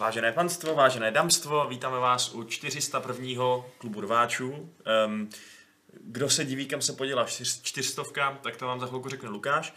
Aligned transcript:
Vážené 0.00 0.32
panstvo, 0.32 0.74
vážené 0.74 1.10
damstvo, 1.10 1.68
vítáme 1.68 1.98
vás 1.98 2.34
u 2.34 2.44
401. 2.44 3.64
klubu 3.78 4.00
rváčů. 4.00 4.72
Um, 5.06 5.30
kdo 6.00 6.30
se 6.30 6.44
diví, 6.44 6.66
kam 6.66 6.82
se 6.82 6.92
podělá 6.92 7.24
čtyř, 7.24 7.62
čtyřstovka, 7.62 8.38
tak 8.42 8.56
to 8.56 8.66
vám 8.66 8.80
za 8.80 8.86
chvilku 8.86 9.08
řekne 9.08 9.28
Lukáš. 9.28 9.74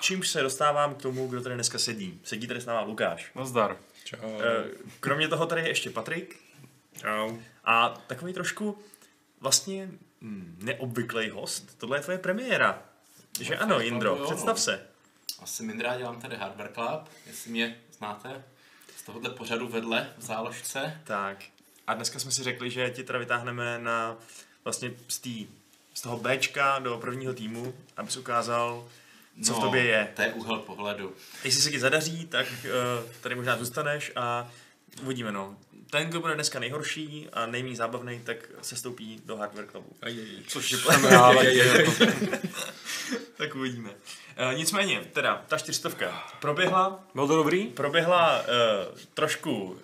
Čímž 0.00 0.28
se 0.28 0.42
dostávám 0.42 0.94
k 0.94 1.02
tomu, 1.02 1.28
kdo 1.28 1.42
tady 1.42 1.54
dneska 1.54 1.78
sedí. 1.78 2.20
Sedí 2.24 2.46
tady 2.46 2.60
s 2.60 2.66
náma 2.66 2.80
Lukáš. 2.80 3.30
Nazdar. 3.34 3.76
Čau. 4.04 4.16
Uh, 4.26 4.40
kromě 5.00 5.28
toho 5.28 5.46
tady 5.46 5.60
je 5.60 5.68
ještě 5.68 5.90
Patrik. 5.90 6.40
Čau. 7.00 7.36
A 7.64 7.88
takový 8.06 8.32
trošku 8.32 8.78
vlastně 9.40 9.90
hm, 10.20 10.58
neobvyklý 10.62 11.30
host. 11.30 11.78
Tohle 11.78 11.98
je 11.98 12.02
tvoje 12.02 12.18
premiéra. 12.18 12.82
Že 13.40 13.56
ano, 13.56 13.80
Jindro, 13.80 14.16
představ 14.16 14.60
se. 14.60 14.86
Asi 15.40 15.62
Mindra 15.62 15.96
dělám 15.96 16.20
tady 16.20 16.36
Hardware 16.36 16.72
Club, 16.72 17.08
jestli 17.26 17.50
mě 17.50 17.80
znáte 17.92 18.44
tohohle 19.06 19.30
pořadu 19.30 19.68
vedle 19.68 20.08
v 20.18 20.22
záložce. 20.22 21.00
Tak. 21.04 21.44
A 21.86 21.94
dneska 21.94 22.18
jsme 22.18 22.30
si 22.30 22.42
řekli, 22.42 22.70
že 22.70 22.90
ti 22.90 23.04
teda 23.04 23.18
vytáhneme 23.18 23.78
na 23.78 24.16
vlastně 24.64 24.90
z, 25.08 25.18
tý, 25.18 25.46
z 25.94 26.00
toho 26.00 26.16
Bčka 26.16 26.78
do 26.78 26.98
prvního 26.98 27.34
týmu, 27.34 27.74
abys 27.96 28.16
ukázal, 28.16 28.88
co 29.44 29.54
v 29.54 29.60
tobě 29.60 29.84
je. 29.84 30.12
To 30.16 30.22
je 30.22 30.32
úhel 30.32 30.58
pohledu. 30.58 31.14
Jestli 31.44 31.62
se 31.62 31.70
ti 31.70 31.80
zadaří, 31.80 32.26
tak 32.26 32.46
uh, 32.64 33.10
tady 33.20 33.34
možná 33.34 33.56
zůstaneš 33.56 34.12
a 34.16 34.50
uvidíme, 35.02 35.32
no. 35.32 35.56
Ten, 35.90 36.08
kdo 36.08 36.20
bude 36.20 36.34
dneska 36.34 36.58
nejhorší 36.58 37.28
a 37.32 37.46
nejméně 37.46 37.76
zábavný, 37.76 38.20
tak 38.24 38.36
se 38.62 38.76
stoupí 38.76 39.20
do 39.24 39.36
Hardware 39.36 39.66
Clubu. 39.66 39.88
Což 40.48 40.70
jsem 40.70 41.04
rád, 41.10 41.36
Tak 43.36 43.54
uvidíme. 43.54 43.90
Uh, 43.90 44.58
nicméně, 44.58 45.00
teda, 45.12 45.44
ta 45.48 45.58
čtyřstovka 45.58 46.26
proběhla, 46.40 47.04
Byl 47.14 47.26
to 47.28 47.36
dobrý? 47.36 47.64
proběhla 47.66 48.40
uh, 48.40 48.46
trošku 49.14 49.78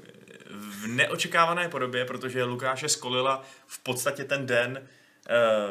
v 0.51 0.87
neočekávané 0.87 1.69
podobě, 1.69 2.05
protože 2.05 2.45
Lukáše 2.45 2.89
skolila 2.89 3.43
v 3.67 3.79
podstatě 3.79 4.25
ten 4.25 4.47
den, 4.47 4.89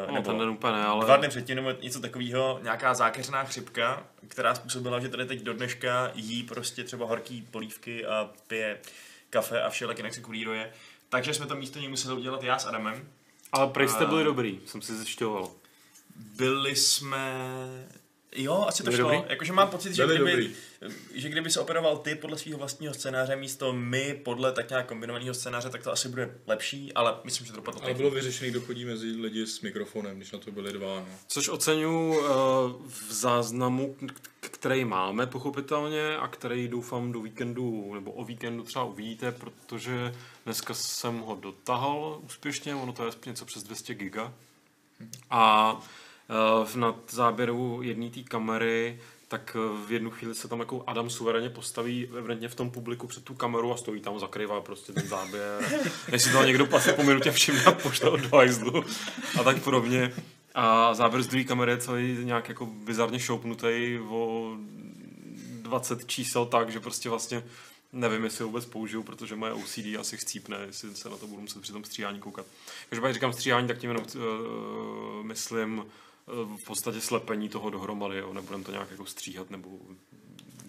uh, 0.08 0.14
No, 0.14 0.22
ten 0.22 0.38
den 0.38 0.48
úplně 0.48 0.72
ne, 0.72 0.84
ale... 0.84 1.04
dva 1.04 1.16
dny 1.16 1.28
předtím 1.28 1.56
nebo 1.56 1.70
něco 1.82 2.00
takového, 2.00 2.60
nějaká 2.62 2.94
zákeřná 2.94 3.44
chřipka, 3.44 4.04
která 4.28 4.54
způsobila, 4.54 5.00
že 5.00 5.08
tady 5.08 5.26
teď 5.26 5.40
do 5.42 5.52
dneška 5.54 6.10
jí 6.14 6.42
prostě 6.42 6.84
třeba 6.84 7.06
horký 7.06 7.42
polívky 7.50 8.06
a 8.06 8.30
pije 8.46 8.78
kafe 9.30 9.62
a 9.62 9.70
všelek 9.70 9.96
jinak 9.98 10.14
se 10.14 10.20
kulíruje. 10.20 10.72
Takže 11.08 11.34
jsme 11.34 11.46
to 11.46 11.56
místo 11.56 11.78
něj 11.78 11.88
museli 11.88 12.14
udělat 12.14 12.42
já 12.42 12.58
s 12.58 12.66
Adamem. 12.66 13.08
Ale 13.52 13.66
prej 13.68 13.88
jste 13.88 14.06
byli 14.06 14.24
dobrý, 14.24 14.60
jsem 14.66 14.82
si 14.82 14.96
zjišťoval. 14.96 15.50
Byli 16.16 16.76
jsme... 16.76 17.40
Jo, 18.36 18.64
asi 18.68 18.82
to 18.82 18.90
Byli 18.90 19.02
šlo. 19.02 19.24
Jakože 19.28 19.52
mám 19.52 19.68
pocit, 19.68 19.94
že 19.94 20.06
Byli 20.06 20.16
kdyby, 20.18 20.30
dobrý. 20.30 20.54
že 21.14 21.28
kdyby 21.28 21.50
se 21.50 21.60
operoval 21.60 21.98
ty 21.98 22.14
podle 22.14 22.38
svého 22.38 22.58
vlastního 22.58 22.94
scénáře 22.94 23.36
místo 23.36 23.72
my 23.72 24.20
podle 24.24 24.52
tak 24.52 24.70
nějak 24.70 24.86
kombinovaného 24.86 25.34
scénáře, 25.34 25.70
tak 25.70 25.82
to 25.82 25.92
asi 25.92 26.08
bude 26.08 26.34
lepší, 26.46 26.92
ale 26.92 27.14
myslím, 27.24 27.46
že 27.46 27.52
to 27.52 27.56
dopadlo 27.56 27.82
Ale 27.84 27.94
bylo 27.94 28.10
vyřešený, 28.10 28.50
kdo 28.50 28.60
chodí 28.60 28.84
mezi 28.84 29.06
lidi 29.06 29.46
s 29.46 29.60
mikrofonem, 29.60 30.16
když 30.16 30.32
na 30.32 30.38
to 30.38 30.52
byli 30.52 30.72
dva. 30.72 30.86
No. 30.94 31.08
Což 31.26 31.48
oceňuji 31.48 32.18
uh, 32.18 32.26
v 32.86 33.12
záznamu, 33.12 33.96
k- 34.40 34.49
který 34.60 34.84
máme 34.84 35.26
pochopitelně 35.26 36.16
a 36.16 36.28
který 36.28 36.68
doufám 36.68 37.12
do 37.12 37.20
víkendu, 37.20 37.94
nebo 37.94 38.12
o 38.12 38.24
víkendu 38.24 38.62
třeba 38.62 38.84
uvidíte, 38.84 39.32
protože 39.32 40.14
dneska 40.44 40.74
jsem 40.74 41.18
ho 41.18 41.34
dotahal 41.34 42.20
úspěšně, 42.22 42.74
ono 42.74 42.92
to 42.92 43.04
je 43.04 43.10
něco 43.26 43.44
přes 43.44 43.62
200 43.62 43.94
giga. 43.94 44.32
A 45.30 45.76
v 46.64 46.76
nad 46.76 46.96
záběru 47.10 47.82
jedné 47.82 48.10
té 48.10 48.22
kamery 48.22 48.98
tak 49.30 49.56
eh, 49.56 49.86
v 49.86 49.92
jednu 49.92 50.10
chvíli 50.10 50.34
se 50.34 50.48
tam 50.48 50.60
jako 50.60 50.84
Adam 50.86 51.10
suverénně 51.10 51.50
postaví 51.50 52.08
evidentně 52.18 52.48
v 52.48 52.54
tom 52.54 52.70
publiku 52.70 53.06
před 53.06 53.24
tu 53.24 53.34
kameru 53.34 53.72
a 53.72 53.76
stojí 53.76 54.00
tam, 54.00 54.18
zakrývá 54.18 54.60
prostě 54.60 54.92
ten 54.92 55.08
záběr. 55.08 55.82
Si 56.16 56.32
to 56.32 56.44
někdo 56.44 56.76
asi 56.76 56.92
po 56.92 57.02
minutě 57.02 57.30
všimne 57.30 57.64
a 57.64 57.72
pošle 57.72 58.10
od 58.10 58.20
hajzlu 58.20 58.84
a 59.40 59.44
tak 59.44 59.62
podobně. 59.62 60.12
A 60.54 60.94
záběr 60.94 61.22
z 61.22 61.26
druhé 61.26 61.44
kamery 61.44 61.72
je 61.72 61.78
celý 61.78 62.24
nějak 62.24 62.48
jako 62.48 62.66
bizarně 62.66 63.20
šoupnutý 63.20 63.98
o 64.08 64.52
20 65.62 66.06
čísel 66.06 66.46
tak, 66.46 66.70
že 66.70 66.80
prostě 66.80 67.08
vlastně 67.08 67.42
nevím, 67.92 68.24
jestli 68.24 68.42
ho 68.42 68.48
vůbec 68.48 68.66
použiju, 68.66 69.02
protože 69.02 69.36
moje 69.36 69.52
OCD 69.52 69.86
asi 69.98 70.16
chcípne, 70.16 70.58
jestli 70.66 70.96
se 70.96 71.08
na 71.08 71.16
to 71.16 71.26
budu 71.26 71.40
muset 71.40 71.62
při 71.62 71.72
tom 71.72 71.84
stříhání 71.84 72.18
koukat. 72.18 72.46
Každopádně 72.88 73.14
říkám 73.14 73.32
stříhání, 73.32 73.68
tak 73.68 73.78
tím 73.78 73.90
jenom 73.90 74.04
uh, 74.14 75.26
myslím 75.26 75.78
uh, 75.78 76.56
v 76.56 76.64
podstatě 76.66 77.00
slepení 77.00 77.48
toho 77.48 77.70
dohromady, 77.70 78.18
jo. 78.18 78.32
nebudem 78.32 78.64
to 78.64 78.72
nějak 78.72 78.90
jako 78.90 79.06
stříhat 79.06 79.50
nebo 79.50 79.68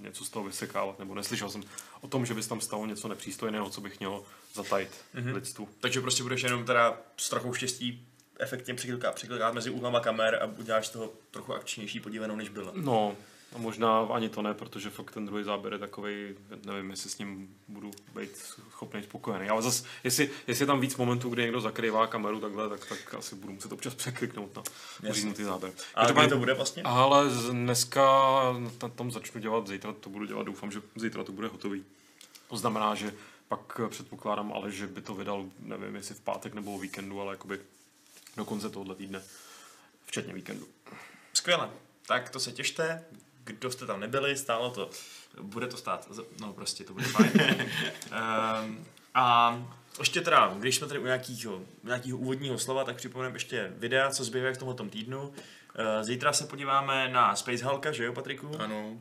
něco 0.02 0.26
z 0.26 0.30
toho 0.30 0.46
vysekávat, 0.46 1.00
nebo 1.00 1.16
neslyšel 1.16 1.50
jsem 1.50 1.64
o 2.02 2.08
tom, 2.08 2.26
že 2.26 2.34
by 2.34 2.44
se 2.44 2.50
tam 2.50 2.62
stalo 2.62 2.86
něco 2.86 3.08
nepřístojného, 3.08 3.70
co 3.70 3.82
bych 3.82 4.00
měl 4.00 4.24
zatajit 4.54 4.90
mm-hmm. 5.16 5.34
lidstvu. 5.34 5.70
Takže 5.80 6.02
prostě 6.02 6.24
budeš 6.24 6.42
jenom 6.42 6.66
teda 6.66 6.98
s 7.18 7.30
trochou 7.30 7.54
štěstí 7.54 8.08
efektně 8.42 8.74
přiklikat, 8.74 9.16
přiklikat 9.16 9.54
mezi 9.54 9.70
úhlama 9.70 10.00
kamer 10.00 10.40
a 10.42 10.46
uděláš 10.46 10.88
z 10.88 10.90
toho 10.90 11.12
trochu 11.32 11.54
akčnější 11.54 12.00
podívanou, 12.00 12.36
než 12.36 12.50
byla. 12.50 12.72
No, 12.76 13.16
a 13.56 13.58
možná 13.58 14.00
ani 14.00 14.30
to 14.30 14.42
ne, 14.42 14.54
protože 14.54 14.90
fakt 14.90 15.12
ten 15.12 15.26
druhý 15.26 15.44
záběr 15.44 15.74
je 15.74 15.80
takový, 15.80 16.36
nevím, 16.66 16.90
jestli 16.92 17.10
s 17.10 17.18
ním 17.18 17.56
budu 17.68 17.92
být 18.16 18.38
schopný 18.72 19.04
spokojený. 19.04 19.50
Ale 19.50 19.62
zase, 19.62 19.84
jestli, 20.04 20.30
jestli 20.48 20.64
je 20.64 20.68
tam 20.68 20.80
víc 20.80 20.96
momentů, 20.96 21.30
kdy 21.30 21.42
někdo 21.42 21.62
zakrývá 21.62 22.08
kameru 22.08 22.40
takhle, 22.40 22.70
tak, 22.70 22.86
tak 22.86 23.14
asi 23.14 23.36
budu 23.36 23.54
muset 23.54 23.72
občas 23.72 23.96
překliknout 23.96 24.56
na 24.56 24.64
uříznutý 25.10 25.44
záběr. 25.44 25.72
A 25.72 25.76
kdy 25.76 25.94
Každopádně- 25.94 26.30
to 26.30 26.38
bude 26.38 26.54
vlastně? 26.54 26.84
ale 26.84 27.26
dneska 27.52 28.04
na 28.82 28.90
tom 28.90 29.12
začnu 29.12 29.42
dělat, 29.42 29.68
zítra 29.68 29.94
to 29.94 30.10
budu 30.10 30.26
dělat, 30.26 30.44
doufám, 30.44 30.72
že 30.72 30.82
zítra 30.96 31.24
to 31.24 31.32
bude 31.32 31.48
hotový. 31.48 31.84
To 32.50 32.58
znamená, 32.58 32.96
že 32.96 33.14
pak 33.48 33.82
předpokládám, 33.90 34.54
ale 34.54 34.72
že 34.72 34.88
by 34.88 35.02
to 35.02 35.14
vydal, 35.14 35.46
nevím, 35.60 35.96
jestli 35.96 36.16
v 36.16 36.20
pátek 36.22 36.54
nebo 36.54 36.76
o 36.76 36.80
víkendu, 36.80 37.22
ale 37.22 37.34
jakoby 37.34 37.60
do 38.38 38.46
konce 38.46 38.70
tohohle 38.70 38.96
týdne, 38.96 39.22
včetně 40.06 40.34
víkendu. 40.34 40.68
Skvěle. 41.34 41.70
Tak 42.08 42.30
to 42.30 42.40
se 42.40 42.52
těšte. 42.52 43.04
Kdo 43.44 43.72
jste 43.72 43.86
tam 43.86 44.00
nebyli, 44.00 44.38
stálo 44.38 44.72
to. 44.72 44.90
Bude 45.42 45.68
to 45.68 45.78
stát. 45.78 46.10
No 46.40 46.54
prostě 46.54 46.84
to 46.84 46.94
bude 46.94 47.06
fajn. 47.06 47.32
um, 47.32 48.86
a 49.14 49.58
ještě 50.00 50.22
teda, 50.22 50.56
když 50.60 50.76
jsme 50.76 50.88
tady 50.88 51.00
u 51.00 51.06
nějakého, 51.06 51.62
nějakého 51.84 52.18
úvodního 52.18 52.60
slova, 52.60 52.84
tak 52.84 52.96
připomeneme 52.96 53.36
ještě 53.36 53.74
videa, 53.78 54.10
co 54.10 54.24
zbývá 54.24 54.54
v 54.54 54.58
tomhle 54.58 54.90
týdnu. 54.90 55.22
Uh, 55.28 55.34
zítra 56.02 56.34
se 56.34 56.46
podíváme 56.46 57.10
na 57.10 57.36
Space 57.36 57.66
Hulka, 57.66 57.92
že 57.92 58.06
jo, 58.06 58.14
Patriku? 58.14 58.52
Ano. 58.60 58.98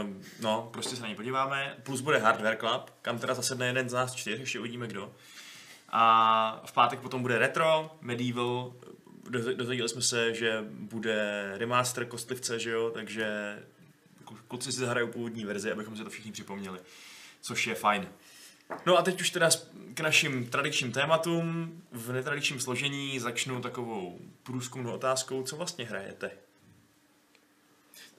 Um, 0.00 0.22
no, 0.40 0.68
prostě 0.72 0.96
se 0.96 1.02
na 1.02 1.08
něj 1.08 1.16
podíváme. 1.16 1.76
Plus 1.82 2.00
bude 2.00 2.18
Hardware 2.18 2.56
Club, 2.56 2.90
kam 3.02 3.18
teda 3.18 3.34
zasedne 3.34 3.66
jeden 3.66 3.88
z 3.88 3.92
nás 3.92 4.14
čtyř, 4.14 4.40
ještě 4.40 4.58
uvidíme 4.60 4.86
kdo. 4.86 5.12
A 5.92 6.62
v 6.66 6.72
pátek 6.72 7.00
potom 7.00 7.22
bude 7.22 7.38
Retro, 7.38 7.96
Medieval, 8.00 8.72
Doz- 9.30 9.56
dozvěděli 9.56 9.88
jsme 9.88 10.02
se, 10.02 10.34
že 10.34 10.64
bude 10.68 11.52
remaster 11.56 12.06
kostlivce, 12.06 12.58
že 12.58 12.70
jo, 12.70 12.90
takže 12.94 13.58
kluci 14.48 14.72
si 14.72 14.80
zahrajou 14.80 15.06
původní 15.06 15.44
verzi, 15.44 15.72
abychom 15.72 15.96
si 15.96 16.04
to 16.04 16.10
všichni 16.10 16.32
připomněli, 16.32 16.78
což 17.40 17.66
je 17.66 17.74
fajn. 17.74 18.08
No 18.86 18.98
a 18.98 19.02
teď 19.02 19.20
už 19.20 19.30
teda 19.30 19.50
k 19.94 20.00
našim 20.00 20.46
tradičním 20.46 20.92
tématům. 20.92 21.72
V 21.92 22.12
netradičním 22.12 22.60
složení 22.60 23.18
začnu 23.18 23.60
takovou 23.60 24.18
průzkumnou 24.42 24.92
otázkou, 24.92 25.42
co 25.42 25.56
vlastně 25.56 25.84
hrajete. 25.84 26.30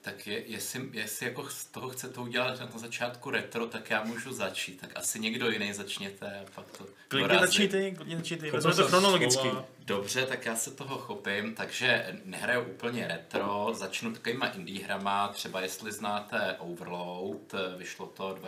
Tak 0.04 0.26
je, 0.26 0.42
jestli, 0.46 0.88
jestli 0.92 1.26
jako 1.26 1.48
z 1.48 1.64
toho 1.64 1.88
chcete 1.88 2.20
udělat 2.20 2.60
na 2.60 2.78
začátku 2.78 3.30
retro, 3.30 3.66
tak 3.66 3.90
já 3.90 4.04
můžu 4.04 4.32
začít. 4.32 4.80
Tak 4.80 4.90
asi 4.94 5.20
někdo 5.20 5.50
jiný 5.50 5.72
začněte 5.72 6.40
a 6.40 6.50
pak 6.54 6.78
to 6.78 6.86
Klidně 7.08 7.38
začněte, 7.38 7.90
klidně 7.90 8.16
začněte, 8.16 8.50
vezmeme 8.50 8.76
to 8.76 8.88
chronologicky. 8.88 9.48
Dobře, 9.78 10.26
tak 10.26 10.46
já 10.46 10.56
se 10.56 10.70
toho 10.70 10.98
chopím, 10.98 11.54
takže 11.54 12.20
nehraju 12.24 12.62
úplně 12.62 13.08
retro, 13.08 13.70
začnu 13.74 14.12
takovýma 14.12 14.46
indie 14.46 14.84
hrama, 14.84 15.28
třeba 15.28 15.60
jestli 15.60 15.92
znáte 15.92 16.56
Overload, 16.58 17.54
vyšlo 17.78 18.06
to 18.06 18.38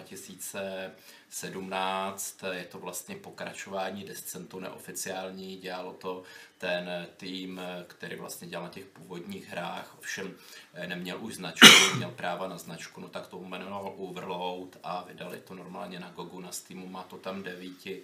2017, 1.27 2.43
je 2.53 2.65
to 2.65 2.79
vlastně 2.79 3.17
pokračování 3.17 4.05
Descentu 4.05 4.61
neoficiální, 4.61 5.57
dělalo 5.57 5.93
to 5.93 6.23
ten 6.59 7.07
tým, 7.17 7.61
který 7.87 8.17
vlastně 8.17 8.49
dělal 8.49 8.67
na 8.67 8.73
těch 8.73 8.85
původních 8.85 9.49
hrách, 9.49 9.95
ovšem 9.99 10.35
eh, 10.75 10.87
neměl 10.87 11.25
už 11.25 11.35
značku, 11.35 11.67
měl 11.97 12.11
práva 12.11 12.49
na 12.49 12.59
značku, 12.59 13.01
no 13.01 13.09
tak 13.09 13.27
to 13.27 13.39
jmenoval 13.39 13.95
Overload 13.97 14.79
a 14.83 15.05
vydali 15.05 15.41
to 15.41 15.55
normálně 15.55 16.01
na 16.01 16.11
Gogu, 16.11 16.41
na 16.41 16.53
Steamu, 16.53 16.87
má 16.87 17.03
to 17.03 17.17
tam 17.17 17.43
devíti 17.43 18.03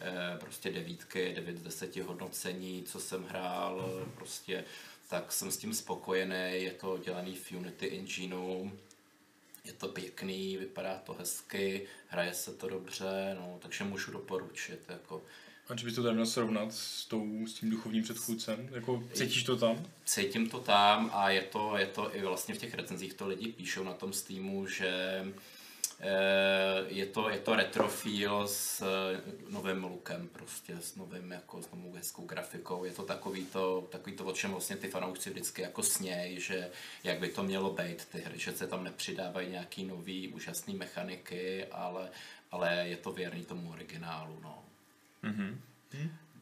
eh, 0.00 0.38
prostě 0.38 0.72
devítky, 0.72 1.32
9 1.34 1.58
z 1.58 1.62
10 1.62 1.96
hodnocení, 1.96 2.82
co 2.82 3.00
jsem 3.00 3.24
hrál, 3.24 4.04
prostě 4.14 4.64
tak 5.08 5.32
jsem 5.32 5.50
s 5.50 5.56
tím 5.56 5.74
spokojený, 5.74 6.62
je 6.62 6.72
to 6.72 6.98
dělaný 6.98 7.34
v 7.34 7.52
Unity 7.52 7.98
Engineu, 7.98 8.70
je 9.64 9.72
to 9.72 9.88
pěkný, 9.88 10.56
vypadá 10.56 10.98
to 10.98 11.12
hezky, 11.14 11.86
hraje 12.08 12.34
se 12.34 12.54
to 12.54 12.68
dobře, 12.68 13.36
no, 13.40 13.58
takže 13.62 13.84
můžu 13.84 14.12
doporučit, 14.12 14.80
jako 14.88 15.22
A 15.68 15.72
když 15.72 15.84
bys 15.84 15.94
to 15.94 16.02
tady 16.02 16.14
měl 16.14 16.26
srovnat 16.26 16.74
s, 16.74 17.04
tou, 17.04 17.46
s 17.46 17.54
tím 17.54 17.70
duchovním 17.70 18.02
předchůdcem, 18.02 18.68
jako 18.72 19.04
cítíš 19.12 19.44
to 19.44 19.56
tam? 19.56 19.86
cítím 20.04 20.50
to 20.50 20.60
tam 20.60 21.10
a 21.14 21.30
je 21.30 21.42
to, 21.42 21.76
je 21.76 21.86
to 21.86 22.16
i 22.16 22.22
vlastně 22.22 22.54
v 22.54 22.58
těch 22.58 22.74
recenzích 22.74 23.14
to 23.14 23.28
lidi 23.28 23.48
píšou 23.48 23.84
na 23.84 23.92
tom 23.92 24.12
Steamu, 24.12 24.66
že 24.66 25.24
je 26.86 27.06
to, 27.06 27.30
je 27.30 27.38
to 27.38 27.54
retrofil 27.56 28.48
s 28.48 28.82
eh, 28.82 29.20
novým 29.50 29.84
lookem, 29.84 30.28
prostě 30.28 30.76
s 30.80 30.96
novým, 30.96 31.32
jako 31.32 31.62
s 31.62 31.70
novou 31.70 31.92
hezkou 31.92 32.26
grafikou. 32.26 32.84
Je 32.84 32.92
to 32.92 33.02
takový 33.02 33.46
to, 33.46 33.88
takový 33.90 34.16
to, 34.16 34.24
o 34.24 34.32
čem 34.32 34.50
vlastně 34.50 34.76
ty 34.76 34.88
fanoušci 34.88 35.30
vždycky 35.30 35.62
jako 35.62 35.82
sněj, 35.82 36.40
že 36.40 36.70
jak 37.04 37.18
by 37.18 37.28
to 37.28 37.42
mělo 37.42 37.70
být 37.70 38.04
ty 38.04 38.20
hry, 38.20 38.38
že 38.38 38.52
se 38.52 38.66
tam 38.66 38.84
nepřidávají 38.84 39.50
nějaký 39.50 39.84
nový 39.84 40.28
úžasný 40.28 40.74
mechaniky, 40.74 41.66
ale, 41.66 42.10
ale 42.50 42.88
je 42.88 42.96
to 42.96 43.12
věrný 43.12 43.44
tomu 43.44 43.70
originálu, 43.70 44.38
no. 44.42 44.64
Mhm. 45.22 45.60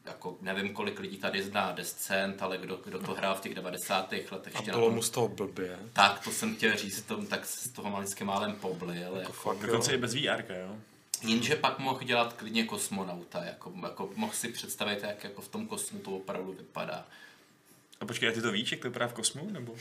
Jako, 0.05 0.37
nevím, 0.41 0.73
kolik 0.73 0.99
lidí 0.99 1.17
tady 1.17 1.43
zná 1.43 1.71
Descent, 1.71 2.41
ale 2.43 2.57
kdo, 2.57 2.79
kdo 2.85 2.99
to 2.99 3.13
hrál 3.13 3.35
v 3.35 3.39
těch 3.41 3.55
90. 3.55 4.11
letech 4.11 4.55
A 4.55 4.59
ještě 4.59 4.71
na 4.71 4.77
bylo 4.77 4.87
tom 4.87 4.95
mu 4.95 5.01
z 5.01 5.09
toho 5.09 5.27
blbě. 5.27 5.79
tak, 5.93 6.19
to 6.23 6.31
jsem 6.31 6.55
chtěl 6.55 6.77
říct, 6.77 7.01
tom, 7.01 7.27
tak 7.27 7.45
z 7.45 7.69
toho 7.69 7.89
maličky 7.89 8.23
málem 8.23 8.55
poblil. 8.55 9.15
Jako, 9.17 9.33
fakt, 9.33 9.57
Dokonce 9.59 9.93
i 9.93 9.97
bez 9.97 10.13
VR, 10.15 10.43
jo? 10.59 10.75
jenže 11.21 11.55
pak 11.55 11.79
mohl 11.79 12.03
dělat 12.03 12.33
klidně 12.33 12.63
kosmonauta, 12.63 13.43
jako, 13.43 13.73
jako 13.83 14.09
mohl 14.15 14.33
si 14.33 14.47
představit, 14.49 14.99
jak 15.03 15.23
jako 15.23 15.41
v 15.41 15.47
tom 15.47 15.67
kosmu 15.67 15.99
to 15.99 16.11
opravdu 16.11 16.51
vypadá. 16.53 17.05
A 17.99 18.05
počkej, 18.05 18.29
a 18.29 18.31
ty 18.31 18.41
to 18.41 18.51
víš, 18.51 18.71
jak 18.71 18.81
to 18.81 18.87
vypadá 18.87 19.07
v 19.07 19.13
kosmu, 19.13 19.49
nebo? 19.51 19.75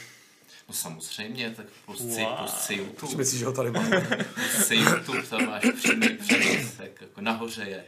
No 0.69 0.75
samozřejmě, 0.75 1.51
tak 1.51 1.67
si, 1.97 2.23
Wow. 2.23 2.47
si 2.49 2.75
YouTube, 2.75 3.17
Myslíš, 3.17 3.41
že 3.41 3.47
ho 3.47 3.53
tady 3.53 3.71
máme? 3.71 4.25
si 4.65 4.75
YouTube, 4.75 5.23
tam 5.23 5.47
máš 5.47 5.63
přímý 5.77 6.09
přenos, 6.09 6.73
tak 6.77 7.01
jako 7.01 7.21
nahoře 7.21 7.63
je 7.65 7.85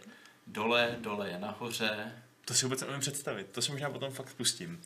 dole, 0.46 0.96
dole 1.00 1.28
je 1.30 1.38
nahoře. 1.38 2.12
To 2.44 2.54
si 2.54 2.66
vůbec 2.66 2.80
nevím 2.80 3.00
představit, 3.00 3.46
to 3.52 3.62
si 3.62 3.72
možná 3.72 3.90
potom 3.90 4.12
fakt 4.12 4.34
pustím. 4.34 4.82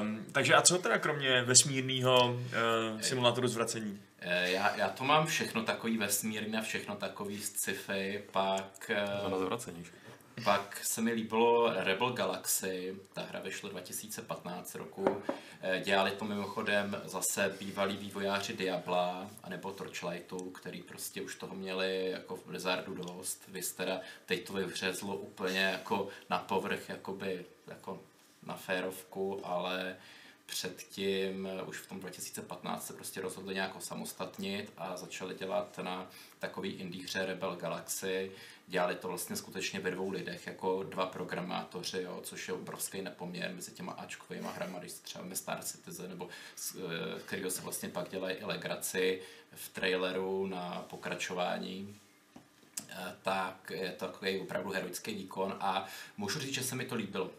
Um, 0.00 0.24
takže 0.32 0.54
a 0.54 0.62
co 0.62 0.78
teda 0.78 0.98
kromě 0.98 1.42
vesmírného 1.42 2.28
uh, 2.94 3.00
simulátoru 3.00 3.48
zvracení? 3.48 4.00
Eh, 4.20 4.50
Já, 4.50 4.76
já 4.76 4.88
to 4.88 5.04
mám 5.04 5.26
všechno 5.26 5.62
takový 5.62 5.98
vesmírný 5.98 6.56
a 6.58 6.62
všechno 6.62 6.96
takový 6.96 7.42
sci-fi, 7.42 8.22
pak... 8.32 8.90
eh, 8.90 9.30
Na 9.30 9.38
zavracení. 9.38 9.84
že? 9.84 9.90
Pak 10.44 10.80
se 10.84 11.00
mi 11.00 11.12
líbilo 11.12 11.72
Rebel 11.76 12.12
Galaxy, 12.12 12.96
ta 13.12 13.22
hra 13.22 13.40
vyšla 13.40 13.68
2015 13.68 14.74
roku. 14.74 15.22
Eh, 15.62 15.80
Dělali 15.84 16.10
to 16.10 16.24
mimochodem 16.24 17.02
zase 17.04 17.56
bývalí 17.60 17.96
vývojáři 17.96 18.52
Diabla 18.52 19.30
anebo 19.42 19.72
Torchlightu, 19.72 20.50
který 20.50 20.82
prostě 20.82 21.22
už 21.22 21.34
toho 21.34 21.54
měli 21.54 22.10
jako 22.10 22.36
v 22.36 22.46
Blizzardu 22.46 22.94
dost. 22.94 23.42
Vy 23.48 23.62
teda 23.62 24.00
teď 24.26 24.46
to 24.46 24.52
vyvřezlo 24.52 25.16
úplně 25.16 25.60
jako 25.60 26.08
na 26.30 26.38
povrch, 26.38 26.88
jakoby 26.88 27.44
jako 27.66 28.00
na 28.42 28.54
férovku, 28.56 29.40
ale 29.46 29.96
předtím 30.46 31.46
eh, 31.46 31.62
už 31.62 31.76
v 31.76 31.88
tom 31.88 32.00
2015 32.00 32.86
se 32.86 32.92
prostě 32.92 33.20
rozhodli 33.20 33.54
nějak 33.54 33.76
osamostatnit 33.76 34.72
a 34.76 34.96
začali 34.96 35.34
dělat 35.34 35.78
na 35.78 36.10
takový 36.38 36.70
indie 36.70 37.04
hře 37.04 37.26
Rebel 37.26 37.56
Galaxy. 37.56 38.32
Dělali 38.72 38.94
to 38.94 39.08
vlastně 39.08 39.36
skutečně 39.36 39.80
ve 39.80 39.90
dvou 39.90 40.10
lidech, 40.10 40.46
jako 40.46 40.82
dva 40.82 41.06
programátoři, 41.06 42.02
jo, 42.02 42.20
což 42.24 42.48
je 42.48 42.54
obrovský 42.54 43.02
nepoměr 43.02 43.52
mezi 43.54 43.72
těma 43.72 43.92
Ačkovými 43.92 44.48
hrama, 44.54 44.78
když 44.78 44.92
třeba 44.92 45.24
ve 45.24 45.36
Star 45.36 45.62
Citizen, 45.62 46.08
nebo 46.10 46.28
z 46.56 46.76
eh, 46.76 47.20
kterého 47.20 47.50
se 47.50 47.62
vlastně 47.62 47.88
pak 47.88 48.10
dělají 48.10 48.36
i 48.36 48.44
legraci 48.44 49.22
v 49.54 49.68
traileru 49.68 50.46
na 50.46 50.86
pokračování 50.90 52.00
Eh, 52.92 53.16
tak 53.22 53.72
je 53.74 53.90
to 53.90 54.06
takový 54.06 54.40
opravdu 54.40 54.70
heroický 54.70 55.14
výkon 55.14 55.56
a 55.60 55.86
můžu 56.16 56.38
říct, 56.38 56.54
že 56.54 56.62
se 56.62 56.74
mi 56.74 56.84
to 56.84 56.94
líbilo. 56.94 57.30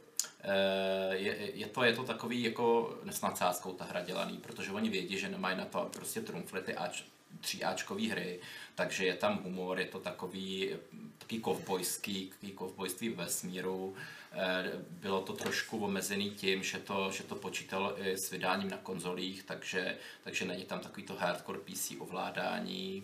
Eh, 0.42 1.16
Je, 1.16 1.58
je, 1.60 1.68
to, 1.68 1.84
je 1.84 1.94
to 1.94 2.04
takový 2.04 2.44
jako 2.44 2.98
nesnadsázkou 3.04 3.74
ta 3.74 3.86
hra 3.86 4.02
dělaný, 4.02 4.38
protože 4.38 4.72
oni 4.72 4.90
vědí, 4.90 5.18
že 5.18 5.30
nemají 5.30 5.58
na 5.58 5.66
to 5.66 5.90
prostě 5.94 6.22
trumfly 6.22 6.62
ty 6.62 6.76
Ač, 6.76 7.04
tříáčkový 7.42 8.10
hry, 8.10 8.40
takže 8.76 9.06
je 9.06 9.16
tam 9.16 9.44
humor, 9.44 9.80
je 9.80 9.86
to 9.86 10.00
takový, 10.00 10.70
takový 11.18 11.42
kovbojský, 11.42 12.30
takový 12.30 12.52
kovbojství 12.52 13.10
ve 13.10 13.24
vesmíru. 13.24 13.96
Eh, 14.32 14.72
Bylo 14.90 15.22
to 15.22 15.34
trošku 15.34 15.86
omezený 15.86 16.32
tím, 16.32 16.64
že 16.64 16.80
to, 16.80 17.12
že 17.12 17.24
to 17.24 17.36
počítalo 17.36 18.02
i 18.02 18.18
s 18.18 18.30
vydáním 18.30 18.70
na 18.70 18.78
konzolích, 18.78 19.44
takže, 19.44 19.98
takže 20.24 20.46
není 20.46 20.66
tam 20.66 20.80
takový 20.80 21.04
to 21.04 21.14
hardcore 21.14 21.60
PC 21.60 21.92
ovládání. 22.00 23.04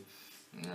Eh, 0.57 0.69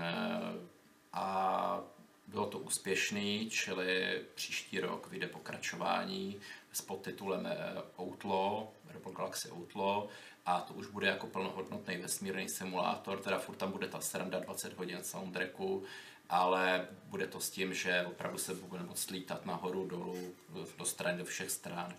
a 1.13 1.81
bylo 2.27 2.47
to 2.47 2.59
úspěšný, 2.59 3.51
čili 3.51 4.21
příští 4.35 4.81
rok 4.81 5.09
vyjde 5.11 5.27
pokračování 5.27 6.41
s 6.73 6.81
podtitulem 6.81 7.47
eh, 7.47 7.83
Outlaw, 8.01 8.67
Rebel 8.89 9.13
Galaxy 9.13 9.51
Outlaw 9.51 10.09
a 10.47 10.61
to 10.61 10.75
už 10.75 10.87
bude 10.87 11.07
jako 11.07 11.27
plnohodnotný 11.27 11.97
vesmírný 11.97 12.49
simulátor, 12.49 13.19
teda 13.19 13.39
furt 13.39 13.57
tam 13.57 13.73
bude 13.73 13.89
ta 13.89 14.01
sranda 14.01 14.39
20 14.39 14.79
hodin 14.79 14.99
soundtracku, 15.03 15.85
ale 16.29 16.89
bude 17.07 17.27
to 17.27 17.41
s 17.41 17.51
tím, 17.51 17.75
že 17.75 18.05
opravdu 18.07 18.39
se 18.39 18.55
bude 18.55 18.83
moct 18.83 19.11
lítat 19.11 19.47
nahoru, 19.47 19.87
dolů, 19.87 20.35
do 20.79 20.85
strany, 20.85 21.19
do 21.19 21.25
všech 21.25 21.51
stran. 21.51 21.95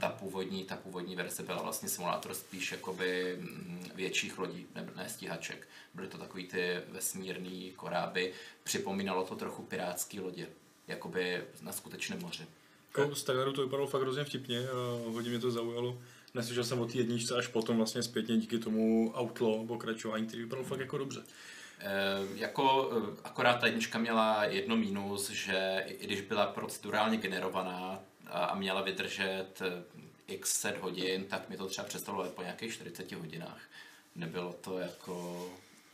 Ta 0.00 0.08
původní, 0.08 0.64
ta 0.64 0.76
původní 0.76 1.16
verze 1.16 1.42
byla 1.42 1.62
vlastně 1.62 1.88
simulátor 1.88 2.34
spíš 2.34 2.72
jakoby 2.72 3.36
mm, 3.40 3.90
větších 3.94 4.38
lodí, 4.38 4.66
ne, 4.74 4.88
ne 4.96 5.08
stíhaček. 5.08 5.68
Byly 5.94 6.08
to 6.08 6.18
takový 6.18 6.46
ty 6.46 6.80
vesmírný 6.88 7.72
koráby. 7.76 8.32
Připomínalo 8.64 9.24
to 9.24 9.36
trochu 9.36 9.62
pirátský 9.62 10.20
lodě, 10.20 10.48
jakoby 10.88 11.44
na 11.62 11.72
skutečném 11.72 12.20
moři. 12.22 12.46
Jako 12.98 13.14
z 13.14 13.22
traileru 13.22 13.52
to 13.52 13.62
vypadalo 13.62 13.88
fakt 13.88 14.02
hrozně 14.02 14.24
vtipně 14.24 14.68
a 14.68 15.10
hodně 15.10 15.30
mě 15.30 15.38
to 15.38 15.50
zaujalo. 15.50 15.98
Neslyšel 16.34 16.64
jsem 16.64 16.80
o 16.80 16.86
té 16.86 16.98
jedničce 16.98 17.34
až 17.36 17.46
potom 17.46 17.76
vlastně 17.76 18.02
zpětně 18.02 18.36
díky 18.36 18.58
tomu 18.58 19.12
Outlaw 19.20 19.66
pokračování, 19.66 20.26
který 20.26 20.42
vypadal 20.42 20.64
fakt 20.64 20.80
jako 20.80 20.98
dobře. 20.98 21.22
Eh, 21.80 22.26
jako 22.34 22.90
eh, 22.92 23.16
akorát 23.24 23.60
ta 23.60 23.66
jednička 23.66 23.98
měla 23.98 24.44
jedno 24.44 24.76
mínus, 24.76 25.30
že 25.30 25.84
i 25.86 26.06
když 26.06 26.20
byla 26.20 26.46
procedurálně 26.46 27.16
generovaná 27.16 28.00
a, 28.26 28.44
a 28.44 28.54
měla 28.54 28.82
vydržet 28.82 29.62
eh, 29.62 29.82
x 30.26 30.60
set 30.60 30.78
hodin, 30.80 31.24
tak 31.24 31.48
mi 31.48 31.56
to 31.56 31.66
třeba 31.66 31.88
představilo 31.88 32.30
po 32.30 32.42
nějakých 32.42 32.72
40 32.72 33.12
hodinách. 33.12 33.60
Nebylo 34.16 34.52
to 34.52 34.78
jako 34.78 35.46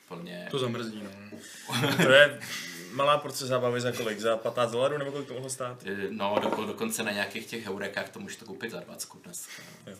plně... 0.08 0.48
To 0.50 0.58
zamrzí, 0.58 1.02
no. 1.04 1.38
To 1.96 2.10
je 2.10 2.40
malá 2.92 3.18
porce 3.18 3.46
zábavy 3.46 3.80
za 3.80 3.92
kolik? 3.92 4.20
Za 4.20 4.36
15 4.36 4.70
dolarů 4.70 4.98
nebo 4.98 5.12
kolik 5.12 5.28
to 5.28 5.34
mohlo 5.34 5.50
stát? 5.50 5.82
Eh, 5.86 5.96
No, 6.10 6.36
do, 6.42 6.64
dokonce 6.66 7.02
na 7.02 7.10
nějakých 7.12 7.46
těch 7.46 7.64
heurekách 7.66 8.08
to 8.08 8.18
můžete 8.20 8.44
koupit 8.44 8.70
za 8.70 8.80
20 8.80 9.08
dneska. 9.24 9.62
no. 9.86 9.92
Jo. 9.92 9.98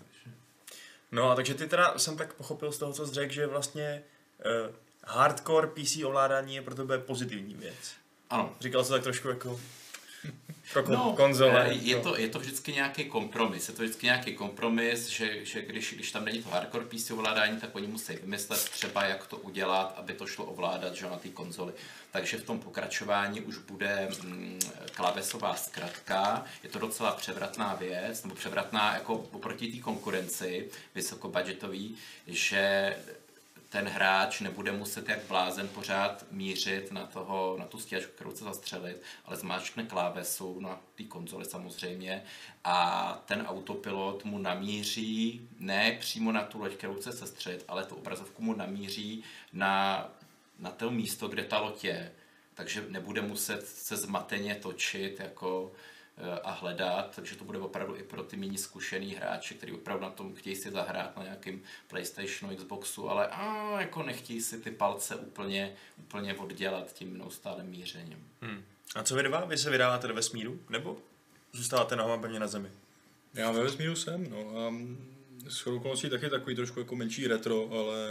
No 1.13 1.31
a 1.31 1.35
takže 1.35 1.55
ty 1.55 1.67
teda 1.69 1.99
jsem 1.99 2.17
tak 2.17 2.33
pochopil 2.33 2.73
z 2.73 2.79
toho, 2.79 2.93
co 2.93 3.07
jsi 3.07 3.15
řekl, 3.15 3.33
že 3.33 3.47
vlastně 3.47 4.03
uh, 4.69 4.75
hardcore 5.07 5.67
PC 5.67 5.97
ovládání 6.05 6.55
je 6.55 6.63
pro 6.63 6.75
tebe 6.75 6.99
pozitivní 6.99 7.55
věc. 7.55 7.93
Ano, 8.31 8.55
Říkal 8.61 8.85
jsi 8.85 8.91
tak 8.91 9.03
trošku 9.03 9.29
jako 9.29 9.61
pro 10.73 10.83
kon- 10.83 10.93
No, 10.93 11.13
konzole. 11.17 11.67
eh, 11.71 11.73
je 11.75 11.97
to, 11.97 12.19
je 12.19 12.29
to 12.29 12.39
vždycky 12.39 12.73
nějaký 12.73 13.05
kompromis. 13.05 13.69
Je 13.69 13.75
to 13.75 13.83
vždycky 13.83 14.07
nějaký 14.07 14.35
kompromis, 14.35 15.07
že, 15.09 15.45
že 15.45 15.63
když, 15.63 15.95
když 15.95 16.13
tam 16.13 16.25
není 16.25 16.43
to 16.43 16.49
hardcore 16.49 16.85
PC 16.85 17.11
ovládání, 17.11 17.61
tak 17.61 17.75
oni 17.77 17.87
musí 17.87 18.13
vymyslet 18.17 18.65
třeba, 18.65 19.05
jak 19.05 19.27
to 19.27 19.37
udělat, 19.37 19.95
aby 19.97 20.13
to 20.13 20.27
šlo 20.27 20.45
ovládat 20.45 20.95
že, 20.95 21.07
na 21.07 21.17
té 21.19 21.29
konzoli. 21.29 21.73
Takže 22.11 22.37
v 22.37 22.43
tom 22.45 22.61
pokračování 22.61 23.41
už 23.41 23.59
bude 23.59 24.09
mm, 24.23 24.59
klávesová 24.95 25.55
zkratka. 25.55 26.45
Je 26.63 26.69
to 26.71 26.79
docela 26.79 27.13
převratná 27.13 27.75
věc, 27.75 28.23
nebo 28.23 28.35
převratná 28.35 28.95
jako 28.95 29.15
oproti 29.15 29.73
té 29.73 29.79
konkurenci 29.79 30.69
vysokobudgetový, 30.95 31.97
že 32.27 32.95
ten 33.77 33.89
hráč 33.89 34.41
nebude 34.41 34.73
muset 34.73 35.09
jak 35.09 35.19
blázen 35.29 35.69
pořád 35.69 36.25
mířit 36.31 36.93
na, 36.93 37.07
toho, 37.07 37.57
na 37.59 37.65
tu 37.65 37.79
stíhačku, 37.79 38.13
kterou 38.15 38.31
chce 38.31 38.45
zastřelit, 38.45 39.03
ale 39.25 39.37
zmáčkne 39.37 39.83
klávesu 39.83 40.61
na 40.61 40.81
té 40.95 41.05
konzoli 41.05 41.45
samozřejmě 41.45 42.23
a 42.65 43.23
ten 43.27 43.43
autopilot 43.47 44.25
mu 44.25 44.39
namíří 44.39 45.49
ne 45.59 45.97
přímo 46.01 46.33
na 46.33 46.43
tu 46.43 46.59
loď, 46.59 46.73
kterou 46.73 46.95
chce 46.95 47.13
sestřelit, 47.13 47.65
ale 47.69 47.85
tu 47.85 47.95
obrazovku 47.95 48.43
mu 48.43 48.55
namíří 48.55 49.25
na, 49.53 50.09
na 50.59 50.71
to 50.71 50.91
místo, 50.91 51.29
kde 51.29 51.45
ta 51.45 51.61
loď 51.61 51.85
je. 51.85 52.13
Takže 52.55 52.85
nebude 52.89 53.23
muset 53.23 53.67
se 53.67 53.97
zmateně 53.97 54.55
točit 54.55 55.21
jako 55.21 55.73
a 56.43 56.51
hledat, 56.51 57.17
takže 57.17 57.37
to 57.37 57.45
bude 57.45 57.59
opravdu 57.59 57.97
i 57.97 58.03
pro 58.03 58.23
ty 58.23 58.37
méně 58.37 58.59
zkušený 58.59 59.15
hráči, 59.15 59.55
kteří 59.55 59.73
opravdu 59.73 60.05
na 60.05 60.11
tom 60.11 60.35
chtějí 60.35 60.57
si 60.57 60.71
zahrát 60.71 61.17
na 61.17 61.23
nějakém 61.23 61.61
PlayStationu, 61.89 62.57
Xboxu, 62.57 63.11
ale 63.11 63.27
a, 63.27 63.81
jako 63.81 64.03
nechtějí 64.03 64.41
si 64.41 64.61
ty 64.61 64.71
palce 64.71 65.17
úplně, 65.17 65.73
úplně 65.99 66.35
oddělat 66.35 66.93
tím 66.93 67.19
neustálým 67.19 67.67
mířením. 67.67 68.29
Hmm. 68.41 68.65
A 68.95 69.03
co 69.03 69.15
vy 69.15 69.23
dva? 69.23 69.45
Vy 69.45 69.59
se 69.59 69.71
vydáváte 69.71 70.09
do 70.09 70.15
vesmíru? 70.15 70.61
Nebo 70.71 70.99
zůstáváte 71.53 71.97
nohama 71.97 72.23
pevně 72.23 72.41
na 72.41 72.47
zemi? 72.47 72.71
Já 73.35 73.51
ve 73.51 73.63
vesmíru 73.63 73.97
jsem, 73.97 74.31
no 74.31 74.61
a 74.61 74.75
s 75.49 75.67
okolností 75.67 76.11
taky 76.11 76.31
takový 76.31 76.57
trošku 76.57 76.81
jako 76.81 76.97
menší 76.97 77.27
retro, 77.27 77.71
ale, 77.73 78.09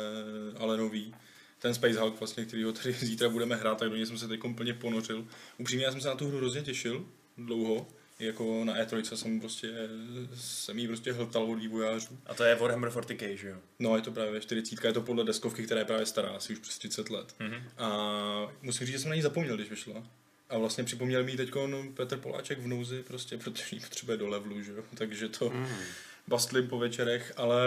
ale 0.57 0.77
nový. 0.77 1.15
Ten 1.59 1.73
Space 1.73 1.99
Hulk 1.99 2.19
vlastně, 2.19 2.45
který 2.45 2.63
ho 2.63 2.73
tady 2.73 2.93
zítra 2.93 3.29
budeme 3.29 3.55
hrát, 3.55 3.77
tak 3.77 3.89
do 3.89 3.95
něj 3.95 4.05
jsem 4.05 4.17
se 4.17 4.27
teď 4.27 4.43
úplně 4.43 4.73
ponořil. 4.73 5.27
Upřímně, 5.57 5.85
já 5.85 5.91
jsem 5.91 6.01
se 6.01 6.07
na 6.07 6.15
tu 6.15 6.27
hru 6.27 6.37
hrozně 6.37 6.61
těšil, 6.61 7.05
dlouho. 7.37 7.87
Jako 8.19 8.63
na 8.65 8.73
E3 8.83 9.15
jsem 9.15 9.39
prostě, 9.39 9.73
jsem 10.35 10.79
jí 10.79 10.87
prostě 10.87 11.13
hltal 11.13 11.43
od 11.51 11.55
vývojářů. 11.55 12.17
A 12.25 12.33
to 12.33 12.43
je 12.43 12.55
Warhammer 12.55 12.89
40k, 12.89 13.35
že 13.35 13.49
jo? 13.49 13.57
No, 13.79 13.95
je 13.95 14.01
to 14.01 14.11
právě 14.11 14.41
40, 14.41 14.83
je 14.83 14.93
to 14.93 15.01
podle 15.01 15.23
deskovky, 15.23 15.63
která 15.63 15.79
je 15.79 15.85
právě 15.85 16.05
stará, 16.05 16.29
asi 16.29 16.53
už 16.53 16.59
přes 16.59 16.77
30 16.77 17.09
let. 17.09 17.35
Mhm. 17.39 17.63
A 17.77 18.51
musím 18.61 18.87
říct, 18.87 18.95
že 18.95 18.99
jsem 18.99 19.09
na 19.09 19.15
ní 19.15 19.21
zapomněl, 19.21 19.55
když 19.55 19.69
vyšla. 19.69 20.03
A 20.49 20.57
vlastně 20.57 20.83
připomněl 20.83 21.23
mi 21.23 21.37
teď 21.37 21.51
Petr 21.93 22.17
Poláček 22.17 22.59
v 22.59 22.67
nouzi, 22.67 23.03
prostě, 23.03 23.37
protože 23.37 23.63
ji 23.71 23.79
potřebuje 23.79 24.17
do 24.17 24.27
levelu, 24.27 24.61
že 24.61 24.71
jo? 24.71 24.83
Takže 24.97 25.29
to 25.29 25.49
Mm. 25.49 25.67
bastlím 26.27 26.67
po 26.67 26.77
večerech, 26.79 27.33
ale 27.37 27.61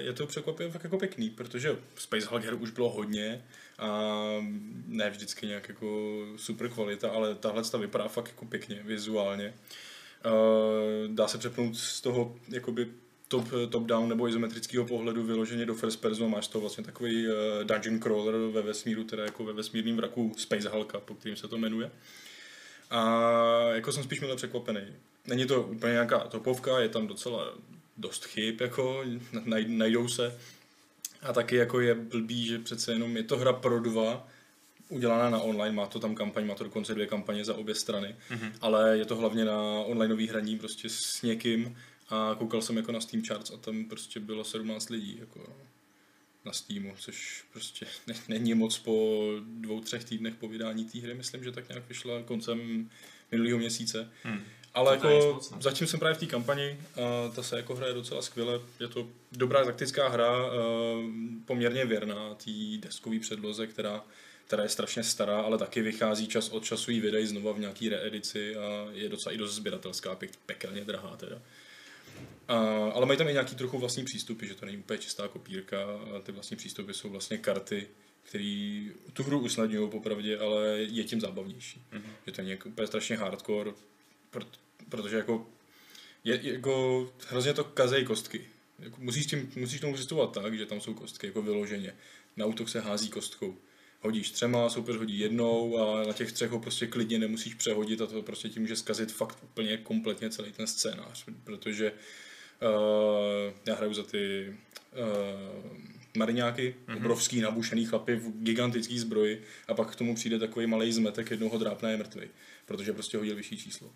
je 0.00 0.12
to 0.12 0.26
překvapivě 0.26 0.72
fakt 0.72 0.84
jako 0.84 0.98
pěkný, 0.98 1.30
protože 1.30 1.76
Space 1.96 2.26
Hulk 2.26 2.44
her 2.44 2.54
už 2.54 2.70
bylo 2.70 2.90
hodně 2.90 3.44
a 3.82 4.22
ne 4.86 5.10
vždycky 5.10 5.46
nějak 5.46 5.68
jako 5.68 6.18
super 6.36 6.68
kvalita, 6.68 7.10
ale 7.10 7.34
tahle 7.34 7.62
ta 7.64 7.78
vypadá 7.78 8.08
fakt 8.08 8.28
jako 8.28 8.44
pěkně 8.44 8.82
vizuálně. 8.84 9.54
Dá 11.06 11.28
se 11.28 11.38
přepnout 11.38 11.76
z 11.76 12.00
toho 12.00 12.36
jakoby 12.48 12.88
top, 13.28 13.48
top 13.70 13.86
down 13.86 14.08
nebo 14.08 14.28
izometrického 14.28 14.84
pohledu 14.84 15.22
vyloženě 15.22 15.66
do 15.66 15.74
first 15.74 16.00
person, 16.00 16.30
máš 16.30 16.48
to 16.48 16.60
vlastně 16.60 16.84
takový 16.84 17.28
uh, 17.28 17.34
dungeon 17.64 18.00
crawler 18.00 18.34
ve 18.34 18.62
vesmíru, 18.62 19.04
teda 19.04 19.24
jako 19.24 19.44
ve 19.44 19.52
vesmírném 19.52 19.96
vraku 19.96 20.32
Space 20.36 20.68
Hulka, 20.68 21.00
po 21.00 21.14
kterým 21.14 21.36
se 21.36 21.48
to 21.48 21.58
jmenuje. 21.58 21.90
A 22.90 23.70
jako 23.72 23.92
jsem 23.92 24.02
spíš 24.02 24.20
mile 24.20 24.36
překvapený. 24.36 24.80
Není 25.26 25.46
to 25.46 25.62
úplně 25.62 25.92
nějaká 25.92 26.18
topovka, 26.18 26.80
je 26.80 26.88
tam 26.88 27.06
docela 27.06 27.54
dost 27.96 28.24
chyb, 28.24 28.60
jako 28.60 29.04
naj, 29.44 29.64
najdou 29.68 30.08
se. 30.08 30.38
A 31.22 31.32
taky 31.32 31.56
jako 31.56 31.80
je 31.80 31.94
blbý, 31.94 32.46
že 32.46 32.58
přece 32.58 32.92
jenom 32.92 33.16
je 33.16 33.22
to 33.22 33.36
hra 33.36 33.52
pro 33.52 33.80
dva, 33.80 34.28
udělaná 34.88 35.30
na 35.30 35.40
online, 35.40 35.76
má 35.76 35.86
to 35.86 36.00
tam 36.00 36.14
kampaň, 36.14 36.46
má 36.46 36.54
to 36.54 36.64
dokonce 36.64 36.94
dvě 36.94 37.06
kampaně 37.06 37.44
za 37.44 37.54
obě 37.54 37.74
strany, 37.74 38.16
mm-hmm. 38.30 38.52
ale 38.60 38.98
je 38.98 39.04
to 39.04 39.16
hlavně 39.16 39.44
na 39.44 39.62
onlineový 39.62 40.28
hraní 40.28 40.58
prostě 40.58 40.88
s 40.88 41.22
někým 41.22 41.76
a 42.08 42.34
koukal 42.38 42.62
jsem 42.62 42.76
jako 42.76 42.92
na 42.92 43.00
Steam 43.00 43.24
Charts 43.24 43.50
a 43.50 43.56
tam 43.56 43.84
prostě 43.84 44.20
bylo 44.20 44.44
17 44.44 44.90
lidí 44.90 45.16
jako 45.20 45.56
na 46.44 46.52
Steamu, 46.52 46.94
což 46.98 47.44
prostě 47.52 47.86
ne, 48.06 48.14
není 48.28 48.54
moc 48.54 48.78
po 48.78 49.26
dvou, 49.46 49.80
třech 49.80 50.04
týdnech 50.04 50.34
po 50.34 50.48
vydání 50.48 50.84
té 50.84 50.98
hry, 50.98 51.14
myslím, 51.14 51.44
že 51.44 51.52
tak 51.52 51.68
nějak 51.68 51.88
vyšla 51.88 52.22
koncem 52.22 52.90
minulého 53.30 53.58
měsíce. 53.58 54.10
Hmm. 54.22 54.40
Ale 54.74 54.98
To 54.98 55.08
je 55.08 55.14
jako 55.14 55.32
moc, 55.32 55.52
zatím 55.60 55.86
jsem 55.86 56.00
právě 56.00 56.14
v 56.14 56.18
té 56.18 56.26
kampani, 56.26 56.80
a 56.96 57.28
ta 57.34 57.42
se 57.42 57.56
jako 57.56 57.74
hraje 57.74 57.94
docela 57.94 58.22
skvěle, 58.22 58.60
je 58.80 58.88
to 58.88 59.08
dobrá 59.32 59.64
taktická 59.64 60.08
hra, 60.08 60.50
poměrně 61.44 61.84
věrná 61.84 62.34
té 62.34 62.50
deskové 62.78 63.18
předloze, 63.18 63.66
která, 63.66 64.04
která 64.46 64.62
je 64.62 64.68
strašně 64.68 65.04
stará, 65.04 65.40
ale 65.40 65.58
taky 65.58 65.82
vychází 65.82 66.28
čas 66.28 66.48
od 66.48 66.64
času 66.64 66.90
jí 66.90 67.00
vydají 67.00 67.26
znova 67.26 67.52
v 67.52 67.58
nějaký 67.58 67.88
reedici 67.88 68.56
a 68.56 68.88
je 68.92 69.08
docela 69.08 69.34
i 69.34 69.38
dost 69.38 69.54
sběratelská, 69.54 70.14
pěk, 70.14 70.30
pekelně 70.46 70.84
drahá 70.84 71.16
teda. 71.16 71.42
A, 72.48 72.56
ale 72.94 73.06
mají 73.06 73.18
tam 73.18 73.28
i 73.28 73.32
nějaký 73.32 73.54
trochu 73.54 73.78
vlastní 73.78 74.04
přístupy, 74.04 74.46
že 74.46 74.54
to 74.54 74.66
není 74.66 74.78
úplně 74.78 74.98
čistá 74.98 75.28
kopírka, 75.28 75.86
ty 76.22 76.32
vlastní 76.32 76.56
přístupy 76.56 76.92
jsou 76.92 77.08
vlastně 77.08 77.38
karty, 77.38 77.86
které 78.22 78.84
tu 79.12 79.22
hru 79.22 79.38
usnadňují 79.40 79.90
popravdě, 79.90 80.38
ale 80.38 80.68
je 80.78 81.04
tím 81.04 81.20
zábavnější. 81.20 81.82
Mm-hmm. 81.92 82.10
Že 82.26 82.32
to 82.32 82.42
není 82.42 82.50
jako 82.50 82.68
úplně 82.68 82.86
strašně 82.86 83.16
hardcore, 83.16 83.70
protože 84.88 85.16
jako 85.16 85.46
je, 86.24 86.52
jako 86.52 87.12
hrozně 87.28 87.54
to 87.54 87.64
kazej 87.64 88.04
kostky. 88.04 88.44
Jako 88.78 88.96
musíš, 89.00 89.26
tím, 89.26 89.52
musíš 89.56 89.80
tomu 89.80 89.94
přistupovat 89.94 90.32
tak, 90.32 90.58
že 90.58 90.66
tam 90.66 90.80
jsou 90.80 90.94
kostky 90.94 91.26
jako 91.26 91.42
vyloženě. 91.42 91.94
Na 92.36 92.46
útok 92.46 92.68
se 92.68 92.80
hází 92.80 93.08
kostkou. 93.08 93.56
Hodíš 94.00 94.30
třema, 94.30 94.70
soupeř 94.70 94.96
hodí 94.96 95.18
jednou 95.18 95.78
a 95.78 96.06
na 96.06 96.12
těch 96.12 96.32
třech 96.32 96.50
ho 96.50 96.60
prostě 96.60 96.86
klidně 96.86 97.18
nemusíš 97.18 97.54
přehodit 97.54 98.00
a 98.00 98.06
to 98.06 98.22
prostě 98.22 98.48
ti 98.48 98.60
může 98.60 98.76
zkazit 98.76 99.12
fakt 99.12 99.38
úplně 99.42 99.76
kompletně 99.76 100.30
celý 100.30 100.52
ten 100.52 100.66
scénář, 100.66 101.24
protože 101.44 101.92
uh, 101.92 103.54
já 103.66 103.74
hraju 103.74 103.94
za 103.94 104.02
ty 104.02 104.54
uh, 104.92 105.76
mariňáky, 106.16 106.74
mm-hmm. 106.86 106.96
obrovský 106.96 107.40
nabušený 107.40 107.86
chlapy 107.86 108.16
v 108.16 108.42
gigantický 108.42 108.98
zbroji 108.98 109.42
a 109.68 109.74
pak 109.74 109.92
k 109.92 109.96
tomu 109.96 110.14
přijde 110.14 110.38
takový 110.38 110.66
malý 110.66 110.92
zmetek, 110.92 111.30
jednoho 111.30 111.58
drápne 111.58 111.90
je 111.90 111.96
mrtvý, 111.96 112.28
protože 112.66 112.92
prostě 112.92 113.16
hodil 113.16 113.36
vyšší 113.36 113.56
číslo. 113.56 113.92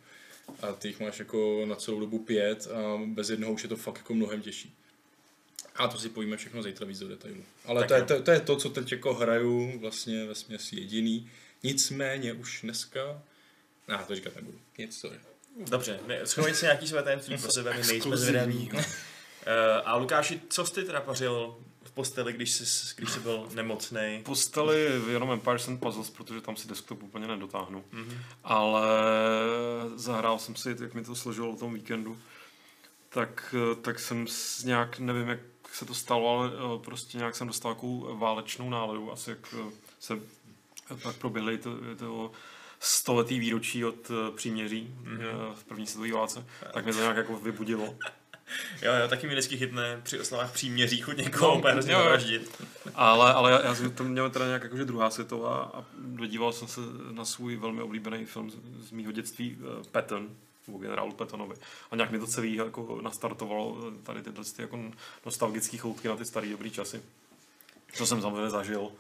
A 0.63 0.73
ty 0.73 0.89
jich 0.89 1.01
máš 1.01 1.19
jako 1.19 1.65
na 1.67 1.77
celou 1.77 2.01
dobu 2.01 2.19
pět 2.19 2.67
a 2.67 3.01
bez 3.07 3.31
jednoho 3.31 3.53
už 3.53 3.63
je 3.63 3.69
to 3.69 3.77
fakt 3.77 3.97
jako 3.97 4.15
mnohem 4.15 4.43
těžší. 4.43 4.75
A 5.77 5.89
to 5.89 5.99
si 5.99 6.09
povíme 6.09 6.37
všechno 6.37 6.63
zítra 6.63 6.87
víc 6.87 6.99
do 6.99 7.09
detailu. 7.09 7.45
Ale 7.65 7.81
Tak 7.81 7.89
to 7.89 7.95
je, 7.95 8.03
to, 8.03 8.23
to 8.23 8.31
je 8.31 8.41
to, 8.41 8.57
co 8.57 8.71
teď 8.71 8.93
jako 8.93 9.15
hraju 9.15 9.79
vlastně 9.79 10.25
ve 10.25 10.35
směs 10.35 10.73
jediný. 10.73 11.31
Nicméně 11.63 12.33
už 12.33 12.61
dneska... 12.63 13.23
Ne, 13.89 13.99
to 14.07 14.15
říkat 14.15 14.37
nebudu. 14.37 14.59
Nic, 14.79 14.99
sorry. 14.99 15.19
Dobře, 15.71 16.01
schovej 16.25 16.55
si 16.55 16.65
nějaký 16.65 16.89
své 16.89 17.03
tajemství 17.03 17.39
pro 17.39 17.53
sebe, 17.53 17.75
my 17.77 17.87
nejsme 17.87 18.17
zvědaví. 18.17 18.71
Uh, 18.73 18.81
a 19.85 19.97
Lukáši, 19.97 20.41
co 20.49 20.67
jsi 20.67 20.73
ty 20.73 20.85
teda 20.85 21.01
pařil 21.01 21.57
v 21.76 21.76
posteli, 21.97 22.33
když 22.33 22.53
jsi, 22.53 22.95
když 22.97 23.11
jsi 23.11 23.21
byl 23.21 23.49
nemocnej? 23.55 24.23
Posteli 24.23 25.03
jenom 25.09 25.31
Empires 25.31 25.69
and 25.69 25.81
Puzzles, 25.81 26.11
protože 26.11 26.41
tam 26.41 26.57
si 26.57 26.69
desktop 26.69 27.03
úplně 27.03 27.27
nedotáhnu. 27.27 27.85
Mhm. 27.93 28.19
Ale 28.45 28.83
zahrál 29.95 30.39
jsem 30.39 30.57
si, 30.57 30.77
jak 30.81 30.95
mi 30.95 31.05
to 31.05 31.15
složilo 31.15 31.51
o 31.51 31.57
tom 31.57 31.75
víkendu, 31.75 32.19
tak, 33.09 33.55
tak 33.83 33.99
jsem 33.99 34.27
s 34.27 34.65
nějak, 34.65 34.99
nevím, 34.99 35.29
jak 35.29 35.41
se 35.73 35.85
to 35.85 35.95
stalo, 35.95 36.39
ale 36.39 36.51
eh, 36.55 36.85
prostě 36.85 37.19
nějak 37.19 37.37
jsem 37.37 37.47
dostal 37.47 37.75
takovou 37.75 38.19
válečnou 38.19 38.71
náladu, 38.71 39.13
asi 39.13 39.31
jak 39.31 39.55
eh, 39.59 39.73
se 40.01 40.19
pak 41.03 41.17
proběhly 41.17 41.59
to, 41.59 41.71
to 41.99 42.33
stoletý 42.81 43.39
výročí 43.39 43.85
od 43.85 44.11
eh, 44.11 44.37
příměří 44.37 44.95
mm-hmm. 45.03 45.55
v 45.55 45.65
první 45.65 45.87
světové 45.87 46.13
válce, 46.13 46.47
tak 46.73 46.85
mě 46.85 46.93
to 46.95 47.01
nějak 47.01 47.17
jako 47.17 47.37
vybudilo. 47.37 47.95
Jo, 48.83 48.93
jo, 48.95 49.09
taky 49.09 49.27
mi 49.27 49.33
vždycky 49.33 49.57
chytne 49.57 50.01
při 50.03 50.21
oslavách 50.21 50.53
příměří 50.53 51.01
chuť 51.01 51.17
někoho 51.17 51.51
No, 51.51 51.59
úplně 51.59 51.73
hrozně. 51.73 51.95
Ale, 52.95 53.35
ale 53.35 53.51
já, 53.51 53.65
já 53.65 53.75
jsem 53.75 53.91
to 53.91 54.05
měl 54.05 54.31
teda 54.31 54.47
nějak 54.47 54.63
jakože 54.63 54.85
druhá 54.85 55.11
světová 55.11 55.71
a 55.75 55.85
dodíval 55.99 56.53
jsem 56.53 56.69
se 56.69 56.81
na 57.11 57.25
svůj 57.25 57.57
velmi 57.57 57.83
oblíbený 57.83 58.25
film 58.25 58.51
z, 58.51 58.55
z 58.89 58.91
mýho 58.91 59.13
dětství 59.13 59.57
uh, 59.57 59.87
Patton, 59.93 60.29
nebo 60.67 60.79
generálu 60.79 61.13
Pattonovi. 61.13 61.55
A 61.91 61.97
nějak 61.97 62.11
mi 62.11 62.19
to 62.19 62.27
celý 62.27 62.55
jako 62.55 63.01
nastartovalo 63.03 63.77
eh, 63.89 64.03
tady 64.03 64.23
tyhle 64.23 64.45
ty 64.45 64.63
jako 64.63 64.79
nostalgické 65.27 65.79
choutky 65.79 66.09
na 66.09 66.17
ty 66.17 66.25
staré 66.25 66.49
dobrý 66.49 66.71
časy. 66.71 67.03
To 67.99 68.07
jsem 68.07 68.23
samozřejmě 68.23 68.51
zažil, 68.51 68.93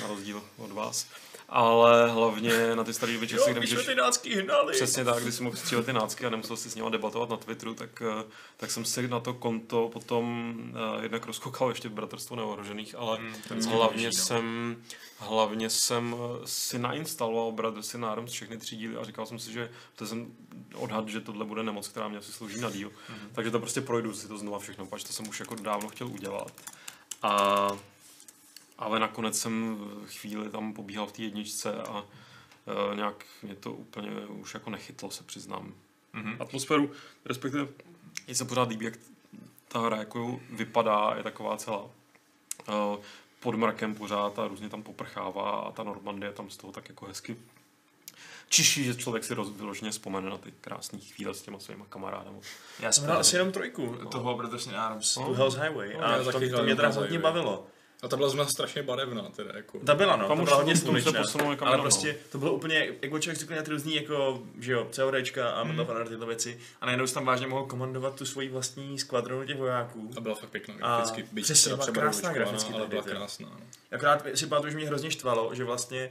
na 0.00 0.06
rozdíl 0.06 0.42
od 0.56 0.72
vás. 0.72 1.06
Ale 1.52 2.10
hlavně 2.10 2.74
na 2.74 2.84
ty 2.84 2.92
staré 2.92 3.12
Jo, 3.12 3.20
kde 3.20 3.38
jsme 3.38 3.60
můžeš... 3.60 3.86
ty 3.86 3.94
nácky 3.94 4.42
hnali. 4.42 4.72
Přesně 4.72 5.04
tak, 5.04 5.22
když 5.22 5.34
jsem 5.34 5.44
mohl 5.44 5.56
střílet 5.56 5.86
ty 5.86 5.92
nácky 5.92 6.26
a 6.26 6.30
nemusel 6.30 6.56
si 6.56 6.70
s 6.70 6.74
nimi 6.74 6.90
debatovat 6.90 7.30
na 7.30 7.36
Twitteru, 7.36 7.74
tak, 7.74 8.02
eh, 8.02 8.24
tak 8.56 8.70
jsem 8.70 8.84
si 8.84 9.08
na 9.08 9.20
to 9.20 9.34
konto 9.34 9.88
potom 9.88 10.54
uh, 10.70 11.02
jednak 11.02 11.26
rozkoukal 11.26 11.68
ještě 11.68 11.88
v 11.88 11.92
Bratrstvu 11.92 12.36
neohrožených, 12.36 12.94
ale 12.94 13.18
mm, 13.18 13.62
hlavně, 13.68 14.06
no. 14.06 14.12
jsem, 14.12 14.76
hlavně 15.18 15.70
jsem 15.70 16.16
eh, 16.18 16.46
si 16.46 16.78
nainstaloval 16.78 17.52
Brothers 17.52 17.94
in 17.94 18.04
Arms 18.04 18.32
všechny 18.32 18.58
tři 18.58 18.76
díly 18.76 18.96
a 18.96 19.04
říkal 19.04 19.26
jsem 19.26 19.38
si, 19.38 19.52
že 19.52 19.70
to 19.96 20.06
jsem 20.06 20.32
odhad, 20.74 21.08
že 21.08 21.20
tohle 21.20 21.44
bude 21.44 21.62
nemoc, 21.62 21.88
která 21.88 22.08
mě 22.08 22.18
asi 22.18 22.32
slouží 22.32 22.60
na 22.60 22.70
díl. 22.70 22.92
Mhm. 23.08 23.30
Takže 23.32 23.50
to 23.50 23.60
prostě 23.60 23.80
projdu 23.80 24.14
si 24.14 24.28
to 24.28 24.38
znova 24.38 24.58
všechno, 24.58 24.86
protože 24.86 25.06
to 25.06 25.12
jsem 25.12 25.28
už 25.28 25.40
jako 25.40 25.54
dávno 25.54 25.88
chtěl 25.88 26.06
udělat. 26.06 26.52
A, 27.22 27.68
ale 28.80 29.00
nakonec 29.00 29.38
jsem 29.38 29.78
chvíli 30.06 30.50
tam 30.50 30.72
pobíhal 30.72 31.06
v 31.06 31.12
té 31.12 31.22
jedničce 31.22 31.82
a 31.82 32.04
Uh, 32.90 32.96
nějak 32.96 33.24
mě 33.42 33.54
to 33.54 33.72
úplně 33.72 34.10
už 34.10 34.54
jako 34.54 34.70
nechytlo, 34.70 35.10
se 35.10 35.24
přiznám. 35.24 35.74
Mhm. 36.12 36.36
Atmosféru, 36.40 36.90
respektive 37.24 37.68
mně 38.26 38.34
se 38.34 38.44
pořád 38.44 38.68
líbí, 38.68 38.84
jak 38.84 38.94
ta 39.68 39.80
hra 39.80 39.96
jako 39.96 40.40
vypadá, 40.50 41.14
je 41.16 41.22
taková 41.22 41.56
celá 41.56 41.82
uh, 41.82 41.90
pod 43.40 43.54
mrakem 43.54 43.94
pořád 43.94 44.38
a 44.38 44.48
různě 44.48 44.68
tam 44.68 44.82
poprchává 44.82 45.50
a 45.50 45.72
ta 45.72 45.82
Normandie 45.82 46.32
tam 46.32 46.50
z 46.50 46.56
toho 46.56 46.72
tak 46.72 46.88
jako 46.88 47.06
hezky 47.06 47.36
čiší, 48.48 48.84
že 48.84 48.94
člověk 48.94 49.24
si 49.24 49.34
roz, 49.34 49.50
vyloženě 49.50 49.90
vzpomene 49.90 50.30
na 50.30 50.38
ty 50.38 50.52
krásné 50.60 50.98
chvíle 50.98 51.34
s 51.34 51.42
těma 51.42 51.58
svýma 51.58 51.86
kamarádama. 51.88 52.38
Já 52.80 52.92
jsem 52.92 53.04
hrál 53.04 53.18
asi 53.18 53.36
jenom 53.36 53.52
trojku 53.52 53.96
toho 54.10 54.34
Brothers 54.36 54.66
in 54.66 54.76
Arms, 54.76 55.16
No. 55.16 55.34
Hell's 55.34 55.54
Highway. 55.54 55.94
No, 55.94 56.04
A 56.04 56.18
to, 56.18 56.32
taky 56.32 56.50
to 56.50 56.62
mě 56.62 56.76
teda 56.76 56.88
hodně 56.88 57.18
bavilo. 57.18 57.66
A 58.02 58.08
ta 58.08 58.16
byla 58.16 58.28
zrovna 58.28 58.46
strašně 58.46 58.82
barevná, 58.82 59.22
teda 59.22 59.50
jako. 59.54 59.78
Ta 59.78 59.94
byla, 59.94 60.16
no, 60.16 60.28
Tam 60.28 60.40
už 60.40 60.44
byla 60.44 60.56
hodně 60.56 60.76
slunečná. 60.76 61.22
Ale 61.60 61.76
no. 61.76 61.82
prostě 61.82 62.16
to 62.32 62.38
bylo 62.38 62.52
úplně, 62.52 62.92
jak 63.02 63.10
byl 63.10 63.18
člověk 63.18 63.38
zvyklý 63.38 63.56
na 63.56 63.62
ty 63.62 63.70
různý, 63.70 63.94
jako, 63.94 64.42
že 64.60 64.72
jo, 64.72 64.88
CODčka 64.90 65.50
a 65.50 65.62
of 65.62 65.88
Honor 65.88 66.08
tyhle 66.08 66.26
věci. 66.26 66.58
A 66.80 66.86
najednou 66.86 67.06
tam 67.06 67.24
vážně 67.24 67.46
mohl 67.46 67.66
komandovat 67.66 68.14
tu 68.14 68.26
svoji 68.26 68.48
vlastní 68.48 68.98
skvadronu 68.98 69.46
těch 69.46 69.56
vojáků. 69.58 70.10
A 70.16 70.20
byla 70.20 70.34
fakt 70.34 70.50
pěkná 70.50 70.74
A 70.74 70.96
graficky. 70.96 71.24
Byť 71.32 71.44
přesně, 71.44 71.68
byla 71.68 71.78
třeba 71.78 72.00
krásná 72.00 72.32
graficky 72.32 72.74
ale 72.74 72.82
ta 72.82 72.88
byla 72.88 73.02
krásná. 73.02 73.48
no. 73.48 73.60
Akorát 73.92 74.26
si 74.34 74.46
pamatuju, 74.46 74.70
že 74.70 74.76
mě 74.76 74.86
hrozně 74.86 75.10
štvalo, 75.10 75.54
že 75.54 75.64
vlastně 75.64 76.10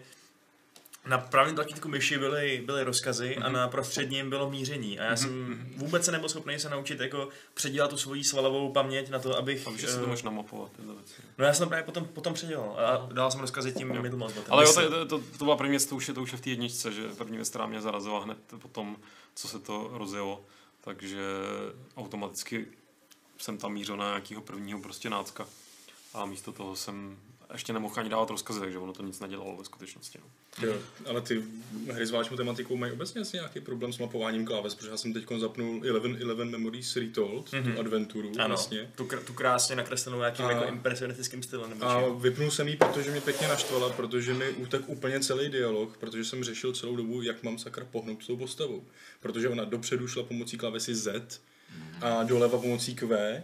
na 1.08 1.18
pravém 1.18 1.56
tlačítku 1.56 1.88
myši 1.89 2.18
byly, 2.18 2.63
byly 2.65 2.84
rozkazy 2.84 3.36
Mhm. 3.38 3.46
a 3.46 3.50
na 3.50 3.68
prostředním 3.68 4.29
bylo 4.29 4.50
míření. 4.50 5.00
A 5.00 5.03
já 5.03 5.15
jsem 5.15 5.63
vůbec 5.77 6.06
se 6.06 6.12
nebyl 6.12 6.29
schopný 6.29 6.60
se 6.60 6.70
naučit 6.70 7.00
jako 7.00 7.29
předělat 7.53 7.89
tu 7.89 7.98
svoji 7.98 8.24
svalovou 8.24 8.72
paměť 8.72 9.10
na 9.10 9.20
to, 9.20 9.38
abych... 9.38 9.68
A 9.68 9.70
víš, 9.70 9.82
že 9.82 9.88
si 9.88 9.98
eh, 9.98 10.00
to 10.00 10.08
můžeš 10.08 10.24
namapovat 10.24 10.72
tyhle 10.72 10.94
věci. 10.94 11.13
No 11.38 11.46
já 11.46 11.53
jsem 11.53 11.65
to 11.65 11.70
právě 11.70 11.84
potom, 11.84 12.06
potom 12.06 12.34
předělal 12.34 12.79
a 12.79 13.10
dal 13.13 13.32
jsem 13.32 13.39
rozkazy 13.39 13.72
tím 13.74 13.91
Jo. 13.91 14.01
middle 14.01 14.20
mouse. 14.20 14.39
Ale 14.50 14.63
jo, 14.65 14.74
to, 14.74 14.89
to, 14.89 15.06
to, 15.06 15.20
to 15.38 15.44
byla 15.46 15.58
první 15.58 15.70
věc, 15.72 15.86
to 15.86 15.96
už 15.96 16.08
je, 16.08 16.13
to 16.13 16.22
už 16.22 16.32
je 16.32 16.38
v 16.38 16.41
té 16.41 16.50
jedničce, 16.50 16.91
že 16.91 17.10
první 17.18 17.38
věc, 17.38 17.50
která 17.50 17.65
mě 17.68 17.82
zarazila 17.82 18.24
hned 18.24 18.38
potom, 18.62 18.98
co 19.36 19.48
se 19.48 19.60
to 19.60 19.89
rozjelo. 19.94 20.46
Takže 20.82 21.22
automaticky 21.98 22.65
jsem 23.38 23.58
tam 23.58 23.74
mířil 23.74 23.98
na 23.98 24.06
nějakého 24.08 24.41
prvního 24.41 24.79
prostě 24.82 25.10
nácka. 25.10 25.46
A 26.13 26.25
místo 26.25 26.51
toho 26.51 26.75
jsem 26.75 27.18
ještě 27.53 27.74
nemohl 27.74 27.96
ani 27.98 28.10
dávat 28.10 28.29
rozkazy, 28.29 28.60
takže 28.60 28.77
ono 28.77 28.94
to 28.94 29.03
nic 29.03 29.20
nedělalo 29.20 29.58
ve 29.58 29.65
skutečnosti. 29.65 30.20
No. 30.24 30.68
Jo, 30.68 30.77
ale 31.06 31.22
ty 31.22 31.44
hry 31.91 32.06
s 32.06 32.12
vážnou 32.12 32.38
tematikou 32.38 32.75
mají 32.77 32.91
obecně 32.94 33.22
asi 33.22 33.38
nějaký 33.38 33.60
problém 33.60 33.94
s 33.94 33.98
mapováním 33.98 34.46
kláves, 34.46 34.75
protože 34.75 34.89
já 34.89 34.98
jsem 34.98 35.13
teď 35.13 35.25
zapnul 35.38 35.86
11, 35.86 36.20
11 36.20 36.50
Memories 36.50 36.96
Retold, 36.96 37.50
mm-hmm. 37.51 37.74
tu 37.74 37.79
adventuru 37.79 38.32
Ano, 38.39 38.48
vlastně. 38.48 38.91
tu, 38.96 39.06
kr- 39.06 39.24
tu 39.24 39.34
krásně 39.34 39.75
nakreslenou 39.75 40.20
nějakým 40.20 40.46
A- 40.46 40.51
jako 40.51 40.65
impresionistickým 40.65 41.44
stylem. 41.44 41.70
Nebo 41.70 41.86
A 41.86 42.10
vypnul 42.13 42.51
jsem 42.51 42.68
ji, 42.68 42.75
protože 42.77 43.12
mě 43.12 43.22
pěkně 43.22 43.48
naštvala, 43.48 43.89
protože 43.89 44.34
mi 44.34 44.50
utek 44.50 44.82
úplně 44.89 45.20
celý 45.20 45.50
dialog, 45.50 45.98
protože 45.98 46.25
jsem 46.25 46.44
řešil 46.44 46.74
celou 46.74 46.96
dobu, 46.96 47.22
jak 47.22 47.44
mám 47.44 47.58
sakra 47.58 47.86
pohnout 47.86 48.24
s 48.24 48.27
tou 48.27 48.38
postavou. 48.38 48.84
Protože 49.20 49.50
ona 49.50 49.63
dopředu 49.65 50.08
šla 50.08 50.24
pomocí 50.24 50.58
klávesy 50.58 50.96
Z 50.96 51.41
a 52.01 52.24
doleva 52.24 52.58
pomocí 52.58 52.96
Q, 52.96 53.44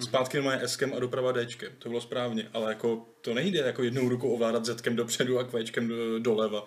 zpátky 0.00 0.40
má 0.40 0.52
S 0.52 0.82
a 0.96 0.98
doprava 0.98 1.32
D. 1.32 1.46
To 1.78 1.88
bylo 1.88 2.00
správně, 2.00 2.48
ale 2.52 2.68
jako 2.70 3.06
to 3.20 3.34
nejde 3.34 3.58
jako 3.58 3.82
jednou 3.82 4.08
rukou 4.08 4.34
ovládat 4.34 4.66
Z 4.66 4.82
dopředu 4.88 5.38
a 5.38 5.44
Q 5.44 5.80
do, 5.88 6.18
doleva. 6.18 6.66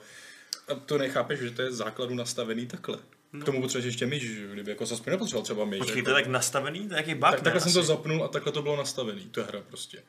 A 0.68 0.76
to 0.76 0.98
nechápeš, 0.98 1.40
že 1.40 1.52
to 1.52 1.62
je 1.62 1.72
základu 1.72 2.16
nastavený 2.16 2.66
takhle. 2.66 2.98
K 3.42 3.44
tomu 3.44 3.62
potřebuješ 3.62 3.86
ještě 3.86 4.06
myš, 4.06 4.24
že 4.24 4.48
kdyby 4.54 4.72
jako 4.72 4.86
zase 4.86 5.10
nepotřeboval 5.10 5.44
třeba 5.44 5.66
myš. 5.66 5.80
Počkej, 5.80 5.98
jako, 5.98 6.06
to 6.06 6.18
je 6.18 6.24
tak 6.24 6.32
nastavený? 6.32 6.88
To 6.88 6.94
je 6.94 6.98
jaký 6.98 7.14
bug, 7.14 7.32
tak, 7.32 7.42
takhle 7.42 7.62
jsem 7.62 7.74
to 7.74 7.80
Asi. 7.80 7.88
zapnul 7.88 8.24
a 8.24 8.28
takhle 8.28 8.52
to 8.52 8.62
bylo 8.62 8.76
nastavený, 8.76 9.22
to 9.22 9.40
je 9.40 9.46
hra 9.46 9.62
prostě. 9.68 10.04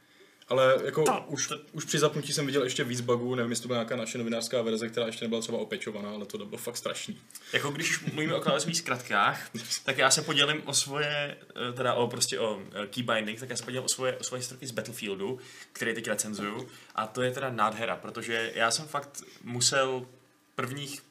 Ale 0.49 0.81
jako 0.85 1.03
To- 1.05 1.25
už, 1.27 1.53
už 1.73 1.85
při 1.85 1.99
zapnutí 1.99 2.33
jsem 2.33 2.47
viděl 2.47 2.63
ještě 2.63 2.85
víc 2.85 3.01
bugů, 3.01 3.35
nevím, 3.35 3.51
jestli 3.51 3.63
to 3.63 3.69
byla 3.69 3.79
nějaká 3.79 3.97
naše 3.97 4.19
novinářská 4.19 4.63
verze, 4.63 4.89
která 4.89 5.07
ještě 5.07 5.25
nebyla 5.25 5.41
třeba 5.41 5.59
opečovaná, 5.59 6.11
ale 6.11 6.27
to 6.27 6.39
bylo 6.39 6.59
fakt 6.59 6.77
strašný. 6.77 7.21
Jako 7.53 7.71
když 7.71 8.01
mluvíme 8.01 8.35
o 8.35 8.41
klávesových 8.41 8.77
zkratkách, 8.77 9.51
tak 9.85 9.99
já 9.99 10.11
se 10.11 10.23
podělím 10.23 10.63
o 10.65 10.75
svoje, 10.75 11.37
eh, 11.71 11.73
teda 11.73 11.95
o 11.95 12.09
prostě 12.09 12.41
o 12.41 12.63
eh, 12.73 12.87
keybinding, 12.87 13.41
tak 13.41 13.51
já 13.51 13.57
se 13.57 13.65
podělím 13.65 13.85
o 13.85 13.89
svoje, 13.89 14.17
o 14.17 14.25
svoje 14.25 14.39
historky 14.39 14.67
z 14.67 14.71
Battlefieldu, 14.71 15.39
který 15.73 15.95
teď 15.95 16.09
recenzuju. 16.09 16.69
A 16.95 17.07
to 17.07 17.23
je 17.23 17.31
teda 17.31 17.51
nádhera, 17.51 17.97
protože 17.97 18.53
já 18.55 18.71
jsem 18.71 18.87
fakt 18.87 19.23
musel 19.45 20.07
prvních 20.55 21.03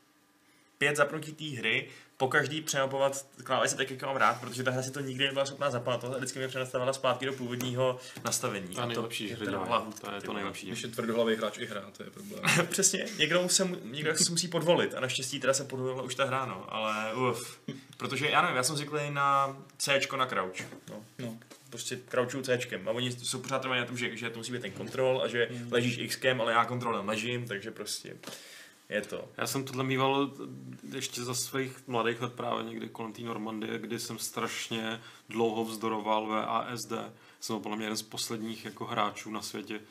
pět 0.77 0.95
zapnutí 0.95 1.31
té 1.31 1.59
hry 1.59 1.87
po 2.17 2.27
každý 2.27 2.61
přemapovat 2.61 3.25
klávesy 3.43 3.77
tak, 3.77 3.91
jak 3.91 4.01
mám 4.01 4.15
rád, 4.15 4.39
protože 4.41 4.63
ta 4.63 4.71
hra 4.71 4.83
si 4.83 4.91
to 4.91 4.99
nikdy 4.99 5.25
nebyla 5.25 5.45
schopná 5.45 5.69
zapamatovat 5.69 6.15
a 6.15 6.17
vždycky 6.17 6.39
mě 6.39 6.47
přenastavila 6.47 6.93
zpátky 6.93 7.25
do 7.25 7.33
původního 7.33 7.99
nastavení. 8.25 8.75
To 8.75 8.81
je 8.81 8.87
nejlepší 8.87 9.27
hry 9.27 9.37
teda 9.37 9.51
dělají. 9.51 9.67
hlavu, 9.69 9.91
To 9.91 10.11
je 10.11 10.21
to 10.21 10.33
nejlepší. 10.33 10.67
Když 10.67 10.81
je 10.83 10.89
tvrdohlavý 10.89 11.35
hráč 11.35 11.57
i 11.57 11.65
hra, 11.65 11.83
to 11.97 12.03
je 12.03 12.09
problém. 12.09 12.43
Přesně, 12.69 13.05
někdo 13.17 13.49
se, 13.49 13.63
mu- 13.63 13.77
někdo 13.83 14.17
se 14.17 14.31
musí 14.31 14.47
podvolit 14.47 14.93
a 14.95 14.99
naštěstí 14.99 15.39
teda 15.39 15.53
se 15.53 15.63
podvolila 15.63 16.01
už 16.03 16.15
ta 16.15 16.25
hra, 16.25 16.45
no, 16.45 16.65
ale 16.73 17.13
uf, 17.13 17.59
protože 17.97 18.29
já 18.29 18.41
nevím, 18.41 18.57
já 18.57 18.63
jsem 18.63 18.75
zvyklý 18.77 19.09
na 19.09 19.57
C 19.77 19.99
na 20.17 20.25
crouch, 20.25 20.55
no. 20.89 21.03
No. 21.19 21.37
Prostě 21.69 21.99
crouchuju 22.09 22.43
C 22.43 22.59
a 22.85 22.91
oni 22.91 23.11
jsou 23.11 23.39
pořád 23.39 23.59
trvají 23.61 23.81
na 23.81 23.87
tom, 23.87 23.97
že, 23.97 24.17
že 24.17 24.29
to 24.29 24.37
musí 24.37 24.51
být 24.51 24.61
ten 24.61 24.71
kontrol 24.71 25.21
a 25.23 25.27
že 25.27 25.49
ležíš 25.71 25.97
X, 25.97 26.19
ale 26.39 26.51
já 26.53 26.65
kontrolem 26.65 27.07
ležím, 27.07 27.47
takže 27.47 27.71
prostě 27.71 28.13
je 28.89 29.01
to. 29.01 29.29
Já 29.37 29.47
jsem 29.47 29.63
tohle 29.63 29.83
mýval 29.83 30.31
ještě 30.93 31.23
za 31.23 31.35
svých 31.35 31.87
mladých 31.87 32.21
let 32.21 32.33
právě 32.33 32.63
někdy 32.63 32.89
kolem 32.89 33.13
té 33.13 33.21
Normandie, 33.21 33.79
kdy 33.79 33.99
jsem 33.99 34.19
strašně 34.19 35.01
dlouho 35.29 35.65
vzdoroval 35.65 36.27
VASD. 36.27 36.93
Jsem 37.39 37.59
byl 37.59 37.75
mě 37.75 37.85
jeden 37.85 37.97
z 37.97 38.01
posledních 38.01 38.65
jako 38.65 38.85
hráčů 38.85 39.31
na 39.31 39.41
světě, 39.41 39.81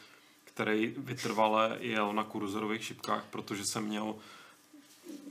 který 0.44 0.94
vytrvale 0.97 1.77
jel 1.81 2.12
na 2.12 2.25
kurzorových 2.25 2.85
šipkách, 2.85 3.25
protože 3.31 3.64
jsem 3.64 3.85
měl 3.85 4.14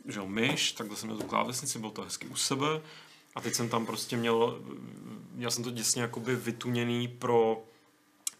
že 0.05 0.19
jo, 0.19 0.25
myš, 0.27 0.71
takhle 0.71 0.97
jsem 0.97 1.09
měl 1.09 1.19
tu 1.19 1.27
klávesnici, 1.27 1.79
bylo 1.79 1.91
to 1.91 2.01
hezky 2.01 2.27
u 2.27 2.35
sebe 2.35 2.81
a 3.35 3.41
teď 3.41 3.53
jsem 3.53 3.69
tam 3.69 3.85
prostě 3.85 4.17
měl, 4.17 4.61
měl 5.31 5.51
jsem 5.51 5.63
to 5.63 5.71
děsně 5.71 6.01
jakoby 6.01 6.35
vytuněný 6.35 7.07
pro 7.07 7.63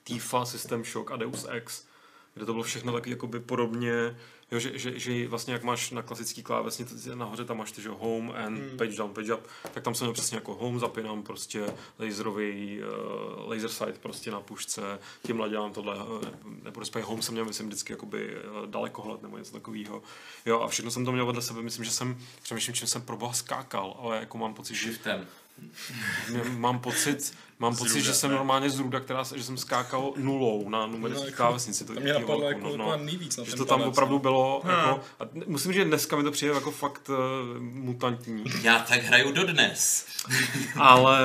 Tifa, 0.04 0.46
System 0.46 0.86
Shock 0.86 1.12
a 1.12 1.16
Deus 1.16 1.46
Ex, 1.50 1.86
kde 2.34 2.46
to 2.46 2.54
bylo 2.54 2.64
všechno 2.64 2.94
taky 2.94 3.10
jakoby 3.10 3.40
podobně, 3.40 4.18
jo, 4.56 4.60
že, 4.60 4.78
že, 4.80 5.00
že, 5.00 5.28
vlastně 5.28 5.54
jak 5.54 5.64
máš 5.64 5.92
na 5.92 6.02
klasický 6.02 6.44
klávesnici, 6.44 7.16
nahoře 7.16 7.46
tam 7.46 7.58
máš 7.58 7.72
ty, 7.72 7.82
že 7.82 7.90
jo, 7.90 7.98
home 8.00 8.32
and 8.32 8.56
Hmm. 8.56 8.78
page 8.78 8.98
down, 8.98 9.14
page 9.14 9.34
up, 9.34 9.48
tak 9.74 9.84
tam 9.84 9.96
jsem 9.96 10.06
měl 10.06 10.14
přesně 10.14 10.38
jako 10.38 10.56
home, 10.56 10.80
zapínám 10.80 11.24
prostě 11.24 11.66
laserový 12.00 12.80
uh, 12.82 13.50
laser 13.50 13.70
sight 13.70 13.98
prostě 14.02 14.32
na 14.32 14.40
pušce, 14.40 15.00
tímhle 15.26 15.50
dělám 15.50 15.74
tohle, 15.74 15.96
uh, 15.96 16.22
nebo 16.64 16.80
respektive 16.80 17.10
home 17.10 17.22
jsem 17.22 17.34
měl, 17.34 17.46
myslím, 17.46 17.68
vždycky 17.68 17.94
jakoby 17.94 18.36
uh, 18.36 18.66
dalekohled 18.68 19.22
nebo 19.24 19.38
něco 19.38 19.52
takového. 19.52 20.04
Jo, 20.46 20.60
a 20.62 20.68
všechno 20.68 20.92
jsem 20.92 21.06
to 21.06 21.12
měl 21.12 21.26
vedle 21.26 21.42
sebe, 21.42 21.62
myslím, 21.62 21.86
že 21.86 21.92
jsem, 21.92 22.18
přemýšlím, 22.44 22.74
čím 22.76 22.88
jsem 22.88 23.02
pro 23.02 23.18
boha 23.18 23.34
skákal, 23.34 23.98
ale 24.00 24.18
jako 24.18 24.38
mám 24.38 24.54
pocit, 24.54 24.76
že 24.76 24.86
Shiftem. 24.86 25.28
Mám 26.58 26.80
pocit, 26.80 27.34
mám 27.60 27.76
pocit, 27.76 28.02
že 28.02 28.14
jsem 28.14 28.32
normálně 28.32 28.70
z 28.70 28.80
ruda, 28.80 29.00
která, 29.00 29.24
že 29.36 29.44
jsem 29.44 29.58
skákal 29.58 30.14
nulou 30.18 30.70
na 30.70 30.86
numerické 30.88 31.22
No, 31.22 31.26
jako- 31.26 31.38
klávesnici. 31.38 31.86
To 31.86 31.94
mě 31.94 32.14
napadlo 32.14 32.42
jo, 32.42 32.48
jako, 32.48 32.60
no, 32.62 32.70
jako 32.70 32.98
no. 32.98 32.98
nejvíc 33.06 33.38
na 33.38 33.44
Že 33.44 33.56
to 33.56 33.66
tam 33.66 33.80
palec, 33.80 33.92
opravdu 33.94 34.14
no. 34.16 34.20
bylo, 34.20 34.62
jako, 34.66 35.02
a 35.20 35.24
musím 35.46 35.72
říct, 35.72 35.76
že 35.82 35.86
dneska 35.86 36.16
mi 36.16 36.24
to 36.24 36.32
přijde 36.32 36.54
jako 36.54 36.72
fakt 36.72 37.10
uh, 37.10 37.16
mutantní, 37.62 38.44
Já 38.62 38.80
tak 38.80 39.02
hraju 39.04 39.32
dodnes. 39.32 40.06
ale 40.80 41.20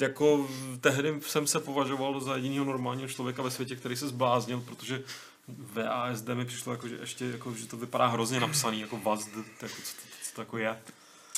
jako 0.00 0.48
tehdy 0.80 1.14
jsem 1.26 1.46
se 1.46 1.60
považoval 1.60 2.20
za 2.20 2.36
jediného 2.36 2.64
normálního 2.64 3.08
člověka 3.08 3.42
ve 3.42 3.50
světě, 3.50 3.76
který 3.76 3.96
se 3.96 4.08
zbláznil, 4.08 4.60
protože 4.60 5.02
VASD 5.48 6.28
mi 6.28 6.44
přišlo 6.44 6.72
jako, 6.72 6.88
že 6.88 6.96
ještě 7.00 7.24
jako, 7.26 7.54
že 7.54 7.66
to 7.66 7.76
vypadá 7.76 8.06
hrozně 8.06 8.40
napsaný, 8.40 8.80
jako 8.80 8.96
VASD, 8.96 9.28
jako, 9.62 9.74
co, 9.84 9.92
to, 9.96 10.02
co 10.22 10.34
to 10.34 10.40
jako 10.40 10.58
je. 10.58 10.76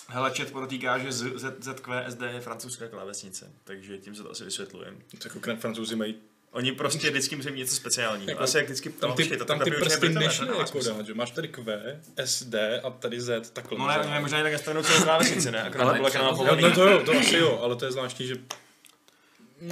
Hele, 0.09 0.31
chat 0.37 0.51
podotýká, 0.51 0.99
že 0.99 1.13
Z- 1.13 1.37
Z- 1.37 1.55
ZQSD 1.65 2.21
je 2.35 2.41
francouzská 2.41 2.89
klávesnice, 2.89 3.51
takže 3.65 3.99
tím 3.99 4.15
se 4.15 4.23
to 4.23 4.31
asi 4.31 4.45
vysvětlujem. 4.45 4.99
Jako 5.25 5.39
kre- 5.39 5.57
francouzi 5.57 5.97
mají, 5.97 6.15
Oni 6.51 6.73
prostě 6.73 7.11
vždycky 7.11 7.37
musí 7.37 7.51
mít 7.51 7.59
něco 7.59 7.75
speciálního. 7.75 8.31
Jako, 8.31 8.43
Asi 8.43 8.57
jak 8.57 8.67
vždycky 8.67 8.91
tam 8.91 9.11
no, 9.11 9.17
ty, 9.17 9.37
to 9.37 9.45
tam 9.45 9.61
ty 9.61 9.71
prsty 9.71 10.09
nešly 10.09 10.49
jako 10.59 10.79
dát, 10.83 11.07
že 11.07 11.15
máš 11.15 11.31
tady 11.31 11.49
Q, 11.49 11.63
SD 12.25 12.55
a 12.83 12.91
tady 12.91 13.21
Z, 13.21 13.51
takhle. 13.51 13.79
No 13.79 13.87
ne, 13.87 14.21
možná. 14.21 14.39
jinak 14.39 14.53
nastavenou 14.53 14.83
celou 14.83 15.03
klávesnici, 15.03 15.51
ne? 15.51 15.63
Akorát 15.63 15.97
to 15.97 16.03
jako 16.05 16.37
to- 16.37 16.45
No, 16.45 16.57
no 16.57 16.75
to 16.75 16.89
jo, 16.89 17.03
to 17.05 17.13
asi 17.19 17.37
jo, 17.37 17.59
ale 17.63 17.77
to 17.77 17.85
je 17.85 17.93
zvláštní, 17.93 18.27
že 18.27 18.35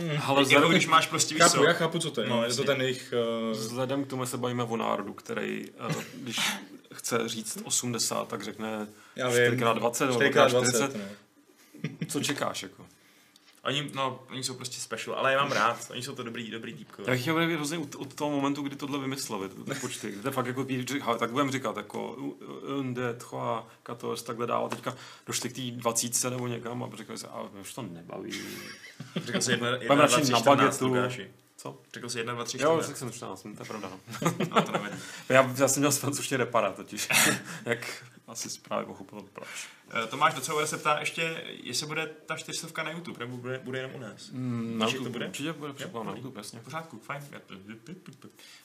Ale 0.00 0.14
Jako 0.14 0.40
vzhledem, 0.40 0.70
když 0.70 0.86
máš 0.86 1.06
prostě 1.06 1.34
víš 1.34 1.42
chápu, 1.42 1.64
já 1.64 1.72
chápu, 1.72 1.98
co 1.98 2.10
to 2.10 2.20
je, 2.20 2.28
No, 2.28 2.36
no, 2.36 2.44
je 2.44 2.54
to 2.54 2.64
ten 2.64 2.80
jejich, 2.80 3.14
uh, 3.46 3.50
vzhledem 3.50 4.04
k 4.04 4.08
tomu 4.08 4.26
se 4.26 4.36
bavíme 4.36 4.64
o 4.64 4.76
národu, 4.76 5.12
který, 5.12 5.70
uh, 5.88 6.02
když 6.14 6.40
chce 6.94 7.28
říct 7.28 7.58
80, 7.64 8.28
tak 8.28 8.42
řekne 8.42 8.86
já 9.16 9.28
vím, 9.28 9.36
4x20 9.36 10.06
nebo 10.06 10.18
4x20, 10.18 10.48
40. 10.48 10.94
no. 10.94 11.04
Co 12.08 12.20
čekáš 12.20 12.62
jako? 12.62 12.86
Oni, 13.64 13.90
no, 13.94 14.24
oni 14.30 14.44
jsou 14.44 14.54
prostě 14.54 14.80
special, 14.80 15.16
ale 15.16 15.32
já 15.32 15.42
mám 15.42 15.52
rád, 15.52 15.86
oni 15.90 16.02
jsou 16.02 16.14
to 16.14 16.22
dobrý, 16.22 16.50
dobrý 16.50 16.74
týpko. 16.74 17.02
Já 17.06 17.10
bych 17.10 17.20
chtěl 17.20 17.34
vědět 17.34 17.54
hrozně 17.56 17.78
od, 17.78 17.94
od 17.94 18.14
toho 18.14 18.30
momentu, 18.30 18.62
kdy 18.62 18.76
tohle 18.76 18.98
vymysleli, 18.98 19.48
ty, 19.48 19.54
ty 19.64 19.74
počty. 19.80 20.14
Je 20.24 20.30
fakt 20.30 20.46
jako, 20.46 20.66
říká, 20.86 21.14
tak 21.14 21.30
budeme 21.30 21.52
říkat, 21.52 21.76
jako 21.76 22.12
un, 22.78 22.94
de, 22.94 23.14
trois, 23.14 23.64
quatorze, 23.82 24.24
takhle 24.24 24.46
dál. 24.46 24.66
A 24.66 24.68
teďka 24.68 24.96
došli 25.26 25.48
k 25.48 25.52
té 25.52 25.60
dvacítce 25.70 26.30
nebo 26.30 26.46
někam 26.46 26.82
a 26.84 26.90
řekli 26.96 27.18
si, 27.18 27.26
a 27.26 27.48
mě 27.52 27.60
už 27.60 27.74
to 27.74 27.82
nebaví. 27.82 28.32
Řekl 29.16 29.40
jsi 29.40 29.50
jedna, 29.50 29.68
jedna, 29.68 29.78
Budeme 29.78 29.94
dva, 29.94 30.02
radši 30.06 30.20
tři, 30.22 30.32
na 30.32 30.38
14, 30.38 30.58
bagetu. 30.58 30.86
Lukáši. 30.86 31.30
Co? 31.56 31.80
Řekl 31.94 32.08
jsi 32.08 32.18
jedna, 32.18 32.34
dva, 32.34 32.44
tři, 32.44 32.56
Jo, 32.56 32.62
čtrnáct. 32.62 32.86
řekl 32.86 32.98
jsem 32.98 33.12
14, 33.12 33.42
to 33.42 33.48
je 33.48 33.64
pravda. 33.68 33.90
No. 33.90 34.30
No, 34.50 34.62
to 34.62 34.72
nevadí. 34.72 34.96
Já, 35.28 35.54
já 35.58 35.68
jsem 35.68 35.80
měl 35.80 35.92
z 35.92 35.98
francouzštiny 35.98 36.38
repara 36.38 36.72
totiž, 36.72 37.08
jak 37.64 38.04
asi 38.26 38.48
právě 38.60 38.86
pochopil 38.86 39.24
proč. 39.32 39.48
Eh, 39.92 40.06
Tomáš 40.06 40.34
docela 40.34 40.66
se 40.66 40.78
ptá 40.78 41.00
ještě, 41.00 41.44
jestli 41.62 41.86
bude 41.86 42.06
ta 42.26 42.36
čtyřstovka 42.36 42.82
na 42.82 42.90
YouTube, 42.90 43.18
nebo 43.18 43.36
bude, 43.36 43.58
bude 43.58 43.78
jenom 43.78 43.94
u 43.94 43.98
nás. 43.98 44.30
Mm, 44.30 44.78
na 44.78 44.86
jak 44.86 44.90
to 44.90 44.96
YouTube, 44.96 45.12
bude? 45.12 45.26
Určitě 45.26 45.52
bude 45.52 45.72
předpokládám 45.72 46.06
na. 46.06 46.16
YouTube, 46.16 46.40
jasně. 46.40 46.60
V 46.60 46.64
pořádku, 46.64 46.98
fajn. 46.98 47.22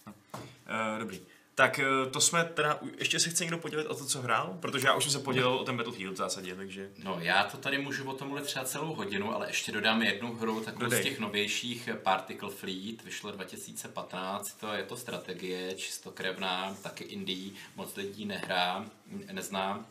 No. 0.08 0.14
Uh, 0.34 1.00
dobrý. 1.00 1.20
Tak 1.58 1.80
eh, 1.80 2.10
to 2.12 2.22
jsme 2.22 2.44
teda, 2.44 2.80
ještě 2.98 3.20
se 3.20 3.30
chce 3.30 3.44
někdo 3.44 3.58
podělit 3.58 3.88
o 3.88 3.96
to, 3.96 4.06
co 4.06 4.22
hrál? 4.22 4.58
Protože 4.60 4.88
já 4.88 4.94
už 4.94 5.04
jsem 5.04 5.12
se 5.12 5.20
podělil 5.20 5.50
o 5.50 5.64
ten 5.64 5.78
Battlefield 5.78 6.14
v 6.14 6.18
zásadě, 6.18 6.56
takže... 6.56 6.90
No, 7.04 7.18
já 7.20 7.44
to 7.44 7.58
tady 7.58 7.78
můžu 7.78 8.10
o 8.10 8.14
tom 8.14 8.28
mluvit 8.28 8.46
třeba 8.46 8.66
celou 8.66 8.94
hodinu, 8.96 9.36
ale 9.36 9.50
ještě 9.50 9.72
dodám 9.72 10.02
jednu 10.02 10.36
hru, 10.36 10.62
takovou 10.62 10.84
Dodej. 10.84 11.02
z 11.02 11.04
těch 11.04 11.20
novějších 11.20 11.90
Particle 12.04 12.50
Fleet, 12.50 13.04
vyšlo 13.04 13.32
2015, 13.32 14.54
to 14.60 14.74
je 14.74 14.84
to 14.84 14.98
strategie, 14.98 15.74
čistokrevná, 15.76 16.78
taky 16.84 17.04
indie, 17.04 17.52
moc 17.76 17.96
lidí 17.96 18.26
nehrá, 18.26 18.86
nezná. 19.32 19.86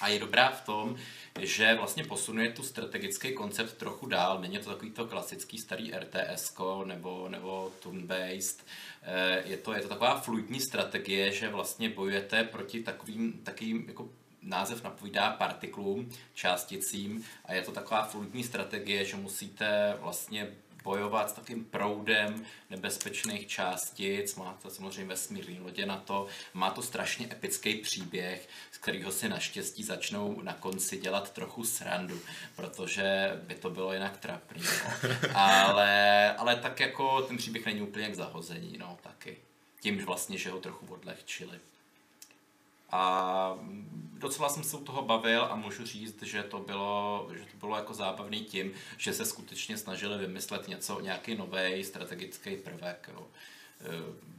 A 0.00 0.08
je 0.08 0.18
dobrá 0.18 0.50
v 0.50 0.64
tom, 0.64 0.96
že 1.40 1.74
vlastně 1.74 2.04
posunuje 2.04 2.50
tu 2.50 2.62
strategický 2.62 3.34
koncept 3.34 3.72
trochu 3.72 4.06
dál. 4.06 4.40
Není 4.40 4.58
to 4.58 4.70
takový 4.70 4.90
to 4.90 5.06
klasický 5.06 5.58
starý 5.58 5.92
RTS 5.92 6.54
nebo, 6.84 7.28
nebo 7.28 7.72
turn-based. 7.82 8.64
Eh, 9.02 9.42
je 9.46 9.56
to, 9.56 9.72
je 9.72 9.80
to 9.80 9.88
taková 9.88 10.20
fluidní 10.20 10.60
strategie, 10.60 11.32
že 11.32 11.48
vlastně 11.48 11.88
bojujete 11.88 12.44
proti 12.44 12.82
takovým, 12.82 13.32
takovým 13.32 13.84
jako 13.88 14.08
název 14.42 14.84
napovídá 14.84 15.30
partiklům, 15.30 16.10
částicím 16.34 17.24
a 17.44 17.52
je 17.54 17.62
to 17.62 17.72
taková 17.72 18.02
fluidní 18.02 18.44
strategie, 18.44 19.04
že 19.04 19.16
musíte 19.16 19.96
vlastně 20.00 20.48
bojovat 20.82 21.30
s 21.30 21.32
takým 21.32 21.64
proudem 21.64 22.44
nebezpečných 22.70 23.46
částic, 23.46 24.34
má 24.34 24.58
to 24.62 24.70
samozřejmě 24.70 25.04
vesmírný 25.04 25.60
lodě 25.60 25.86
na 25.86 25.96
to, 25.96 26.26
má 26.54 26.70
to 26.70 26.82
strašně 26.82 27.28
epický 27.32 27.74
příběh, 27.74 28.48
z 28.72 28.78
kterého 28.78 29.12
si 29.12 29.28
naštěstí 29.28 29.84
začnou 29.84 30.42
na 30.42 30.52
konci 30.52 30.98
dělat 30.98 31.32
trochu 31.32 31.64
srandu, 31.64 32.20
protože 32.56 33.30
by 33.42 33.54
to 33.54 33.70
bylo 33.70 33.92
jinak 33.92 34.16
trapný, 34.16 34.62
no. 34.62 35.10
ale, 35.34 36.32
ale 36.32 36.56
tak 36.56 36.80
jako 36.80 37.22
ten 37.22 37.36
příběh 37.36 37.66
není 37.66 37.82
úplně 37.82 38.08
k 38.08 38.14
zahození, 38.14 38.78
no, 38.78 38.98
taky. 39.02 39.36
Tím 39.80 40.04
vlastně, 40.04 40.38
že 40.38 40.50
ho 40.50 40.60
trochu 40.60 40.86
odlehčili. 40.86 41.60
A 42.92 43.54
docela 44.18 44.48
jsem 44.48 44.64
se 44.64 44.76
u 44.76 44.84
toho 44.84 45.02
bavil 45.02 45.44
a 45.44 45.56
můžu 45.56 45.86
říct, 45.86 46.22
že 46.22 46.42
to 46.42 46.58
bylo, 46.58 47.28
že 47.34 47.40
to 47.40 47.56
bylo 47.56 47.76
jako 47.76 47.94
zábavný 47.94 48.40
tím, 48.40 48.72
že 48.96 49.12
se 49.12 49.24
skutečně 49.24 49.78
snažili 49.78 50.18
vymyslet 50.18 50.68
něco, 50.68 51.00
nějaký 51.00 51.34
nový 51.34 51.84
strategický 51.84 52.56
prvek. 52.56 53.10
Jo. 53.12 53.26
E, 53.80 54.30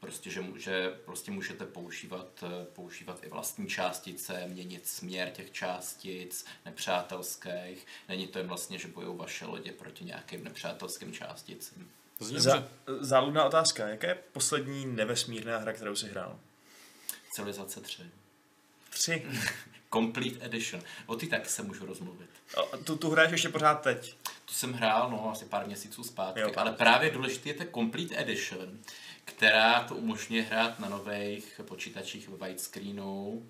prostě, 0.00 0.30
že, 0.30 0.44
že 0.56 0.98
prostě 1.04 1.30
můžete 1.30 1.66
používat, 1.66 2.44
používat 2.72 3.24
i 3.24 3.28
vlastní 3.28 3.66
částice, 3.66 4.46
měnit 4.46 4.86
směr 4.86 5.30
těch 5.30 5.52
částic 5.52 6.46
nepřátelských. 6.64 7.86
Není 8.08 8.26
to 8.26 8.38
jen 8.38 8.48
vlastně, 8.48 8.78
že 8.78 8.88
bojou 8.88 9.16
vaše 9.16 9.46
lodě 9.46 9.72
proti 9.72 10.04
nějakým 10.04 10.44
nepřátelským 10.44 11.12
částicím. 11.12 11.90
Za, 12.20 12.68
záludná 13.00 13.44
otázka. 13.44 13.88
Jaká 13.88 14.08
je 14.08 14.14
poslední 14.32 14.86
nevesmírná 14.86 15.58
hra, 15.58 15.72
kterou 15.72 15.96
jsi 15.96 16.08
hrál? 16.08 16.38
Civilizace 17.38 17.80
3. 17.80 18.02
3. 18.90 19.26
Complete 19.92 20.44
Edition. 20.44 20.82
O 21.06 21.16
ty 21.16 21.26
taky 21.26 21.48
se 21.48 21.62
můžu 21.62 21.86
rozmluvit. 21.86 22.30
A 22.56 22.76
tu, 22.76 22.96
tu 22.96 23.10
hraješ 23.10 23.32
ještě 23.32 23.48
pořád 23.48 23.74
teď? 23.74 24.16
Tu 24.44 24.54
jsem 24.54 24.72
hrál, 24.72 25.10
no, 25.10 25.30
asi 25.30 25.44
pár 25.44 25.66
měsíců 25.66 26.04
zpátky. 26.04 26.40
Jo, 26.40 26.52
ale 26.56 26.72
právě 26.72 27.10
důležitý 27.10 27.48
je 27.48 27.54
ta 27.54 27.64
Complete 27.74 28.20
Edition, 28.20 28.78
která 29.24 29.84
to 29.84 29.94
umožňuje 29.94 30.42
hrát 30.42 30.78
na 30.78 30.88
nových 30.88 31.60
počítačích 31.64 32.28
ve 32.28 32.46
widescreenu 32.46 33.46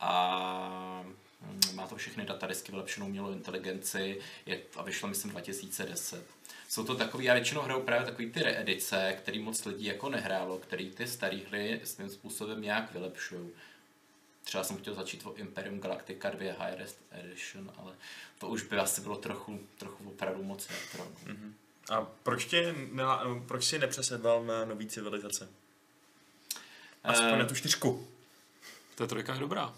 a 0.00 1.02
hm, 1.40 1.60
má 1.74 1.86
to 1.86 1.96
všechny 1.96 2.24
datadisky, 2.24 2.72
vylepšenou 2.72 3.06
umělou 3.06 3.32
inteligenci 3.32 4.20
je, 4.46 4.62
a 4.76 4.82
vyšlo 4.82 5.08
myslím 5.08 5.30
2010 5.30 6.24
jsou 6.70 6.84
to 6.84 6.94
takový, 6.94 7.24
já 7.24 7.34
většinou 7.34 7.62
hraju 7.62 7.82
právě 7.82 8.06
takový 8.06 8.30
ty 8.30 8.42
reedice, 8.42 9.16
který 9.18 9.38
moc 9.38 9.64
lidí 9.64 9.84
jako 9.84 10.08
nehrálo, 10.08 10.58
který 10.58 10.90
ty 10.90 11.06
staré 11.06 11.36
hry 11.36 11.80
svým 11.84 12.10
způsobem 12.10 12.62
nějak 12.62 12.92
vylepšují. 12.92 13.50
Třeba 14.44 14.64
jsem 14.64 14.76
chtěl 14.76 14.94
začít 14.94 15.26
o 15.26 15.34
Imperium 15.34 15.80
Galactica 15.80 16.30
2 16.30 16.52
High 16.58 16.78
Rest 16.78 16.98
Edition, 17.10 17.72
ale 17.78 17.92
to 18.38 18.48
už 18.48 18.62
by 18.62 18.76
asi 18.78 19.00
bylo 19.00 19.16
trochu, 19.16 19.60
trochu 19.78 20.08
opravdu 20.08 20.42
moc 20.42 20.68
retro. 20.70 21.04
Mm-hmm. 21.26 21.52
A 21.90 22.06
proč, 22.22 22.44
tě, 22.44 22.74
ne, 22.92 23.04
proč 23.48 23.64
jsi 23.64 23.78
nepřesedlal 23.78 24.44
na 24.44 24.64
nový 24.64 24.86
civilizace? 24.86 25.48
Aspoň 27.04 27.32
uh, 27.32 27.38
na 27.38 27.44
tu 27.44 27.54
čtyřku. 27.54 28.08
Ta 28.94 29.06
trojka 29.06 29.34
je 29.34 29.40
dobrá. 29.40 29.74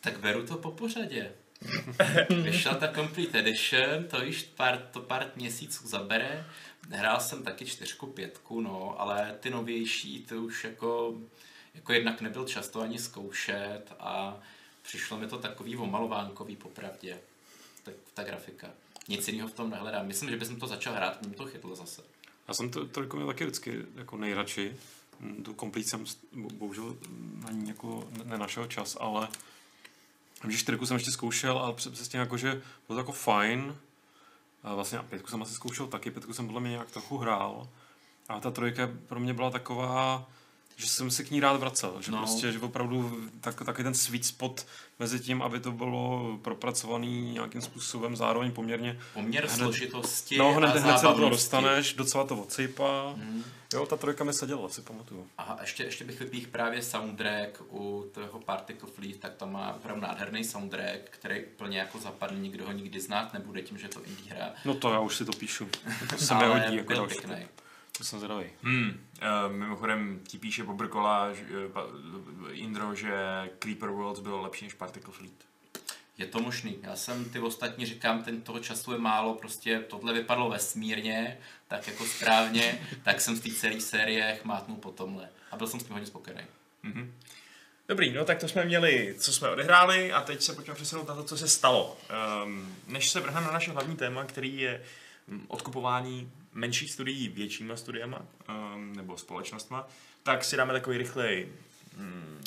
Tak 0.00 0.20
beru 0.20 0.46
to 0.46 0.56
po 0.56 0.70
pořadě. 0.70 1.32
Vyšla 2.42 2.74
ta 2.74 2.92
Complete 2.92 3.38
Edition, 3.38 4.04
to 4.10 4.22
již 4.22 4.42
pár, 4.42 4.78
to 4.90 5.00
pár 5.00 5.30
měsíců 5.36 5.88
zabere. 5.88 6.46
Hrál 6.90 7.20
jsem 7.20 7.42
taky 7.42 7.66
čtyřku, 7.66 8.06
pětku, 8.06 8.60
no, 8.60 9.00
ale 9.00 9.36
ty 9.40 9.50
novější, 9.50 10.24
ty 10.28 10.34
už 10.34 10.64
jako, 10.64 11.14
jako 11.74 11.92
jednak 11.92 12.20
nebyl 12.20 12.44
často 12.44 12.80
ani 12.80 12.98
zkoušet 12.98 13.82
a 14.00 14.40
přišlo 14.82 15.18
mi 15.18 15.26
to 15.26 15.38
takový 15.38 15.76
omalovánkový 15.76 16.56
popravdě, 16.56 17.18
tak, 17.82 17.94
ta 18.14 18.24
grafika. 18.24 18.70
Nic 19.08 19.28
jiného 19.28 19.48
v 19.48 19.54
tom 19.54 19.70
nehledám. 19.70 20.06
Myslím, 20.06 20.30
že 20.30 20.36
bych 20.36 20.58
to 20.58 20.66
začal 20.66 20.94
hrát, 20.94 21.22
mě 21.22 21.34
to 21.34 21.46
chytlo 21.46 21.76
zase. 21.76 22.02
Já 22.48 22.54
jsem 22.54 22.70
to, 22.70 22.88
to 22.88 23.16
měl 23.16 23.26
taky 23.26 23.44
vždycky 23.44 23.82
jako 23.94 24.16
nejradši. 24.16 24.76
Tu 25.42 25.54
Complete 25.54 25.88
jsem 25.88 26.04
bohužel 26.32 26.96
na 27.44 27.50
ní 27.50 27.68
jako 27.68 28.08
nenašel 28.24 28.66
čas, 28.66 28.96
ale 29.00 29.28
Vím, 30.42 30.52
že 30.52 30.58
čtyřku 30.58 30.86
jsem 30.86 30.96
ještě 30.96 31.10
zkoušel, 31.10 31.58
ale 31.58 31.72
přesně 31.72 32.18
jako, 32.18 32.36
že 32.36 32.50
bylo 32.86 32.96
to 32.96 32.98
jako 32.98 33.12
fajn. 33.12 33.76
A 34.62 34.74
vlastně 34.74 34.98
a 34.98 35.02
pětku 35.02 35.28
jsem 35.28 35.42
asi 35.42 35.54
zkoušel 35.54 35.86
taky, 35.86 36.10
pětku 36.10 36.32
jsem 36.32 36.46
podle 36.46 36.60
mě 36.60 36.70
nějak 36.70 36.90
trochu 36.90 37.18
hrál. 37.18 37.68
A 38.28 38.40
ta 38.40 38.50
trojka 38.50 38.90
pro 39.06 39.20
mě 39.20 39.34
byla 39.34 39.50
taková, 39.50 40.28
že 40.80 40.86
jsem 40.86 41.10
se 41.10 41.24
k 41.24 41.30
ní 41.30 41.40
rád 41.40 41.56
vracel. 41.56 41.96
Že 42.00 42.12
no. 42.12 42.18
prostě, 42.18 42.52
že 42.52 42.58
opravdu 42.58 43.20
tak, 43.40 43.64
taky 43.64 43.82
ten 43.82 43.94
sweet 43.94 44.24
spot 44.24 44.66
mezi 44.98 45.20
tím, 45.20 45.42
aby 45.42 45.60
to 45.60 45.72
bylo 45.72 46.38
propracovaný 46.42 47.32
nějakým 47.32 47.60
způsobem, 47.60 48.16
zároveň 48.16 48.52
poměrně... 48.52 48.98
Poměr 49.14 49.46
hned, 49.46 49.56
složitosti 49.56 50.38
No, 50.38 50.52
hned, 50.52 50.76
hned 50.76 50.98
se 50.98 51.02
toho 51.02 51.30
dostaneš, 51.30 51.94
docela 51.94 52.24
to 52.24 52.36
odsejpá. 52.36 53.12
Hmm. 53.12 53.44
Jo, 53.74 53.86
ta 53.86 53.96
trojka 53.96 54.24
mi 54.24 54.32
seděla, 54.32 54.68
si 54.68 54.82
pamatuju. 54.82 55.26
A 55.38 55.56
ještě, 55.60 55.84
ještě 55.84 56.04
bych 56.04 56.20
vypích 56.20 56.48
právě 56.48 56.82
soundtrack 56.82 57.62
u 57.70 58.10
toho 58.12 58.40
Particle 58.40 58.88
Fleet, 58.94 59.20
tak 59.20 59.34
to 59.34 59.46
má 59.46 59.74
opravdu 59.74 60.02
nádherný 60.02 60.44
soundtrack, 60.44 61.00
který 61.10 61.44
úplně 61.44 61.78
jako 61.78 61.98
zapadne, 61.98 62.38
nikdo 62.38 62.66
ho 62.66 62.72
nikdy 62.72 63.00
znát 63.00 63.32
nebude 63.32 63.62
tím, 63.62 63.78
že 63.78 63.88
to 63.88 64.04
indie 64.04 64.34
hra. 64.34 64.50
No 64.64 64.74
to 64.74 64.92
já 64.92 65.00
už 65.00 65.16
si 65.16 65.24
to 65.24 65.32
píšu. 65.32 65.68
To 66.10 66.18
se 66.18 66.34
mi 66.34 66.44
hodí 66.44 66.76
jako 66.76 66.92
byl 66.92 67.06
pěkný. 67.06 67.46
To 68.00 68.04
jsem 68.04 68.18
zvědavý. 68.18 68.44
Hmm. 68.62 68.88
Uh, 68.88 69.52
mimochodem 69.52 70.20
ti 70.28 70.38
píše 70.38 70.64
Pobrkola, 70.64 71.32
že, 71.34 71.44
uh, 71.44 72.50
Indro, 72.50 72.94
že 72.94 73.12
Creeper 73.58 73.90
Worlds 73.90 74.20
bylo 74.20 74.42
lepší 74.42 74.64
než 74.64 74.74
Particle 74.74 75.12
Fleet. 75.12 75.32
Je 76.18 76.26
to 76.26 76.40
možný. 76.40 76.78
Já 76.82 76.96
jsem 76.96 77.24
ty 77.24 77.38
ostatní 77.38 77.86
říkám, 77.86 78.22
ten 78.22 78.40
toho 78.40 78.58
času 78.58 78.92
je 78.92 78.98
málo, 78.98 79.34
prostě 79.34 79.80
tohle 79.80 80.12
vypadlo 80.12 80.50
vesmírně, 80.50 81.38
tak 81.68 81.86
jako 81.86 82.06
správně, 82.06 82.88
tak 83.02 83.20
jsem 83.20 83.36
z 83.36 83.40
té 83.40 83.50
celé 83.50 83.80
série 83.80 84.38
chmátnul 84.42 84.76
po 84.76 84.90
tomhle. 84.90 85.28
A 85.50 85.56
byl 85.56 85.66
jsem 85.66 85.80
s 85.80 85.82
tím 85.84 85.92
hodně 85.92 86.06
spokojený. 86.06 86.42
Mm-hmm. 86.84 87.10
Dobrý, 87.88 88.12
no 88.12 88.24
tak 88.24 88.38
to 88.38 88.48
jsme 88.48 88.64
měli, 88.64 89.14
co 89.18 89.32
jsme 89.32 89.48
odehráli 89.48 90.12
a 90.12 90.20
teď 90.20 90.42
se 90.42 90.52
pojďme 90.52 90.74
přesunout 90.74 91.08
na 91.08 91.14
to, 91.14 91.24
co 91.24 91.38
se 91.38 91.48
stalo. 91.48 91.98
Um, 92.44 92.76
než 92.86 93.10
se 93.10 93.20
vrhneme 93.20 93.46
na 93.46 93.52
naše 93.52 93.70
hlavní 93.70 93.96
téma, 93.96 94.24
který 94.24 94.60
je 94.60 94.82
hm, 95.28 95.44
odkupování 95.48 96.32
menších 96.52 96.92
studií 96.92 97.28
většíma 97.28 97.76
studiama 97.76 98.26
um, 98.48 98.92
nebo 98.96 99.16
společnostma, 99.16 99.88
tak 100.22 100.44
si 100.44 100.56
dáme 100.56 100.72
takový 100.72 100.98
rychlej 100.98 101.48
um, 101.98 102.40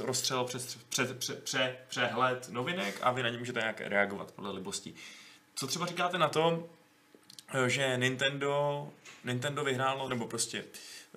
rozstřel 0.00 0.44
přes, 0.44 0.78
před, 0.88 1.18
před, 1.18 1.44
pře, 1.44 1.76
přehled 1.88 2.48
novinek 2.48 2.98
a 3.02 3.12
vy 3.12 3.22
na 3.22 3.28
ně 3.28 3.38
můžete 3.38 3.60
nějak 3.60 3.80
reagovat 3.80 4.32
podle 4.32 4.52
libosti. 4.52 4.94
Co 5.54 5.66
třeba 5.66 5.86
říkáte 5.86 6.18
na 6.18 6.28
to, 6.28 6.68
že 7.66 7.96
Nintendo, 7.96 8.88
Nintendo 9.24 9.64
vyhrálo, 9.64 10.08
nebo 10.08 10.26
prostě 10.26 10.64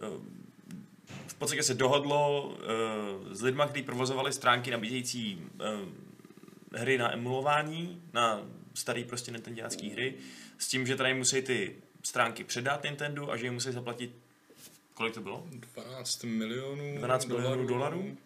um, 0.01 0.51
v 1.27 1.34
podstatě 1.34 1.63
se 1.63 1.73
dohodlo 1.73 2.43
uh, 2.43 3.34
s 3.34 3.41
lidmi, 3.41 3.63
kteří 3.69 3.84
provozovali 3.84 4.34
stránky 4.34 4.71
nabízející 4.71 5.41
hry 6.73 6.97
na 6.97 7.13
emulování, 7.13 8.01
na 8.13 8.41
starý 8.73 9.03
prostě 9.03 9.31
nintendiácký 9.31 9.89
hry, 9.89 10.13
s 10.57 10.67
tím, 10.67 10.87
že 10.87 10.95
tady 10.95 11.13
musí 11.13 11.41
ty 11.41 11.75
stránky 12.03 12.43
předat 12.43 12.83
Nintendo 12.83 13.31
a 13.31 13.37
že 13.37 13.45
jim 13.45 13.53
musí 13.53 13.71
zaplatit 13.71 14.11
kolik 14.95 15.13
to 15.13 15.21
bylo? 15.21 15.47
12 15.75 16.23
milionů 16.23 16.97
12 16.97 17.25
milionů 17.25 17.67
dolarů? 17.67 18.17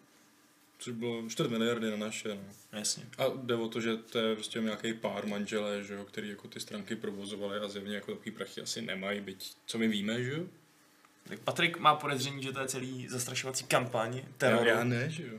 Což 0.78 0.94
bylo 0.94 1.28
4 1.28 1.48
miliardy 1.48 1.90
na 1.90 1.96
naše. 1.96 2.28
No. 2.28 2.42
Jasně. 2.72 3.06
A 3.18 3.24
jde 3.36 3.54
o 3.54 3.68
to, 3.68 3.80
že 3.80 3.96
to 3.96 4.18
je 4.18 4.34
prostě 4.34 4.60
nějaký 4.60 4.94
pár 4.94 5.26
manželé, 5.26 5.84
že 5.84 5.94
jo, 5.94 6.04
který 6.04 6.28
jako 6.28 6.48
ty 6.48 6.60
stránky 6.60 6.96
provozovali 6.96 7.58
a 7.58 7.68
zjevně 7.68 7.94
jako 7.94 8.14
takový 8.14 8.30
prachy 8.30 8.60
asi 8.60 8.82
nemají, 8.82 9.20
byť 9.20 9.52
co 9.66 9.78
my 9.78 9.88
víme, 9.88 10.22
že 10.22 10.32
jo? 10.32 10.44
Tak 11.24 11.38
Patrik 11.38 11.78
má 11.78 11.94
podezření, 11.94 12.42
že 12.42 12.52
to 12.52 12.60
je 12.60 12.68
celý 12.68 13.08
zastrašovací 13.08 13.64
kampaň. 13.64 14.22
Já, 14.42 14.64
já 14.64 14.84
ne, 14.84 15.10
že 15.10 15.26
jo. 15.26 15.38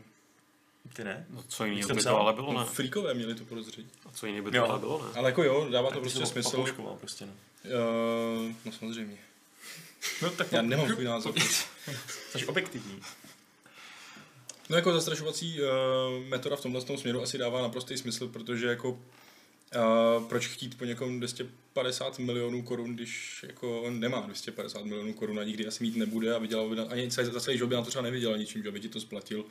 Ty 0.93 1.03
ne? 1.03 1.25
No 1.29 1.43
co 1.47 1.65
jiného 1.65 1.95
by 1.95 2.03
to 2.03 2.17
ale 2.17 2.33
bylo, 2.33 2.53
ne? 2.53 2.65
Fríkové 2.65 3.13
měli 3.13 3.35
to 3.35 3.45
podezření. 3.45 3.89
A 4.05 4.11
co 4.11 4.25
jiného 4.25 4.45
by 4.45 4.51
to 4.51 4.69
ale 4.69 4.79
bylo, 4.79 5.05
ne? 5.05 5.11
Ale 5.15 5.29
jako 5.29 5.43
jo, 5.43 5.67
dává 5.71 5.87
to 5.89 5.93
tak 5.93 6.01
prostě 6.01 6.25
smysl. 6.25 6.65
prostě, 6.99 7.25
no. 7.25 7.33
Uh, 7.63 8.51
no 8.65 8.71
samozřejmě. 8.71 9.17
No 10.21 10.29
tak 10.29 10.51
Já 10.51 10.61
nemám 10.61 10.89
svůj 10.89 11.05
názor. 11.05 11.33
Jsi 12.31 12.45
objektivní. 12.45 13.01
No 14.69 14.75
jako 14.75 14.93
zastrašovací 14.93 15.59
uh, 15.61 15.67
metoda 16.27 16.55
v 16.55 16.61
tomhle 16.61 16.81
tom 16.81 16.97
směru 16.97 17.21
asi 17.21 17.37
dává 17.37 17.61
naprostý 17.61 17.97
smysl, 17.97 18.27
protože 18.27 18.67
jako 18.67 18.89
uh, 18.89 20.23
proč 20.29 20.47
chtít 20.47 20.77
po 20.77 20.85
někom 20.85 21.17
250 21.17 22.19
milionů 22.19 22.61
korun, 22.61 22.95
když 22.95 23.45
jako 23.47 23.81
on 23.81 23.99
nemá 23.99 24.19
250 24.19 24.85
milionů 24.85 25.13
korun 25.13 25.39
a 25.39 25.43
nikdy 25.43 25.67
asi 25.67 25.83
mít 25.83 25.95
nebude 25.95 26.35
a 26.35 26.37
vydělal 26.37 26.69
by 26.69 26.75
na, 26.75 26.83
ani 26.83 27.11
celý, 27.11 27.31
za 27.31 27.39
celý 27.39 27.57
život 27.57 27.69
by 27.69 27.75
na 27.75 27.81
to 27.81 27.89
třeba 27.89 28.03
nevydělal 28.03 28.37
ničím, 28.37 28.63
že 28.63 28.71
by 28.71 28.79
ti 28.79 28.89
to 28.89 28.99
splatil 28.99 29.45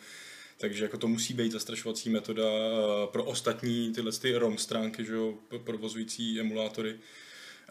Takže 0.61 0.85
jako 0.85 0.99
to 0.99 1.09
musí 1.09 1.35
být 1.35 1.53
zastrašovací 1.53 2.11
metoda 2.11 2.43
eh, 2.45 3.07
pro 3.13 3.25
ostatní 3.25 3.93
tyhle 3.93 4.13
ty 4.13 4.37
ROM 4.37 4.59
stránky, 4.59 5.05
že 5.05 5.15
jo, 5.15 5.35
provozující 5.65 6.41
emulátory, 6.41 6.95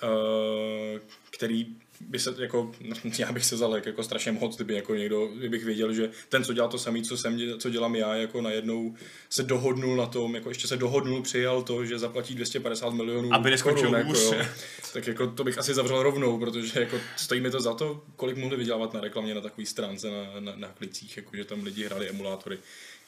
eh, 0.03 0.99
který 1.29 1.75
by 1.99 2.19
se 2.19 2.35
jako, 2.37 2.71
já 3.19 3.31
bych 3.31 3.45
se 3.45 3.57
zalek 3.57 3.85
jako 3.85 4.03
strašně 4.03 4.31
moc, 4.31 4.55
kdyby 4.55 4.73
jako 4.73 4.95
někdo, 4.95 5.27
kdybych 5.27 5.65
věděl, 5.65 5.93
že 5.93 6.09
ten, 6.29 6.43
co 6.43 6.53
dělá 6.53 6.67
to 6.67 6.77
samý, 6.77 7.03
co, 7.03 7.17
jsem, 7.17 7.39
co 7.59 7.69
dělám 7.69 7.95
já, 7.95 8.15
jako 8.15 8.41
najednou 8.41 8.95
se 9.29 9.43
dohodnul 9.43 9.95
na 9.95 10.05
tom, 10.05 10.35
jako 10.35 10.49
ještě 10.49 10.67
se 10.67 10.77
dohodnul, 10.77 11.21
přijal 11.21 11.61
to, 11.61 11.85
že 11.85 11.99
zaplatí 11.99 12.35
250 12.35 12.93
milionů 12.93 13.33
Aby 13.33 13.49
neskončil 13.49 13.87
korun, 13.89 13.97
jako, 13.97 14.09
hůř. 14.09 14.31
jo. 14.31 14.45
tak 14.93 15.07
jako 15.07 15.27
to 15.27 15.43
bych 15.43 15.57
asi 15.57 15.73
zavřel 15.73 16.03
rovnou, 16.03 16.39
protože 16.39 16.79
jako 16.79 16.97
stojí 17.17 17.41
mi 17.41 17.51
to 17.51 17.61
za 17.61 17.73
to, 17.73 18.03
kolik 18.15 18.37
mohli 18.37 18.57
vydělávat 18.57 18.93
na 18.93 19.01
reklamě 19.01 19.35
na 19.35 19.41
takové 19.41 19.65
stránce 19.65 20.07
na, 20.11 20.39
na, 20.39 20.53
na 20.55 20.67
klicích, 20.67 21.17
jako 21.17 21.37
že 21.37 21.45
tam 21.45 21.63
lidi 21.63 21.85
hráli 21.85 22.09
emulátory. 22.09 22.57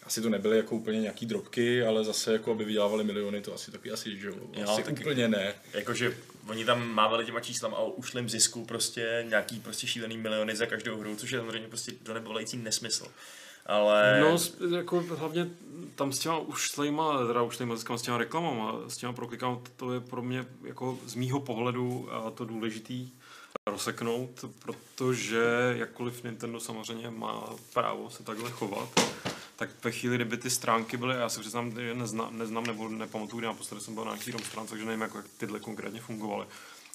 Asi 0.04 0.22
to 0.22 0.30
nebyly 0.30 0.58
jako 0.58 0.76
úplně 0.76 1.02
nějaký 1.02 1.26
drobky, 1.26 1.84
ale 1.84 2.04
zase 2.04 2.34
jako 2.34 2.52
aby 2.52 2.66
vydělávali 2.66 3.04
miliony, 3.04 3.42
to 3.42 3.54
asi 3.54 3.72
taky 3.72 3.92
asi, 3.92 4.20
že 4.20 4.28
jo, 4.28 4.36
asi 4.64 4.84
taky. 4.84 5.04
úplně 5.04 5.28
ne. 5.28 5.54
Jakože 5.74 6.18
oni 6.48 6.66
tam 6.66 6.90
mávali 6.90 7.26
těma 7.26 7.40
číslama 7.40 7.78
o 7.78 7.90
ušlém 7.90 8.30
zisku 8.30 8.66
prostě 8.66 9.26
nějaký 9.30 9.60
prostě 9.60 9.88
šílený 9.88 10.18
miliony 10.18 10.56
za 10.56 10.66
každou 10.66 10.98
hru, 10.98 11.16
což 11.16 11.32
je 11.32 11.40
samozřejmě 11.40 11.68
prostě 11.68 11.92
do 12.02 12.14
nebolající 12.14 12.58
nesmysl. 12.58 13.08
Ale... 13.66 14.20
No, 14.22 14.38
jako 14.78 15.04
hlavně 15.18 15.50
tam 15.96 16.12
s 16.14 16.20
těma 16.20 16.38
ušlejma, 16.40 17.28
teda 17.28 17.42
ušlejma 17.42 17.76
ziskama, 17.76 17.98
s 17.98 18.02
těma 18.02 18.18
reklamama, 18.18 18.76
s 18.88 18.98
těma 18.98 19.14
proklikama, 19.14 19.56
to- 19.56 19.72
to 19.76 19.94
je 19.94 20.00
pro 20.00 20.22
mě 20.22 20.46
jako 20.64 21.00
z 21.06 21.16
mýho 21.16 21.40
pohledu 21.40 22.14
a 22.14 22.32
to 22.32 22.46
důležitý 22.46 23.10
rozseknout, 23.68 24.46
protože 24.60 25.76
jakkoliv 25.78 26.24
Nintendo 26.24 26.60
samozřejmě 26.60 27.10
má 27.10 27.44
právo 27.74 28.10
se 28.10 28.24
takhle 28.24 28.52
chovat, 28.52 28.90
tak 29.62 29.84
ve 29.84 29.92
chvíli, 29.92 30.16
kdyby 30.16 30.38
ty 30.38 30.50
stránky 30.50 30.98
byly, 30.98 31.16
já 31.16 31.30
se 31.30 31.40
přiznám, 31.40 31.72
že 31.72 31.94
neznám, 31.94 32.38
neznám 32.38 32.64
nebo 32.64 32.90
nepamatuju, 32.90 33.40
kdy 33.40 33.48
naposledy 33.48 33.84
jsem 33.84 33.94
byl 33.94 34.06
na 34.06 34.16
nějaký 34.16 34.46
stránce, 34.46 34.70
takže 34.70 34.86
nevím, 34.86 35.02
jako, 35.02 35.18
jak 35.18 35.28
tyhle 35.38 35.60
konkrétně 35.60 36.02
fungovaly. 36.02 36.46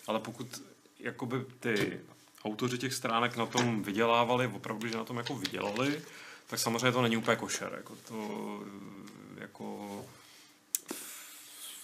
Ale 0.06 0.20
pokud 0.20 0.62
jakoby 0.98 1.44
ty 1.60 2.00
autoři 2.44 2.78
těch 2.78 2.94
stránek 2.94 3.36
na 3.36 3.46
tom 3.46 3.82
vydělávali, 3.82 4.46
opravdu, 4.46 4.88
že 4.88 4.96
na 4.96 5.04
tom 5.04 5.16
jako 5.16 5.34
vydělali, 5.34 6.02
tak 6.46 6.58
samozřejmě 6.58 6.92
to 6.92 7.02
není 7.02 7.16
úplně 7.16 7.36
košer. 7.36 7.72
Jako 7.76 7.96
to, 8.08 8.60
jako, 9.38 10.04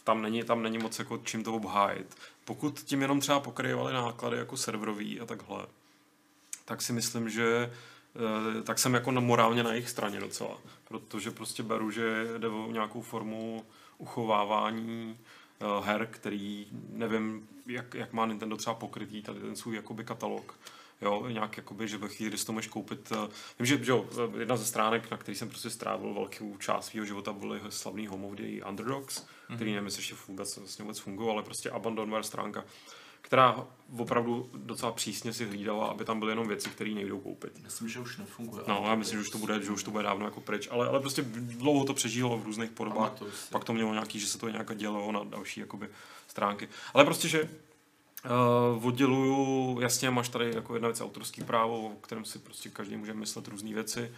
tam 0.05 0.23
není, 0.23 0.45
tam 0.45 0.63
není 0.63 0.79
moc 0.79 0.99
jako 0.99 1.19
čím 1.25 1.45
to 1.45 1.55
obhájit. 1.55 2.17
Pokud 2.45 2.81
tím 2.81 3.03
jenom 3.03 3.21
třeba 3.21 3.41
pokryvali 3.41 3.93
náklady 3.93 4.37
jako 4.37 4.57
serverový 4.57 5.21
a 5.21 5.27
takhle, 5.27 5.67
tak 6.65 6.83
si 6.83 6.93
myslím, 6.93 7.31
že 7.31 7.71
tak 8.65 8.79
jsem 8.79 8.95
jako 8.95 9.11
na 9.11 9.21
morálně 9.21 9.63
na 9.63 9.73
jejich 9.73 9.89
straně 9.89 10.21
docela. 10.21 10.59
Protože 10.89 11.31
prostě 11.31 11.63
beru, 11.63 11.91
že 11.91 12.25
jde 12.39 12.49
o 12.49 12.73
nějakou 12.73 13.03
formu 13.03 13.65
uchovávání 13.99 15.19
eh, 15.61 15.65
her, 15.85 16.09
který 16.11 16.67
nevím, 16.89 17.49
jak, 17.67 17.95
jak 17.95 18.13
má 18.13 18.27
Nintendo 18.27 18.57
třeba 18.57 18.75
pokrytý 18.75 19.23
tady 19.23 19.41
ten 19.41 19.57
svůj 19.57 19.77
jakoby 19.77 20.05
katalog. 20.05 20.59
Jo, 21.01 21.29
nějak 21.29 21.57
jakoby, 21.57 21.89
že 21.89 21.99
ve 21.99 22.09
chvíli, 22.09 22.29
kdy 22.29 22.39
si 22.39 22.47
to 22.47 22.53
můžeš 22.53 22.69
koupit, 22.69 23.13
eh, 23.13 23.29
vím, 23.59 23.67
že, 23.67 23.85
že 23.85 23.91
jo, 23.91 24.07
eh, 24.13 24.39
jedna 24.39 24.57
ze 24.57 24.65
stránek, 24.65 25.11
na 25.11 25.17
který 25.17 25.37
jsem 25.37 25.49
prostě 25.49 25.71
strávil 25.71 26.15
velkou 26.15 26.57
část 26.57 26.87
svého 26.87 27.07
života, 27.07 27.33
byly 27.33 27.61
slavný 27.69 28.07
home 28.07 28.25
of 28.25 28.33
the 28.33 28.65
Underdogs, 28.69 29.19
mm-hmm. 29.19 29.55
který 29.55 29.73
nevím, 29.73 29.87
jestli 29.87 30.01
ještě 30.01 30.15
vůbec, 30.29 30.57
vlastně 30.57 30.83
vůbec 30.83 30.99
fungoval, 30.99 31.33
ale 31.33 31.43
prostě 31.43 31.71
Abandonware 31.71 32.23
stránka, 32.23 32.65
která 33.23 33.67
opravdu 33.99 34.51
docela 34.55 34.93
přísně 34.93 35.33
si 35.33 35.47
hlídala, 35.47 35.87
aby 35.87 36.05
tam 36.05 36.19
byly 36.19 36.33
jenom 36.33 36.49
věci, 36.49 36.71
které 36.71 36.91
nejdou 36.91 37.21
koupit. 37.21 37.63
Myslím, 37.63 37.89
že 37.89 38.01
už 38.01 38.19
nefunguje. 38.19 38.65
No, 38.69 38.85
já 38.87 38.95
myslím, 38.95 39.19
že 39.19 39.21
už 39.21 39.31
to 39.31 39.39
bude, 39.39 39.63
že 39.63 39.71
už 39.71 39.83
to 39.83 39.91
bude 39.91 40.03
dávno 40.03 40.25
jako 40.25 40.41
pryč, 40.41 40.69
ale, 40.71 40.89
ale 40.89 41.01
prostě 41.01 41.23
dlouho 41.37 41.85
to 41.85 41.95
přežilo 41.95 42.39
v 42.39 42.45
různých 42.45 42.71
podobách. 42.71 43.13
Si. 43.19 43.51
Pak 43.51 43.65
to 43.65 43.73
mělo 43.73 43.93
nějaký, 43.93 44.21
že 44.21 44.27
se 44.27 44.39
to 44.39 44.49
nějak 44.49 44.77
dělo 44.77 45.13
na 45.13 45.25
další 45.25 45.61
jakoby, 45.61 45.89
stránky. 46.29 46.69
Ale 46.95 47.05
prostě, 47.05 47.29
že 47.29 47.43
uh, 47.43 48.87
odděluju, 48.87 49.81
jasně 49.81 50.11
máš 50.11 50.29
tady 50.29 50.55
jako 50.55 50.75
jedna 50.75 50.89
věc 50.89 51.01
autorský 51.01 51.45
právo, 51.45 51.87
o 51.87 51.97
kterém 52.01 52.25
si 52.25 52.39
prostě 52.39 52.69
každý 52.69 52.97
může 52.97 53.15
myslet 53.15 53.49
různé 53.49 53.75
věci. 53.75 54.13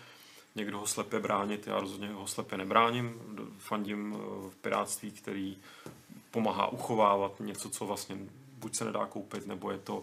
Někdo 0.55 0.79
ho 0.79 0.87
slepě 0.87 1.21
bránit, 1.21 1.67
já 1.67 1.81
rozhodně 1.81 2.09
ho 2.09 2.27
slepě 2.27 2.59
nebráním. 2.59 3.14
Fandím 3.59 4.17
eh, 4.17 4.51
v 4.51 4.55
piráctví, 4.61 5.11
který 5.11 5.57
pomáhá 6.31 6.67
uchovávat 6.69 7.40
něco, 7.40 7.71
co 7.71 7.87
vlastně 7.87 8.17
buď 8.64 8.74
se 8.74 8.85
nedá 8.85 9.07
koupit, 9.07 9.46
nebo 9.46 9.70
je 9.70 9.79
to 9.79 10.03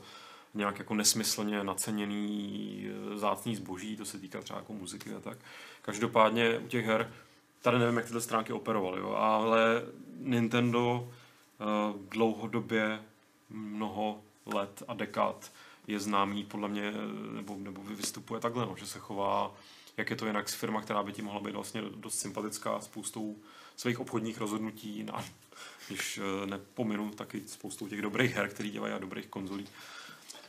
nějak 0.54 0.80
jako 0.80 0.94
nesmyslně 0.96 1.64
naceněný 1.64 2.86
eh, 2.88 3.18
zácný 3.18 3.56
zboží, 3.56 3.98
to 3.98 4.06
se 4.06 4.20
týká 4.20 4.42
třeba 4.42 4.60
jako 4.60 4.74
muziky 4.74 5.14
a 5.14 5.20
tak. 5.20 5.38
Každopádně 5.82 6.60
u 6.60 6.68
těch 6.68 6.86
her, 6.86 7.14
tady 7.62 7.80
nevím, 7.80 7.98
jak 7.98 8.06
tyhle 8.06 8.22
stránky 8.22 8.54
operovaly, 8.54 9.00
jo, 9.00 9.10
ale 9.10 9.82
Nintendo 10.18 11.10
eh, 11.10 11.66
dlouhodobě 12.10 13.02
mnoho 13.50 14.22
let 14.46 14.84
a 14.88 14.94
dekád 14.94 15.52
je 15.88 16.00
známý 16.00 16.44
podle 16.44 16.70
mě, 16.70 16.94
eh, 16.96 17.34
nebo, 17.36 17.58
nebo 17.58 17.82
vystupuje 17.84 18.42
takhle, 18.42 18.66
no, 18.66 18.76
že 18.78 18.88
se 18.88 19.00
chová, 19.00 19.56
jak 19.98 20.10
je 20.10 20.16
to 20.16 20.26
jinak 20.26 20.50
s 20.50 20.54
firma, 20.54 20.82
která 20.82 21.04
by 21.04 21.14
ti 21.14 21.22
mohla 21.22 21.42
být 21.42 21.56
vlastně 21.56 21.82
dost 21.82 22.20
sympatická 22.20 22.80
spoustou 22.80 23.36
svých 23.76 24.00
obchodních 24.00 24.38
rozhodnutí, 24.38 25.04
na, 25.04 25.24
když 25.88 26.18
eh, 26.18 26.46
nepominu 26.46 27.12
taky 27.12 27.42
spoustou 27.48 27.88
těch 27.88 28.02
dobrých 28.02 28.36
her, 28.36 28.50
který 28.50 28.72
dělají 28.72 28.94
a 28.94 28.98
dobrých 28.98 29.28
konzolí, 29.28 29.68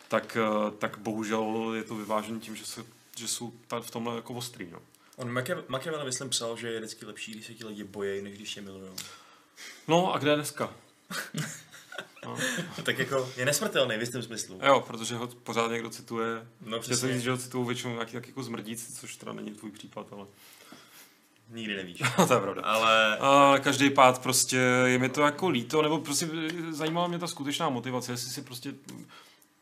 tak, 0.08 0.36
eh, 0.36 0.70
tak 0.78 0.98
bohužel 0.98 1.72
je 1.74 1.84
to 1.84 1.94
vyvážen 1.94 2.40
tím, 2.40 2.56
že, 2.56 2.66
se, 2.66 2.84
že 3.16 3.28
jsou 3.28 3.52
v 3.80 3.90
tomhle 3.90 4.16
jako 4.16 4.34
ostrý. 4.34 4.68
No. 4.70 4.78
On 5.16 5.30
Machiavelli, 5.68 6.04
myslím, 6.04 6.30
psal, 6.30 6.56
že 6.56 6.68
je 6.68 6.78
vždycky 6.78 7.06
lepší, 7.06 7.32
když 7.32 7.46
se 7.46 7.54
ti 7.54 7.64
lidi 7.64 7.84
bojejí, 7.84 8.22
než 8.22 8.34
když 8.34 8.56
je 8.56 8.62
milujou. 8.62 8.96
no 9.88 10.14
a 10.14 10.18
kde 10.18 10.30
je 10.30 10.36
dneska? 10.36 10.74
No. 12.26 12.36
tak 12.82 12.98
jako 12.98 13.32
je 13.36 13.44
nesmrtelný 13.44 13.96
v 13.96 14.00
jistém 14.00 14.22
smyslu. 14.22 14.60
Jo, 14.66 14.80
protože 14.86 15.14
ho 15.14 15.26
pořád 15.26 15.70
někdo 15.70 15.90
cituje. 15.90 16.46
No 16.60 16.80
Chtěl 16.80 16.96
jsem 16.96 17.12
říct, 17.12 17.22
že 17.22 17.30
ho 17.30 17.38
citují 17.38 17.66
většinou 17.66 17.92
nějaký 17.92 18.12
tak 18.12 18.26
jako 18.26 18.42
zmrdící, 18.42 18.94
což 18.94 19.16
teda 19.16 19.32
není 19.32 19.50
tvůj 19.50 19.70
případ, 19.70 20.06
ale 20.12 20.26
nikdy 21.52 21.76
nevíš. 21.76 21.98
to 22.28 22.34
je 22.34 22.40
pravda. 22.40 22.62
Ale 22.62 23.16
Ale 23.16 23.60
každý 23.60 23.90
pád 23.90 24.22
prostě 24.22 24.56
je 24.84 24.98
mi 24.98 25.08
to 25.08 25.22
jako 25.22 25.48
líto, 25.48 25.82
nebo 25.82 25.98
prostě 25.98 26.28
zajímala 26.70 27.08
mě 27.08 27.18
ta 27.18 27.26
skutečná 27.26 27.68
motivace, 27.68 28.12
jestli 28.12 28.30
si 28.30 28.42
prostě 28.42 28.74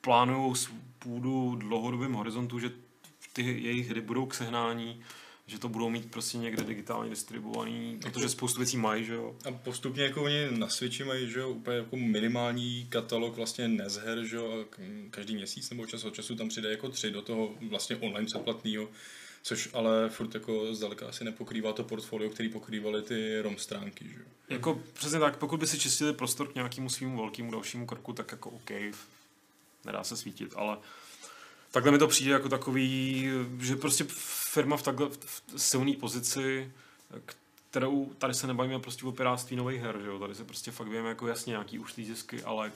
plánují 0.01 0.55
půdu 0.99 1.57
dlouhodobým 1.57 2.13
horizontu, 2.13 2.59
že 2.59 2.71
ty 3.33 3.43
jejich 3.43 3.91
hry 3.91 4.01
budou 4.01 4.27
k 4.27 4.35
sehnání, 4.35 5.03
že 5.47 5.59
to 5.59 5.69
budou 5.69 5.91
mít 5.91 6.11
prostě 6.11 6.39
někde 6.39 6.63
digitálně 6.63 7.11
distribuovaný, 7.11 7.99
protože 8.03 8.29
spoustu 8.29 8.59
věcí 8.59 8.77
mají, 8.77 9.05
že 9.05 9.15
jo. 9.15 9.37
A 9.45 9.53
postupně 9.53 10.03
jako 10.03 10.23
oni 10.23 10.49
na 10.51 10.69
Switchi 10.69 11.05
mají, 11.05 11.31
že 11.31 11.41
jo, 11.41 11.51
úplně 11.51 11.77
jako 11.77 11.97
minimální 11.97 12.87
katalog 12.89 13.37
vlastně 13.37 13.69
nezher, 13.69 14.25
že 14.25 14.37
jo, 14.37 14.53
a 14.53 14.77
každý 15.11 15.35
měsíc 15.35 15.71
nebo 15.71 15.87
čas 15.87 16.05
od 16.05 16.15
času 16.15 16.37
tam 16.37 16.49
přijde 16.49 16.71
jako 16.71 16.89
tři 16.89 17.11
do 17.11 17.23
toho 17.23 17.55
vlastně 17.69 17.97
online 17.97 18.27
předplatného, 18.27 18.89
což 19.43 19.69
ale 19.73 20.09
furt 20.09 20.35
jako 20.35 20.75
zdaleka 20.75 21.09
asi 21.09 21.25
nepokrývá 21.25 21.73
to 21.73 21.85
portfolio, 21.85 22.31
který 22.31 22.49
pokrývaly 22.49 23.03
ty 23.03 23.41
ROM 23.41 23.59
stránky, 23.59 24.05
že. 24.05 24.25
Jako 24.49 24.83
přesně 24.93 25.19
tak, 25.19 25.37
pokud 25.37 25.61
by 25.61 25.67
si 25.67 25.79
čistili 25.79 26.13
prostor 26.13 26.49
k 26.49 26.55
nějakému 26.55 26.91
svýmu 26.91 27.17
velkému 27.17 27.51
dalšímu 27.51 27.87
kroku, 27.87 28.13
tak 28.13 28.33
jako 28.33 28.51
OK, 28.51 28.71
nedá 29.85 30.05
se 30.05 30.17
svítit, 30.17 30.53
ale 30.57 30.79
takhle 31.71 31.93
mi 31.93 31.99
to 31.99 32.09
přijde 32.09 32.33
jako 32.33 32.49
takový, 32.49 33.29
že 33.61 33.77
prostě 33.77 34.05
firma 34.53 34.77
v 34.77 34.83
takhle 34.83 35.09
v 35.09 35.43
silné 35.57 35.93
pozici, 35.97 36.73
kterou 37.71 38.07
tady 38.19 38.35
se 38.35 38.47
nebavíme 38.47 38.79
prostě 38.79 39.05
o 39.05 39.13
piráctví 39.13 39.57
nových 39.57 39.81
her, 39.81 39.99
že 40.03 40.09
jo? 40.09 40.19
tady 40.19 40.35
se 40.35 40.45
prostě 40.45 40.71
fakt 40.71 40.89
víme 40.89 41.09
jako 41.09 41.29
jasně 41.29 41.51
nějaký 41.51 41.79
ušlý 41.79 42.05
zisky, 42.05 42.43
ale 42.43 42.73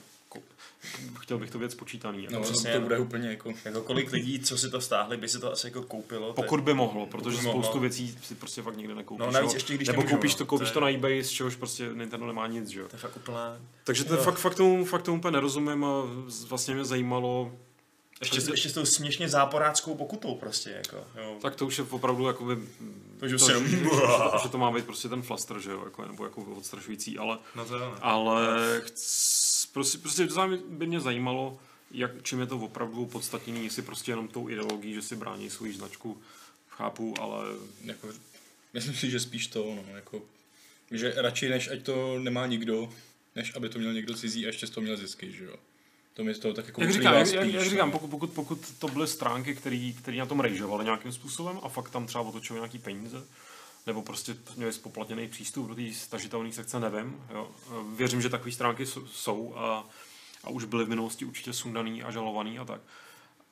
chtěl 1.19 1.37
bych 1.37 1.51
to 1.51 1.59
věc 1.59 1.75
počítaný. 1.75 2.23
Jako. 2.23 2.35
No, 2.35 2.41
přesně, 2.41 2.71
to 2.71 2.77
no. 2.77 2.83
bude 2.83 2.99
úplně 2.99 3.29
jako... 3.29 3.53
jako 3.65 3.81
kolik 3.81 4.11
lidí, 4.11 4.39
co 4.39 4.57
si 4.57 4.69
to 4.69 4.81
stáhli, 4.81 5.17
by 5.17 5.29
si 5.29 5.39
to 5.39 5.51
asi 5.51 5.67
jako 5.67 5.81
koupilo. 5.81 6.27
to 6.27 6.33
Pokud 6.33 6.59
by 6.59 6.73
mohlo, 6.73 7.05
protože 7.05 7.37
by 7.37 7.43
spoustu 7.43 7.61
mohlo. 7.67 7.79
věcí 7.81 8.17
si 8.23 8.35
prostě 8.35 8.61
fakt 8.61 8.77
nikdy 8.77 8.95
nekoupíš. 8.95 9.25
No, 9.25 9.31
navíc 9.31 9.53
ještě 9.53 9.73
když 9.73 9.87
Nebo 9.87 10.01
nemůžou, 10.01 10.15
koupíš 10.15 10.31
no. 10.33 10.37
to, 10.37 10.45
koupíš 10.45 10.67
To 10.71 10.79
to, 10.79 10.85
je- 10.87 10.91
na 10.93 10.97
eBay, 10.97 11.23
z 11.23 11.29
čehož 11.29 11.55
prostě 11.55 11.89
Nintendo 11.93 12.27
nemá 12.27 12.47
nic, 12.47 12.67
že 12.69 12.79
jo. 12.79 12.87
To 12.87 12.95
je 12.95 12.99
fakt 12.99 13.17
úplná... 13.17 13.57
Takže 13.83 14.03
to 14.03 14.15
Jo. 14.15 14.23
fakt, 14.23 14.37
fakt, 14.37 14.55
tomu, 14.55 14.85
fakt 14.85 15.01
tomu 15.03 15.17
úplně 15.17 15.31
nerozumím 15.31 15.85
a 15.85 16.01
vlastně 16.47 16.73
mě 16.73 16.85
zajímalo, 16.85 17.51
Ještě, 18.21 18.41
ještě 18.51 18.69
s 18.69 18.73
tou 18.73 18.85
směšně 18.85 19.29
záporáckou 19.29 19.95
pokutou 19.95 20.35
prostě, 20.35 20.69
jako, 20.69 20.97
jo. 21.21 21.37
tak 21.41 21.55
to 21.55 21.65
už 21.65 21.77
je 21.77 21.85
opravdu 21.89 22.27
jakoby, 22.27 22.55
To, 23.19 23.27
že 23.27 23.37
to, 23.37 23.45
si 23.45 23.51
že, 23.53 23.59
že, 23.69 23.77
že, 24.43 24.49
to 24.49 24.57
má 24.57 24.71
být 24.71 24.85
prostě 24.85 25.09
ten 25.09 25.21
flaster, 25.21 25.59
že 25.59 25.71
jo, 25.71 25.81
jako, 25.85 26.05
nebo 26.05 26.23
jako 26.23 26.41
odstrašující, 26.41 27.17
ale, 27.17 27.37
No 27.55 27.65
to 27.65 27.77
jo. 27.77 27.85
no. 27.85 27.97
ale 28.05 28.45
chc, 28.85 29.44
prostě, 29.75 29.97
prostě 29.97 30.27
to 30.27 30.49
by 30.67 30.87
mě 30.87 30.99
zajímalo, 30.99 31.59
jak, 31.91 32.11
čím 32.23 32.39
je 32.39 32.45
to 32.45 32.57
opravdu 32.57 33.03
opodstatněný, 33.03 33.63
jestli 33.63 33.81
prostě 33.81 34.11
jenom 34.11 34.27
tou 34.27 34.49
ideologií, 34.49 34.93
že 34.93 35.01
si 35.01 35.15
brání 35.15 35.49
svou 35.49 35.71
značku, 35.71 36.21
chápu, 36.69 37.13
ale 37.19 37.45
jako, 37.83 38.07
myslím 38.73 38.95
si, 38.95 39.11
že 39.11 39.19
spíš 39.19 39.47
to, 39.47 39.75
no, 39.75 39.95
jako, 39.95 40.21
že 40.91 41.13
radši 41.17 41.49
než 41.49 41.67
ať 41.67 41.83
to 41.83 42.19
nemá 42.19 42.47
nikdo, 42.47 42.93
než 43.35 43.55
aby 43.55 43.69
to 43.69 43.79
měl 43.79 43.93
někdo 43.93 44.13
cizí 44.13 44.45
a 44.45 44.47
ještě 44.47 44.67
z 44.67 44.69
toho 44.69 44.83
měl 44.83 44.97
zisky, 44.97 45.31
že 45.31 45.45
jo. 45.45 45.55
To 46.13 46.23
mi 46.23 46.33
z 46.33 46.39
toho 46.39 46.53
tak 46.53 46.65
jako 46.65 46.81
Jak 46.81 46.91
říkám, 46.91 47.13
jak, 47.13 47.27
jak, 47.27 47.47
jak 47.47 47.63
no. 47.63 47.69
říkám 47.69 47.91
pokud, 47.91 48.07
pokud, 48.07 48.29
pokud 48.29 48.73
to 48.79 48.87
byly 48.87 49.07
stránky, 49.07 49.55
které 49.55 50.17
na 50.17 50.25
tom 50.25 50.39
rejžovaly 50.39 50.85
nějakým 50.85 51.11
způsobem 51.11 51.59
a 51.63 51.69
fakt 51.69 51.89
tam 51.89 52.07
třeba 52.07 52.23
otočili 52.23 52.59
nějaký 52.59 52.79
peníze, 52.79 53.23
nebo 53.85 54.01
prostě 54.01 54.35
měli 54.55 54.73
spoplatněný 54.73 55.27
přístup 55.27 55.67
do 55.67 55.75
té 55.75 55.93
stažitelné 55.93 56.51
sekce, 56.51 56.79
nevím. 56.79 57.25
Jo. 57.33 57.51
Věřím, 57.95 58.21
že 58.21 58.29
takové 58.29 58.51
stránky 58.51 58.85
jsou- 58.85 59.55
a, 59.55 59.89
a 60.43 60.49
už 60.49 60.65
byly 60.65 60.85
v 60.85 60.89
minulosti 60.89 61.25
určitě 61.25 61.53
sundaný 61.53 62.03
a 62.03 62.11
žalovaný 62.11 62.59
a 62.59 62.65
tak. 62.65 62.81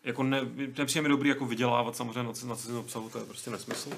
Jako 0.04 0.24
ne, 0.24 0.42
nepřijde 0.78 1.10
dobrý 1.10 1.30
jako 1.30 1.46
vydělávat 1.46 1.96
samozřejmě 1.96 2.24
na, 2.24 2.34
na 2.46 2.56
cizím 2.56 2.78
obsahu, 2.78 3.10
to 3.10 3.20
je 3.20 3.26
prostě 3.26 3.50
nesmysl. 3.52 3.90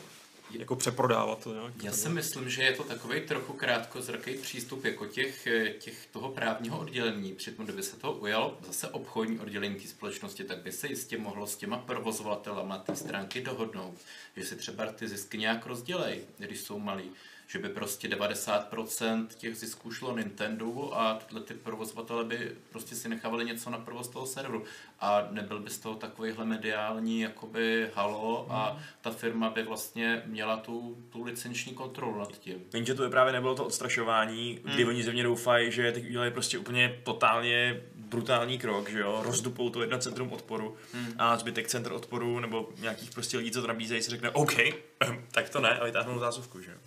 Jako 0.52 0.76
přeprodávat 0.76 1.44
to 1.44 1.54
nějak. 1.54 1.84
Já 1.84 1.92
si 1.92 2.10
myslím, 2.10 2.50
že 2.50 2.64
je 2.64 2.74
to 2.74 2.84
takový 2.84 3.22
trochu 3.22 3.54
krátkozraký 3.54 4.34
přístup 4.34 4.86
jako 4.86 5.06
těch, 5.06 5.48
těch 5.80 6.08
toho 6.12 6.30
právního 6.30 6.80
oddělení. 6.80 7.34
Přitom, 7.34 7.66
kdyby 7.66 7.84
se 7.84 7.98
to 7.98 8.12
ujalo 8.12 8.58
zase 8.68 8.88
obchodní 8.88 9.40
oddělení 9.40 9.76
té 9.76 9.88
společnosti, 9.88 10.44
tak 10.44 10.58
by 10.58 10.72
se 10.72 10.88
jistě 10.88 11.18
mohlo 11.18 11.48
s 11.48 11.56
těma 11.56 11.78
provozovatelama 11.78 12.78
té 12.78 12.96
stránky 12.96 13.42
dohodnout, 13.42 13.96
že 14.36 14.46
si 14.46 14.56
třeba 14.56 14.86
ty 14.86 15.08
zisky 15.08 15.38
nějak 15.38 15.66
rozdělej, 15.66 16.22
když 16.38 16.60
jsou 16.60 16.80
malí. 16.80 17.12
Že 17.48 17.60
by 17.60 17.70
prostě 17.70 18.08
90% 18.08 19.28
těch 19.38 19.56
zisků 19.56 19.92
šlo 19.92 20.18
Nintendo 20.18 20.90
a 20.98 21.14
tyhle 21.26 21.42
ty 21.42 21.54
provozovatele 21.54 22.24
by 22.24 22.52
prostě 22.72 22.96
si 22.96 23.10
nechávali 23.10 23.46
něco 23.46 23.70
na 23.70 23.78
provoz 23.78 24.08
toho 24.08 24.26
serveru. 24.26 24.64
A 25.00 25.28
nebyl 25.32 25.60
by 25.60 25.70
z 25.70 25.78
toho 25.80 25.96
takovýhle 25.96 26.46
mediální 26.46 27.22
jakoby 27.22 27.90
halo 27.94 28.48
a 28.50 28.80
ta 29.02 29.12
firma 29.12 29.50
by 29.50 29.64
vlastně 29.64 30.24
měla 30.26 30.58
tu, 30.58 30.98
tu 31.10 31.24
licenční 31.24 31.74
kontrolu 31.74 32.20
nad 32.20 32.38
tím. 32.40 32.64
Jenže 32.74 32.94
to 32.96 33.04
by 33.04 33.10
právě 33.10 33.34
nebylo 33.34 33.56
to 33.56 33.66
odstrašování, 33.66 34.60
kdy 34.64 34.84
Hmm. 34.84 34.88
oni 34.90 35.04
zevně 35.04 35.24
doufají, 35.24 35.72
že 35.72 35.92
teď 35.92 36.06
udělají 36.06 36.32
prostě 36.32 36.58
úplně 36.58 37.00
totálně 37.04 37.82
brutální 37.96 38.58
krok, 38.58 38.90
že 38.90 39.00
jo, 39.00 39.22
rozdupou 39.24 39.70
to 39.70 39.82
jedno 39.82 39.98
centrum 39.98 40.32
odporu 40.34 40.76
Hmm. 40.94 41.14
a 41.18 41.38
zbytek 41.38 41.68
centr 41.68 41.92
odporu 41.92 42.40
nebo 42.40 42.70
nějakých 42.80 43.12
prostě 43.12 43.38
lidí, 43.38 43.52
co 43.52 43.62
to 43.62 43.68
nabízejí, 43.68 44.02
si 44.02 44.10
řekne 44.10 44.30
OK, 44.30 44.54
tak 45.32 45.50
to 45.50 45.60
ne 45.62 45.80
a 45.80 45.86
vytáhnou 45.86 46.20
zásuvku, 46.20 46.62
že 46.62 46.72
jo. 46.72 46.78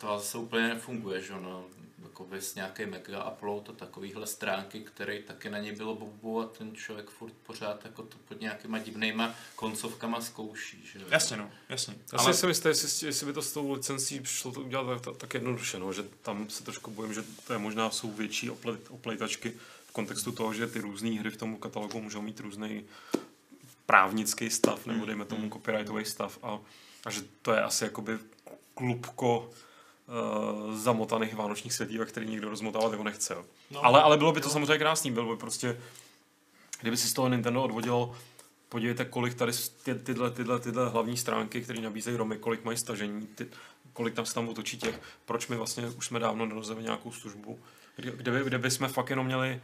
To 0.00 0.06
zase 0.06 0.38
úplně 0.38 0.68
nefunguje, 0.68 1.22
že 1.22 1.32
ono, 1.32 1.64
jakoby 2.02 2.40
s 2.40 2.54
nějaký 2.54 2.86
mega 2.86 3.30
upload 3.30 3.70
a 3.70 3.72
takovýhle 3.72 4.26
stránky, 4.26 4.80
který 4.80 5.22
taky 5.22 5.50
na 5.50 5.58
něj 5.58 5.72
bylo 5.72 5.94
bobu 5.94 6.40
a 6.40 6.46
ten 6.46 6.76
člověk 6.76 7.10
furt 7.10 7.32
pořád 7.32 7.84
jako 7.84 8.02
to 8.02 8.16
pod 8.28 8.40
nějakýma 8.40 8.78
divnýma 8.78 9.34
koncovkama 9.56 10.20
zkouší, 10.20 10.86
že 10.92 10.98
jo. 10.98 11.04
Jasně 11.10 11.36
no, 11.36 11.50
jasně. 11.68 11.94
Já 12.12 12.18
si 12.18 12.34
jsem 12.34 12.48
jistý, 12.48 12.68
jestli, 12.68 13.06
jestli 13.06 13.26
by 13.26 13.32
to 13.32 13.42
s 13.42 13.52
tou 13.52 13.72
licencí 13.72 14.20
šlo 14.24 14.52
to 14.52 14.60
udělat 14.60 15.02
tak, 15.02 15.16
tak, 15.16 15.34
jednoduše, 15.34 15.78
no, 15.78 15.92
že 15.92 16.02
tam 16.22 16.50
se 16.50 16.64
trošku 16.64 16.90
bojím, 16.90 17.14
že 17.14 17.22
to 17.46 17.52
je 17.52 17.58
možná 17.58 17.90
jsou 17.90 18.12
větší 18.12 18.50
ople, 18.50 18.78
oplejtačky 18.88 19.52
v 19.86 19.92
kontextu 19.92 20.32
toho, 20.32 20.54
že 20.54 20.66
ty 20.66 20.80
různé 20.80 21.10
hry 21.10 21.30
v 21.30 21.36
tom 21.36 21.56
katalogu 21.56 22.00
můžou 22.00 22.22
mít 22.22 22.40
různý 22.40 22.84
právnický 23.86 24.50
stav, 24.50 24.86
nebo 24.86 25.06
dejme 25.06 25.24
tomu 25.24 25.50
copyrightový 25.50 26.04
stav 26.04 26.38
a, 26.42 26.58
a 27.04 27.10
že 27.10 27.20
to 27.42 27.52
je 27.52 27.62
asi 27.62 27.84
jakoby 27.84 28.18
klubko 28.74 29.50
uh, 30.08 30.74
zamotaných 30.74 31.34
vánočních 31.34 31.72
světívek, 31.72 32.08
který 32.08 32.26
nikdo 32.26 32.48
rozmotávat 32.48 32.92
jako 32.92 33.04
nechce. 33.04 33.34
Jo. 33.34 33.44
No, 33.70 33.84
ale, 33.84 34.02
ale 34.02 34.16
bylo 34.16 34.32
by 34.32 34.40
to 34.40 34.50
samozřejmě 34.50 34.78
krásný, 34.78 35.10
bylo 35.10 35.34
by 35.34 35.40
prostě, 35.40 35.80
kdyby 36.80 36.96
si 36.96 37.08
z 37.08 37.12
toho 37.12 37.28
Nintendo 37.28 37.62
odvodilo 37.62 38.14
podívejte, 38.68 39.04
kolik 39.04 39.34
tady 39.34 39.52
ty, 39.82 39.94
tyhle, 39.94 40.30
tyhle, 40.30 40.58
tyhle 40.58 40.88
hlavní 40.88 41.16
stránky, 41.16 41.60
které 41.60 41.80
nabízejí 41.80 42.16
Romy, 42.16 42.38
kolik 42.38 42.64
mají 42.64 42.78
stažení, 42.78 43.26
ty, 43.26 43.46
kolik 43.92 44.14
tam 44.14 44.26
se 44.26 44.34
tam 44.34 44.48
otočí 44.48 44.78
těch, 44.78 45.00
proč 45.24 45.48
my 45.48 45.56
vlastně 45.56 45.86
už 45.88 46.06
jsme 46.06 46.18
dávno 46.18 46.46
nerozjeli 46.46 46.82
nějakou 46.82 47.12
službu, 47.12 47.58
kde, 47.96 48.10
kde, 48.10 48.30
by, 48.30 48.44
kde 48.44 48.58
by 48.58 48.70
jsme 48.70 48.88
fakt 48.88 49.10
jenom 49.10 49.26
měli 49.26 49.60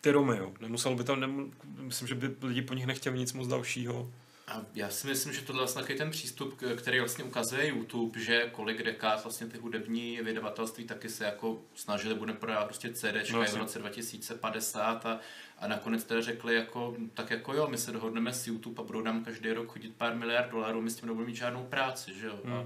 ty 0.00 0.10
Romy, 0.10 0.36
jo. 0.36 0.52
Nemuselo 0.60 0.96
by 0.96 1.04
tam, 1.04 1.20
nem, 1.20 1.52
myslím, 1.64 2.08
že 2.08 2.14
by 2.14 2.36
lidi 2.42 2.62
po 2.62 2.74
nich 2.74 2.86
nechtěli 2.86 3.18
nic 3.18 3.32
moc 3.32 3.48
dalšího. 3.48 4.10
A 4.50 4.62
já 4.74 4.90
si 4.90 5.06
myslím, 5.06 5.32
že 5.32 5.40
tohle 5.42 5.62
je 5.62 5.66
vlastně 5.72 5.94
ten 5.96 6.10
přístup, 6.10 6.60
který 6.76 6.98
vlastně 6.98 7.24
ukazuje 7.24 7.66
YouTube, 7.68 8.20
že 8.20 8.48
kolik 8.52 8.82
dekád 8.82 9.24
vlastně 9.24 9.46
ty 9.46 9.58
hudební 9.58 10.20
vydavatelství 10.22 10.84
taky 10.84 11.08
se 11.08 11.24
jako 11.24 11.58
snažili 11.74 12.14
budeme 12.14 12.38
prodávat 12.38 12.64
prostě 12.64 12.92
CDčka 12.92 13.36
No, 13.36 13.42
no, 13.44 13.50
v 13.50 13.56
roce 13.56 13.78
2050 13.78 15.06
a, 15.06 15.18
a 15.58 15.66
nakonec 15.68 16.04
teda 16.04 16.20
řekli 16.20 16.54
jako, 16.54 16.94
tak 17.14 17.30
jako 17.30 17.54
jo, 17.54 17.66
my 17.70 17.78
se 17.78 17.92
dohodneme 17.92 18.32
s 18.32 18.46
YouTube 18.46 18.82
a 18.82 18.86
budou 18.86 19.00
nám 19.02 19.24
každý 19.24 19.52
rok 19.52 19.72
chodit 19.72 19.94
pár 19.96 20.14
miliard 20.16 20.50
dolarů, 20.50 20.80
my 20.82 20.90
s 20.90 20.96
tím 20.96 21.06
nebudeme 21.06 21.30
mít 21.30 21.36
žádnou 21.36 21.64
práci, 21.64 22.14
že 22.20 22.26
jo. 22.26 22.38
Hmm. 22.44 22.54
A 22.54 22.64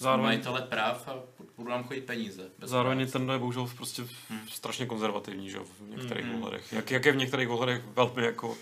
Zároveň- 0.00 0.24
majitele 0.24 0.62
práv 0.62 1.08
a 1.08 1.14
budou 1.56 1.70
nám 1.70 1.84
chodit 1.84 2.00
peníze. 2.00 2.50
Zároveň 2.62 2.98
práce. 2.98 3.04
Nintendo 3.04 3.32
je 3.32 3.38
bohužel 3.38 3.70
prostě 3.76 4.02
strašně 4.50 4.86
konzervativní, 4.86 5.50
že 5.50 5.56
jo, 5.56 5.64
v 5.64 5.88
některých 5.88 6.24
Hmm. 6.24 6.34
ohledech. 6.42 6.72
Jak, 6.72 6.90
jak 6.90 7.04
je 7.06 7.12
v 7.12 7.16
některých 7.16 7.48
ohledech 7.48 7.82
velmi 7.96 8.24
jako 8.24 8.56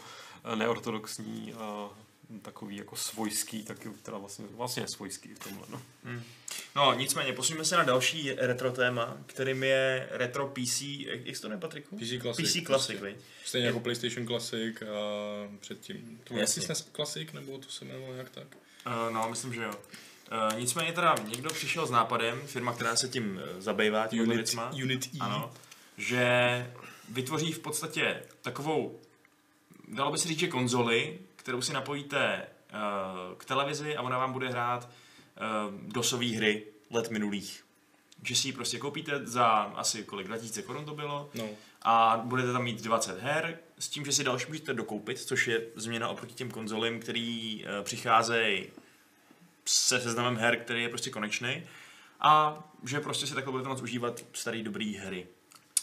eh, 0.52 0.56
neortodoxní 0.56 1.52
a 1.52 1.88
takový 2.42 2.76
jako 2.76 2.96
svojský, 2.96 3.62
tak 3.62 3.84
je 3.84 3.90
teda 4.02 4.18
vlastně, 4.18 4.44
vlastně 4.50 4.88
svojský 4.88 5.34
v 5.34 5.38
tomhle, 5.38 5.66
no. 5.70 5.82
No, 6.76 6.94
nicméně, 6.94 7.32
posuneme 7.32 7.64
se 7.64 7.76
na 7.76 7.84
další 7.84 8.32
retro 8.32 8.72
téma, 8.72 9.16
kterým 9.26 9.62
je 9.64 10.08
retro 10.10 10.46
PC, 10.46 10.80
jak 10.80 11.26
jak 11.26 11.36
se 11.36 11.42
to 11.42 11.48
jmenuje, 11.48 11.60
Patriku? 11.60 11.96
PC 11.96 12.22
Classic. 12.22 12.48
PC 12.48 12.66
Classic, 12.66 12.98
prostě. 12.98 13.16
Stejně 13.44 13.66
jako 13.66 13.80
PlayStation 13.80 14.26
Classic 14.26 14.82
a 14.82 14.86
předtím. 15.60 16.20
To 16.24 16.34
byl 16.34 16.40
Jasně. 16.40 16.62
Jasně. 16.68 16.92
Classic, 16.94 17.32
nebo 17.32 17.58
to 17.58 17.70
se 17.70 17.84
jmenovalo 17.84 18.12
nějak 18.12 18.30
tak? 18.30 18.46
Uh, 18.86 19.12
no, 19.14 19.30
myslím, 19.30 19.54
že 19.54 19.62
jo. 19.62 19.70
Uh, 19.72 20.60
nicméně 20.60 20.92
teda 20.92 21.14
někdo 21.26 21.50
přišel 21.50 21.86
s 21.86 21.90
nápadem, 21.90 22.40
firma, 22.46 22.72
která 22.72 22.96
se 22.96 23.08
tím 23.08 23.40
uh, 23.54 23.60
zabývá, 23.60 24.06
těmi 24.06 24.22
Unit, 24.22 24.36
věcma, 24.36 24.70
Unit 24.70 25.06
E. 25.14 25.18
ano, 25.20 25.52
že 25.96 26.26
vytvoří 27.08 27.52
v 27.52 27.58
podstatě 27.58 28.22
takovou, 28.42 29.00
dalo 29.88 30.12
by 30.12 30.18
se 30.18 30.28
říct, 30.28 30.38
že 30.38 30.48
konzoli, 30.48 31.18
kterou 31.40 31.62
si 31.62 31.72
napojíte 31.72 32.42
uh, 32.72 32.78
k 33.38 33.44
televizi 33.44 33.96
a 33.96 34.02
ona 34.02 34.18
vám 34.18 34.32
bude 34.32 34.48
hrát 34.48 34.88
uh, 34.88 35.74
dosové 35.92 36.26
hry 36.36 36.66
let 36.90 37.10
minulých. 37.10 37.64
Že 38.22 38.36
si 38.36 38.48
ji 38.48 38.52
prostě 38.52 38.78
koupíte 38.78 39.26
za 39.26 39.46
asi 39.52 40.02
kolik, 40.04 40.26
2000 40.26 40.62
korun 40.62 40.84
to 40.84 40.94
bylo, 40.94 41.30
No. 41.34 41.48
a 41.82 42.20
budete 42.24 42.52
tam 42.52 42.64
mít 42.64 42.82
20 42.82 43.20
her, 43.22 43.58
s 43.78 43.88
tím, 43.88 44.04
že 44.04 44.12
si 44.12 44.24
další 44.24 44.46
můžete 44.48 44.74
dokoupit, 44.74 45.18
což 45.20 45.46
je 45.48 45.60
změna 45.76 46.08
oproti 46.08 46.34
těm 46.34 46.50
konzolím, 46.50 47.00
který 47.00 47.64
uh, 47.64 47.84
přicházejí 47.84 48.66
se 49.64 50.00
seznamem 50.00 50.36
her, 50.36 50.56
který 50.56 50.82
je 50.82 50.88
prostě 50.88 51.10
konečný. 51.10 51.62
A 52.20 52.62
že 52.84 53.00
prostě 53.00 53.26
si 53.26 53.34
takhle 53.34 53.50
budete 53.52 53.68
moct 53.68 53.80
užívat 53.82 54.24
starý 54.32 54.62
dobrý 54.62 54.94
hry. 54.96 55.26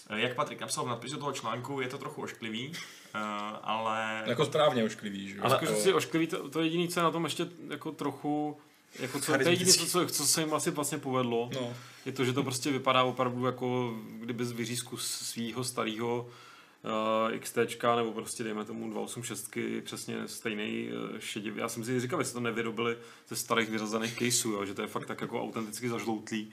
Eh, 0.09 0.19
Jak 0.19 0.35
Patrik 0.35 0.59
napsal 0.59 0.85
v 0.85 0.87
nadpisu 0.87 1.17
toho 1.17 1.31
článku, 1.33 1.81
je 1.81 1.87
to 1.87 1.97
trochu 1.97 2.21
ošklivý, 2.21 2.71
eh, 2.73 3.06
ale... 3.63 4.23
Jako 4.25 4.45
správně 4.45 4.83
ošklivý, 4.83 5.29
že 5.29 5.37
jo? 5.37 5.43
Ale- 5.43 5.59
Jako- 5.61 5.75
si 5.75 5.93
ošklivý, 5.93 6.27
to, 6.27 6.49
to 6.49 6.61
jediné, 6.61 6.87
co 6.87 6.99
je 6.99 7.03
na 7.03 7.11
tom 7.11 7.23
ještě 7.23 7.47
jako 7.69 7.91
trochu, 7.91 8.57
jako 8.99 9.19
co, 9.19 9.33
to 9.33 9.41
je 9.41 9.49
jediné, 9.49 9.73
co, 9.73 9.85
co, 9.85 10.05
co 10.07 10.27
se 10.27 10.41
jim 10.41 10.53
asi 10.53 10.71
vlastně 10.71 10.97
povedlo, 10.97 11.49
No, 11.53 11.73
je 12.05 12.11
to, 12.11 12.25
že 12.25 12.33
to 12.33 12.43
prostě 12.43 12.71
vypadá 12.71 13.03
opravdu 13.03 13.45
jako 13.45 13.93
kdyby 14.19 14.45
z 14.45 14.51
vyřízku 14.51 14.97
svého 14.97 15.63
starého 15.63 16.29
uh, 17.31 17.37
XT, 17.39 17.83
nebo 17.95 18.11
prostě 18.11 18.43
dejme 18.43 18.65
tomu 18.65 18.89
286, 18.89 19.51
přesně 19.83 20.27
stejný 20.27 20.89
uh, 20.89 21.19
šedivý. 21.19 21.59
Já 21.59 21.69
jsem 21.69 21.83
si 21.83 21.99
říkal, 21.99 22.19
jestli 22.19 22.33
to 22.33 22.39
nevyrobili 22.39 22.97
ze 23.27 23.35
starých 23.35 23.69
vyřazených 23.69 24.19
caseů, 24.19 24.51
jo, 24.51 24.65
že 24.65 24.73
to 24.73 24.81
je 24.81 24.87
fakt 24.87 25.05
tak 25.05 25.21
jako 25.21 25.41
autenticky 25.41 25.89
zažloutlý. 25.89 26.51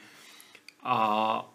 A, 0.83 1.55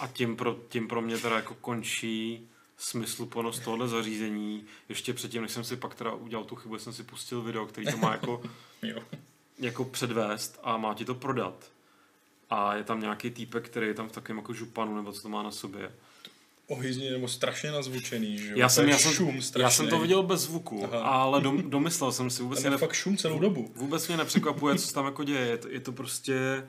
a 0.00 0.06
tím, 0.06 0.36
pro, 0.36 0.56
tím 0.68 0.88
pro 0.88 1.02
mě 1.02 1.18
teda 1.18 1.36
jako 1.36 1.54
končí 1.54 2.48
smysluplnost 2.76 3.64
tohohle 3.64 3.88
zařízení. 3.88 4.64
Ještě 4.88 5.14
předtím, 5.14 5.42
než 5.42 5.52
jsem 5.52 5.64
si 5.64 5.76
pak 5.76 5.94
teda 5.94 6.12
udělal 6.12 6.44
tu 6.44 6.56
chybu, 6.56 6.78
jsem 6.78 6.92
si 6.92 7.02
pustil 7.02 7.42
video, 7.42 7.66
který 7.66 7.86
to 7.86 7.96
má 7.96 8.12
jako 8.12 8.42
jako 9.58 9.84
předvést 9.84 10.58
a 10.62 10.76
má 10.76 10.94
ti 10.94 11.04
to 11.04 11.14
prodat. 11.14 11.70
A 12.50 12.74
je 12.74 12.84
tam 12.84 13.00
nějaký 13.00 13.30
týpek, 13.30 13.68
který 13.68 13.86
je 13.86 13.94
tam 13.94 14.08
v 14.08 14.12
takovém 14.12 14.36
jako 14.36 14.54
županu, 14.54 14.96
nebo 14.96 15.12
co 15.12 15.22
to 15.22 15.28
má 15.28 15.42
na 15.42 15.50
sobě. 15.50 15.92
Ohyzně 16.68 17.10
nebo 17.10 17.28
strašně 17.28 17.72
nazvučený, 17.72 18.38
že 18.38 18.50
jo? 18.50 18.54
Já 18.56 18.68
jsem, 18.68 18.88
já, 18.88 18.98
jsem, 18.98 19.12
šum 19.12 19.40
já 19.58 19.70
jsem 19.70 19.88
to 19.88 19.98
viděl 19.98 20.22
bez 20.22 20.40
zvuku, 20.40 20.84
Aha. 20.84 21.00
ale 21.00 21.40
dom, 21.40 21.70
domyslel 21.70 22.12
jsem 22.12 22.30
si, 22.30 22.42
vůbec 22.42 22.58
mě, 22.58 22.66
je 22.66 22.70
ne, 22.70 22.78
fakt 22.78 22.92
šum 22.92 23.16
celou 23.16 23.38
dobu. 23.38 23.72
vůbec 23.76 24.08
mě 24.08 24.16
nepřekvapuje, 24.16 24.78
co 24.78 24.86
se 24.86 24.94
tam 24.94 25.04
jako 25.04 25.24
děje. 25.24 25.46
Je 25.46 25.58
to, 25.58 25.68
je 25.68 25.80
to 25.80 25.92
prostě... 25.92 26.66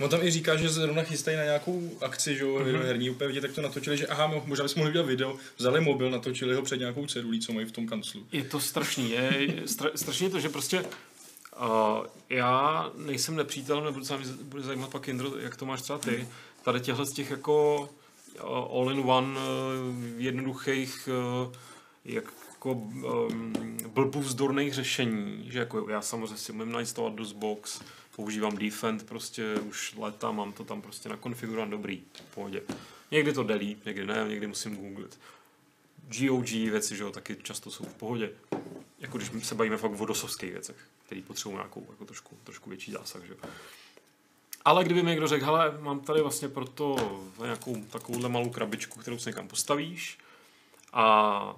On 0.00 0.08
tam 0.10 0.22
i 0.22 0.30
říká, 0.30 0.56
že 0.56 0.68
zrovna 0.68 1.02
chystají 1.02 1.36
na 1.36 1.44
nějakou 1.44 1.98
akci, 2.00 2.36
že 2.36 2.44
jo, 2.44 2.58
Mhm. 2.58 2.66
mm-hmm. 2.68 2.82
herní 2.82 3.10
úplně 3.10 3.28
vidět, 3.28 3.40
tak 3.40 3.52
to 3.52 3.62
natočili, 3.62 3.96
že 3.96 4.06
aha, 4.06 4.28
mo- 4.28 4.42
možná 4.46 4.62
bychom 4.62 4.80
mohli 4.80 4.90
udělat 4.90 5.06
video, 5.06 5.36
vzali 5.56 5.80
mobil, 5.80 6.10
natočili 6.10 6.54
ho 6.54 6.62
před 6.62 6.76
nějakou 6.78 7.06
cedulí, 7.06 7.40
co 7.40 7.52
mají 7.52 7.66
v 7.66 7.72
tom 7.72 7.86
kanclu. 7.86 8.26
Je 8.32 8.44
to 8.44 8.60
strašný. 8.60 9.10
Je, 9.10 9.32
je 9.38 9.68
stra, 9.68 9.90
strašně 9.94 10.30
to, 10.30 10.40
že 10.40 10.48
prostě 10.48 10.80
uh, 10.82 11.66
já 12.30 12.90
nejsem 12.96 13.36
nepřítel, 13.36 13.84
nebo 13.84 14.04
se 14.04 14.16
mi 14.18 14.24
bude 14.42 14.62
zajímat 14.62 14.90
pak 14.90 15.08
Jindro, 15.08 15.38
jak 15.38 15.56
to 15.56 15.66
máš 15.66 15.82
třeba 15.82 15.98
ty. 15.98 16.28
Tady 16.62 16.80
těchhle 16.80 17.06
z 17.06 17.12
těch 17.12 17.30
jako 17.30 17.80
uh, 18.42 18.78
all-in-one 18.80 19.28
uh, 19.40 19.40
jednoduchých 20.16 21.08
uh, 21.46 21.52
jako 22.04 22.72
um, 22.72 23.52
blbůvzdorných 23.94 24.74
řešení, 24.74 25.46
že 25.50 25.58
jako 25.58 25.88
já 25.90 26.02
samozřejmě 26.02 26.36
si 26.36 26.52
umím 26.52 26.72
nainstalovat 26.72 27.14
DOSBox, 27.18 27.80
používám 28.18 28.56
Defend 28.56 29.06
prostě 29.06 29.54
už 29.54 29.94
léta, 29.96 30.30
mám 30.32 30.52
to 30.52 30.64
tam 30.64 30.82
prostě 30.82 31.08
nakonfigurovat 31.08 31.68
dobrý, 31.68 32.02
v 32.14 32.34
pohodě. 32.34 32.62
Někdy 33.10 33.32
to 33.32 33.42
jde 33.42 33.54
líp, 33.54 33.84
někdy 33.86 34.06
ne, 34.06 34.24
někdy 34.28 34.46
musím 34.46 34.76
googlit. 34.76 35.18
GOG 36.18 36.50
věci, 36.50 36.96
že 36.96 37.02
jo, 37.02 37.10
taky 37.10 37.36
často 37.42 37.70
jsou 37.70 37.84
v 37.84 37.94
pohodě. 37.94 38.30
jako 38.98 39.18
když 39.18 39.46
se 39.46 39.54
bavíme 39.54 39.76
fakt 39.76 40.00
o 40.00 40.06
dosovských 40.06 40.52
věcech, 40.52 40.76
který 41.06 41.22
potřebují 41.22 41.56
nějakou 41.56 41.86
jako 41.90 42.04
trošku, 42.04 42.36
trošku 42.44 42.70
větší 42.70 42.92
zásah. 42.92 43.22
Že? 43.24 43.34
Ale 44.64 44.84
kdyby 44.84 45.02
mi 45.02 45.10
někdo 45.10 45.28
řekl, 45.28 45.44
hele, 45.44 45.78
mám 45.80 46.00
tady 46.00 46.22
vlastně 46.22 46.48
proto 46.48 46.96
nějakou 47.42 47.84
takovouhle 47.84 48.28
malou 48.28 48.50
krabičku, 48.50 49.00
kterou 49.00 49.18
si 49.18 49.28
někam 49.28 49.48
postavíš 49.48 50.18
a 50.92 51.56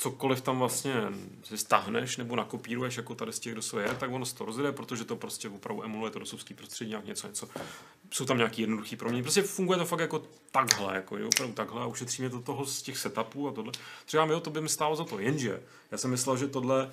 cokoliv 0.00 0.40
tam 0.40 0.58
vlastně 0.58 0.94
si 1.44 1.58
stáhneš 1.58 2.16
nebo 2.16 2.36
nakopíruješ 2.36 2.96
jako 2.96 3.14
tady 3.14 3.32
z 3.32 3.38
těch 3.38 3.54
dosové 3.54 3.82
je, 3.82 3.94
tak 3.94 4.12
ono 4.12 4.26
se 4.26 4.34
to 4.34 4.44
rozjede, 4.44 4.72
protože 4.72 5.04
to 5.04 5.16
prostě 5.16 5.48
opravdu 5.48 5.84
emuluje 5.84 6.10
to 6.10 6.18
dosovský 6.18 6.54
prostředí, 6.54 6.90
nějak 6.90 7.04
něco, 7.04 7.26
něco. 7.26 7.48
Jsou 8.10 8.24
tam 8.24 8.36
nějaký 8.36 8.62
jednoduchý 8.62 8.96
proměny. 8.96 9.22
Prostě 9.22 9.42
funguje 9.42 9.78
to 9.78 9.84
fakt 9.84 10.00
jako 10.00 10.22
takhle, 10.50 10.94
jako 10.94 11.18
jo, 11.18 11.28
opravdu 11.28 11.54
takhle 11.54 11.82
a 11.82 11.86
ušetří 11.86 12.22
mě 12.22 12.30
to 12.30 12.40
toho 12.40 12.66
z 12.66 12.82
těch 12.82 12.98
setupů 12.98 13.48
a 13.48 13.52
tohle. 13.52 13.72
Třeba 14.04 14.24
jo, 14.24 14.40
to 14.40 14.50
by 14.50 14.60
mi 14.60 14.68
stálo 14.68 14.96
za 14.96 15.04
to, 15.04 15.18
jenže 15.18 15.62
já 15.90 15.98
jsem 15.98 16.10
myslel, 16.10 16.36
že 16.36 16.46
tohle 16.46 16.90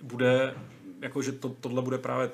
bude, 0.00 0.54
jako 1.00 1.22
že 1.22 1.32
to, 1.32 1.48
tohle 1.48 1.82
bude 1.82 1.98
právě 1.98 2.30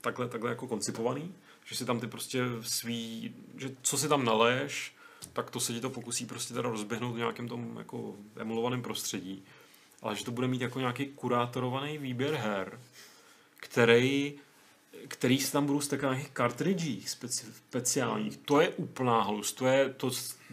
takhle, 0.00 0.28
takhle 0.28 0.50
jako 0.50 0.66
koncipovaný, 0.66 1.34
že 1.64 1.76
si 1.76 1.84
tam 1.84 2.00
ty 2.00 2.06
prostě 2.06 2.40
svý, 2.62 3.34
že 3.56 3.70
co 3.82 3.98
si 3.98 4.08
tam 4.08 4.24
naleješ, 4.24 4.96
tak 5.32 5.50
to 5.50 5.60
se 5.60 5.72
ti 5.72 5.80
to 5.80 5.90
pokusí 5.90 6.26
prostě 6.26 6.54
teda 6.54 6.68
rozběhnout 6.68 7.14
v 7.14 7.18
nějakém 7.18 7.48
tom 7.48 7.76
jako 7.78 8.14
emulovaném 8.36 8.82
prostředí 8.82 9.44
ale 10.04 10.16
že 10.16 10.24
to 10.24 10.30
bude 10.30 10.48
mít 10.48 10.60
jako 10.60 10.80
nějaký 10.80 11.06
kurátorovaný 11.06 11.98
výběr 11.98 12.34
her, 12.34 12.80
který, 13.56 14.34
který 15.08 15.38
se 15.38 15.52
tam 15.52 15.66
budou 15.66 15.80
stekat 15.80 16.06
na 16.06 16.14
nějakých 16.14 16.32
kartridžích 16.32 17.10
speci, 17.10 17.46
speciálních. 17.68 18.36
To 18.36 18.60
je 18.60 18.68
úplná 18.68 19.22
halus, 19.22 19.52
to 19.52 19.66
je, 19.66 19.94
to, 19.96 20.10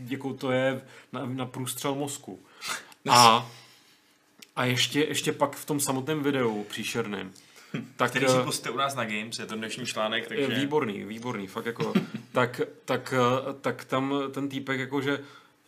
jako 0.07 0.33
to 0.33 0.51
je 0.51 0.81
na, 1.11 1.25
na 1.25 1.45
průstřel 1.45 1.95
mozku. 1.95 2.39
A, 3.09 3.51
a 4.55 4.65
ještě, 4.65 4.99
ještě 4.99 5.31
pak 5.31 5.55
v 5.55 5.65
tom 5.65 5.79
samotném 5.79 6.23
videu 6.23 6.63
příšerném, 6.69 7.31
tak, 7.95 8.09
který 8.09 8.27
si 8.27 8.37
pustíte 8.43 8.69
u 8.69 8.77
nás 8.77 8.95
na 8.95 9.05
Games, 9.05 9.39
je 9.39 9.45
to 9.45 9.55
dnešní 9.55 9.85
článek, 9.85 10.27
takže... 10.27 10.47
Výborný, 10.47 11.03
výborný, 11.03 11.47
fakt 11.47 11.65
jako, 11.65 11.93
tak, 12.31 12.61
tak, 12.85 13.13
tak 13.61 13.85
tam 13.85 14.13
ten 14.31 14.49
týpek 14.49 14.79
jakože 14.79 15.19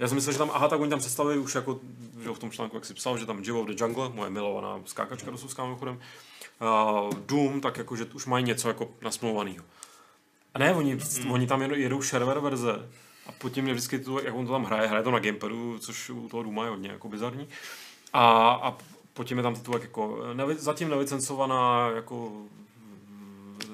já 0.04 0.08
jsem 0.08 0.16
myslel, 0.16 0.34
že 0.34 0.38
tam, 0.38 0.52
aha, 0.54 0.68
tak 0.68 0.80
oni 0.80 0.90
tam 0.90 1.00
představili 1.00 1.38
už 1.38 1.56
jako, 1.56 1.80
že 2.24 2.30
v 2.30 2.40
tom 2.40 2.52
článku, 2.52 2.76
jak 2.76 2.86
si 2.86 2.94
psal, 2.94 3.18
že 3.18 3.26
tam 3.26 3.44
Jill 3.44 3.60
of 3.60 3.68
the 3.68 3.74
Jungle, 3.78 4.10
moje 4.10 4.30
milovaná 4.30 4.80
skákačka 4.86 5.32
do 5.32 5.38
Suská 5.38 5.64
mimochodem, 5.64 6.00
uh, 6.62 7.14
Doom, 7.14 7.62
tak 7.62 7.78
jako, 7.78 7.96
že 7.96 8.06
už 8.06 8.26
mají 8.26 8.46
něco 8.46 8.68
jako 8.68 8.90
nasmluvaného. 9.02 9.66
A 10.54 10.60
ne, 10.60 10.74
oni, 10.74 10.96
mm. 10.96 11.32
oni 11.32 11.48
tam 11.48 11.62
jedou 11.62 12.02
shareware 12.02 12.40
verze 12.40 12.90
a 13.28 13.32
potom 13.32 13.68
je 13.68 13.74
vždycky 13.74 14.00
to, 14.00 14.22
jak 14.22 14.36
on 14.36 14.46
to 14.46 14.52
tam 14.52 14.64
hraje, 14.64 14.88
hraje 14.88 15.04
to 15.04 15.12
na 15.12 15.20
gamepadu, 15.20 15.80
což 15.80 16.10
u 16.10 16.30
toho 16.30 16.44
Dooma 16.44 16.64
je 16.64 16.70
hodně 16.70 16.90
jako 16.90 17.10
bizarní. 17.10 17.48
A, 18.14 18.52
a 18.52 18.78
potom 19.14 19.38
je 19.38 19.44
tam 19.44 19.56
titulek 19.56 19.82
jako 19.82 20.20
nevi, 20.34 20.56
zatím 20.56 20.90
nevycencovaná 20.90 21.90
jako 21.96 22.32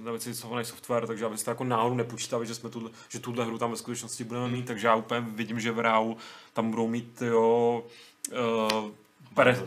nelicencovaný 0.03 0.65
software, 0.65 1.07
takže 1.07 1.25
abyste 1.25 1.51
jako 1.51 1.63
náhodou 1.63 1.95
nepočítali, 1.95 2.47
že, 2.47 2.55
jsme 2.55 2.69
tuhle, 2.69 2.89
že 3.09 3.19
tuhle 3.19 3.45
hru 3.45 3.57
tam 3.57 3.71
ve 3.71 3.77
skutečnosti 3.77 4.23
budeme 4.23 4.47
mít, 4.47 4.65
takže 4.65 4.87
já 4.87 4.95
úplně 4.95 5.21
vidím, 5.21 5.59
že 5.59 5.71
v 5.71 5.79
RAU 5.79 6.15
tam 6.53 6.69
budou 6.69 6.87
mít 6.87 7.21
jo, 7.21 7.83
uh, 8.31 8.91
pere, 9.33 9.63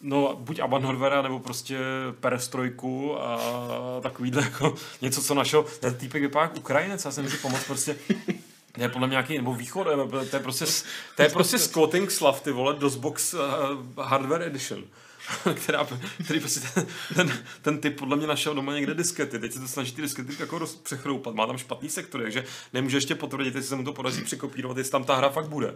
no 0.00 0.36
buď 0.40 0.58
Abanhorvera, 0.58 1.22
nebo 1.22 1.38
prostě 1.38 1.78
perestrojku 2.20 3.20
a 3.20 3.38
takovýhle 4.02 4.42
jako 4.42 4.74
něco, 5.00 5.22
co 5.22 5.34
našel. 5.34 5.64
Ten 5.80 5.94
týpek 5.94 6.22
vypadá 6.22 6.42
jako 6.42 6.58
Ukrajinec, 6.58 7.04
já 7.04 7.10
jsem 7.10 7.24
můžu 7.24 7.36
pomoct 7.36 7.64
prostě 7.64 7.96
to 8.76 8.82
je 8.82 8.88
podle 8.88 9.06
mě 9.06 9.14
nějaký, 9.14 9.36
nebo 9.36 9.54
východ, 9.54 9.86
to 10.30 10.36
je 10.36 10.42
prostě, 10.42 10.64
to 11.16 11.22
je 11.22 11.28
prostě 11.28 11.58
squatting 11.58 12.10
slav, 12.10 12.40
ty 12.40 12.52
vole, 12.52 12.74
DOSBox 12.74 13.34
uh, 13.34 13.40
Hardware 14.04 14.42
Edition. 14.42 14.84
která, 15.54 15.86
který 16.24 16.40
prostě 16.40 16.60
ten, 16.74 16.86
ten, 17.14 17.44
ten, 17.62 17.78
typ 17.78 17.98
podle 17.98 18.16
mě 18.16 18.26
našel 18.26 18.54
doma 18.54 18.74
někde 18.74 18.94
diskety. 18.94 19.38
Teď 19.38 19.52
se 19.52 19.60
to 19.60 19.68
snaží 19.68 19.92
ty 19.92 20.02
diskety 20.02 20.36
jako 20.38 20.58
roz, 20.58 20.76
přechroupat. 20.76 21.34
Má 21.34 21.46
tam 21.46 21.58
špatný 21.58 21.88
sektor, 21.88 22.22
takže 22.22 22.44
nemůže 22.72 22.96
ještě 22.96 23.14
potvrdit, 23.14 23.54
jestli 23.54 23.68
se 23.68 23.76
mu 23.76 23.84
to 23.84 23.92
podaří 23.92 24.24
překopírovat, 24.24 24.76
jestli 24.76 24.90
tam 24.90 25.04
ta 25.04 25.16
hra 25.16 25.28
fakt 25.28 25.48
bude. 25.48 25.74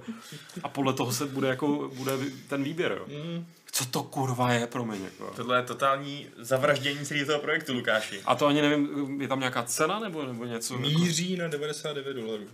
A 0.63 0.69
podle 0.69 0.93
toho 0.93 1.13
se 1.13 1.27
bude, 1.27 1.49
jako, 1.49 1.91
bude 1.95 2.13
ten 2.49 2.65
výběr. 2.65 2.93
Jo. 2.93 3.25
Mm. 3.25 3.47
Co 3.73 3.87
to 3.87 4.03
kurva 4.03 4.53
je 4.53 4.67
pro 4.67 4.85
mě? 4.85 4.99
Jako. 5.05 5.33
Tohle 5.37 5.59
je 5.59 5.63
totální 5.63 6.27
zavraždění 6.39 7.07
celého 7.07 7.27
toho 7.27 7.39
projektu, 7.39 7.75
Lukáši. 7.75 8.21
A 8.25 8.35
to 8.35 8.47
ani 8.47 8.63
nevím, 8.63 9.21
je 9.21 9.29
tam 9.29 9.39
nějaká 9.39 9.63
cena 9.63 9.99
nebo, 10.01 10.27
nebo 10.27 10.45
něco? 10.45 10.79
Míří 10.79 11.37
na 11.37 11.49
99 11.49 12.15
dolarů. 12.15 12.45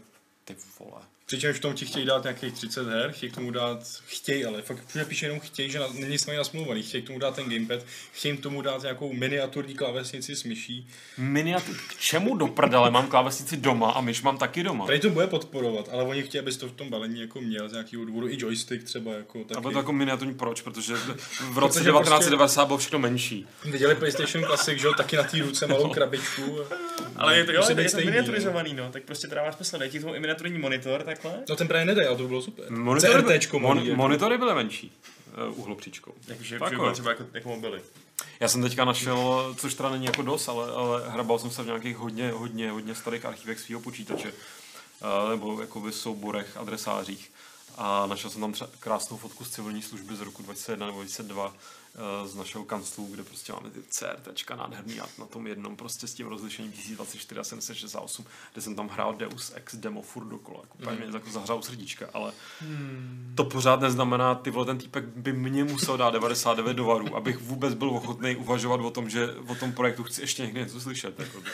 Ty 0.44 0.56
vole. 0.78 1.02
Přičemž 1.26 1.56
v 1.56 1.60
tom 1.60 1.74
ti 1.74 1.86
chtějí 1.86 2.06
dát 2.06 2.22
nějakých 2.22 2.52
30 2.52 2.88
her, 2.88 3.12
chtějí 3.12 3.32
k 3.32 3.34
tomu 3.34 3.50
dát, 3.50 3.78
chtějí, 4.06 4.44
ale 4.44 4.62
fakt 4.62 4.86
všude 4.86 5.04
píše 5.04 5.26
jenom 5.26 5.40
chtějí, 5.40 5.70
že 5.70 5.78
na, 5.78 5.86
není 5.94 6.18
s 6.18 6.26
nasmluvaný, 6.26 6.82
chtějí 6.82 7.02
k 7.02 7.06
tomu 7.06 7.18
dát 7.18 7.34
ten 7.34 7.50
gamepad, 7.50 7.86
chtějí 8.12 8.36
k 8.36 8.42
tomu 8.42 8.62
dát 8.62 8.82
nějakou 8.82 9.12
miniaturní 9.12 9.74
klávesnici 9.74 10.36
s 10.36 10.44
myší. 10.44 10.88
Miniatur, 11.18 11.76
k 11.88 11.96
čemu 11.96 12.36
do 12.36 12.46
prdele 12.46 12.90
mám 12.90 13.08
klávesnici 13.08 13.56
doma 13.56 13.90
a 13.90 14.00
myš 14.00 14.22
mám 14.22 14.38
taky 14.38 14.62
doma? 14.62 14.86
Tady 14.86 15.00
to 15.00 15.10
bude 15.10 15.26
podporovat, 15.26 15.88
ale 15.92 16.04
oni 16.04 16.22
chtějí, 16.22 16.42
abys 16.42 16.56
to 16.56 16.68
v 16.68 16.72
tom 16.72 16.90
balení 16.90 17.20
jako 17.20 17.40
měl 17.40 17.68
z 17.68 17.72
nějakého 17.72 18.04
důvodu, 18.04 18.28
i 18.28 18.36
joystick 18.38 18.84
třeba 18.84 19.12
jako 19.12 19.44
taky. 19.44 19.58
A 19.58 19.70
to 19.70 19.78
jako 19.78 19.92
miniaturní 19.92 20.34
proč, 20.34 20.60
protože 20.60 20.94
v 21.50 21.58
roce 21.58 21.80
1990 21.80 22.60
prostě... 22.60 22.66
bylo 22.66 22.78
všechno 22.78 22.98
menší. 22.98 23.46
Viděli 23.64 23.94
PlayStation 23.94 24.44
Classic, 24.44 24.80
že 24.80 24.86
jo, 24.86 24.94
taky 24.94 25.16
na 25.16 25.22
té 25.22 25.38
ruce 25.38 25.66
malou 25.66 25.88
krabičku. 25.88 26.58
ale 27.16 27.36
je 27.36 27.44
to, 27.44 27.52
jo, 27.52 27.62
je 27.78 27.90
to 27.90 27.96
miniaturizovaný, 27.96 28.74
no, 28.74 28.92
tak 28.92 29.02
prostě 29.02 29.26
dává 29.26 29.52
smysl, 29.52 29.78
dej 29.78 29.90
ti 29.90 30.00
tomu 30.00 30.14
i 30.14 30.20
miniaturní 30.20 30.58
monitor, 30.58 31.02
tak 31.02 31.15
takhle? 31.22 31.44
No 31.48 31.56
ten 31.56 31.68
právě 31.68 31.84
nedej, 31.84 32.06
ale 32.06 32.16
to 32.16 32.22
by 32.22 32.28
bylo 32.28 32.42
super. 32.42 32.70
Monitory, 32.70 33.22
CRTčko 33.22 33.58
mon, 33.58 33.78
jako. 33.78 33.96
monitory 33.96 34.38
byly 34.38 34.54
menší 34.54 34.92
uh, 35.48 35.58
uhlopříčkou. 35.58 36.12
Takže 36.26 36.58
bylo 36.58 36.92
třeba 36.92 37.10
jako, 37.10 37.24
jako 37.34 37.48
mobily. 37.48 37.80
Já 38.40 38.48
jsem 38.48 38.62
teďka 38.62 38.84
našel, 38.84 39.54
což 39.58 39.74
teda 39.74 39.90
není 39.90 40.04
jako 40.04 40.22
dost, 40.22 40.48
ale, 40.48 40.70
ale 40.70 41.10
hrabal 41.10 41.38
jsem 41.38 41.50
se 41.50 41.62
v 41.62 41.66
nějakých 41.66 41.96
hodně, 41.96 42.30
hodně, 42.30 42.70
hodně 42.70 42.94
starých 42.94 43.24
archivech 43.24 43.60
svého 43.60 43.80
počítače. 43.80 44.32
Uh, 44.32 45.30
nebo 45.30 45.60
jakoby 45.60 45.92
souborech, 45.92 46.56
adresářích. 46.56 47.30
A 47.76 48.06
našel 48.06 48.30
jsem 48.30 48.40
tam 48.40 48.52
třeba 48.52 48.70
krásnou 48.80 49.16
fotku 49.16 49.44
z 49.44 49.50
civilní 49.50 49.82
služby 49.82 50.16
z 50.16 50.20
roku 50.20 50.42
2001 50.42 50.86
nebo 50.86 50.98
2002, 50.98 51.54
z 52.24 52.34
našeho 52.34 52.64
kanclu, 52.64 53.08
kde 53.10 53.24
prostě 53.24 53.52
máme 53.52 53.70
ty 53.70 53.82
CRT 53.88 54.50
nádherný 54.56 55.00
a 55.00 55.06
na 55.18 55.26
tom 55.26 55.46
jednom 55.46 55.76
prostě 55.76 56.06
s 56.06 56.14
tím 56.14 56.26
rozlišením 56.26 56.72
1024 56.72 57.40
a 57.40 57.44
768, 57.44 58.26
kde 58.52 58.62
jsem 58.62 58.76
tam 58.76 58.88
hrál 58.88 59.14
Deus 59.14 59.52
Ex 59.54 59.74
demo 59.74 60.02
furt 60.02 60.24
dokola, 60.24 60.60
jako 60.62 60.90
mm. 60.90 60.96
mě 60.96 61.14
jako 61.14 61.30
zahřál 61.30 61.62
srdíčka, 61.62 62.06
ale 62.14 62.32
hmm. 62.60 63.32
to 63.36 63.44
pořád 63.44 63.80
neznamená, 63.80 64.34
ty 64.34 64.50
vole, 64.50 64.66
ten 64.66 64.78
týpek 64.78 65.04
by 65.04 65.32
mě 65.32 65.64
musel 65.64 65.96
dát 65.96 66.10
99 66.10 66.74
dolarů, 66.74 67.16
abych 67.16 67.38
vůbec 67.38 67.74
byl 67.74 67.90
ochotný 67.90 68.36
uvažovat 68.36 68.80
o 68.80 68.90
tom, 68.90 69.10
že 69.10 69.34
o 69.48 69.54
tom 69.54 69.72
projektu 69.72 70.04
chci 70.04 70.20
ještě 70.20 70.42
někdy 70.42 70.60
něco 70.60 70.80
slyšet. 70.80 71.18
Jako 71.18 71.40
to, 71.40 71.50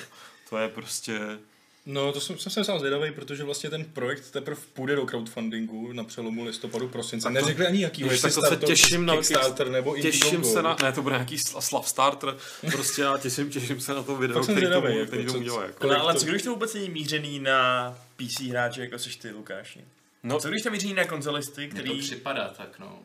to 0.51 0.59
je 0.59 0.69
prostě 0.69 1.39
No, 1.87 2.13
to 2.13 2.21
jsem, 2.21 2.39
jsem 2.39 2.53
se 2.53 2.65
sám 2.65 2.79
zvědavý, 2.79 3.13
protože 3.13 3.45
vlastně 3.45 3.71
ten 3.71 3.85
projekt 3.85 4.31
teprve 4.31 4.61
půjde 4.73 4.97
do 4.97 5.07
crowdfundingu 5.07 5.93
na 5.93 6.05
přelomu 6.05 6.45
listopadu, 6.45 6.89
prosince. 6.89 7.29
To, 7.29 7.35
Neřekli 7.35 7.67
ani 7.67 7.83
jaký, 7.83 8.03
jestli 8.03 8.31
tak 8.31 8.35
to 8.35 8.41
se 8.43 8.57
těším 8.57 9.07
na 9.07 9.17
Kickstarter 9.17 9.69
nebo 9.69 9.97
Těším 9.97 10.45
se 10.45 10.63
na, 10.63 10.77
ne, 10.83 10.93
to 10.93 11.03
bude 11.03 11.15
nějaký 11.15 11.39
slav 11.39 11.89
starter, 11.89 12.37
prostě 12.73 13.03
já 13.03 13.19
těším, 13.19 13.51
těším 13.51 13.81
se 13.81 13.95
na 13.95 14.03
to 14.03 14.17
video, 14.17 14.43
který, 14.43 14.57
zvědavý, 14.57 14.87
tomu, 14.87 14.99
jako, 14.99 15.07
který 15.07 15.27
to 15.27 15.33
udělá. 15.33 15.63
Jako. 15.63 15.87
No, 15.87 16.01
ale 16.01 16.15
co 16.15 16.27
když 16.27 16.43
to 16.43 16.51
vůbec 16.51 16.75
není 16.75 16.89
mířený 16.89 17.39
na 17.39 17.91
PC 18.17 18.41
hráče, 18.41 18.81
jako 18.81 18.99
jsi 18.99 19.19
ty, 19.19 19.31
Lukáši? 19.31 19.85
No. 20.23 20.41
Co 20.41 20.49
když 20.49 20.63
to 20.63 20.71
míří 20.71 20.95
na 20.95 21.05
konzolisty, 21.05 21.69
který... 21.69 21.91
Mně 21.91 21.99
to 21.99 22.07
připadá 22.07 22.49
tak, 22.49 22.79
no 22.79 22.99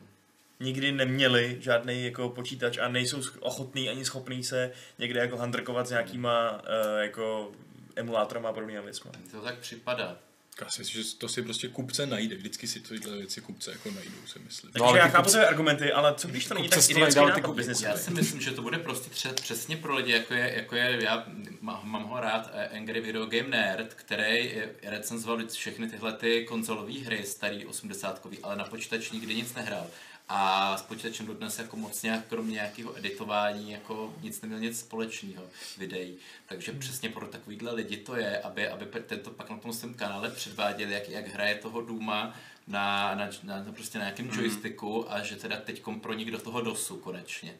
nikdy 0.60 0.92
neměli 0.92 1.56
žádný 1.60 2.04
jako 2.04 2.28
počítač 2.28 2.78
a 2.78 2.88
nejsou 2.88 3.22
ochotní 3.40 3.88
ani 3.88 4.04
schopní 4.04 4.44
se 4.44 4.72
někde 4.98 5.20
jako 5.20 5.36
handrkovat 5.36 5.86
s 5.86 5.90
nějakýma 5.90 6.52
uh, 6.52 7.00
jako 7.00 7.52
emulátorem 7.98 8.46
a 8.46 8.52
podobnými 8.52 8.82
věcmi. 8.82 9.10
To 9.30 9.40
tak 9.40 9.58
připadá. 9.58 10.18
Já 10.60 10.70
si 10.70 10.80
myslím, 10.80 11.02
že 11.02 11.14
to 11.14 11.28
si 11.28 11.42
prostě 11.42 11.68
kupce 11.68 12.06
najde. 12.06 12.36
Vždycky 12.36 12.66
si 12.66 12.80
tyhle 12.80 13.16
věci 13.16 13.40
kupce 13.40 13.70
jako 13.70 13.90
najdou, 13.90 14.26
si 14.26 14.38
myslím. 14.38 14.70
No, 14.76 14.84
Takže 14.84 14.98
já 14.98 15.08
chápu 15.08 15.24
kupce... 15.24 15.46
argumenty, 15.46 15.92
ale 15.92 16.14
co 16.14 16.28
když 16.28 16.46
to 16.46 16.54
není 16.54 16.68
tak 16.68 16.90
idiotský 16.90 17.20
nápad 17.20 17.54
biznesu? 17.54 17.84
Já 17.84 17.96
si 17.96 18.10
myslím, 18.10 18.40
že 18.40 18.50
to 18.50 18.62
bude 18.62 18.78
prostě 18.78 19.10
tře- 19.10 19.34
přesně 19.34 19.76
pro 19.76 19.94
lidi, 19.94 20.12
jako 20.12 20.34
je, 20.34 20.52
jako 20.56 20.76
je 20.76 21.04
já 21.04 21.26
mám 21.60 22.04
ho 22.04 22.20
rád, 22.20 22.50
eh, 22.52 22.68
Angry 22.68 23.00
Video 23.00 23.26
Game 23.26 23.48
Nerd, 23.48 23.94
který 23.94 24.62
recenzoval 24.82 25.46
všechny 25.46 25.90
tyhle 25.90 26.12
ty 26.12 26.44
konzolové 26.44 26.92
hry, 26.92 27.24
starý 27.24 27.66
80 27.66 28.26
ale 28.42 28.56
na 28.56 28.64
počítač 28.64 29.10
nikdy 29.10 29.34
nic 29.34 29.54
nehrál 29.54 29.86
a 30.28 30.76
s 30.76 30.82
počítačem 30.82 31.26
dodnes 31.26 31.58
jako 31.58 31.76
moc 31.76 32.02
nějak, 32.02 32.26
kromě 32.26 32.52
nějakého 32.52 32.98
editování, 32.98 33.70
jako 33.70 34.14
nic 34.22 34.40
neměl 34.40 34.60
nic 34.60 34.80
společného 34.80 35.44
videí. 35.78 36.16
Takže 36.46 36.70
hmm. 36.70 36.80
přesně 36.80 37.08
pro 37.08 37.26
takovýhle 37.26 37.72
lidi 37.72 37.96
to 37.96 38.16
je, 38.16 38.40
aby, 38.40 38.68
aby 38.68 38.86
tento 39.06 39.30
pak 39.30 39.50
na 39.50 39.56
tom 39.56 39.72
svém 39.72 39.94
kanále 39.94 40.30
předváděli, 40.30 40.92
jak, 40.92 41.08
jak 41.08 41.28
hraje 41.28 41.54
toho 41.54 41.80
Duma 41.80 42.34
na, 42.66 43.14
na, 43.14 43.30
na, 43.42 43.64
na 43.64 43.72
prostě 43.72 43.98
na 43.98 44.04
nějakém 44.04 44.28
hmm. 44.28 44.40
joysticku 44.40 45.12
a 45.12 45.22
že 45.22 45.36
teda 45.36 45.56
teď 45.56 45.82
pro 46.00 46.14
do 46.14 46.38
toho 46.38 46.60
dosu 46.60 46.96
konečně. 46.96 47.54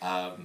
A 0.00 0.36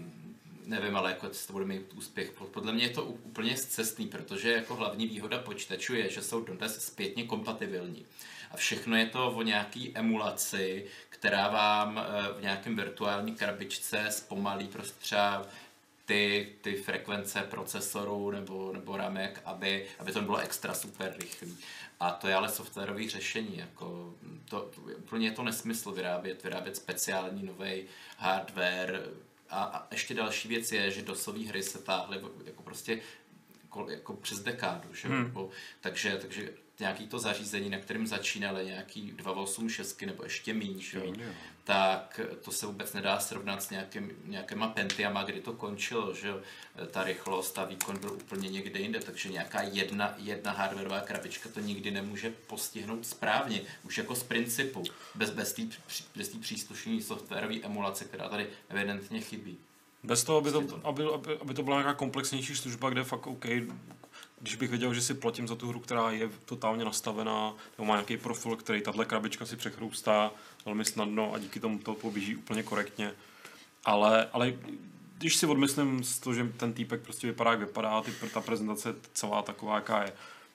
nevím, 0.66 0.96
ale 0.96 1.10
jako 1.10 1.28
to 1.48 1.54
bude 1.54 1.66
mít 1.66 1.94
úspěch. 1.94 2.32
Podle 2.52 2.74
mě 2.74 2.84
je 2.84 2.90
to 2.90 3.04
úplně 3.04 3.58
zcestný, 3.58 4.08
protože 4.08 4.52
jako 4.52 4.76
hlavní 4.76 5.08
výhoda 5.08 5.40
počítačů 5.40 5.96
je, 5.96 6.10
že 6.10 6.22
jsou 6.22 6.42
dodnes 6.42 6.86
zpětně 6.86 7.24
kompatibilní. 7.24 8.06
A 8.52 8.58
všechno 8.58 8.96
je 8.96 9.06
to 9.06 9.32
o 9.32 9.42
nějaký 9.42 9.92
emulaci, 9.98 10.86
která 11.26 11.48
vám 11.48 11.98
eh, 11.98 12.40
v 12.40 12.42
nějakém 12.42 12.76
virtuální 12.76 13.36
krabičce 13.36 14.06
zpomalí 14.10 14.68
prostě 14.68 15.00
třeba 15.00 15.46
ty, 16.06 16.54
ty 16.62 16.76
frekvence 16.76 17.42
procesorů 17.42 18.32
nebo, 18.32 18.72
nebo 18.74 18.98
ramek, 18.98 19.42
aby, 19.46 19.86
aby 20.00 20.12
to 20.12 20.22
bylo 20.22 20.38
extra 20.38 20.74
super 20.74 21.16
rychlý. 21.20 21.58
A 22.00 22.12
to 22.12 22.28
je 22.28 22.36
ale 22.36 22.50
softwarový 22.50 23.10
řešení. 23.10 23.58
Jako 23.58 24.14
to, 24.50 24.72
úplně 24.98 25.28
je 25.28 25.32
to 25.32 25.44
nesmysl 25.44 25.92
vyrábět, 25.92 26.44
vyrábět 26.44 26.76
speciální 26.76 27.44
nový 27.44 27.84
hardware. 28.18 29.04
A, 29.50 29.64
a 29.64 29.88
ještě 29.92 30.14
další 30.14 30.48
věc 30.48 30.72
je, 30.72 30.92
že 30.92 31.02
dosové 31.02 31.40
hry 31.40 31.64
se 31.64 31.80
táhly 31.80 32.20
jako 32.46 32.64
prostě 32.64 33.00
jako, 33.64 33.90
jako 33.90 34.14
přes 34.14 34.40
dekádu. 34.40 34.94
Že? 34.94 35.08
Hmm. 35.08 35.50
takže, 35.82 36.18
takže 36.22 36.50
nějaký 36.80 37.08
to 37.08 37.20
zařízení, 37.20 37.70
na 37.70 37.78
kterém 37.78 38.08
začínali 38.08 38.66
nějaký 38.66 39.12
286 39.12 40.02
nebo 40.02 40.24
ještě 40.24 40.54
méně, 40.54 40.82
tak 41.64 42.20
to 42.42 42.52
se 42.52 42.66
vůbec 42.66 42.94
nedá 42.94 43.20
srovnat 43.20 43.64
s 43.64 43.70
nějakým, 43.70 44.12
nějakýma 44.26 44.68
Pentiama, 44.68 45.24
kdy 45.24 45.42
to 45.42 45.54
končilo, 45.54 46.14
že 46.14 46.34
ta 46.92 47.04
rychlost 47.04 47.58
a 47.60 47.66
výkon 47.66 47.98
byl 48.00 48.12
úplně 48.12 48.50
někde 48.50 48.80
jinde, 48.80 49.00
takže 49.00 49.30
nějaká 49.30 49.62
jedna, 49.62 50.14
jedna 50.18 50.52
hardwareová 50.52 51.02
krabička 51.02 51.50
to 51.54 51.60
nikdy 51.60 51.92
nemůže 51.92 52.34
postihnout 52.48 53.06
správně, 53.06 53.62
už 53.84 53.98
jako 53.98 54.16
z 54.16 54.24
principu, 54.24 54.84
bez, 55.16 55.30
bez 55.30 55.54
té 55.54 55.62
bez 56.16 56.30
příslušné 56.30 57.02
softwarové 57.02 57.56
emulace, 57.64 58.06
která 58.06 58.30
tady 58.30 58.48
evidentně 58.70 59.22
chybí. 59.22 59.58
Bez 60.04 60.24
toho, 60.24 60.38
aby 60.38 60.52
to, 60.52 60.80
aby, 60.84 61.04
aby, 61.14 61.38
aby 61.38 61.54
to 61.54 61.64
byla 61.64 61.78
nějaká 61.78 61.94
komplexnější 61.94 62.56
služba, 62.56 62.90
kde 62.90 63.04
fakt 63.04 63.28
OK, 63.28 63.46
když 64.46 64.56
bych 64.56 64.70
věděl, 64.70 64.94
že 64.94 65.02
si 65.02 65.14
platím 65.14 65.48
za 65.48 65.56
tu 65.56 65.68
hru, 65.68 65.80
která 65.80 66.12
je 66.12 66.30
totálně 66.46 66.86
nastavená, 66.86 67.54
nebo 67.78 67.86
má 67.86 67.96
nějaký 67.96 68.18
profil, 68.18 68.56
který 68.56 68.82
tahle 68.82 69.06
krabička 69.06 69.46
si 69.46 69.56
přechrůstá 69.56 70.32
velmi 70.66 70.86
snadno 70.86 71.34
a 71.34 71.40
díky 71.40 71.60
tomu 71.60 71.80
to 71.80 71.94
poběží 71.94 72.36
úplně 72.36 72.64
korektně. 72.64 73.12
Ale, 73.86 74.30
ale 74.34 74.54
když 75.18 75.36
si 75.36 75.46
odmyslím 75.46 76.04
z 76.04 76.20
toho, 76.20 76.34
že 76.34 76.52
ten 76.58 76.74
týpek 76.74 77.02
prostě 77.02 77.28
vypadá, 77.28 77.52
jak 77.52 77.60
vypadá, 77.60 78.02
ty, 78.02 78.12
ta 78.34 78.42
prezentace 78.42 78.96
celá 79.14 79.42
taková, 79.42 79.76
jaká 79.76 80.04
je, 80.04 80.14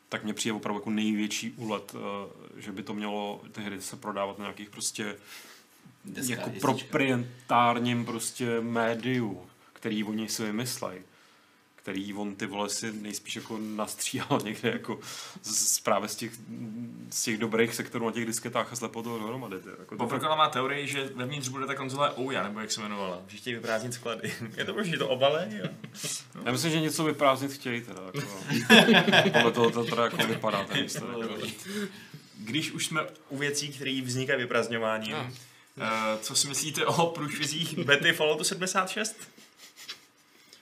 tak 0.08 0.24
mě 0.24 0.34
přijde 0.34 0.52
opravdu 0.52 0.80
jako 0.80 0.90
největší 0.90 1.50
úlet, 1.50 1.94
eh, 1.94 2.60
že 2.60 2.72
by 2.72 2.82
to 2.82 2.94
mělo 2.94 3.40
ty 3.52 3.62
hry 3.62 3.82
se 3.82 3.96
prodávat 3.96 4.38
na 4.38 4.42
nějakých 4.42 4.70
prostě 4.70 5.16
Deska, 6.04 6.34
jako 6.34 6.50
proprietárním 6.60 8.04
prostě 8.04 8.60
médiu, 8.60 9.46
který 9.72 10.04
oni 10.04 10.28
si 10.28 10.42
vymyslejí 10.44 11.00
který 11.90 12.14
on 12.14 12.34
ty 12.34 12.46
vole 12.46 12.68
si 12.68 12.92
nejspíš 12.92 13.36
jako 13.36 13.58
nastříhal 13.60 14.40
někde 14.44 14.70
jako 14.70 14.98
z, 15.42 15.80
právě 15.80 16.08
z 16.08 16.16
těch, 16.16 16.32
z 17.10 17.22
těch 17.22 17.38
dobrých 17.38 17.74
sektorů 17.74 18.06
na 18.06 18.12
těch 18.12 18.26
disketách 18.26 18.72
a 18.72 18.76
slepo 18.76 19.02
toho 19.02 19.18
dohromady. 19.18 19.56
Jako 19.78 19.96
Poprokala 19.96 20.36
má 20.36 20.48
teorii, 20.48 20.86
že 20.86 21.10
vevnitř 21.14 21.48
bude 21.48 21.66
ta 21.66 21.74
konzole 21.74 22.12
Ouya, 22.18 22.42
nebo 22.42 22.60
jak 22.60 22.72
se 22.72 22.80
jmenovala, 22.80 23.22
že 23.28 23.36
chtějí 23.36 23.54
vyprázdnit 23.54 23.94
sklady. 23.94 24.34
Je 24.56 24.64
to 24.64 24.74
možná, 24.74 24.98
to 24.98 25.08
obale? 25.08 25.48
Jo. 25.50 25.68
No. 26.34 26.42
Já 26.44 26.52
myslím, 26.52 26.70
že 26.70 26.80
něco 26.80 27.04
vyprázdnit 27.04 27.52
chtějí 27.52 27.80
teda. 27.80 28.00
Jako, 28.04 29.30
podle 29.30 29.52
toho 29.52 29.70
to 29.70 29.84
teda 29.84 30.04
jako 30.04 30.16
vypadá 30.16 30.64
ten 30.64 30.78
jako. 30.78 31.46
Když 32.38 32.70
už 32.70 32.86
jsme 32.86 33.00
u 33.28 33.36
věcí, 33.36 33.68
které 33.68 34.00
vznikají 34.04 34.40
vyprázdňováním, 34.40 35.12
no. 35.12 35.30
Uh, 35.76 35.86
co 36.20 36.34
si 36.34 36.48
myslíte 36.48 36.86
o 36.86 37.06
průšvizích 37.06 37.78
bety 37.78 38.12
Falloutu 38.12 38.44
76? 38.44 39.16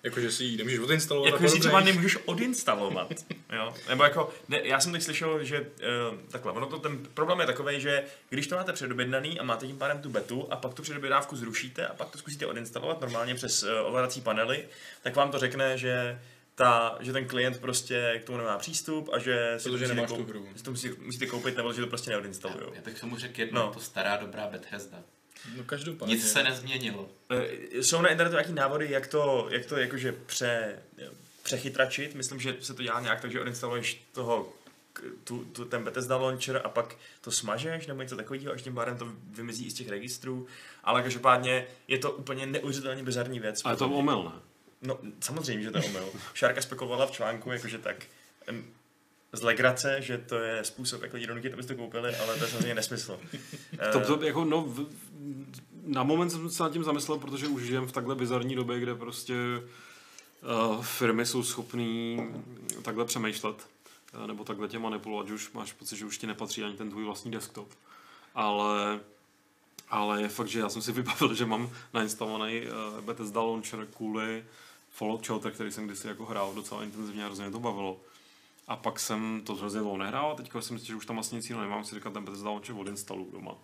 Jako, 0.09 0.21
že 0.21 0.31
si 0.31 0.45
ji 0.45 0.57
nemůžeš 0.57 0.79
odinstalovat. 0.79 1.33
Jako, 1.33 1.43
že 1.43 1.49
si 1.49 1.61
třeba 1.61 1.81
nemůžeš 1.81 2.19
odinstalovat. 2.25 3.13
jo? 3.53 3.75
Nebo 3.89 4.05
jako, 4.05 4.31
ne, 4.49 4.61
já 4.65 4.81
jsem 4.81 4.93
teď 4.93 5.03
slyšel, 5.03 5.45
že 5.45 5.61
uh, 5.61 6.19
takhle, 6.31 6.53
ono 6.53 6.67
to, 6.67 6.79
ten 6.79 6.99
problém 7.15 7.41
je 7.41 7.47
takový, 7.47 7.81
že 7.81 8.05
když 8.29 8.47
to 8.47 8.57
máte 8.57 8.73
předobjednaný 8.73 9.41
a 9.41 9.43
máte 9.43 9.67
tím 9.67 9.79
pádem 9.79 10.03
tu 10.03 10.11
betu 10.11 10.47
a 10.51 10.57
pak 10.57 10.75
tu 10.75 10.83
předobjednávku 10.83 11.37
zrušíte 11.37 11.87
a 11.87 11.95
pak 11.95 12.11
to 12.11 12.19
zkusíte 12.19 12.47
odinstalovat 12.47 13.01
normálně 13.01 13.35
přes 13.35 13.63
uh, 13.63 13.69
ovladací 13.85 14.21
panely, 14.21 14.65
tak 15.03 15.17
vám 15.17 15.31
to 15.31 15.39
řekne, 15.39 15.79
že 15.79 16.19
ta, 16.55 16.99
že 17.01 17.13
ten 17.13 17.29
klient 17.29 17.61
prostě 17.61 18.21
k 18.23 18.27
tomu 18.27 18.39
nemá 18.39 18.59
přístup 18.59 19.11
a 19.13 19.19
že 19.19 19.55
si 19.59 19.71
Protože 19.71 19.89
to 19.89 19.95
nemáš 19.95 20.11
tu 20.11 20.25
hru. 20.25 20.49
to 20.63 20.71
musíte, 20.71 20.97
musíte 21.01 21.27
koupit 21.27 21.57
nebo 21.57 21.73
že 21.73 21.81
to 21.81 21.87
prostě 21.87 22.11
neodinstaluje. 22.11 22.67
Já 22.73 22.83
bych 22.83 23.01
tomu 23.01 23.17
řekl 23.17 23.41
jedno, 23.41 23.61
no. 23.61 23.73
to 23.73 23.81
stará 23.81 24.17
dobrá 24.17 24.47
Bethesda. 24.47 24.99
No 25.57 25.65
každopádně. 25.65 26.15
Nic 26.15 26.33
se 26.33 26.43
nezměnilo. 26.43 27.09
E, 27.31 27.83
jsou 27.83 28.03
na 28.03 28.09
internetu 28.09 28.35
nějaký 28.35 28.53
návody, 28.53 28.91
jak 28.91 29.07
to, 29.07 29.49
jak 29.51 29.67
to 29.67 29.77
jakože 29.77 30.13
pře, 30.27 30.79
přechytračit. 31.43 32.15
Myslím, 32.15 32.41
že 32.41 32.57
se 32.61 32.75
to 32.75 32.83
dělá 32.83 33.01
nějak 33.01 33.21
tak, 33.21 33.33
že 33.33 33.41
odinstaluješ 33.41 34.03
toho 34.13 34.53
tu, 35.25 35.45
tu, 35.45 35.65
ten 35.65 35.85
Bethesda 35.85 36.17
launcher 36.17 36.61
a 36.65 36.69
pak 36.69 36.97
to 37.21 37.31
smažeš 37.31 37.87
nebo 37.87 38.03
něco 38.03 38.17
takového, 38.17 38.53
až 38.53 38.63
tím 38.63 38.75
pádem 38.75 38.97
to 38.97 39.13
vymizí 39.31 39.67
i 39.67 39.71
z 39.71 39.75
těch 39.75 39.89
registrů. 39.89 40.47
Ale 40.85 41.03
každopádně 41.03 41.67
je 41.89 41.99
to 41.99 42.13
úplně 42.13 42.47
neuvěřitelně 42.47 43.03
bizarní 43.03 43.41
věc. 43.41 43.61
Ale 43.65 43.75
je 43.75 43.79
to 43.79 43.91
omyl, 43.91 44.23
ne? 44.23 44.41
No, 44.83 44.99
samozřejmě, 45.21 45.65
že 45.65 45.71
to 45.71 45.79
je 45.79 45.85
omyl. 45.85 46.09
Šárka 46.35 46.63
spekulovala 46.63 47.07
v 47.07 47.11
článku, 47.11 47.53
jakože 47.53 47.79
tak 47.79 47.97
z 49.33 49.43
legrace, 49.43 50.03
že 50.03 50.19
to 50.19 50.39
je 50.39 50.65
způsob, 50.65 51.03
jak 51.03 51.13
lidi 51.13 51.27
donutit, 51.27 51.53
abyste 51.53 51.75
to 51.75 51.83
koupili, 51.83 52.17
ale 52.17 52.39
to 52.39 52.45
je 52.45 52.51
samozřejmě 52.51 52.75
nesmysl. 52.75 53.21
to, 53.93 54.01
to, 54.01 54.25
jako, 54.25 54.45
no, 54.45 54.63
v, 54.63 54.87
na 55.87 56.03
moment 56.03 56.31
jsem 56.31 56.51
se 56.51 56.63
nad 56.63 56.73
tím 56.73 56.85
zamyslel, 56.85 57.19
protože 57.19 57.49
už 57.49 57.63
žijem 57.63 57.87
v 57.87 57.93
takhle 57.93 58.15
bizarní 58.15 58.55
době, 58.55 58.81
kde 58.81 58.95
prostě 58.95 59.35
uh, 60.69 60.85
firmy 60.85 61.27
jsou 61.27 61.43
schopné 61.43 62.17
takhle 62.83 63.05
přemýšlet 63.05 63.57
uh, 64.15 64.27
nebo 64.27 64.45
takhle 64.45 64.69
tě 64.69 64.79
manipulovat, 64.79 65.29
že 65.29 65.35
už 65.35 65.53
máš 65.53 65.73
pocit, 65.73 65.97
že 65.97 66.05
už 66.05 66.19
ti 66.19 66.27
nepatří 66.27 66.65
ani 66.65 66.77
ten 66.77 66.91
tvůj 66.91 67.05
vlastní 67.05 67.31
desktop. 67.31 67.69
Ale 68.35 69.01
ale 69.91 70.23
je 70.23 70.29
fakt, 70.29 70.49
že 70.49 70.61
já 70.61 70.69
jsem 70.69 70.83
si 70.83 70.93
vybavil, 71.03 71.35
že 71.35 71.47
mám 71.47 71.71
nainstalovaný 71.95 72.63
uh, 72.63 73.05
Bethesda 73.05 73.41
Launcher 73.41 73.87
kvůli 73.97 74.45
Fallout 74.91 75.25
Shelter, 75.25 75.53
který 75.53 75.73
jsem 75.73 75.87
kdysi 75.87 76.09
jako 76.09 76.25
hrál 76.25 76.55
docela 76.55 76.85
intenzivně 76.85 77.23
a 77.23 77.27
hrozně 77.27 77.51
to 77.51 77.61
bavilo. 77.61 78.01
A 78.69 78.77
pak 78.77 79.01
jsem 79.01 79.43
to 79.45 79.55
hrozně 79.55 79.81
dlouho 79.81 79.97
nehrál 79.97 80.31
a 80.31 80.35
teďka 80.35 80.61
si 80.61 80.73
myslím, 80.73 80.87
že 80.87 80.97
už 80.97 81.07
tam 81.07 81.17
vlastně 81.17 81.37
nic 81.37 81.49
jiného 81.49 81.63
nemám, 81.63 81.85
si 81.85 81.95
říkat, 81.95 82.13
ten 82.13 82.25
Bethesda 82.25 82.51
Launcher 82.51 82.77
odinstaluju 82.79 83.31
doma. 83.31 83.55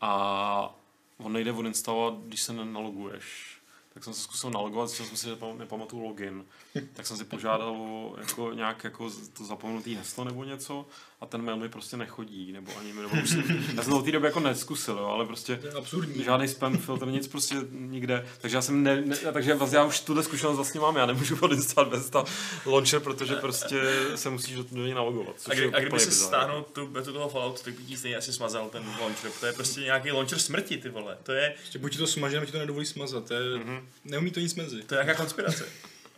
A 0.00 0.74
on 1.18 1.32
nejde 1.32 1.52
odinstalovat, 1.52 2.14
když 2.14 2.42
se 2.42 2.52
nenaloguješ 2.52 3.58
tak 3.98 4.04
jsem 4.04 4.14
se 4.14 4.20
zkusil 4.20 4.50
nalogovat, 4.50 4.86
zjistil 4.86 5.06
jsem 5.06 5.16
si, 5.16 5.26
že 5.26 5.36
nepamatuju 5.58 6.02
login. 6.02 6.44
Tak 6.92 7.06
jsem 7.06 7.16
si 7.16 7.24
požádal 7.24 7.70
o 7.70 8.16
jako 8.18 8.52
nějak 8.52 8.84
jako 8.84 9.10
to 9.32 9.44
zapomenutý 9.44 9.94
heslo 9.94 10.24
nebo 10.24 10.44
něco 10.44 10.86
a 11.20 11.26
ten 11.26 11.42
mail 11.42 11.56
mi 11.56 11.68
prostě 11.68 11.96
nechodí, 11.96 12.52
nebo 12.52 12.72
ani 12.78 12.92
nebo 12.92 13.08
už 13.22 13.30
jsem, 13.30 13.64
já 13.76 13.82
jsem 13.82 13.92
to 13.92 13.98
v 13.98 14.04
té 14.04 14.12
době 14.12 14.28
jako 14.28 14.40
neskusil, 14.40 14.98
jo, 14.98 15.06
ale 15.06 15.26
prostě 15.26 15.60
absurdní. 15.78 16.24
žádný 16.24 16.48
spam 16.48 16.78
filtr, 16.78 17.06
nic 17.06 17.28
prostě 17.28 17.54
nikde. 17.70 18.26
Takže 18.40 18.56
já 18.56 18.62
jsem 18.62 18.82
ne, 18.82 19.00
ne 19.00 19.16
takže 19.16 19.54
vlastně 19.54 19.78
já 19.78 19.84
už 19.84 20.00
tuhle 20.00 20.22
zkušenost 20.22 20.56
vlastně 20.56 20.80
mám, 20.80 20.96
já 20.96 21.06
nemůžu 21.06 21.38
odinstalovat 21.40 21.98
bez 21.98 22.10
ta 22.10 22.24
launcher, 22.66 23.00
protože 23.00 23.34
prostě 23.34 23.80
se 24.14 24.30
musíš 24.30 24.56
do 24.56 24.84
něj 24.84 24.94
nalogovat. 24.94 25.36
A, 25.50 25.54
kdy, 25.54 25.72
a 25.72 25.80
kdyby 25.80 26.00
si 26.00 26.10
stáhnul 26.10 26.62
tu 26.62 26.86
betu 26.86 27.12
toho 27.12 27.28
Falloutu, 27.28 27.62
tak 27.64 27.74
by 27.74 27.82
ti 27.82 27.96
stejně 27.96 28.16
asi 28.16 28.32
smazal 28.32 28.68
ten 28.68 28.94
launcher. 29.00 29.30
To 29.40 29.46
je 29.46 29.52
prostě 29.52 29.80
nějaký 29.80 30.12
launcher 30.12 30.38
smrti, 30.38 30.78
ty 30.78 30.88
vole. 30.88 31.18
To 31.22 31.32
je... 31.32 31.54
Prostě 31.58 31.78
buď 31.78 31.98
to 31.98 32.06
smaží, 32.06 32.34
nebo 32.34 32.46
ti 32.46 32.52
to 32.52 32.58
nedovolí 32.58 32.86
smazat. 32.86 33.28
To 33.28 33.34
je... 33.34 33.40
Mm-hmm. 33.40 33.82
Neumí 34.04 34.30
to 34.30 34.40
nic 34.40 34.54
mezi. 34.54 34.82
To 34.82 34.94
je 34.94 35.04
nějaká 35.04 35.22
konspirace. 35.22 35.68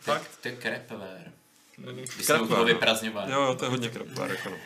Fakt? 0.01 0.39
To 0.43 0.49
je 0.49 0.57
krepware. 0.57 1.33
Když 1.77 2.27
jsme 2.27 2.39
toho 2.39 2.65
vyprazňovali. 2.65 3.33
Jo, 3.33 3.43
jo, 3.43 3.55
to 3.55 3.65
je 3.65 3.71
hodně 3.71 3.89
krepware. 3.89 4.31
Jako 4.31 4.49
no. 4.49 4.57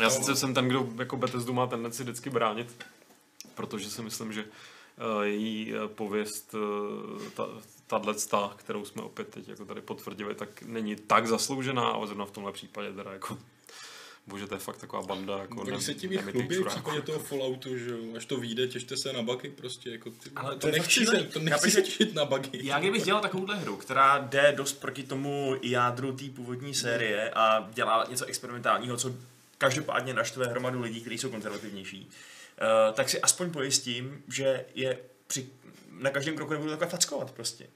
Já 0.00 0.10
sice 0.10 0.36
jsem 0.36 0.54
ten, 0.54 0.68
kdo 0.68 0.88
jako 0.98 1.16
Bethesdu 1.16 1.52
má 1.52 1.66
tendenci 1.66 2.02
vždycky 2.02 2.30
bránit, 2.30 2.86
protože 3.54 3.90
si 3.90 4.02
myslím, 4.02 4.32
že 4.32 4.44
uh, 4.44 5.22
její 5.22 5.74
uh, 5.74 5.86
pověst, 5.86 6.54
ta, 7.34 7.48
tato, 7.86 8.52
kterou 8.56 8.84
jsme 8.84 9.02
opět 9.02 9.28
teď 9.28 9.48
jako 9.48 9.64
tady 9.64 9.80
potvrdili, 9.80 10.34
tak 10.34 10.62
není 10.62 10.96
tak 10.96 11.26
zasloužená, 11.26 11.88
ale 11.88 12.06
zrovna 12.06 12.24
v 12.24 12.30
tomhle 12.30 12.52
případě 12.52 12.92
teda 12.92 13.12
jako 13.12 13.38
Bože, 14.26 14.46
to 14.46 14.54
je 14.54 14.58
fakt 14.58 14.76
taková 14.76 15.02
banda. 15.02 15.38
Jako 15.38 15.60
Oni 15.60 15.80
se 15.80 15.94
tím 15.94 16.18
chlubí 16.18 16.56
v 16.56 16.66
případě 16.66 17.02
toho 17.02 17.18
Falloutu, 17.18 17.78
že 17.78 17.90
jo, 17.90 17.98
až 18.16 18.24
to 18.24 18.36
vyjde, 18.36 18.68
těšte 18.68 18.96
se 18.96 19.12
na 19.12 19.22
bugy 19.22 19.50
prostě, 19.50 19.90
jako 19.90 20.10
ty, 20.10 20.30
Ale 20.36 20.54
to, 20.54 20.58
to 20.58 20.72
nechci 20.72 21.06
se, 21.06 21.22
to 21.22 21.38
nechci 21.38 21.70
se 21.70 21.82
těšit 21.82 22.14
na 22.14 22.24
bugy. 22.24 22.48
Já 22.52 22.78
kdybych 22.80 23.04
dělal 23.04 23.22
takovouhle 23.22 23.56
hru, 23.56 23.76
která 23.76 24.18
jde 24.18 24.54
dost 24.56 24.72
proti 24.72 25.02
tomu 25.02 25.56
jádru 25.62 26.12
té 26.12 26.24
původní 26.24 26.74
série 26.74 27.30
a 27.30 27.70
dělá 27.74 28.06
něco 28.10 28.24
experimentálního, 28.24 28.96
co 28.96 29.14
každopádně 29.58 30.14
naštve 30.14 30.46
hromadu 30.46 30.80
lidí, 30.80 31.00
kteří 31.00 31.18
jsou 31.18 31.30
konzervativnější, 31.30 32.08
uh, 32.08 32.94
tak 32.94 33.08
si 33.08 33.20
aspoň 33.20 33.50
pojistím, 33.50 34.22
že 34.28 34.64
je 34.74 34.98
při, 35.26 35.48
na 35.90 36.10
každém 36.10 36.36
kroku 36.36 36.52
nebudu 36.52 36.70
takhle 36.70 36.88
fackovat 36.88 37.30
prostě. 37.30 37.66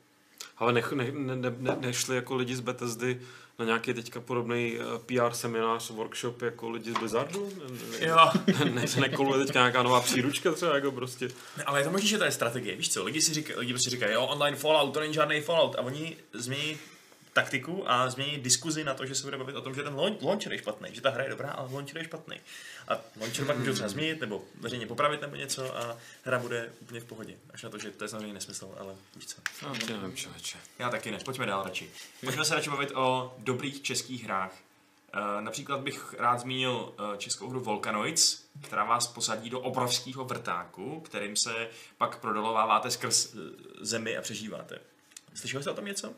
Ale 0.59 0.73
nech, 0.73 0.93
ne, 0.93 1.13
ne, 1.13 1.37
ne, 1.37 1.55
ne, 1.59 1.77
nešli 1.81 2.17
jako 2.17 2.35
lidi 2.35 2.57
z 2.57 2.61
Bethesdy 2.61 3.21
na 3.59 3.65
nějaký 3.65 3.95
teďka 3.95 4.21
podobný 4.21 4.79
eh, 4.79 4.99
PR 4.99 5.35
seminář, 5.35 5.91
workshop 5.91 6.43
jako 6.43 6.71
lidi 6.71 6.91
z 6.91 6.99
Blizzardu? 6.99 7.53
Ne, 7.59 7.99
ne, 8.01 8.07
Jo. 8.07 8.31
ne, 8.75 8.85
nekoluje 9.01 9.45
teďka 9.45 9.59
nějaká 9.59 9.83
nová 9.83 10.01
příručka 10.01 10.53
třeba 10.53 10.75
jako 10.75 10.93
prostě. 10.93 11.29
Ale 11.67 11.81
je 11.81 11.85
to 11.85 11.91
možný, 11.91 12.09
že 12.09 12.19
to 12.19 12.25
je 12.25 12.31
strategie, 12.31 12.77
víš 12.77 12.93
co? 12.93 13.05
Lidi 13.05 13.23
si 13.23 13.35
říkají, 13.35 13.59
lidi 13.59 13.73
prostě 13.73 13.91
říkají, 13.91 14.13
jo, 14.13 14.27
online 14.27 14.57
Fallout, 14.57 14.95
to 14.95 15.01
není 15.01 15.15
žádný 15.15 15.41
Fallout. 15.41 15.77
A 15.79 15.83
oni 15.83 16.17
změní 16.33 16.79
taktiku 17.33 17.91
a 17.91 18.11
změní 18.11 18.39
diskuzi 18.39 18.85
na 18.85 18.95
to, 18.95 19.07
že 19.07 19.15
se 19.15 19.25
bude 19.25 19.39
bavit 19.39 19.57
o 19.57 19.61
tom, 19.61 19.75
že 19.75 19.83
ten 19.83 19.95
laun- 19.95 20.17
launcher 20.23 20.53
je 20.53 20.59
špatný, 20.59 20.89
že 20.93 21.01
ta 21.01 21.11
hra 21.11 21.25
je 21.25 21.31
dobrá, 21.31 21.51
ale 21.51 21.69
launcher 21.73 21.99
je 21.99 22.05
špatný. 22.05 22.41
A 22.89 23.01
launcher 23.21 23.45
pak 23.45 23.59
můžou 23.59 23.73
třeba 23.73 23.89
změnit 23.89 24.21
nebo 24.21 24.45
veřejně 24.61 24.87
popravit 24.87 25.21
nebo 25.21 25.37
něco 25.37 25.77
a 25.77 25.97
hra 26.25 26.39
bude 26.39 26.73
úplně 26.81 27.01
v 27.01 27.05
pohodě. 27.05 27.37
Až 27.55 27.63
na 27.63 27.71
to, 27.71 27.79
že 27.79 27.91
to 27.91 28.05
je 28.05 28.09
samozřejmě 28.09 28.35
nesmysl, 28.35 28.75
ale 28.79 28.95
víš 29.17 29.27
co. 29.27 29.37
No, 29.63 29.73
nevím, 29.89 30.17
člověče. 30.17 30.59
Já 30.79 30.91
taky 30.91 31.11
ne, 31.11 31.19
pojďme 31.25 31.47
dál 31.47 31.63
radši. 31.63 31.91
Pojďme 32.25 32.45
se 32.45 32.55
radši 32.55 32.71
bavit 32.71 32.93
o 32.95 33.35
dobrých 33.39 33.83
českých 33.83 34.25
hrách. 34.25 34.53
Uh, 35.15 35.41
například 35.41 35.81
bych 35.81 36.15
rád 36.19 36.41
zmínil 36.41 36.73
uh, 36.73 37.17
českou 37.17 37.49
hru 37.49 37.61
Volcanoids, 37.61 38.45
která 38.63 38.85
vás 38.85 39.07
posadí 39.07 39.51
do 39.51 39.61
obrovského 39.61 40.25
vrtáku, 40.25 41.01
kterým 41.01 41.37
se 41.37 41.69
pak 41.99 42.19
prodolováváte 42.19 42.91
skrz 42.91 43.35
uh, 43.35 43.41
zemi 43.81 44.17
a 44.17 44.23
přežíváte. 44.23 44.79
Slyšeli 45.35 45.63
jste 45.63 45.71
o 45.71 45.75
tom 45.75 45.85
něco? 45.85 46.15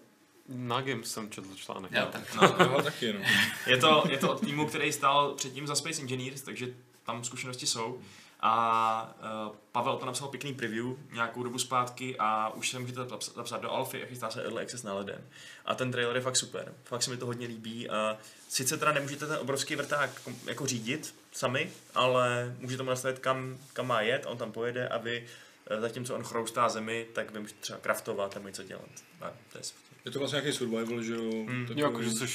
Na 0.51 0.81
Games 0.81 1.13
jsem 1.13 1.31
četl 1.31 1.49
článek. 1.57 1.93
Já 1.93 2.07
tak. 2.07 2.35
No, 2.35 2.57
já 2.59 2.83
taky, 2.83 3.13
no. 3.13 3.21
Je 3.67 3.77
to, 3.77 4.05
je 4.11 4.19
to 4.19 4.33
od 4.33 4.41
týmu, 4.41 4.67
který 4.67 4.93
stál 4.93 5.35
předtím 5.35 5.67
za 5.67 5.75
Space 5.75 6.01
Engineers, 6.01 6.43
takže 6.43 6.67
tam 7.07 7.25
zkušenosti 7.25 7.67
jsou. 7.67 8.01
A 8.43 9.15
uh, 9.49 9.57
Pavel 9.73 9.97
to 9.97 10.07
napsal 10.07 10.29
pěkný 10.29 10.55
preview 10.55 10.87
nějakou 11.13 11.43
dobu 11.43 11.59
zpátky 11.59 12.17
a 12.19 12.49
už 12.49 12.71
se 12.71 12.79
můžete 12.79 13.01
zaps- 13.01 13.35
zapsat 13.35 13.63
do 13.63 13.71
Alfy 13.71 14.03
a 14.03 14.07
chystá 14.07 14.31
se 14.31 14.43
Early 14.43 14.63
Access 14.63 14.83
na 14.83 14.95
leden. 14.95 15.25
A 15.65 15.75
ten 15.75 15.93
trailer 15.93 16.17
je 16.17 16.23
fakt 16.23 16.37
super. 16.37 16.75
Fakt 16.85 17.03
se 17.03 17.11
mi 17.11 17.17
to 17.17 17.27
hodně 17.27 17.47
líbí 17.47 17.91
a 17.91 18.19
sice 18.49 18.77
teda 18.77 18.93
nemůžete 18.93 19.27
ten 19.27 19.37
obrovský 19.41 19.77
vrták 19.77 20.11
jako 20.47 20.67
řídit 20.67 21.15
sami, 21.33 21.71
ale 21.95 22.57
můžete 22.59 22.83
mu 22.83 22.91
nastavit 22.91 23.19
kam, 23.19 23.59
kam 23.73 23.87
má 23.87 24.01
jet, 24.01 24.27
on 24.27 24.39
tam 24.39 24.53
pojede 24.53 24.89
a 24.89 24.99
vy 24.99 25.27
eh, 25.71 25.81
zatímco 25.81 26.15
on 26.15 26.25
chroustá 26.25 26.69
zemi, 26.69 27.07
tak 27.13 27.31
vy 27.31 27.41
můžete 27.41 27.61
třeba 27.61 27.79
kraftovat 27.79 28.37
a 28.37 28.41
něco 28.41 28.63
dělat. 28.63 28.91
A 29.21 29.31
to 29.53 29.59
je 29.59 29.65
super. 29.65 29.90
Je 30.05 30.11
to 30.11 30.19
vlastně 30.19 30.37
nějaký 30.41 30.59
survival, 30.59 31.03
že 31.03 31.15
jo? 31.15 31.23
Mm. 31.23 31.67
Takový- 31.67 31.81
Jo, 31.81 31.87
jako, 31.87 32.03
že, 32.03 32.11
jsi, 32.11 32.27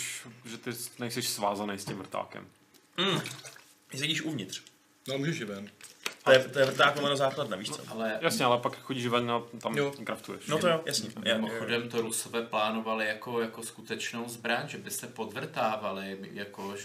že 0.45 0.57
ty 0.57 0.69
nejsi 0.99 1.21
svázaný 1.21 1.77
s 1.79 1.85
tím 1.85 1.97
vrtákem. 1.97 2.47
Mm. 2.97 3.19
Sedíš 3.99 4.21
uvnitř. 4.21 4.61
No, 5.07 5.17
můžeš 5.17 5.39
i 5.39 5.45
ven. 5.45 5.69
To 6.23 6.31
je, 6.31 6.39
to 6.39 6.59
je 6.59 6.65
vrták 6.65 6.95
lomeno 6.95 7.15
základna, 7.17 7.57
víš 7.57 7.69
co? 7.69 7.81
Ale 7.87 8.19
Jasně, 8.21 8.45
ale 8.45 8.57
pak 8.57 8.79
chodíš 8.79 9.07
ven 9.07 9.31
a 9.31 9.41
tam 9.61 9.77
Jo. 9.77 9.93
kraftuješ. 10.03 10.47
No 10.47 10.57
to 10.57 10.67
jo, 10.67 10.81
jasně. 10.85 11.09
Já- 11.23 11.35
Mimochodem 11.35 11.89
to 11.89 12.01
Rusové 12.01 12.41
plánovali 12.41 13.07
jako, 13.07 13.41
jako 13.41 13.63
skutečnou 13.63 14.29
zbraň, 14.29 14.67
že 14.69 14.77
by 14.77 14.91
se 14.91 15.07
podvrtávali, 15.07 16.17
jako 16.33 16.75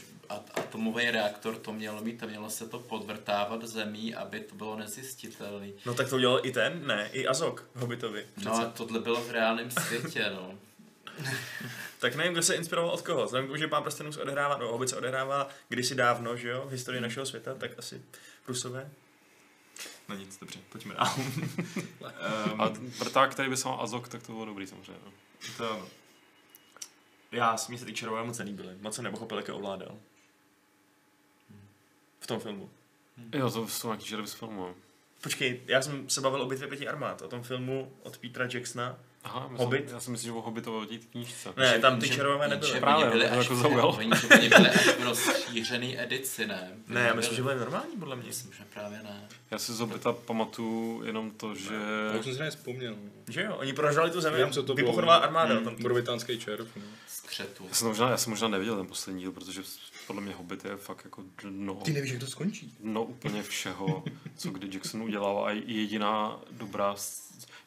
atomový 0.55 1.11
reaktor 1.11 1.57
to 1.57 1.73
mělo 1.73 2.03
mít 2.03 2.23
a 2.23 2.27
mělo 2.27 2.51
se 2.51 2.69
to 2.69 2.79
podvrtávat 2.79 3.65
zemí, 3.65 4.15
aby 4.15 4.41
to 4.41 4.55
bylo 4.55 4.77
nezjistitelné. 4.77 5.67
No 5.87 5.95
tak 5.95 6.09
to 6.11 6.17
udělal 6.17 6.41
i 6.47 6.53
ten, 6.53 6.87
ne, 6.87 7.11
i 7.13 7.27
Azok 7.27 7.65
Hobbitovi. 7.75 8.27
No 8.45 8.53
a 8.55 8.65
tohle 8.65 8.99
bylo 9.01 9.21
v 9.21 9.31
reálném 9.31 9.71
světě, 9.71 10.31
no. 10.35 10.55
Tak 11.99 12.15
nevím, 12.15 12.33
kdo 12.33 12.43
se 12.43 12.55
inspiroval 12.55 12.91
od 12.91 13.03
koho. 13.03 13.25
Vzhledem 13.25 13.47
k 13.47 13.49
tomu, 13.49 13.57
že 13.57 13.69
Pán 13.69 13.83
prstenů 13.83 14.13
se 14.13 14.23
odehrává, 14.23 14.57
no 14.57 14.69
Hobbit 14.69 14.89
se 14.89 14.97
odehrává 14.97 15.49
kdysi 15.69 15.95
dávno, 15.95 16.37
že 16.37 16.49
jo, 16.49 16.65
v 16.67 16.71
historii 16.71 17.01
našeho 17.01 17.27
světa, 17.27 17.55
tak 17.55 17.71
asi 17.79 18.03
Rusové. 18.49 18.91
No 20.09 20.17
nic, 20.17 20.39
dobře, 20.39 20.59
pojďme 20.69 20.95
dál. 20.95 21.15
A 22.59 22.69
um, 22.69 22.91
vrták, 22.91 23.33
který 23.33 23.49
by 23.49 23.57
se 23.57 23.69
mal 23.69 23.81
Azok, 23.81 24.09
tak 24.09 24.23
to 24.23 24.33
bylo 24.33 24.45
dobrý 24.45 24.67
samozřejmě. 24.67 25.01
No. 25.05 25.13
to 25.57 25.73
ano. 25.73 25.89
Já 27.33 27.57
si 27.57 27.73
myslím, 27.73 27.89
že 27.89 27.93
ty 27.93 27.99
čarové 27.99 28.25
moc 28.25 28.39
nelíbily. 28.39 28.77
Moc 28.81 28.95
jsem 28.95 29.05
nepochopil, 29.05 29.37
jak 29.39 29.49
je 29.49 29.55
ovládal. 29.55 29.99
V 32.21 32.27
tom 32.27 32.41
filmu. 32.41 32.71
Jo, 33.35 33.51
to 33.51 33.69
jsou 33.69 33.89
nějaký 33.89 34.07
žervy 34.07 34.27
z 34.27 34.35
filmu. 34.35 34.75
Počkej, 35.23 35.63
já 35.67 35.83
jsem 35.83 36.11
se 36.11 36.21
bavil 36.21 36.43
o 36.43 36.47
bitvě 36.47 36.69
pěti 36.69 36.89
armád, 36.89 37.23
o 37.23 37.29
tom 37.29 37.43
filmu 37.43 37.97
od 38.03 38.19
Petra 38.19 38.49
Jacksona. 38.53 38.99
Aha, 39.25 39.41
myslím, 39.49 39.59
Hobbit? 39.59 39.91
Já 39.93 40.01
si 40.01 40.11
myslím, 40.11 40.29
že 40.33 40.39
o 40.39 40.41
Hobbitovi 40.43 40.87
té 40.87 41.07
knížce. 41.07 41.49
Ne, 41.57 41.79
tam 41.79 42.01
ty 42.01 42.07
jenže 42.07 42.23
nebyly. 42.49 42.81
Právě, 42.81 43.11
byli 43.11 43.29
to 43.29 43.33
až, 43.33 43.37
jako 43.45 43.57
zaujalo. 43.57 43.97
oni, 43.97 44.11
byli 44.29 44.51
až 44.71 44.87
v 44.87 45.03
rozšířený 45.05 46.01
edici, 46.01 46.47
ne? 46.47 46.71
Ne, 46.87 47.01
já 47.01 47.15
myslím, 47.15 47.37
že 47.37 47.43
byly 47.43 47.57
normální, 47.57 47.97
podle 47.99 48.17
mě. 48.17 48.27
Myslím, 48.27 48.53
že 48.53 48.65
právě 48.75 49.01
ne. 49.03 49.29
Já 49.51 49.59
si 49.59 49.73
z 49.73 49.81
Hobbita 49.81 50.13
pamatuju 50.13 51.03
jenom 51.05 51.31
to, 51.31 51.55
že... 51.55 51.75
Já 52.17 52.23
jsem 52.23 52.35
si 52.35 52.41
nevzpomněl. 52.41 52.97
Že 53.29 53.43
jo, 53.43 53.57
oni 53.57 53.73
prožrali 53.73 54.11
tu 54.11 54.21
zemi, 54.21 54.37
Vím, 54.45 54.51
co 54.53 54.63
to 54.63 54.75
bylo. 54.75 54.87
vypochodová 54.87 55.17
armáda. 55.17 55.55
Hmm, 55.55 55.65
Tam 55.65 55.77
Morovitánský 55.79 56.39
červ. 56.39 56.67
No. 56.77 56.83
Skřetu. 57.09 57.65
Já 57.69 57.75
jsem, 57.75 57.89
možná, 57.89 58.11
já 58.11 58.17
jsem 58.17 58.31
možná 58.31 58.49
neviděl 58.49 58.77
ten 58.77 58.87
poslední 58.87 59.21
díl, 59.23 59.33
protože 59.33 59.63
podle 60.07 60.23
mě 60.23 60.35
Hobbit 60.35 60.65
je 60.65 60.77
fakt 60.77 61.05
jako 61.05 61.23
dno, 61.43 61.83
nevíš, 61.93 62.11
jak 62.11 62.21
to 62.21 62.27
skončí. 62.27 62.75
dno 62.81 63.05
úplně 63.05 63.43
všeho, 63.43 64.05
co 64.37 64.51
kdy 64.51 64.69
Jackson 64.73 65.03
udělal 65.03 65.45
a 65.47 65.51
jediná 65.51 66.41
dobrá... 66.51 66.95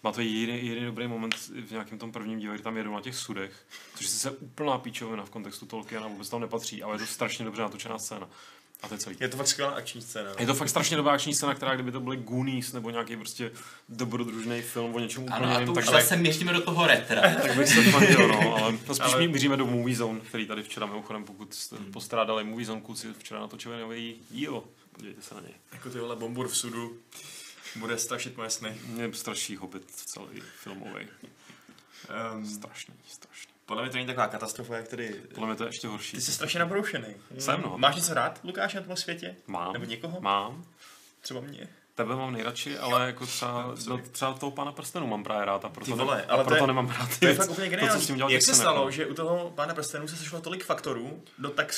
Má 0.04 0.12
to 0.12 0.22
jediný, 0.22 0.54
jediný 0.68 0.86
dobrý 0.86 1.08
moment 1.08 1.36
v 1.66 1.72
nějakém 1.72 1.98
tom 1.98 2.12
prvním 2.12 2.40
díle, 2.40 2.54
kdy 2.54 2.64
tam 2.64 2.78
jedou 2.78 2.94
na 2.94 3.02
těch 3.02 3.16
sudech, 3.16 3.52
což 3.96 4.06
je 4.06 4.12
sice 4.12 4.32
úplná 4.32 4.78
píčovina 4.78 5.26
v 5.26 5.30
kontextu 5.30 5.66
Tolkiena, 5.66 6.08
vůbec 6.08 6.30
tam 6.30 6.42
nepatří, 6.42 6.84
ale 6.84 6.96
je 6.96 7.00
to 7.00 7.06
strašně 7.06 7.46
dobře 7.46 7.62
natočená 7.62 8.00
scéna. 8.00 8.30
A 8.82 8.88
to 8.88 8.94
je 8.94 8.98
celý. 8.98 9.18
Je 9.20 9.28
to 9.28 9.38
fakt 9.38 9.48
skvělá 9.48 9.72
akční 9.72 10.02
scéna. 10.02 10.32
Je 10.40 10.46
to 10.46 10.54
fakt 10.54 10.70
strašně 10.70 10.98
dobrá 10.98 11.14
akční 11.14 11.34
scéna, 11.34 11.54
která 11.56 11.74
kdyby 11.74 11.92
to 11.92 12.00
byly 12.00 12.18
Goonies 12.18 12.74
nebo 12.74 12.90
nějaký 12.90 13.18
prostě 13.18 13.52
dobrodružný 13.90 14.62
film 14.62 14.96
o 14.96 15.00
něčem 15.00 15.24
úplně 15.24 15.36
Ano, 15.36 15.48
a 15.48 15.52
jiném, 15.52 15.66
to 15.66 15.74
tak, 15.74 15.84
už 15.84 15.90
zase 15.90 16.16
míříme 16.16 16.54
do 16.54 16.62
toho 16.62 16.88
retra. 16.88 17.22
tak 17.42 17.58
bych 17.58 17.68
se 17.68 17.84
fandil, 17.84 18.28
no, 18.28 18.56
ale 18.56 18.78
to 18.78 18.96
spíš 18.96 19.06
Ale- 19.06 19.14
ale... 19.14 19.28
míříme 19.28 19.58
do 19.58 19.66
Movie 19.66 19.96
Zone, 19.96 20.20
který 20.20 20.46
tady 20.48 20.64
včera 20.64 20.86
mimochodem, 20.86 21.24
pokud 21.24 21.54
jste 21.54 21.76
postrádali 21.76 22.44
Movie 22.44 22.66
Zone, 22.66 22.82
kluci 22.82 23.08
včera 23.18 23.40
natočili 23.40 23.80
nový 23.82 24.16
dílo. 24.32 24.64
Podívejte 24.92 25.22
se 25.22 25.36
na 25.36 25.42
něj. 25.42 25.54
Jako 25.74 25.90
ty 25.90 26.00
vole 26.00 26.16
bombur 26.16 26.48
v 26.48 26.58
sudu 26.58 26.98
bude 27.76 27.98
strašit 27.98 28.38
moje 28.38 28.50
sny. 28.50 28.78
Mě 28.86 29.14
straší 29.14 29.56
Hobbit 29.56 29.92
celý 29.92 30.42
filmový. 30.64 31.08
Um, 32.34 32.46
Strašný, 32.46 32.94
strašný. 33.08 33.52
podle 33.66 33.84
mě 33.84 33.92
to 33.92 33.98
není 33.98 34.08
taková 34.08 34.28
katastrofa, 34.28 34.76
jak 34.78 34.88
tedy... 34.88 35.22
Podle 35.34 35.48
mě 35.48 35.56
to 35.56 35.64
je 35.64 35.68
ještě 35.70 35.88
horší. 35.88 36.16
Ty 36.18 36.22
jsi 36.22 36.32
strašně 36.32 36.60
nabroušený. 36.60 37.16
Jsem, 37.40 37.62
no. 37.62 37.78
Máš 37.78 37.96
něco 37.96 38.14
rád, 38.14 38.40
Lukáš, 38.44 38.74
na 38.74 38.82
tom 38.82 38.98
světě? 38.98 39.36
Mám. 39.48 39.74
Nebo 39.74 39.86
někoho? 39.86 40.22
Mám. 40.22 40.64
Třeba 41.22 41.42
mě. 41.42 41.68
Tebe 41.96 42.16
mám 42.16 42.34
nejradši, 42.34 42.78
ale 42.78 43.06
jako 43.06 43.26
třeba, 43.26 43.76
no, 43.88 43.98
třeba 44.12 44.34
toho 44.34 44.52
pana 44.52 44.72
prstenů 44.72 45.08
mám 45.08 45.24
právě 45.24 45.46
rád 45.46 45.66
a 45.66 45.70
proto, 45.70 45.92
Ty 45.92 45.98
vole, 45.98 46.18
ne, 46.18 46.26
ale 46.26 46.40
a 46.42 46.44
to 46.44 46.48
proto 46.50 46.64
je- 46.64 46.68
nemám 46.68 46.88
rád 46.88 47.20
To 47.20 47.26
je 47.26 47.32
věc. 47.34 47.38
fakt 47.38 47.50
úplně 47.50 47.70
to, 47.70 47.72
co 47.72 47.78
geniální. 47.80 48.02
s 48.04 48.08
tím 48.08 48.16
dělal 48.16 48.32
Jak 48.32 48.42
se 48.42 48.56
stalo, 48.56 48.78
jako. 48.80 48.92
že 48.92 49.06
u 49.08 49.14
toho 49.14 49.52
pána 49.56 49.74
prstenů 49.74 50.08
se 50.08 50.16
sešlo 50.16 50.42
tolik 50.42 50.64
faktorů 50.66 51.24
do 51.38 51.50
tak 51.50 51.74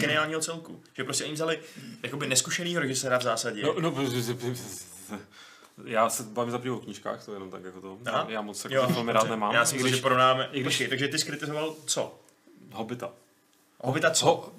geniálního 0.00 0.40
celku? 0.40 0.82
Že 0.96 1.04
prostě 1.04 1.24
oni 1.24 1.32
vzali 1.32 1.58
jakoby 2.02 2.26
neskušenýho 2.26 2.80
režiséra 2.80 3.18
v 3.18 3.22
zásadě. 3.22 3.62
No, 3.62 3.74
no, 3.80 3.90
já 5.84 6.08
se 6.10 6.22
bavím 6.22 6.50
za 6.50 6.58
o 6.72 6.78
knížkách, 6.78 7.24
to 7.24 7.30
je 7.32 7.36
jenom 7.36 7.50
tak 7.50 7.64
jako 7.64 7.80
to. 7.80 7.98
Aha. 8.06 8.26
Já 8.28 8.40
moc 8.42 8.64
jako 8.64 8.74
Jo, 8.74 8.86
filmy 8.88 9.12
rád 9.12 9.30
nemám. 9.30 9.54
Já 9.54 9.64
si 9.64 9.74
myslím, 9.74 9.88
když 9.90 9.96
že 9.96 10.02
porovnáme. 10.02 10.48
i 10.52 10.60
když- 10.60 10.64
Počkej, 10.64 10.88
takže 10.88 11.08
ty 11.08 11.18
skritizoval 11.18 11.74
co? 11.86 12.14
Hobbita. 12.72 13.10
Hobita 13.80 14.10
co? 14.10 14.26
Ho, 14.26 14.52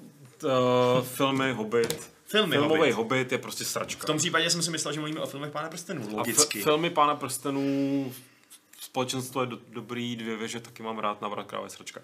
uh, 0.44 1.06
filmy 1.06 1.54
Hobbit. 1.54 2.12
Filmy 2.28 2.52
Filmový 2.56 2.80
Hobbit. 2.80 2.96
Hobbit 2.96 3.32
je 3.32 3.38
prostě 3.38 3.66
sračka. 3.66 4.04
V 4.04 4.06
tom 4.06 4.18
případě 4.18 4.50
jsem 4.50 4.62
si 4.64 4.72
myslel, 4.72 4.94
že 4.94 5.00
mluvíme 5.00 5.20
o 5.22 5.28
filmech 5.28 5.52
pána 5.52 5.70
prstenů. 5.70 6.08
A 6.10 6.18
Logicky. 6.18 6.60
f- 6.60 6.64
filmy 6.64 6.90
Pána 6.90 7.16
prstenů, 7.16 8.14
společenstvo 8.80 9.42
je 9.42 9.48
do, 9.48 9.58
dobrý, 9.70 10.16
dvě 10.16 10.38
věže 10.38 10.60
taky 10.60 10.84
mám 10.84 11.00
rád, 11.00 11.22
Návrat 11.22 11.48
krále 11.48 11.70
sračka. 11.70 12.02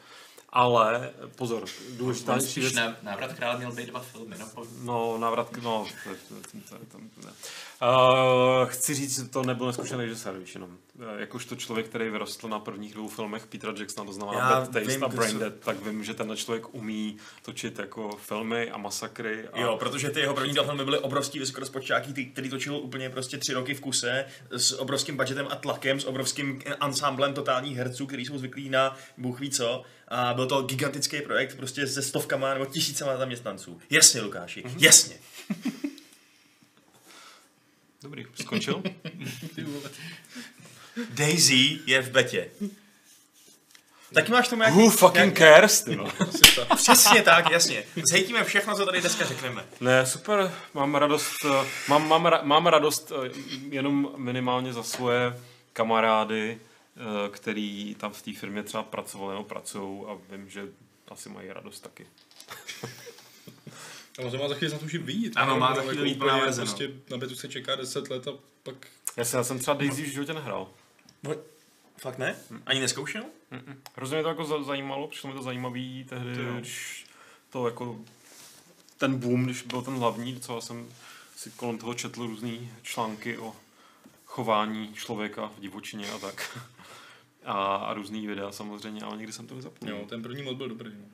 Ale 0.53 1.09
pozor, 1.35 1.65
důležitá 1.97 2.33
věc. 2.33 2.51
spíš 2.51 2.73
na, 2.73 2.95
návrat 3.03 3.33
krále 3.33 3.57
měl 3.57 3.71
být 3.71 3.85
dva 3.89 3.99
filmy, 3.99 4.35
no. 4.39 4.47
No, 4.83 5.17
návrat, 5.17 5.49
k- 5.49 5.57
no, 5.57 5.85
to, 6.03 6.09
to, 6.09 6.35
to, 6.69 6.75
to, 6.77 6.97
to, 7.15 7.27
ne. 7.27 7.31
Uh, 8.61 8.69
chci 8.69 8.93
říct, 8.93 9.15
že 9.15 9.23
to 9.23 9.43
nebyl 9.43 9.67
neskušený 9.67 10.03
režisér, 10.03 10.37
víš, 10.37 10.53
jenom. 10.53 10.69
Uh, 10.69 11.05
jakožto 11.19 11.55
člověk, 11.55 11.87
který 11.87 12.09
vyrostl 12.09 12.47
na 12.49 12.59
prvních 12.59 12.93
dvou 12.93 13.07
filmech 13.07 13.47
Petra 13.47 13.73
Jacksona, 13.79 14.05
to 14.05 14.13
znamená 14.13 14.39
Já 14.39 14.49
Bad 14.49 14.63
Taste 14.71 14.79
vím, 14.79 15.03
a 15.03 15.07
Brain 15.07 15.39
Dead, 15.39 15.53
tak 15.59 15.85
vím, 15.85 16.03
že 16.03 16.13
tenhle 16.13 16.37
člověk 16.37 16.73
umí 16.73 17.17
točit 17.41 17.79
jako 17.79 18.09
filmy 18.21 18.71
a 18.71 18.77
masakry. 18.77 19.47
A 19.47 19.59
Jo, 19.59 19.77
protože 19.77 20.09
ty 20.09 20.19
jeho 20.19 20.33
první 20.33 20.53
dva 20.53 20.63
filmy 20.63 20.85
byly 20.85 20.99
obrovský 20.99 21.39
vysokorozpočtáky, 21.39 22.13
ty, 22.13 22.25
který 22.25 22.49
točil 22.49 22.75
úplně 22.75 23.09
prostě 23.09 23.37
tři 23.37 23.53
roky 23.53 23.73
v 23.73 23.81
kuse, 23.81 24.25
s 24.51 24.79
obrovským 24.79 25.17
budgetem 25.17 25.47
a 25.49 25.55
tlakem, 25.55 25.99
s 25.99 26.05
obrovským 26.05 26.61
ansámblem 26.79 27.33
totálních 27.33 27.77
herců, 27.77 28.07
kteří 28.07 28.25
jsou 28.25 28.37
zvyklí 28.37 28.69
na 28.69 28.95
bůh 29.17 29.39
ví 29.39 29.49
co. 29.49 29.83
A 30.13 30.33
byl 30.33 30.47
to 30.47 30.61
gigantický 30.61 31.21
projekt 31.21 31.57
prostě 31.57 31.87
se 31.87 32.01
stovkama 32.01 32.53
nebo 32.53 32.65
tisícema 32.65 33.17
zaměstnanců. 33.17 33.81
Jasně, 33.89 34.21
Lukáši, 34.21 34.63
Mhm. 34.65 34.75
jasně. 34.79 35.15
Dobrý, 38.03 38.25
skončil? 38.41 38.83
Daisy 41.09 41.79
je 41.85 42.01
v 42.01 42.09
betě. 42.11 42.49
Taky 44.13 44.31
máš 44.31 44.47
tomu 44.47 44.63
Who 44.71 44.89
fucking 44.89 45.37
cares, 45.37 45.81
ty 45.81 45.95
vole? 45.95 46.11
Přesně 46.75 47.21
tak, 47.21 47.51
jasně. 47.51 47.83
Zhejtíme 48.09 48.43
všechno, 48.43 48.75
co 48.75 48.85
tady 48.85 49.01
dneska 49.01 49.25
řekneme. 49.25 49.65
Ne, 49.81 50.05
super, 50.05 50.51
mám 50.73 50.95
radost, 50.95 51.33
eh, 51.45 51.67
mám, 51.87 52.07
mám, 52.07 52.25
ra- 52.25 52.43
mám 52.43 52.67
radost 52.67 53.11
eh, 53.11 53.29
jenom 53.69 54.13
minimálně 54.17 54.73
za 54.73 54.83
svoje 54.83 55.39
kamarády, 55.73 56.59
který 57.31 57.95
tam 57.95 58.13
v 58.13 58.21
té 58.21 58.33
firmě 58.33 58.63
třeba 58.63 58.83
pracovali 58.83 59.33
nebo 59.33 59.43
pracují 59.43 60.03
a 60.07 60.17
vím, 60.35 60.49
že 60.49 60.67
asi 61.07 61.29
mají 61.29 61.49
radost 61.49 61.79
taky. 61.79 62.07
Ale 64.19 64.31
to 64.31 64.37
má 64.37 64.47
za 64.49 64.55
chvíli 64.55 64.69
snad 64.69 64.81
už 64.83 64.93
i 64.93 64.97
vyjít. 64.97 65.33
Ano, 65.35 65.59
má 65.59 65.75
za 65.75 65.81
chvíli 65.81 65.95
jako 65.95 66.03
vyjít 66.03 66.15
úplně 66.15 66.31
verze, 66.41 66.61
no. 66.61 66.67
Prostě 66.67 66.89
na 67.09 67.17
betu 67.17 67.35
se 67.35 67.47
čeká 67.47 67.75
10 67.75 68.09
let 68.09 68.27
a 68.27 68.31
pak... 68.63 68.87
Já, 69.17 69.25
jsem, 69.25 69.37
já 69.37 69.43
jsem 69.43 69.59
třeba 69.59 69.77
Daisy 69.77 70.01
v 70.03 70.05
životě 70.13 70.33
nehrál. 70.33 70.67
No, 71.23 71.35
Fakt 71.97 72.17
ne? 72.17 72.35
Ani 72.65 72.79
neskoušel? 72.79 73.23
Mm-mm. 73.51 73.75
Hrozně 73.95 74.15
mě 74.15 74.23
to 74.23 74.29
jako 74.29 74.45
za- 74.45 74.63
zajímalo, 74.63 75.07
přišlo 75.07 75.29
mi 75.29 75.35
to 75.35 75.43
zajímavý 75.43 76.03
tehdy, 76.09 76.35
To 76.35 76.53
když 76.53 77.05
to 77.49 77.65
jako 77.67 77.99
ten 78.97 79.19
boom, 79.19 79.45
když 79.45 79.61
byl 79.61 79.81
ten 79.81 79.93
hlavní, 79.93 80.33
docela 80.33 80.61
jsem 80.61 80.89
si 81.35 81.51
kolem 81.51 81.77
toho 81.77 81.93
četl 81.93 82.27
různé 82.27 82.51
články 82.81 83.37
o 83.37 83.55
chování 84.25 84.93
člověka 84.93 85.47
v 85.57 85.59
divočině 85.59 86.11
a 86.11 86.17
tak. 86.19 86.59
A, 87.45 87.75
a 87.75 87.93
různý 87.93 88.27
videa 88.27 88.51
samozřejmě, 88.51 89.01
ale 89.01 89.17
nikdy 89.17 89.33
jsem 89.33 89.47
to 89.47 89.55
nezapnul. 89.55 89.91
Jo, 89.91 90.05
ten 90.09 90.23
první 90.23 90.43
mod 90.43 90.57
byl 90.57 90.69
dobrý. 90.69 90.89
No. 90.89 91.05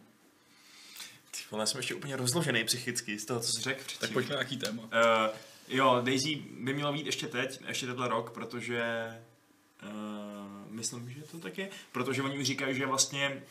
Ty 1.31 1.37
vole, 1.51 1.67
jsem 1.67 1.79
ještě 1.79 1.95
úplně 1.95 2.15
rozložený 2.15 2.63
psychicky 2.63 3.19
z 3.19 3.25
toho, 3.25 3.39
co 3.39 3.51
jsi 3.51 3.61
řekl 3.61 3.83
předtím. 3.83 3.99
Tak 3.99 4.11
pojďme 4.11 4.35
na 4.35 4.41
nějaký 4.41 4.57
téma. 4.57 4.83
Uh, 4.83 4.89
jo, 5.67 6.01
Daisy 6.03 6.35
by 6.59 6.73
mělo 6.73 6.93
být 6.93 7.05
ještě 7.05 7.27
teď, 7.27 7.59
ještě 7.67 7.85
tenhle 7.85 8.07
rok, 8.07 8.31
protože 8.31 9.07
uh, 9.83 10.71
myslím, 10.71 11.09
že 11.09 11.21
to 11.21 11.39
tak 11.39 11.57
je, 11.57 11.69
protože 11.91 12.21
oni 12.21 12.39
už 12.39 12.45
říkají, 12.45 12.75
že 12.75 12.85
vlastně 12.85 13.43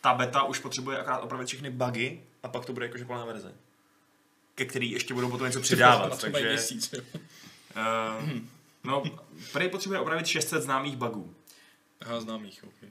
ta 0.00 0.14
beta 0.14 0.42
už 0.42 0.58
potřebuje 0.58 0.98
akorát 0.98 1.18
opravit 1.18 1.46
všechny 1.46 1.70
bugy 1.70 2.22
a 2.42 2.48
pak 2.48 2.64
to 2.64 2.72
bude 2.72 2.86
jakože 2.86 3.04
plná 3.04 3.24
verze. 3.24 3.54
Ke 4.54 4.64
který 4.64 4.90
ještě 4.90 5.14
budou 5.14 5.30
potom 5.30 5.46
něco 5.46 5.60
přidávat, 5.60 6.20
takže... 6.20 6.48
měsíc. 6.48 6.94
Uh, 6.94 8.30
no, 8.84 9.02
Prey 9.52 9.68
potřebuje 9.68 10.00
opravit 10.00 10.26
600 10.26 10.62
známých 10.62 10.96
bugů. 10.96 11.34
Aha, 12.00 12.20
známých, 12.20 12.64
ok. 12.64 12.90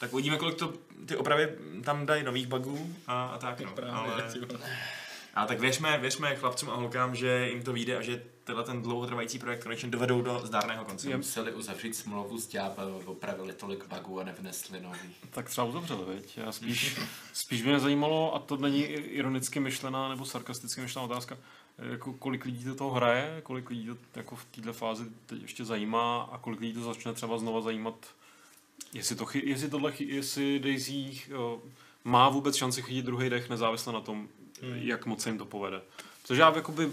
Tak 0.00 0.12
uvidíme, 0.12 0.36
kolik 0.36 0.58
to 0.58 0.72
ty 1.06 1.16
opravy 1.16 1.48
tam 1.84 2.06
dají 2.06 2.22
nových 2.22 2.46
bugů 2.46 2.94
a, 3.06 3.26
a 3.26 3.38
tak, 3.38 3.60
no. 3.60 3.72
Právě, 3.72 3.92
Ale, 3.92 4.24
a 5.34 5.46
tak 5.46 5.60
věřme, 5.60 5.98
věřme 5.98 6.36
chlapcům 6.36 6.70
a 6.70 6.74
holkám, 6.74 7.14
že 7.14 7.48
jim 7.48 7.62
to 7.62 7.72
vyjde 7.72 7.96
a 7.96 8.02
že 8.02 8.22
tenhle 8.44 8.64
ten 8.64 8.82
dlouhotrvající 8.82 9.38
projekt 9.38 9.62
konečně 9.62 9.88
dovedou 9.88 10.22
do 10.22 10.46
zdárného 10.46 10.84
konce. 10.84 11.16
Museli 11.16 11.52
uzavřít 11.52 11.96
smlouvu 11.96 12.38
s 12.38 12.48
ďábelem, 12.48 12.94
opravili 13.04 13.52
tolik 13.52 13.86
bugů 13.86 14.20
a 14.20 14.24
nevnesli 14.24 14.80
nový. 14.80 15.14
Tak 15.30 15.48
třeba 15.48 15.66
uzavřeli, 15.66 16.04
veď? 16.06 16.38
Já 16.38 16.52
spíš, 16.52 17.00
spíš 17.32 17.62
by 17.62 17.68
mě 17.68 17.78
zajímalo, 17.78 18.34
a 18.34 18.38
to 18.38 18.56
není 18.56 18.82
ironicky 18.84 19.60
myšlená 19.60 20.08
nebo 20.08 20.24
sarkasticky 20.24 20.80
myšlená 20.80 21.04
otázka, 21.04 21.38
jako 21.78 22.12
kolik 22.12 22.44
lidí 22.44 22.64
to 22.64 22.74
toho 22.74 22.90
hraje, 22.90 23.40
kolik 23.42 23.70
lidí 23.70 23.86
to 23.86 24.18
jako 24.18 24.36
v 24.36 24.44
této 24.44 24.72
fázi 24.72 25.04
teď 25.26 25.42
ještě 25.42 25.64
zajímá 25.64 26.22
a 26.32 26.38
kolik 26.38 26.60
lidí 26.60 26.72
to 26.72 26.82
začne 26.82 27.12
třeba 27.12 27.38
znova 27.38 27.60
zajímat, 27.60 28.06
jestli, 28.92 29.16
to, 29.16 29.24
chy- 29.26 29.42
jestli, 29.48 29.70
tohle, 29.70 29.92
jestli 29.98 30.58
Daisy 30.58 31.20
uh, 31.54 31.60
má 32.04 32.28
vůbec 32.28 32.56
šanci 32.56 32.82
chytit 32.82 33.04
druhý 33.04 33.30
dech 33.30 33.48
nezávisle 33.48 33.92
na 33.92 34.00
tom, 34.00 34.28
Hmm. 34.62 34.72
jak 34.76 35.06
moc 35.06 35.22
se 35.22 35.28
jim 35.28 35.38
to 35.38 35.44
povede. 35.44 35.80
Protože 36.22 36.40
já 36.40 36.54
jakoby 36.56 36.88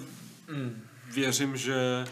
věřím, 1.13 1.57
že 1.57 2.05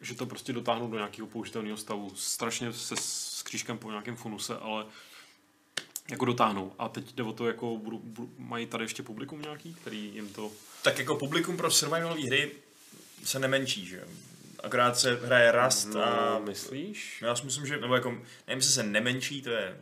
že 0.00 0.14
to 0.14 0.26
prostě 0.26 0.52
dotáhnou 0.52 0.90
do 0.90 0.96
nějakého 0.96 1.26
použitelného 1.28 1.76
stavu. 1.76 2.12
Strašně 2.14 2.72
se 2.72 2.94
s 2.96 3.42
křížkem 3.42 3.78
po 3.78 3.90
nějakém 3.90 4.16
funuse, 4.16 4.56
ale 4.56 4.86
jako 6.10 6.24
dotáhnou. 6.24 6.72
A 6.78 6.88
teď 6.88 7.12
jde 7.14 7.22
o 7.22 7.32
to, 7.32 7.46
jako 7.46 7.76
budu, 7.76 7.98
budu, 7.98 8.30
mají 8.38 8.66
tady 8.66 8.84
ještě 8.84 9.02
publikum 9.02 9.42
nějaký, 9.42 9.74
který 9.74 10.14
jim 10.14 10.28
to... 10.28 10.50
Tak 10.82 10.98
jako 10.98 11.16
publikum 11.16 11.56
pro 11.56 11.70
survivalové 11.70 12.20
hry 12.22 12.52
se 13.24 13.38
nemenší, 13.38 13.86
že 13.86 13.96
jo? 13.96 14.04
Akorát 14.66 14.98
se 14.98 15.14
hraje 15.24 15.52
Rust 15.52 15.96
a... 15.96 16.30
No, 16.34 16.40
myslíš? 16.46 17.22
Já 17.22 17.36
si 17.36 17.44
myslím, 17.44 17.66
že, 17.66 17.76
nebo 17.80 17.94
jako, 17.94 18.10
nevím, 18.10 18.24
jestli 18.48 18.72
se 18.72 18.82
nemenší, 18.82 19.42
to 19.42 19.50
je 19.50 19.76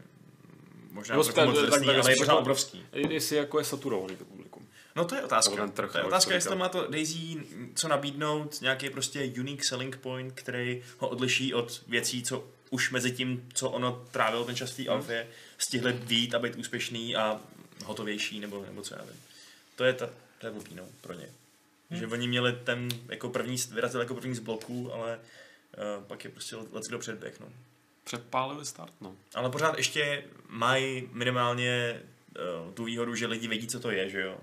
možná 0.90 1.16
No, 1.16 1.24
trochu 1.24 1.40
moc 1.50 1.58
drsný, 1.60 1.86
tak- 1.86 1.96
ale 1.98 2.12
je 2.12 2.16
pořád 2.16 2.34
obrovský. 2.34 2.86
Jestli 2.92 3.36
jako 3.36 3.58
je 3.58 3.64
saturovaný 3.64 4.16
to 4.16 4.24
publikum. 4.24 4.68
No 4.96 5.04
to 5.04 5.14
je 5.14 5.22
otázka. 5.22 5.56
Ten 5.56 5.70
trh, 5.70 5.92
to 5.92 5.98
je 5.98 6.04
otázka, 6.04 6.34
jestli 6.34 6.56
má 6.56 6.68
to 6.68 6.86
Daisy 6.90 7.36
co 7.74 7.88
nabídnout, 7.88 8.60
nějaký 8.60 8.90
prostě 8.90 9.32
unique 9.40 9.64
selling 9.64 9.96
point, 9.96 10.32
který 10.34 10.82
ho 10.98 11.08
odliší 11.08 11.54
od 11.54 11.82
věcí, 11.86 12.22
co 12.22 12.44
už 12.70 12.90
mezi 12.90 13.10
tím, 13.12 13.48
co 13.54 13.70
ono 13.70 14.04
trávilo 14.10 14.44
ten 14.44 14.56
čas 14.56 14.70
v 14.70 14.76
té 14.76 14.82
Hmm. 14.82 14.92
alfě, 14.92 15.26
stihli 15.58 15.92
být 15.92 16.34
a 16.34 16.38
být 16.38 16.56
úspěšný 16.56 17.16
a 17.16 17.40
hotovější, 17.84 18.40
nebo, 18.40 18.64
nebo 18.66 18.82
co 18.82 18.94
já 18.94 19.02
vím. 19.02 19.20
To 19.76 19.84
je 19.84 19.92
ta, 19.92 20.08
to 20.38 20.46
je 20.46 20.52
blbý, 20.52 20.74
no, 20.74 20.82
pro 21.00 21.12
ně. 21.14 21.26
Hmm. 21.94 22.00
Že 22.00 22.14
oni 22.14 22.28
měli 22.28 22.52
ten 22.52 22.88
jako 23.08 23.28
první, 23.28 23.56
vyrazil 23.70 24.00
jako 24.00 24.14
první 24.14 24.34
z 24.34 24.38
bloků, 24.38 24.92
ale 24.92 25.18
uh, 25.18 26.04
pak 26.04 26.24
je 26.24 26.30
prostě 26.30 26.56
let 26.56 26.84
kdo 26.88 26.98
předběh, 26.98 27.40
no. 27.40 27.46
Předpálili 28.04 28.66
start, 28.66 28.92
no. 29.00 29.16
Ale 29.34 29.50
pořád 29.50 29.76
ještě 29.76 30.24
mají 30.48 31.08
minimálně 31.12 32.02
uh, 32.66 32.74
tu 32.74 32.84
výhodu, 32.84 33.14
že 33.14 33.26
lidi 33.26 33.48
vědí, 33.48 33.66
co 33.66 33.80
to 33.80 33.90
je, 33.90 34.10
že 34.10 34.20
jo. 34.20 34.38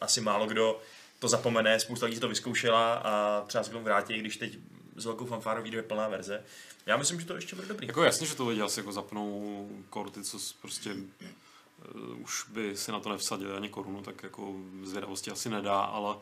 Asi 0.00 0.20
málo 0.20 0.46
kdo 0.46 0.80
to 1.18 1.28
zapomene, 1.28 1.80
spousta 1.80 2.06
lidí 2.06 2.20
to 2.20 2.28
vyzkoušela 2.28 2.94
a 2.94 3.44
třeba 3.46 3.64
se 3.64 3.70
k 3.70 3.72
tomu 3.72 3.84
vrátí, 3.84 4.14
i 4.14 4.18
když 4.18 4.36
teď 4.36 4.58
s 4.96 5.04
velkou 5.04 5.26
fanfárou 5.26 5.62
vyjde 5.62 5.82
plná 5.82 6.08
verze. 6.08 6.44
Já 6.86 6.96
myslím, 6.96 7.20
že 7.20 7.26
to 7.26 7.34
ještě 7.34 7.56
bude 7.56 7.68
dobrý. 7.68 7.86
Jako 7.86 8.02
jasně, 8.02 8.26
že 8.26 8.34
to 8.34 8.48
lidi 8.48 8.62
asi 8.62 8.80
jako 8.80 8.92
zapnou 8.92 9.68
korty, 9.90 10.22
co 10.22 10.38
prostě 10.60 10.92
uh, 10.92 12.20
už 12.20 12.44
by 12.48 12.76
si 12.76 12.92
na 12.92 13.00
to 13.00 13.08
nevsadili 13.08 13.52
ani 13.52 13.68
korunu, 13.68 14.02
tak 14.02 14.22
jako 14.22 14.54
zvědavosti 14.82 15.30
asi 15.30 15.48
nedá, 15.48 15.80
ale 15.80 16.16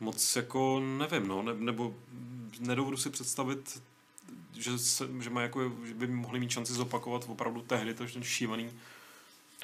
moc 0.00 0.36
jako 0.36 0.80
nevím, 0.98 1.28
no, 1.28 1.42
ne, 1.42 1.54
nebo 1.54 1.94
nedovedu 2.60 2.96
si 2.96 3.10
představit, 3.10 3.82
že, 4.58 4.78
se, 4.78 5.08
že, 5.20 5.30
má 5.30 5.42
jako, 5.42 5.72
že 5.84 5.94
by 5.94 6.06
mohli 6.06 6.40
mít 6.40 6.50
šanci 6.50 6.72
zopakovat 6.72 7.24
opravdu 7.28 7.62
tehdy 7.62 7.94
to 7.94 8.04
ten 8.06 8.22
šívaný 8.22 8.70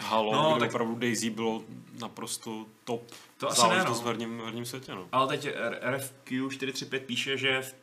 halo, 0.00 0.32
No, 0.34 0.50
kde 0.56 0.60
tak- 0.60 0.70
opravdu 0.70 0.94
Daisy 0.94 1.30
bylo 1.30 1.64
naprosto 2.00 2.66
top 2.84 3.10
To 3.38 3.48
asi 3.48 3.68
ne, 3.68 3.84
no. 3.84 3.94
v 3.94 4.06
herním, 4.06 4.38
v 4.38 4.44
herním 4.44 4.64
světě, 4.66 4.92
no. 4.94 5.08
Ale 5.12 5.28
teď 5.28 5.48
RFQ 5.80 6.50
435 6.50 7.00
píše, 7.06 7.36
že 7.38 7.62
v 7.62 7.74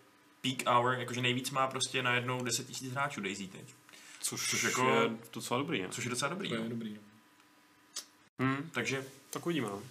peak 0.42 0.70
hour, 0.76 0.94
jakože 1.00 1.22
nejvíc 1.22 1.52
má 1.52 1.68
prostě 1.68 2.04
na 2.04 2.14
jednou 2.16 2.44
10 2.44 2.82
000 2.82 2.94
hráčů 2.94 3.22
Daisy 3.22 3.48
teď. 3.48 3.74
Což, 4.22 4.50
Což 4.50 4.64
jako- 4.64 4.90
je 4.90 5.10
docela 5.34 5.58
dobrý, 5.60 5.82
ne? 5.82 5.88
Což 5.90 6.04
je 6.04 6.10
docela 6.10 6.30
dobrý. 6.30 6.50
To 6.50 6.56
je 6.56 6.62
No. 6.62 6.70
dobrý. 6.70 6.94
no. 6.94 7.00
Hmm, 8.46 8.70
Takže 8.74 9.06
tak 9.30 9.46
uvidíme, 9.46 9.68
no. 9.68 9.82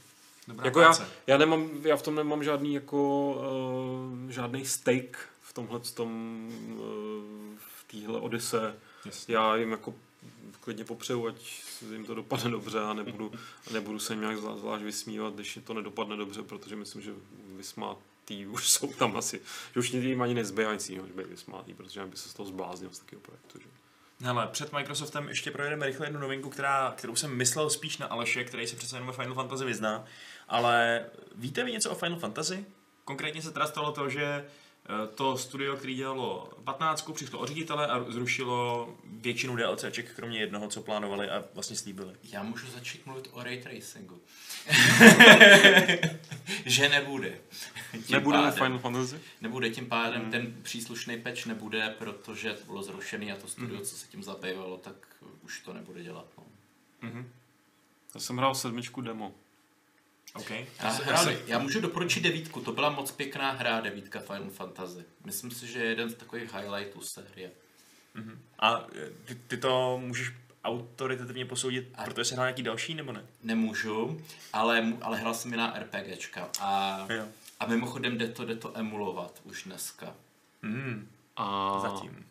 Dobrá 0.48 0.64
Jako 0.64 0.80
já, 0.80 0.86
práce. 0.88 1.08
já, 1.26 1.38
nemám, 1.38 1.70
já 1.82 1.96
v 1.96 2.02
tom 2.02 2.14
nemám 2.14 2.44
žádný 2.44 2.74
jako 2.74 3.30
uh, 4.24 4.30
žádný 4.30 4.66
stake 4.66 5.18
v 5.40 5.52
tomhle 5.52 5.80
tom 5.80 6.40
uh, 6.70 6.78
v 7.58 7.84
téhle 7.90 8.20
Odyse. 8.20 8.74
Jasně. 9.04 9.34
Já 9.34 9.56
jim 9.56 9.70
jako 9.70 9.94
klidně 10.60 10.84
popřeju, 10.84 11.26
ať 11.26 11.62
jim 11.92 12.04
to 12.04 12.14
dopadne 12.14 12.50
dobře 12.50 12.80
a 12.80 12.92
nebudu, 12.94 13.32
a 13.70 13.72
nebudu 13.72 13.98
se 13.98 14.12
jim 14.12 14.20
nějak 14.20 14.36
zvlá- 14.36 14.58
zvlášť 14.58 14.84
vysmívat, 14.84 15.34
když 15.34 15.58
to 15.64 15.74
nedopadne 15.74 16.16
dobře, 16.16 16.42
protože 16.42 16.76
myslím, 16.76 17.02
že 17.02 17.12
vysmátý 17.56 18.46
už 18.46 18.68
jsou 18.72 18.92
tam 18.92 19.16
asi, 19.16 19.40
že 19.74 19.80
už 19.80 19.92
jim 19.92 20.22
ani 20.22 20.34
nezbývá 20.34 20.72
nic 20.72 20.88
jiného, 20.88 21.06
než 21.06 21.16
být 21.16 21.26
vysmátý, 21.26 21.74
protože 21.74 22.06
by 22.06 22.16
se 22.16 22.28
z 22.28 22.34
toho 22.34 22.46
zbláznil 22.46 22.90
z 22.92 22.98
takového 22.98 23.20
projektu. 23.20 23.58
Že? 23.60 23.68
Hele, 24.20 24.46
před 24.46 24.72
Microsoftem 24.72 25.28
ještě 25.28 25.50
projedeme 25.50 25.86
rychle 25.86 26.06
jednu 26.06 26.20
novinku, 26.20 26.50
která, 26.50 26.94
kterou 26.96 27.16
jsem 27.16 27.36
myslel 27.36 27.70
spíš 27.70 27.98
na 27.98 28.06
Aleše, 28.06 28.44
který 28.44 28.66
se 28.66 28.76
přece 28.76 28.96
jenom 28.96 29.12
Final 29.12 29.34
Fantasy 29.34 29.64
vyzná. 29.64 30.04
Ale 30.48 31.06
víte 31.34 31.64
vy 31.64 31.72
něco 31.72 31.90
o 31.90 31.94
Final 31.94 32.18
Fantasy? 32.18 32.64
Konkrétně 33.04 33.42
se 33.42 33.50
teda 33.50 33.66
stalo 33.66 33.92
to, 33.92 34.08
že 34.08 34.24
eh, 34.24 34.44
to 35.14 35.36
studio, 35.38 35.76
který 35.76 35.94
dělalo 35.94 36.50
15, 36.64 37.10
přišlo 37.12 37.38
o 37.38 37.46
ředitele 37.46 37.86
a 37.86 38.04
zrušilo 38.10 38.88
většinu 39.04 39.56
DLCček, 39.56 40.14
kromě 40.16 40.38
jednoho, 40.38 40.68
co 40.68 40.82
plánovali 40.82 41.30
a 41.30 41.44
vlastně 41.54 41.76
slíbili. 41.76 42.14
Já 42.22 42.42
můžu 42.42 42.66
začít 42.70 43.06
mluvit 43.06 43.28
o 43.32 43.42
ray 43.42 43.62
tracingu. 43.62 44.20
že 46.66 46.88
nebude. 46.88 47.38
Tím 47.92 48.02
Nebude 48.10 48.38
pádem- 48.38 48.52
Final 48.54 48.78
Fantasy? 48.78 49.20
Nebude 49.40 49.70
tím 49.70 49.86
pádem, 49.86 50.30
ten 50.30 50.54
příslušný 50.62 51.20
patch 51.20 51.46
nebude, 51.46 51.94
protože 51.98 52.52
to 52.52 52.64
bylo 52.64 52.82
zrušený 52.82 53.32
a 53.32 53.36
to 53.36 53.48
studio, 53.48 53.80
co 53.80 53.96
se 53.96 54.06
tím 54.06 54.22
zabývalo, 54.22 54.76
tak 54.76 54.94
už 55.42 55.60
to 55.60 55.72
nebude 55.72 56.02
dělat. 56.02 56.26
No. 56.38 56.44
Mhm. 57.00 57.30
Já 58.14 58.20
jsem 58.20 58.36
hrál 58.36 58.54
sedmičku 58.54 59.00
demo. 59.00 59.34
OK. 60.36 60.50
Já, 60.50 60.88
hráli, 60.90 61.38
já 61.46 61.58
můžu 61.58 61.80
doporučit 61.80 62.20
devítku, 62.20 62.60
to 62.60 62.72
byla 62.72 62.90
moc 62.90 63.10
pěkná 63.10 63.50
hra, 63.50 63.80
devítka 63.80 64.20
Final 64.20 64.50
Fantasy. 64.50 65.04
Myslím 65.24 65.50
si, 65.50 65.66
že 65.66 65.78
je 65.78 65.84
jeden 65.86 66.10
z 66.10 66.14
takových 66.14 66.54
highlightů 66.54 67.00
série. 67.00 67.50
Mhm. 68.14 68.38
A 68.58 68.86
eh, 68.94 69.10
ty, 69.24 69.34
ty 69.34 69.56
to 69.56 69.98
můžeš 70.04 70.32
autoritativně 70.64 71.44
posoudit, 71.46 71.88
A- 71.94 72.04
protože 72.04 72.24
se 72.24 72.34
hrál 72.34 72.46
nějaký 72.46 72.62
další, 72.62 72.94
nebo 72.94 73.12
ne? 73.12 73.24
Nemůžu, 73.42 74.20
ale, 74.52 74.92
ale 75.02 75.18
hrál 75.18 75.34
jsem 75.34 75.52
i 75.54 75.56
na 75.56 75.78
RPGčka 75.78 76.50
a, 76.60 76.98
Jo. 77.12 77.24
a 77.60 77.66
mimochodem 77.66 78.18
jde 78.18 78.28
to, 78.28 78.44
jde 78.44 78.56
to 78.56 78.76
emulovat 78.78 79.40
už 79.44 79.62
dneska. 79.64 80.14
Mhm. 80.62 81.08
A 81.36 81.78
Zatím. 81.82 82.26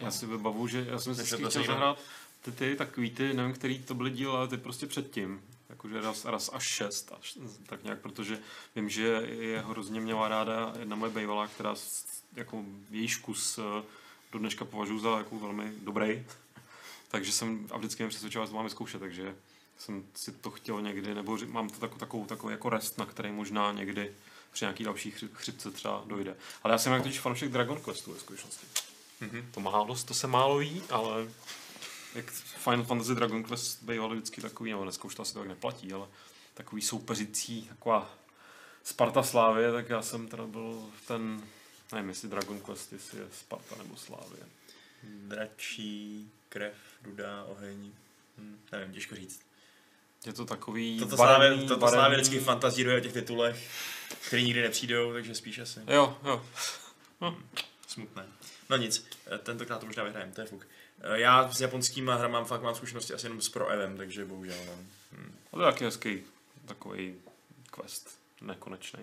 Já 0.00 0.10
si 0.10 0.26
vybavu, 0.26 0.68
že 0.68 0.86
já 0.88 0.98
jsem 0.98 1.14
si 1.14 1.26
chtěl 1.36 1.50
zahrát 1.50 1.98
ty, 2.42 2.52
ty 2.52 2.76
takový 2.76 3.10
ty, 3.10 3.34
nevím, 3.34 3.52
který 3.54 3.78
to 3.82 3.94
byly 3.94 4.10
díl, 4.10 4.32
ale 4.36 4.48
ty 4.48 4.56
prostě 4.56 4.86
předtím. 4.86 5.40
Jakože 5.86 6.06
raz, 6.06 6.24
raz 6.24 6.50
až 6.52 6.66
šest, 6.66 7.12
až, 7.18 7.38
tak 7.66 7.84
nějak, 7.84 8.00
protože 8.00 8.38
vím, 8.76 8.88
že 8.88 9.02
je 9.38 9.60
hrozně 9.60 10.00
měla 10.00 10.28
ráda 10.28 10.72
jedna 10.78 10.96
moje 10.96 11.12
bývalá, 11.12 11.46
která 11.46 11.74
jako 12.36 12.64
jejíž 12.90 13.16
kus 13.16 13.58
eh, 13.58 13.82
do 14.32 14.38
dneška 14.38 14.64
považuji 14.64 14.98
za 14.98 15.18
jako 15.18 15.38
velmi 15.38 15.72
dobrý. 15.82 16.26
takže 17.08 17.32
jsem 17.32 17.68
a 17.70 17.78
vždycky 17.78 18.02
mě 18.02 18.10
přesvědčoval, 18.10 18.46
že 18.46 18.50
to 18.50 18.56
mám 18.56 18.70
zkoušet, 18.70 18.98
takže 18.98 19.36
jsem 19.78 20.04
si 20.14 20.32
to 20.32 20.50
chtěl 20.50 20.82
někdy, 20.82 21.14
nebo 21.14 21.38
mám 21.46 21.68
to 21.68 21.78
takovou, 21.78 21.98
takovou, 21.98 22.26
takovou 22.26 22.50
jako 22.50 22.70
rest, 22.70 22.98
na 22.98 23.06
který 23.06 23.32
možná 23.32 23.72
někdy 23.72 24.14
při 24.52 24.64
nějaký 24.64 24.84
další 24.84 25.10
chři- 25.10 25.28
chřipce 25.32 25.70
třeba 25.70 26.02
dojde. 26.06 26.36
Ale 26.62 26.74
já 26.74 26.78
jsem 26.78 26.92
jak 26.92 27.02
totiž 27.02 27.20
fanoušek 27.20 27.48
Dragon 27.48 27.80
Questu 27.80 28.12
ve 28.12 28.18
skutečnosti. 28.18 28.66
Mm-hmm. 29.22 29.44
To, 29.54 29.60
málo, 29.60 29.96
to 30.04 30.14
se 30.14 30.26
málo 30.26 30.58
ví, 30.58 30.82
ale 30.90 31.28
jak 32.16 32.30
Final 32.30 32.84
Fantasy 32.84 33.14
Dragon 33.14 33.44
Quest 33.44 33.82
bývaly 33.82 34.16
vždycky 34.16 34.40
takový, 34.40 34.70
nebo 34.70 34.82
dneska 34.82 35.04
už 35.04 35.14
to 35.14 35.22
asi 35.22 35.34
tak 35.34 35.46
neplatí, 35.46 35.92
ale 35.92 36.06
takový 36.54 36.82
soupeřící, 36.82 37.62
taková 37.68 38.14
Sparta 38.84 39.22
Slávě, 39.22 39.72
tak 39.72 39.88
já 39.88 40.02
jsem 40.02 40.28
teda 40.28 40.46
byl 40.46 40.90
ten, 41.08 41.42
nevím 41.92 42.08
jestli 42.08 42.28
Dragon 42.28 42.60
Quest, 42.60 42.92
jestli 42.92 43.18
je 43.18 43.26
Sparta 43.32 43.76
nebo 43.76 43.96
Slávě. 43.96 44.38
Dračí, 45.02 46.30
krev, 46.48 46.74
ruda, 47.02 47.44
oheň. 47.44 47.92
Hm, 48.38 48.58
nevím, 48.72 48.92
těžko 48.94 49.14
říct. 49.14 49.40
Je 50.26 50.32
to 50.32 50.44
takový 50.44 50.98
Toto 50.98 51.16
barevný- 51.16 51.46
Slávě, 51.56 51.68
toto 51.68 51.80
barevný- 51.80 51.96
Slávě 51.96 52.18
vždycky 52.18 52.38
fantazíruje 52.40 52.96
o 52.96 53.00
těch 53.00 53.12
titulech, 53.12 53.70
které 54.26 54.42
nikdy 54.42 54.62
nepřijdou, 54.62 55.12
takže 55.12 55.34
spíš 55.34 55.58
asi. 55.58 55.80
Jo, 55.88 56.18
jo. 56.24 56.46
Smutné. 57.88 58.26
No 58.70 58.76
nic, 58.76 59.06
eh, 59.34 59.38
tentokrát 59.38 59.78
to 59.78 59.86
možná 59.86 60.02
vyhrajeme, 60.04 60.32
to 60.32 60.40
je 60.40 60.46
fuk. 60.46 60.66
Eh, 61.00 61.20
Já 61.20 61.48
s 61.52 61.60
japonskýma 61.60 62.14
hrama 62.14 62.38
mám 62.38 62.44
fakt 62.44 62.62
mám 62.62 62.74
zkušenosti 62.74 63.14
asi 63.14 63.26
jenom 63.26 63.40
s 63.40 63.48
Pro 63.48 63.68
Evem, 63.68 63.96
takže 63.96 64.24
bohužel 64.24 64.56
no. 64.66 64.72
hm. 65.12 65.34
Ale 65.52 65.62
to 65.62 65.66
je 65.66 65.72
taky 65.72 65.84
hezký 65.84 66.22
takový 66.66 67.14
quest. 67.70 68.18
Nekonečný. 68.40 69.00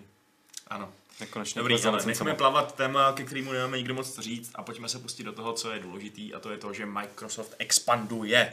Ano. 0.68 0.92
Nekonečný 1.20 1.58
Dobrý, 1.58 1.74
quest 1.74 1.86
ale 1.86 2.06
necháme 2.06 2.34
plavat 2.34 2.74
téma, 2.74 3.12
ke 3.12 3.24
kterému 3.24 3.52
nemáme 3.52 3.76
nikdo 3.76 3.94
moc 3.94 4.14
co 4.14 4.22
říct 4.22 4.50
a 4.54 4.62
pojďme 4.62 4.88
se 4.88 4.98
pustit 4.98 5.22
do 5.22 5.32
toho, 5.32 5.52
co 5.52 5.70
je 5.72 5.80
důležitý 5.80 6.34
a 6.34 6.40
to 6.40 6.50
je 6.50 6.58
to, 6.58 6.72
že 6.72 6.86
Microsoft 6.86 7.54
expanduje. 7.58 8.52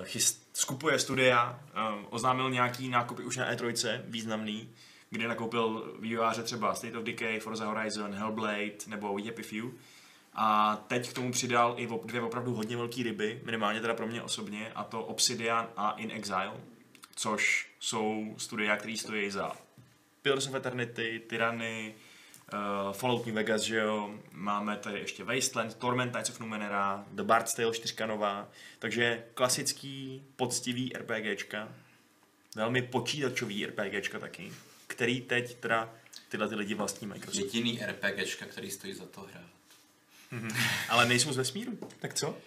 Uh, 0.00 0.06
chyst, 0.06 0.50
skupuje 0.52 0.98
studia, 0.98 1.60
uh, 1.74 2.06
oznámil 2.10 2.50
nějaký 2.50 2.88
nákupy 2.88 3.22
už 3.22 3.36
na 3.36 3.54
E3, 3.54 4.00
významný, 4.04 4.68
kde 5.10 5.28
nakoupil 5.28 5.96
vývojáře 6.00 6.42
třeba 6.42 6.74
State 6.74 6.94
of 6.94 7.04
Decay, 7.04 7.40
Forza 7.40 7.66
Horizon, 7.66 8.14
Hellblade 8.14 8.76
nebo 8.86 9.18
Happy 9.24 9.42
Few. 9.42 9.70
A 10.32 10.76
teď 10.88 11.10
k 11.10 11.12
tomu 11.12 11.32
přidal 11.32 11.74
i 11.76 11.88
dvě 12.04 12.20
opravdu 12.20 12.54
hodně 12.54 12.76
velké 12.76 13.02
ryby, 13.02 13.40
minimálně 13.44 13.80
teda 13.80 13.94
pro 13.94 14.06
mě 14.06 14.22
osobně, 14.22 14.72
a 14.74 14.84
to 14.84 15.04
Obsidian 15.04 15.68
a 15.76 15.90
In 15.90 16.10
Exile, 16.10 16.52
což 17.16 17.70
jsou 17.80 18.34
studia, 18.38 18.76
které 18.76 18.96
stojí 18.96 19.30
za 19.30 19.52
Pillars 20.22 20.46
of 20.46 20.54
Eternity, 20.54 21.22
Tyranny, 21.26 21.94
uh, 22.52 22.92
Fallout 22.92 23.26
New 23.26 23.34
Vegas, 23.34 23.62
že 23.62 23.76
jo, 23.76 24.14
máme 24.32 24.76
tady 24.76 24.98
ještě 24.98 25.24
Wasteland, 25.24 25.74
Torment 25.74 26.12
Knights 26.12 26.30
of 26.30 26.40
Numenera, 26.40 27.04
The 27.10 27.22
Bard's 27.22 27.54
Tale 27.54 27.74
4 27.74 27.94
nová, 28.06 28.48
takže 28.78 29.24
klasický, 29.34 30.24
poctivý 30.36 30.92
RPGčka, 30.96 31.68
velmi 32.56 32.82
počítačový 32.82 33.66
RPGčka 33.66 34.18
taky, 34.18 34.52
který 34.86 35.20
teď 35.20 35.54
teda 35.54 35.94
tyhle 36.28 36.48
ty 36.48 36.54
lidi 36.54 36.74
vlastní 36.74 37.06
Microsoft. 37.06 37.44
Jediný 37.44 37.80
RPGčka, 37.86 38.46
který 38.46 38.70
stojí 38.70 38.94
za 38.94 39.06
to 39.06 39.20
hrát. 39.20 39.59
Ale 40.88 41.06
nejsou 41.06 41.32
z 41.32 41.36
vesmíru, 41.36 41.78
tak 41.98 42.14
co? 42.14 42.38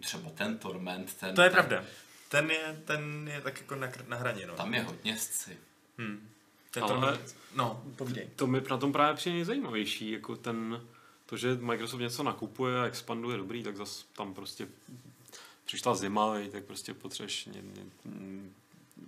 Třeba 0.00 0.30
ten 0.30 0.58
Torment, 0.58 1.14
ten... 1.14 1.34
To 1.34 1.42
je 1.42 1.50
ten- 1.50 1.54
pravda. 1.54 1.84
Ten 2.28 2.50
je, 2.50 2.82
ten 2.84 3.28
je 3.34 3.40
tak 3.40 3.60
jako 3.60 3.74
na, 3.74 3.88
na 4.08 4.16
hraně, 4.16 4.46
no. 4.46 4.54
Tam 4.54 4.74
je 4.74 4.82
hodně 4.82 5.18
sci. 5.18 5.56
Hmm. 5.98 6.28
Ten 6.70 6.82
Ale- 6.82 6.92
Ale... 6.94 7.18
No, 7.54 7.82
povídej. 7.96 8.30
To 8.36 8.46
mi 8.46 8.62
na 8.70 8.76
tom 8.76 8.92
právě 8.92 9.16
přijde 9.16 9.36
nejzajímavější, 9.36 10.10
jako 10.10 10.36
ten, 10.36 10.80
to, 11.26 11.36
že 11.36 11.54
Microsoft 11.60 12.00
něco 12.00 12.22
nakupuje 12.22 12.80
a 12.80 12.84
expanduje 12.86 13.36
dobrý, 13.36 13.62
tak 13.62 13.76
zas 13.76 14.04
tam 14.12 14.34
prostě 14.34 14.68
přišla 15.64 15.94
zima, 15.94 16.34
tak 16.52 16.64
prostě 16.64 16.94
potřebuješ, 16.94 17.44
ně, 17.44 17.62
ně, 17.62 17.82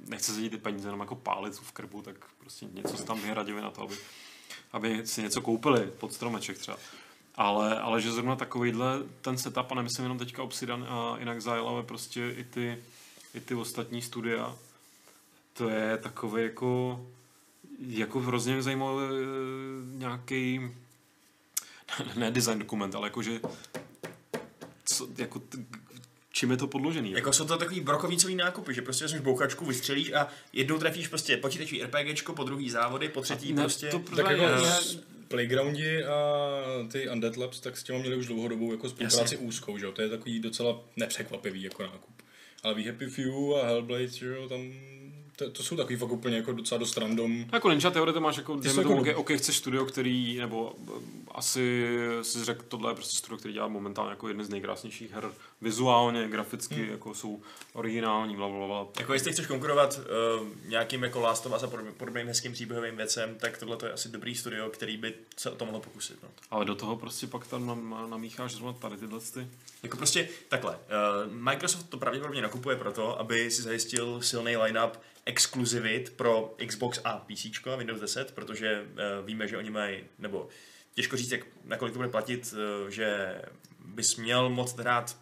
nechce 0.06 0.32
se 0.34 0.48
ty 0.50 0.58
peníze 0.58 0.88
jenom 0.88 1.00
jako 1.00 1.16
pálit 1.16 1.54
v 1.54 1.72
krbu, 1.72 2.02
tak 2.02 2.16
prostě 2.38 2.66
něco 2.72 2.96
si 2.96 3.04
tam 3.04 3.20
vyhradili 3.20 3.62
na 3.62 3.70
to, 3.70 3.82
aby, 3.82 3.96
aby 4.72 5.06
si 5.06 5.22
něco 5.22 5.40
koupili 5.40 5.86
pod 5.86 6.12
stromeček 6.12 6.58
třeba. 6.58 6.76
Ale, 7.40 7.80
ale 7.80 8.00
že 8.00 8.12
zrovna 8.12 8.36
takovýhle 8.36 9.02
ten 9.20 9.38
setup, 9.38 9.72
a 9.72 9.74
nemyslím 9.74 10.04
jenom 10.04 10.18
teďka 10.18 10.42
Obsidian 10.42 10.86
a 10.88 11.16
In 11.18 11.28
Exile, 11.28 11.58
ale 11.58 11.82
prostě 11.82 12.34
i 12.36 12.44
ty, 12.44 12.78
i 13.34 13.40
ty 13.40 13.54
ostatní 13.54 14.02
studia, 14.02 14.56
to 15.52 15.68
je 15.68 15.98
takový 15.98 16.42
jako 16.42 17.00
jako 17.78 18.20
hrozně 18.20 18.62
zajímavý 18.62 19.02
nějaký 19.84 20.60
ne 22.14 22.30
design 22.30 22.58
dokument, 22.58 22.94
ale 22.94 23.06
jakože 23.06 23.40
co, 24.84 25.08
jako 25.18 25.38
t, 25.38 25.58
čím 26.32 26.50
je 26.50 26.56
to 26.56 26.66
podložený. 26.66 27.10
Jako 27.10 27.32
jsou 27.32 27.44
to 27.44 27.58
takový 27.58 27.80
brokovnicový 27.80 28.34
nákupy, 28.34 28.74
že 28.74 28.82
prostě 28.82 29.04
vezmeš 29.04 29.22
bouchačku, 29.22 29.64
vystřelíš 29.64 30.12
a 30.12 30.28
jednou 30.52 30.78
trefíš 30.78 31.08
prostě 31.08 31.36
počítačový 31.36 31.82
RPGčko, 31.82 32.32
po 32.32 32.44
druhý 32.44 32.70
závody, 32.70 33.08
po 33.08 33.20
třetí 33.20 33.52
Ne, 33.52 33.62
prostě... 33.62 33.88
to 33.88 33.98
Tak 33.98 34.30
jako 34.30 34.44
Playgroundi 35.30 36.04
a 36.04 36.16
ty 36.92 37.08
Undead 37.08 37.36
Labs, 37.36 37.60
tak 37.60 37.76
s 37.76 37.82
těma 37.82 37.98
měli 37.98 38.16
už 38.16 38.26
dlouhodobou 38.26 38.72
jako 38.72 38.88
spolupráci 38.88 39.34
Jasně. 39.34 39.36
úzkou, 39.36 39.78
že 39.78 39.84
jo? 39.86 39.92
To 39.92 40.02
je 40.02 40.08
takový 40.08 40.40
docela 40.40 40.80
nepřekvapivý 40.96 41.62
jako 41.62 41.82
nákup. 41.82 42.22
Ale 42.62 42.74
We 42.74 42.82
Happy 42.82 43.06
Few 43.06 43.54
a 43.54 43.66
Hellblade, 43.66 44.06
že 44.08 44.26
jo, 44.26 44.48
tam 44.48 44.60
to, 45.36 45.50
to 45.50 45.62
jsou 45.62 45.76
takový 45.76 45.96
fakt 45.96 46.10
úplně 46.12 46.36
jako 46.36 46.52
docela 46.52 46.78
dost 46.78 46.96
random. 46.96 47.44
Jako 47.52 47.70
Ninja 47.70 47.90
Theory 47.90 48.12
to 48.12 48.20
máš 48.20 48.36
jako, 48.36 48.56
dejme 48.56 48.74
jsou 48.74 48.82
tomu, 48.82 49.06
jako- 49.06 49.20
okay, 49.20 49.36
OK, 49.36 49.40
chceš 49.42 49.56
studio, 49.56 49.84
který, 49.84 50.38
nebo 50.38 50.72
asi 51.40 51.86
si 52.22 52.44
řekl, 52.44 52.64
tohle 52.68 52.90
je 52.90 52.94
prostě 52.94 53.16
studio, 53.18 53.38
který 53.38 53.54
dělá 53.54 53.68
momentálně 53.68 54.10
jako 54.10 54.28
jedny 54.28 54.44
z 54.44 54.48
nejkrásnějších 54.48 55.10
her 55.12 55.32
vizuálně, 55.60 56.28
graficky, 56.28 56.74
Hmm. 56.74 56.90
jako 56.90 57.14
jsou 57.14 57.42
originální, 57.72 58.36
bla, 58.36 58.48
bla, 58.48 58.66
bla. 58.66 58.86
Jako 59.00 59.12
jestli 59.12 59.32
chceš 59.32 59.46
konkurovat 59.46 60.00
uh, 60.40 60.46
nějakým 60.68 61.02
jako 61.02 61.20
Last 61.20 61.46
of 61.46 61.52
Us 61.56 61.62
a 61.62 61.66
podobným, 61.96 62.26
hezkým 62.26 62.52
příběhovým 62.52 62.96
věcem, 62.96 63.34
tak 63.40 63.58
tohle 63.58 63.76
to 63.76 63.86
je 63.86 63.92
asi 63.92 64.08
dobrý 64.08 64.34
studio, 64.34 64.70
který 64.70 64.96
by 64.96 65.14
se 65.36 65.50
o 65.50 65.54
to 65.54 65.64
mohlo 65.64 65.80
pokusit. 65.80 66.22
No. 66.22 66.28
Ale 66.50 66.64
do 66.64 66.74
toho 66.74 66.96
prostě 66.96 67.26
pak 67.26 67.46
tam 67.46 67.66
nam- 67.66 68.10
namícháš 68.10 68.52
zrovna 68.52 68.72
tady 68.72 68.96
tyhle 68.96 69.20
ty. 69.20 69.46
Jako 69.82 69.96
prostě 69.96 70.28
takhle. 70.48 70.72
Uh, 70.76 71.32
Microsoft 71.32 71.88
to 71.88 71.98
pravděpodobně 71.98 72.42
nakupuje 72.42 72.76
proto, 72.76 73.20
aby 73.20 73.50
si 73.50 73.62
zajistil 73.62 74.22
silný 74.22 74.56
line-up 74.56 74.96
exkluzivit 75.26 76.12
pro 76.16 76.54
Xbox 76.66 77.00
a 77.04 77.12
PC 77.18 77.66
a 77.72 77.76
Windows 77.76 78.00
10, 78.00 78.32
protože 78.34 78.82
uh, 79.20 79.26
víme, 79.26 79.48
že 79.48 79.56
oni 79.58 79.70
mají, 79.70 80.04
nebo 80.18 80.48
těžko 81.00 81.16
říct, 81.16 81.32
jak, 81.32 81.40
nakolik 81.64 81.92
to 81.92 81.98
bude 81.98 82.08
platit, 82.08 82.54
uh, 82.82 82.88
že 82.88 83.40
bys 83.84 84.16
měl 84.16 84.50
moc 84.50 84.76
hrát 84.76 85.16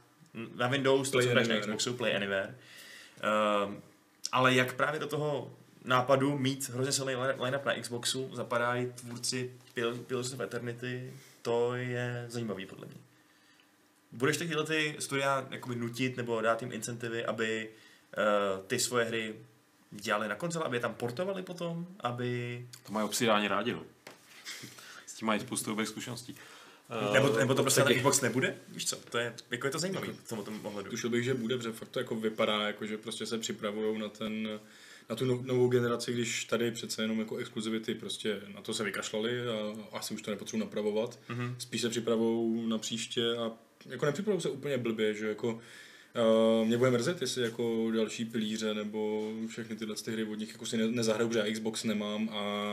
na 0.54 0.68
Windows, 0.68 1.10
to, 1.10 1.22
co 1.22 1.28
hraješ 1.28 1.48
na. 1.48 1.60
Xboxu, 1.60 1.94
Play 1.94 2.16
Anywhere. 2.16 2.54
Uh, 3.66 3.74
ale 4.32 4.54
jak 4.54 4.74
právě 4.74 5.00
do 5.00 5.06
toho 5.06 5.50
nápadu 5.84 6.38
mít 6.38 6.68
hrozně 6.68 6.92
silný 6.92 7.14
line-up 7.16 7.64
na 7.64 7.80
Xboxu 7.80 8.30
zapadají 8.32 8.92
tvůrci 8.94 9.52
Pill- 9.74 10.02
Pillars 10.02 10.32
of 10.32 10.40
Eternity, 10.40 11.12
to 11.42 11.74
je 11.74 12.24
zajímavý 12.28 12.66
podle 12.66 12.86
mě. 12.86 12.96
Budeš 14.12 14.36
tyhle 14.36 14.64
ty 14.64 14.96
studia 14.98 15.46
jakoby 15.50 15.76
nutit 15.76 16.16
nebo 16.16 16.40
dát 16.40 16.62
jim 16.62 16.72
incentivy, 16.72 17.24
aby 17.24 17.68
uh, 17.68 18.66
ty 18.66 18.78
svoje 18.78 19.04
hry 19.04 19.34
dělali 19.90 20.28
na 20.28 20.34
konzole, 20.34 20.64
aby 20.64 20.76
je 20.76 20.80
tam 20.80 20.94
portovali 20.94 21.42
potom, 21.42 21.86
aby... 22.00 22.66
To 22.86 22.92
mají 22.92 23.06
obsidáni 23.06 23.48
rádi, 23.48 23.72
no. 23.72 23.82
Tím 25.18 25.26
mají 25.26 25.40
spoustu 25.40 25.70
dobrých 25.70 25.88
zkušeností. 25.88 26.34
Eh, 26.90 27.12
Nebo, 27.12 27.38
nebo 27.38 27.54
to 27.54 27.62
prostě 27.62 27.80
na. 27.80 27.94
Xbox 27.94 28.20
nebude? 28.20 28.56
Víš 28.68 28.86
co, 28.86 28.96
to 28.96 29.18
je, 29.18 29.34
jako 29.50 29.66
je 29.66 29.70
to 29.70 29.78
zajímavý 29.78 30.08
v 30.24 30.28
tom, 30.28 30.44
tom 30.44 30.60
ohledu. 30.66 30.90
Tušil 30.90 31.10
bych, 31.10 31.24
že 31.24 31.34
bude, 31.34 31.56
protože 31.56 31.72
fakt 31.72 31.88
to 31.88 31.98
jako 31.98 32.14
vypadá, 32.14 32.66
jako 32.66 32.86
že 32.86 32.98
prostě 32.98 33.26
se 33.26 33.38
připravují 33.38 33.98
na 33.98 34.08
ten 34.08 34.48
na 35.10 35.16
tu 35.16 35.24
no- 35.24 35.40
novou 35.42 35.68
generaci, 35.68 36.12
když 36.12 36.44
tady 36.44 36.70
přece 36.70 37.02
jenom 37.02 37.18
jako 37.18 37.36
exkluzivity 37.36 37.94
prostě 37.94 38.40
na 38.54 38.62
to 38.62 38.74
se 38.74 38.84
vykašlali 38.84 39.48
a 39.48 39.74
asi 39.92 40.14
už 40.14 40.22
to 40.22 40.30
nepotřebují 40.30 40.60
napravovat. 40.60 41.18
Mm-hmm. 41.30 41.54
Spíš 41.58 41.80
se 41.80 41.88
připravují 41.88 42.68
na 42.68 42.78
příště 42.78 43.36
a 43.36 43.52
jako 43.86 44.06
nepřipravují 44.06 44.42
se 44.42 44.50
úplně 44.50 44.78
blbě, 44.78 45.14
že 45.14 45.28
jako 45.28 45.60
Uh, 46.18 46.66
mě 46.66 46.78
bude 46.78 46.90
mrzet, 46.90 47.20
jestli 47.20 47.42
jako 47.42 47.90
další 47.96 48.24
pilíře 48.24 48.74
nebo 48.74 49.30
všechny 49.48 49.76
tyhle 49.76 49.94
ty 49.94 50.12
hry 50.12 50.24
od 50.24 50.34
nich 50.34 50.48
jako 50.52 50.66
si 50.66 50.76
ne, 50.76 50.86
nezahraju, 50.86 51.28
protože 51.28 51.38
já 51.40 51.52
Xbox 51.52 51.84
nemám 51.84 52.28
a 52.28 52.64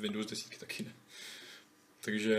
Windows 0.00 0.26
10 0.26 0.58
taky 0.58 0.82
ne. 0.82 0.92
Takže 2.00 2.36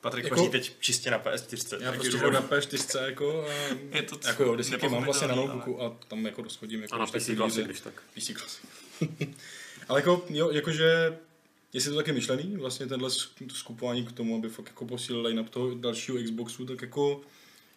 Patrik 0.00 0.24
Jako- 0.24 0.48
teď 0.48 0.72
čistě 0.80 1.10
na 1.10 1.18
PS4. 1.18 1.76
já 1.80 1.90
takže 1.90 2.00
prostě 2.00 2.16
hraju 2.18 2.32
na 2.32 2.42
P4 2.42 3.04
jako 3.04 3.44
a 3.48 3.52
Je 3.96 4.02
to 4.02 4.18
jako 4.28 4.42
jo, 4.42 4.56
desítky 4.56 4.88
mám 4.88 5.04
vlastně 5.04 5.28
na 5.28 5.34
notebooku 5.34 5.82
a 5.82 5.96
tam 6.08 6.26
jako 6.26 6.42
rozchodím. 6.42 6.82
Jako 6.82 6.94
A 6.94 6.98
na 6.98 7.06
PC 7.06 7.10
Classic, 7.12 7.56
víře. 7.56 7.62
když 7.62 7.80
tak. 7.80 8.02
PC 8.14 8.32
Classic. 8.38 8.64
Ale 9.88 9.98
jako, 10.00 10.24
jo, 10.28 10.50
jakože 10.50 11.18
jestli 11.72 11.90
to 11.90 11.96
taky 11.96 12.12
myšlený, 12.12 12.56
vlastně 12.56 12.86
tenhle 12.86 13.08
sk- 13.08 13.52
skupování 13.54 14.06
k 14.06 14.12
tomu, 14.12 14.36
aby 14.36 14.48
fakt 14.48 14.66
jako 14.66 14.86
posílil 14.86 15.22
line-up 15.22 15.48
toho 15.50 15.74
dalšího 15.74 16.18
Xboxu, 16.24 16.66
tak 16.66 16.82
jako 16.82 17.20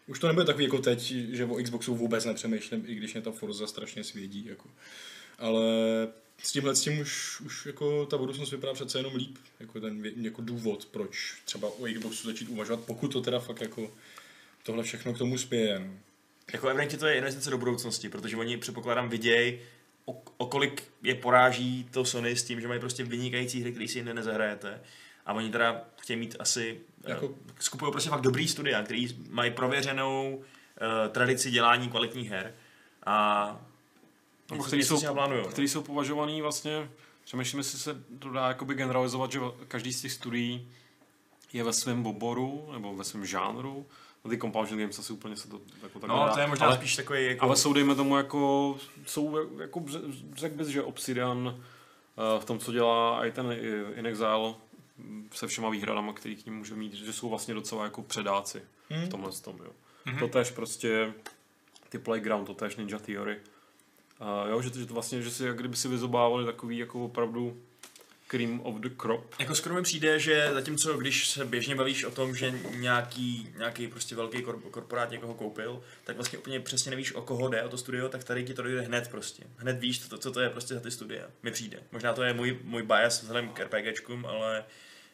už 0.08 0.20
to 0.20 0.28
nebude 0.28 0.46
takový 0.46 0.64
jako 0.64 0.80
teď, 0.80 1.00
že 1.32 1.46
o 1.46 1.64
Xboxu 1.64 1.96
vůbec 1.96 2.26
nepřemýšlím, 2.26 2.84
i 2.88 2.96
když 2.96 3.14
mě 3.14 3.22
ta 3.22 3.32
Forza 3.32 3.68
strašně 3.68 4.04
svědí. 4.04 4.46
Jako. 4.46 4.70
Ale 5.40 5.64
s 6.38 6.52
tímhle 6.52 6.76
s 6.76 6.82
tím 6.82 7.00
už, 7.00 7.42
už 7.42 7.66
jako 7.66 8.06
ta 8.06 8.18
budoucnost 8.18 8.52
vypadá 8.52 8.74
přece 8.74 9.00
jenom 9.00 9.16
líp. 9.16 9.38
Jako 9.60 9.80
ten 9.80 10.06
jako 10.22 10.42
důvod, 10.42 10.86
proč 10.86 11.36
třeba 11.46 11.68
o 11.68 11.86
Xboxu 11.94 12.28
začít 12.28 12.50
uvažovat, 12.50 12.84
pokud 12.86 13.08
to 13.08 13.22
teda 13.22 13.40
fakt 13.40 13.62
jako 13.62 13.92
tohle 14.64 14.84
všechno 14.84 15.14
k 15.14 15.18
tomu 15.18 15.38
spěje. 15.38 15.80
No. 15.80 15.94
Jako 16.54 16.68
evidentně 16.68 16.98
to 16.98 17.08
je 17.08 17.16
investice 17.16 17.50
do 17.50 17.58
budoucnosti, 17.58 18.10
protože 18.10 18.38
oni 18.38 18.58
předpokládám 18.58 19.10
vidějí, 19.10 19.60
o, 20.06 20.24
o 20.38 20.46
kolik 20.46 20.84
je 21.04 21.16
poráží 21.16 21.90
to 21.92 22.06
Sony 22.06 22.36
s 22.36 22.44
tím, 22.44 22.62
že 22.62 22.68
mají 22.68 22.80
prostě 22.80 23.04
vynikající 23.04 23.62
hry, 23.62 23.72
které 23.72 23.88
si 23.88 23.98
jinde 23.98 24.14
nezahrajete. 24.14 24.82
A 25.26 25.34
oni 25.34 25.52
teda 25.52 25.86
chtějí 26.02 26.20
mít 26.20 26.36
asi, 26.40 26.82
jako... 27.04 27.26
Jako- 27.26 27.36
skupují 27.60 27.92
prostě 27.92 28.10
fakt 28.10 28.22
dobrý 28.22 28.48
studia, 28.48 28.84
který 28.84 29.18
mají 29.30 29.52
prověřenou 29.52 30.36
uh, 30.36 30.44
tradici 31.12 31.52
dělání 31.52 31.90
kvalitních 31.90 32.30
her. 32.30 32.54
A 33.06 33.46
Nebo 34.50 34.56
něco- 34.56 34.68
který 34.68 34.84
jsou, 34.84 34.98
si 35.00 35.06
naplánujou, 35.06 35.44
no. 35.44 35.50
který 35.50 35.68
jsou 35.68 35.82
považovaný 35.84 36.42
vlastně, 36.42 36.90
přemýšlím, 37.26 37.58
jestli 37.58 37.80
se 37.80 38.04
to 38.20 38.30
dá 38.30 38.48
jakoby 38.48 38.74
generalizovat, 38.74 39.32
že 39.32 39.40
každý 39.68 39.94
z 39.94 40.02
těch 40.02 40.12
studií 40.12 40.68
je 41.54 41.64
ve 41.64 41.74
svém 41.74 42.08
oboru, 42.08 42.70
nebo 42.74 42.96
ve 42.96 43.04
svém 43.04 43.26
žánru. 43.26 43.86
No 44.26 44.30
ty 44.30 44.38
Compulsion 44.38 44.80
Games 44.80 45.00
asi 45.00 45.14
úplně 45.14 45.36
se 45.38 45.48
to 45.50 45.62
jako 45.84 46.00
tak 46.00 46.10
No, 46.10 46.20
nedá. 46.24 46.34
to 46.34 46.40
je 46.40 46.48
možná 46.48 46.66
ale, 46.68 46.76
spíš 46.78 46.96
takový 46.96 47.26
jako... 47.26 47.46
ale 47.46 47.56
jsou, 47.56 47.74
dejme 47.74 47.96
tomu, 47.96 48.18
jako, 48.18 48.76
jsou, 49.06 49.38
jako 49.60 49.84
řekl 50.36 50.56
bys, 50.56 50.68
že 50.68 50.84
Obsidian 50.84 51.56
eh, 51.58 52.40
v 52.40 52.46
tom, 52.46 52.60
co 52.60 52.72
dělá 52.72 53.26
i 53.26 53.32
ten 53.32 53.52
eh, 53.52 54.00
In 54.00 54.08
Exile 54.08 54.54
se 55.32 55.48
všema 55.48 55.70
výhradama, 55.70 56.14
který 56.14 56.36
k 56.36 56.46
ním 56.46 56.56
může 56.56 56.76
mít, 56.76 56.94
že 56.94 57.14
jsou 57.14 57.30
vlastně 57.30 57.54
docela 57.54 57.84
jako 57.84 58.02
předáci 58.02 58.62
v 59.06 59.10
tomhle 59.10 59.32
tom, 59.32 59.58
jo. 59.66 59.72
Mhm. 60.06 60.20
To 60.20 60.28
tež 60.28 60.52
prostě 60.52 61.14
ty 61.90 62.00
Playground, 62.00 62.48
to 62.48 62.54
tež 62.54 62.76
Ninja 62.76 63.00
Theory. 63.00 63.40
A 64.20 64.48
jo, 64.48 64.62
že 64.62 64.70
to, 64.70 64.80
že 64.80 64.86
to 64.86 64.94
vlastně, 64.94 65.22
že 65.22 65.32
si 65.32 65.46
jak 65.46 65.60
kdyby 65.60 65.76
si 65.76 65.88
vyzobávali 65.88 66.46
takový 66.46 66.78
jako 66.78 67.06
opravdu 67.06 67.62
cream 68.34 68.62
of 68.64 68.76
the 68.76 68.90
crop. 69.02 69.36
Jako 69.40 69.56
skoro 69.56 69.76
mi 69.76 69.82
přijde, 69.82 70.20
že 70.20 70.50
zatímco 70.54 70.98
když 70.98 71.28
se 71.28 71.46
běžně 71.46 71.76
bavíš 71.76 72.04
o 72.04 72.12
tom, 72.12 72.36
že 72.36 72.54
nějaký, 72.76 73.50
nějaký 73.58 73.88
prostě 73.88 74.16
velký 74.16 74.38
kor- 74.38 74.62
korporát 74.72 75.12
někoho 75.12 75.34
koupil, 75.34 75.84
tak 76.04 76.16
vlastně 76.16 76.40
úplně 76.40 76.60
přesně 76.60 76.90
nevíš, 76.90 77.14
o 77.14 77.22
koho 77.22 77.50
jde, 77.50 77.64
o 77.64 77.70
to 77.70 77.78
studio, 77.78 78.10
tak 78.10 78.24
tady 78.24 78.44
ti 78.44 78.54
to 78.54 78.62
dojde 78.62 78.82
hned 78.82 79.08
prostě. 79.08 79.44
Hned 79.58 79.80
víš, 79.80 80.00
to, 80.00 80.18
co 80.18 80.32
to 80.32 80.40
je 80.40 80.50
prostě 80.50 80.74
za 80.74 80.80
ty 80.80 80.92
studia. 80.92 81.26
Mi 81.44 81.52
přijde. 81.52 81.80
Možná 81.92 82.14
to 82.14 82.24
je 82.24 82.34
můj, 82.34 82.60
můj 82.64 82.84
bias 82.84 83.22
vzhledem 83.22 83.50
k 83.50 83.60
RPGčkům, 83.60 84.26
ale 84.26 84.66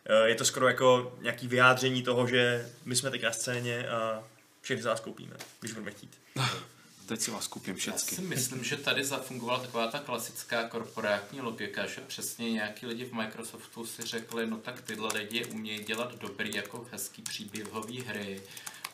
eh, 0.06 0.30
je 0.30 0.36
to 0.36 0.46
skoro 0.46 0.68
jako 0.68 1.18
nějaký 1.22 1.48
vyjádření 1.48 2.04
toho, 2.04 2.28
že 2.28 2.70
my 2.86 2.96
jsme 2.96 3.12
teď 3.12 3.24
na 3.24 3.32
scéně 3.32 3.88
a 3.88 4.24
všechny 4.62 4.84
z 4.84 4.86
vás 4.86 5.00
koupíme, 5.00 5.36
když 5.60 5.72
budeme 5.72 5.92
chtít. 5.92 6.18
Teď 7.10 7.22
si 7.22 7.32
vás 7.32 7.48
koupím 7.48 7.74
Já 7.74 7.80
všecky. 7.80 8.16
si 8.16 8.22
myslím, 8.22 8.64
že 8.64 8.78
tady 8.78 9.04
zafungovala 9.06 9.60
taková 9.60 9.88
ta 9.88 10.00
klasická 10.00 10.68
korporátní 10.68 11.42
logika, 11.42 11.86
že 11.86 12.02
přesně 12.02 12.52
nějaký 12.52 12.86
lidi 12.86 13.06
v 13.06 13.14
Microsoftu 13.14 13.86
si 13.86 14.02
řekli, 14.02 14.48
no 14.48 14.58
tak 14.58 14.82
tyhle 14.82 15.10
lidi 15.20 15.46
umějí 15.46 15.84
dělat 15.84 16.16
dobrý, 16.16 16.56
jako 16.56 16.88
hezký 16.92 17.22
příběhové 17.22 18.02
hry, 18.02 18.42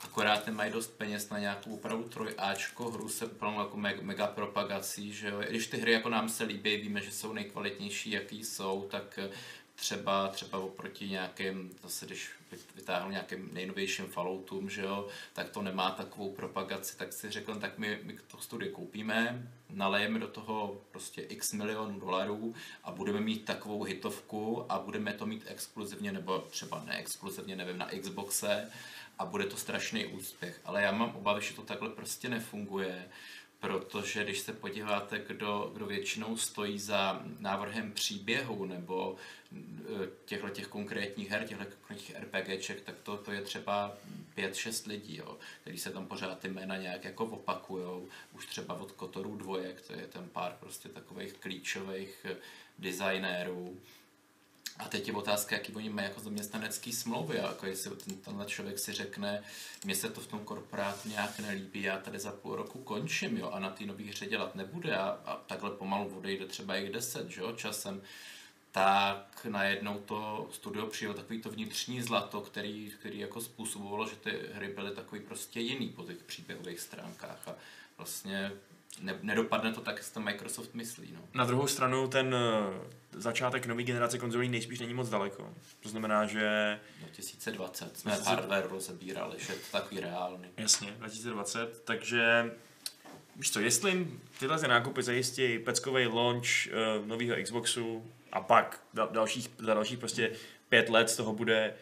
akorát 0.01 0.47
nemají 0.47 0.71
dost 0.71 0.87
peněz 0.97 1.29
na 1.29 1.39
nějakou 1.39 1.73
opravdu 1.75 2.03
trojáčko 2.03 2.91
hru 2.91 3.09
se 3.09 3.25
plnou 3.27 3.59
jako 3.59 3.77
me- 3.77 4.01
mega 4.01 4.27
propagací, 4.27 5.13
že 5.13 5.27
jo. 5.27 5.41
Když 5.49 5.67
ty 5.67 5.77
hry 5.77 5.91
jako 5.91 6.09
nám 6.09 6.29
se 6.29 6.43
líbí, 6.43 6.77
víme, 6.77 7.01
že 7.01 7.11
jsou 7.11 7.33
nejkvalitnější, 7.33 8.11
jaký 8.11 8.43
jsou, 8.43 8.87
tak 8.91 9.19
třeba, 9.75 10.27
třeba 10.27 10.57
oproti 10.57 11.09
nějakým, 11.09 11.71
zase 11.83 12.05
když 12.05 12.29
vytáhnu 12.75 13.11
nějakým 13.11 13.49
nejnovějším 13.53 14.05
Falloutům, 14.05 14.69
že 14.69 14.81
jo, 14.81 15.07
tak 15.33 15.49
to 15.49 15.61
nemá 15.61 15.91
takovou 15.91 16.31
propagaci, 16.31 16.97
tak 16.97 17.13
si 17.13 17.31
řekl, 17.31 17.55
tak 17.55 17.77
my, 17.77 17.99
my 18.03 18.17
to 18.27 18.37
studie 18.37 18.71
koupíme, 18.71 19.49
nalejeme 19.69 20.19
do 20.19 20.27
toho 20.27 20.81
prostě 20.91 21.21
x 21.21 21.53
milionů 21.53 21.99
dolarů 21.99 22.55
a 22.83 22.91
budeme 22.91 23.19
mít 23.19 23.45
takovou 23.45 23.83
hitovku 23.83 24.65
a 24.71 24.79
budeme 24.79 25.13
to 25.13 25.25
mít 25.25 25.43
exkluzivně, 25.47 26.11
nebo 26.11 26.39
třeba 26.39 26.83
neexkluzivně, 26.83 27.55
nevím, 27.55 27.77
na 27.77 27.89
Xboxe 28.01 28.71
a 29.19 29.25
bude 29.25 29.45
to 29.45 29.57
strašný 29.57 30.05
úspěch. 30.05 30.61
Ale 30.65 30.81
já 30.81 30.91
mám 30.91 31.15
obavy, 31.15 31.41
že 31.41 31.53
to 31.53 31.61
takhle 31.61 31.89
prostě 31.89 32.29
nefunguje, 32.29 33.09
protože 33.65 34.23
když 34.23 34.39
se 34.39 34.53
podíváte, 34.53 35.19
kdo, 35.27 35.71
kdo 35.73 35.85
většinou 35.85 36.37
stojí 36.37 36.79
za 36.79 37.21
návrhem 37.39 37.91
příběhu 37.91 38.65
nebo 38.65 39.15
těchto 40.25 40.49
těch 40.49 40.67
konkrétních 40.67 41.29
her, 41.29 41.47
těchto 41.47 41.65
konkrétních 41.65 42.15
RPGček, 42.15 42.81
tak 42.81 42.95
to, 43.03 43.17
to 43.17 43.31
je 43.31 43.41
třeba 43.41 43.97
5-6 44.37 44.89
lidí, 44.89 45.17
jo, 45.17 45.37
který 45.61 45.77
se 45.77 45.89
tam 45.89 46.07
pořád 46.07 46.39
ty 46.39 46.49
jména 46.49 46.77
nějak 46.77 47.03
jako 47.03 47.25
opakujou. 47.25 48.07
Už 48.33 48.45
třeba 48.45 48.73
od 48.73 48.91
Kotorů 48.91 49.35
dvojek, 49.35 49.81
to 49.81 49.93
je 49.93 50.07
ten 50.07 50.29
pár 50.29 50.57
prostě 50.59 50.89
takových 50.89 51.33
klíčových 51.33 52.25
eh, 52.29 52.35
designérů. 52.79 53.77
A 54.79 54.87
teď 54.87 55.07
je 55.07 55.13
otázka, 55.13 55.55
jaký 55.55 55.73
oni 55.73 55.89
mají 55.89 56.07
jako 56.07 56.19
zaměstnanecký 56.19 56.93
smlouvy. 56.93 57.39
A 57.39 57.47
jako 57.47 57.65
jestli 57.65 57.91
ten, 57.95 58.15
tenhle 58.17 58.45
člověk 58.45 58.79
si 58.79 58.93
řekne, 58.93 59.43
mně 59.85 59.95
se 59.95 60.09
to 60.09 60.21
v 60.21 60.27
tom 60.27 60.39
korporátu 60.39 61.09
nějak 61.09 61.39
nelíbí, 61.39 61.81
já 61.81 61.97
tady 61.97 62.19
za 62.19 62.31
půl 62.31 62.55
roku 62.55 62.79
končím 62.79 63.37
jo, 63.37 63.49
a 63.49 63.59
na 63.59 63.69
té 63.69 63.85
nový 63.85 64.09
hře 64.09 64.25
dělat 64.25 64.55
nebude 64.55 64.97
a, 64.97 65.19
a 65.25 65.35
takhle 65.35 65.71
pomalu 65.71 66.17
odejde 66.17 66.45
třeba 66.45 66.75
jich 66.75 66.91
deset 66.91 67.29
že 67.29 67.41
jo, 67.41 67.51
časem, 67.51 68.01
tak 68.71 69.45
najednou 69.49 69.99
to 69.99 70.49
studio 70.51 70.85
přijelo 70.85 71.13
takový 71.13 71.41
to 71.41 71.49
vnitřní 71.49 72.01
zlato, 72.01 72.41
který, 72.41 72.91
který 72.99 73.19
jako 73.19 73.41
způsobovalo, 73.41 74.07
že 74.07 74.15
ty 74.15 74.31
hry 74.53 74.67
byly 74.67 74.95
takový 74.95 75.21
prostě 75.21 75.59
jiný 75.59 75.89
po 75.89 76.03
těch 76.03 76.17
příběhových 76.17 76.79
stránkách 76.79 77.47
a 77.47 77.55
vlastně 77.97 78.51
ne, 79.01 79.19
nedopadne 79.21 79.73
to 79.73 79.81
tak, 79.81 79.95
jak 79.97 80.09
to 80.09 80.19
Microsoft 80.19 80.73
myslí. 80.73 81.11
No. 81.13 81.19
Na 81.33 81.45
druhou 81.45 81.67
stranu 81.67 82.07
ten 82.07 82.35
eh, 82.35 83.19
začátek 83.19 83.65
nové 83.65 83.83
generace 83.83 84.19
konzolí 84.19 84.49
nejspíš 84.49 84.79
není 84.79 84.93
moc 84.93 85.09
daleko. 85.09 85.53
To 85.79 85.89
znamená, 85.89 86.25
že 86.25 86.79
2020 86.99 87.99
jsme 87.99 88.15
hardware 88.15 88.67
rozebírali, 88.69 89.35
že 89.39 89.53
je 89.53 89.59
to 89.59 89.71
takový 89.71 89.99
reálný. 89.99 90.47
Jasně, 90.57 90.91
2020, 90.91 91.83
takže 91.85 92.51
víš 93.35 93.51
co, 93.51 93.59
jestli 93.59 93.91
jim 93.91 94.21
tyhle 94.39 94.59
ty 94.59 94.67
nákupy 94.67 95.03
zajistí 95.03 95.59
peckový 95.59 96.07
launch 96.07 96.47
uh, 96.67 97.07
nového 97.07 97.43
Xboxu 97.43 98.11
a 98.31 98.41
pak 98.41 98.81
da, 98.93 99.05
dalších, 99.05 99.49
za 99.57 99.73
dalších 99.73 99.99
prostě 99.99 100.31
pět 100.69 100.89
let 100.89 101.09
z 101.09 101.15
toho 101.15 101.33
bude 101.33 101.73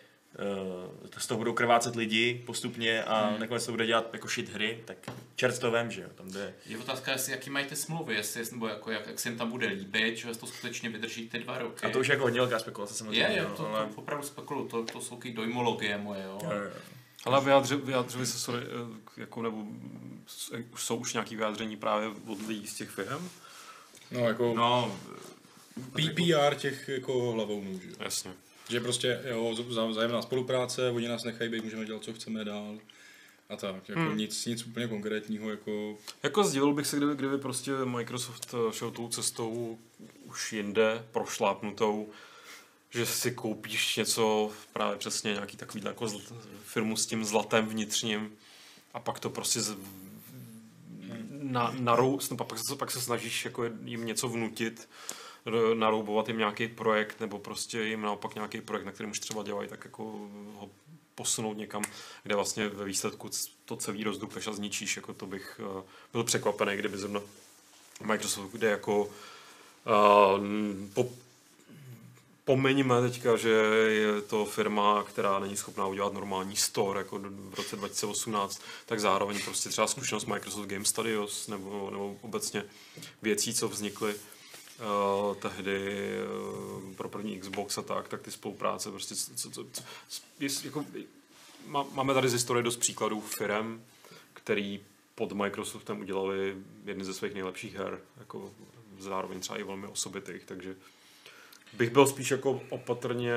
z 1.17 1.27
toho 1.27 1.37
budou 1.37 1.53
krvácet 1.53 1.95
lidi 1.95 2.43
postupně 2.45 3.03
a 3.03 3.27
hmm. 3.27 3.39
nakonec 3.39 3.65
to 3.65 3.71
bude 3.71 3.85
dělat 3.85 4.09
jako 4.13 4.27
shit 4.27 4.49
hry, 4.49 4.83
tak 4.85 4.97
čert 5.35 5.59
to 5.59 5.71
vem, 5.71 5.91
že 5.91 6.01
jo, 6.01 6.09
tam 6.15 6.31
jde. 6.31 6.53
Je 6.65 6.77
otázka, 6.77 7.11
jestli, 7.11 7.31
jaký 7.31 7.49
mají 7.49 7.65
ty 7.65 7.75
smlouvy, 7.75 8.15
jestli, 8.15 8.39
jestli 8.39 8.55
nebo 8.55 8.67
jako, 8.67 8.91
jak, 8.91 9.07
jak 9.07 9.19
se 9.19 9.29
jim 9.29 9.37
tam 9.37 9.49
bude 9.49 9.67
líbit, 9.67 10.17
že 10.17 10.35
to 10.37 10.47
skutečně 10.47 10.89
vydrží 10.89 11.29
ty 11.29 11.39
dva 11.39 11.57
roky. 11.57 11.85
A 11.85 11.89
to 11.89 11.99
už 11.99 12.07
je 12.07 12.13
jako 12.13 12.23
hodně 12.23 12.39
velká 12.39 12.59
spekulace 12.59 12.93
samozřejmě, 12.93 13.21
je, 13.21 13.31
je, 13.31 13.41
jo, 13.41 13.53
to, 13.57 13.67
ale... 13.67 13.85
to 13.85 13.95
opravdu 13.95 14.27
spekuluju, 14.27 14.67
to, 14.67 14.83
to 14.83 15.01
jsou 15.01 15.15
takový 15.15 15.33
dojmologie 15.33 15.97
moje, 15.97 16.23
jo. 16.23 16.39
Jo, 16.43 16.51
jo. 16.51 16.71
Ale 17.25 17.41
vyjádři, 17.41 17.75
vyjádřili 17.75 18.25
se, 18.25 18.39
sorry, 18.39 18.63
eh, 18.65 19.21
jako, 19.21 19.41
nebo 19.41 19.63
už 20.73 20.83
jsou 20.83 20.95
už 20.95 21.13
nějaký 21.13 21.35
vyjádření 21.35 21.77
právě 21.77 22.09
od 22.27 22.47
lidí 22.47 22.67
z 22.67 22.75
těch 22.75 22.89
firm? 22.89 23.29
No 24.11 24.19
jako 24.19 24.53
no, 24.55 24.99
PPR 25.91 26.55
těch 26.55 26.89
jako 26.89 27.31
hlavounů, 27.31 27.79
že 27.83 27.89
jo. 27.89 27.95
Jasně. 27.99 28.31
Že 28.73 28.79
prostě, 28.79 29.21
jo, 29.29 29.51
zá- 29.53 29.89
vzájemná 29.89 30.21
spolupráce, 30.21 30.89
oni 30.89 31.07
nás 31.07 31.23
nechají 31.23 31.49
být, 31.49 31.63
můžeme 31.63 31.85
dělat, 31.85 32.03
co 32.03 32.13
chceme 32.13 32.45
dál. 32.45 32.79
A 33.49 33.55
tak, 33.55 33.89
jako 33.89 34.01
hmm. 34.01 34.17
nic, 34.17 34.45
nic 34.45 34.65
úplně 34.65 34.87
konkrétního, 34.87 35.49
jako 35.49 35.97
Jako 36.23 36.43
zdivil 36.43 36.73
bych 36.73 36.87
se, 36.87 36.97
kdyby, 36.97 37.15
kdyby 37.15 37.37
prostě 37.37 37.71
Microsoft 37.85 38.53
eh, 38.53 38.73
šel 38.73 38.91
tou 38.91 39.07
cestou 39.07 39.77
už 40.23 40.53
jinde, 40.53 41.05
prošlápnutou, 41.11 42.09
že 42.89 43.05
si 43.05 43.31
koupíš 43.31 43.95
něco, 43.95 44.51
právě 44.73 44.97
přesně 44.97 45.33
nějaký 45.33 45.57
takový 45.57 45.83
jako 45.85 46.07
zl, 46.07 46.21
firmu 46.63 46.97
s 46.97 47.05
tím 47.05 47.25
zlatem 47.25 47.65
vnitřním 47.65 48.31
a 48.93 48.99
pak 48.99 49.19
to 49.19 49.29
prostě 49.29 49.61
z, 49.61 49.75
na, 51.29 51.75
narou, 51.79 52.19
no, 52.31 52.37
pak, 52.37 52.59
se, 52.59 52.75
pak 52.75 52.91
se 52.91 53.01
snažíš 53.01 53.45
jako 53.45 53.63
jim 53.83 54.05
něco 54.05 54.27
vnutit, 54.27 54.89
naroubovat 55.73 56.27
jim 56.27 56.37
nějaký 56.37 56.67
projekt, 56.67 57.19
nebo 57.19 57.39
prostě 57.39 57.83
jim 57.83 58.01
naopak 58.01 58.35
nějaký 58.35 58.61
projekt, 58.61 58.85
na 58.85 58.91
kterém 58.91 59.11
už 59.11 59.19
třeba 59.19 59.43
dělají, 59.43 59.69
tak 59.69 59.85
jako 59.85 60.03
ho 60.55 60.69
posunout 61.15 61.57
někam, 61.57 61.83
kde 62.23 62.35
vlastně 62.35 62.69
ve 62.69 62.85
výsledku 62.85 63.29
to 63.65 63.75
celý 63.75 64.03
rozdupeš 64.03 64.47
a 64.47 64.53
zničíš, 64.53 64.95
jako 64.95 65.13
to 65.13 65.25
bych 65.25 65.61
uh, 65.75 65.83
byl 66.13 66.23
překvapený, 66.23 66.77
kdyby 66.77 66.97
zrovna 66.97 67.21
Microsoft, 68.03 68.51
kde 68.51 68.69
jako 68.69 69.05
uh, 69.05 69.11
po, 70.93 71.09
pomeňme 72.45 73.01
teďka, 73.01 73.37
že 73.37 73.49
je 73.89 74.21
to 74.21 74.45
firma, 74.45 75.03
která 75.03 75.39
není 75.39 75.57
schopná 75.57 75.87
udělat 75.87 76.13
normální 76.13 76.55
store 76.55 76.99
jako 76.99 77.19
v 77.19 77.53
roce 77.53 77.75
2018, 77.75 78.61
tak 78.85 78.99
zároveň 78.99 79.39
prostě 79.45 79.69
třeba 79.69 79.87
zkušenost 79.87 80.25
Microsoft 80.25 80.67
Game 80.67 80.85
Studios 80.85 81.47
nebo, 81.47 81.89
nebo 81.91 82.15
obecně 82.21 82.63
věcí, 83.21 83.53
co 83.53 83.69
vznikly 83.69 84.15
uh, 84.83 85.35
tehdy 85.35 86.09
uh, 86.85 86.93
pro 86.95 87.09
první 87.09 87.39
Xbox 87.39 87.77
a 87.77 87.81
tak, 87.81 88.07
tak 88.07 88.21
ty 88.21 88.31
spolupráce 88.31 88.91
prostě, 88.91 89.15
co, 89.15 89.49
co, 89.49 89.65
co, 89.71 89.83
je, 90.39 90.49
jako, 90.63 90.85
má, 91.67 91.85
máme 91.93 92.13
tady 92.13 92.29
z 92.29 92.33
historie 92.33 92.63
dost 92.63 92.77
příkladů 92.77 93.21
firm, 93.21 93.83
který 94.33 94.79
pod 95.15 95.31
Microsoftem 95.31 95.99
udělali 95.99 96.55
jedny 96.85 97.05
ze 97.05 97.13
svých 97.13 97.33
nejlepších 97.33 97.75
her, 97.75 97.99
jako 98.19 98.51
zároveň 98.99 99.39
třeba 99.39 99.59
i 99.59 99.63
velmi 99.63 99.87
osobitých, 99.87 100.43
takže 100.45 100.75
bych 101.73 101.89
byl 101.89 102.07
spíš 102.07 102.31
jako 102.31 102.61
opatrně 102.69 103.35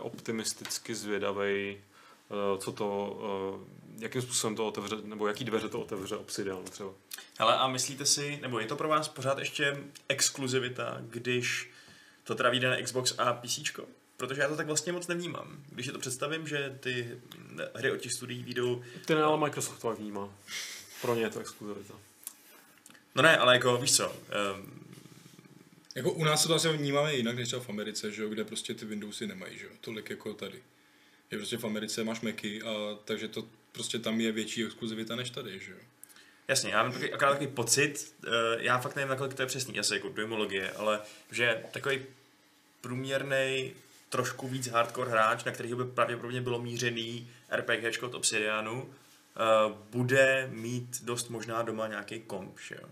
optimisticky 0.00 0.94
zvědavý, 0.94 1.76
eh, 1.76 1.93
co 2.58 2.72
to, 2.72 3.18
eh, 3.98 4.02
jakým 4.02 4.22
způsobem 4.22 4.56
to 4.56 4.66
otevře, 4.66 4.96
nebo 5.02 5.26
jaký 5.26 5.44
dveře 5.44 5.68
to 5.68 5.80
otevře 5.80 6.16
Obsidian 6.16 6.64
třeba. 6.64 6.90
Hele, 7.38 7.56
a 7.56 7.68
myslíte 7.68 8.06
si, 8.06 8.38
nebo 8.42 8.58
je 8.58 8.66
to 8.66 8.76
pro 8.76 8.88
vás 8.88 9.08
pořád 9.08 9.38
ještě 9.38 9.84
exkluzivita, 10.08 10.98
když 11.00 11.70
to 12.24 12.34
teda 12.34 12.50
vyjde 12.50 12.70
na 12.70 12.82
Xbox 12.82 13.14
a 13.18 13.32
PC? 13.32 13.58
Protože 14.16 14.40
já 14.40 14.48
to 14.48 14.56
tak 14.56 14.66
vlastně 14.66 14.92
moc 14.92 15.06
nevnímám. 15.06 15.64
Když 15.70 15.86
si 15.86 15.92
to 15.92 15.98
představím, 15.98 16.48
že 16.48 16.78
ty 16.80 17.18
hry 17.74 17.92
od 17.92 17.96
těch 17.96 18.12
studií 18.12 18.42
výjdou... 18.42 18.82
Ty 19.06 19.14
ne, 19.14 19.22
ale 19.22 19.38
Microsoft 19.38 19.80
to 19.80 19.88
tak 19.88 19.98
vnímá. 19.98 20.28
Pro 21.02 21.14
ně 21.14 21.22
je 21.22 21.30
to 21.30 21.40
exkluzivita. 21.40 21.94
No 23.14 23.22
ne, 23.22 23.38
ale 23.38 23.54
jako 23.54 23.76
víš 23.76 23.96
co, 23.96 24.08
um, 24.08 24.84
Jako 25.94 26.12
u 26.12 26.24
nás 26.24 26.46
to 26.46 26.54
asi 26.54 26.68
vnímáme 26.68 27.14
jinak 27.14 27.36
než 27.36 27.48
třeba 27.48 27.62
v 27.62 27.68
Americe, 27.68 28.12
že 28.12 28.22
jo, 28.22 28.28
kde 28.28 28.44
prostě 28.44 28.74
ty 28.74 28.84
Windowsy 28.84 29.26
nemají, 29.26 29.58
že 29.58 29.64
jo, 29.64 29.70
tolik 29.80 30.10
jako 30.10 30.34
tady. 30.34 30.62
Je 31.34 31.38
prostě 31.38 31.56
v 31.56 31.64
Americe 31.64 32.04
máš 32.04 32.20
Macy 32.20 32.62
a 32.62 32.98
takže 33.04 33.28
to 33.28 33.44
prostě 33.72 33.98
tam 33.98 34.20
je 34.20 34.32
větší 34.32 34.64
exkluzivita 34.64 35.16
než 35.16 35.30
tady, 35.30 35.60
že 35.60 35.72
jo. 35.72 35.78
Jasně, 36.48 36.70
já 36.70 36.82
mám 36.82 36.92
takový, 36.92 37.12
akorát 37.12 37.30
takový 37.30 37.50
pocit, 37.50 38.14
uh, 38.26 38.32
já 38.58 38.78
fakt 38.78 38.96
nevím, 38.96 39.08
nakolik 39.08 39.34
to 39.34 39.42
je 39.42 39.46
přesný, 39.46 39.78
asi 39.78 39.94
jako 39.94 40.08
dojmologie, 40.08 40.70
ale 40.70 41.00
že 41.30 41.64
takový 41.72 42.02
průměrný 42.80 43.72
trošku 44.08 44.48
víc 44.48 44.68
hardcore 44.68 45.10
hráč, 45.10 45.44
na 45.44 45.52
kterého 45.52 45.76
by 45.76 45.84
pravděpodobně 45.84 46.40
bylo 46.40 46.62
mířený 46.62 47.30
RPG 47.56 48.02
od 48.02 48.14
Obsidianu, 48.14 48.82
uh, 48.82 49.72
bude 49.90 50.48
mít 50.52 51.04
dost 51.04 51.30
možná 51.30 51.62
doma 51.62 51.86
nějaký 51.86 52.20
komp, 52.20 52.58
že 52.68 52.74
jo. 52.74 52.88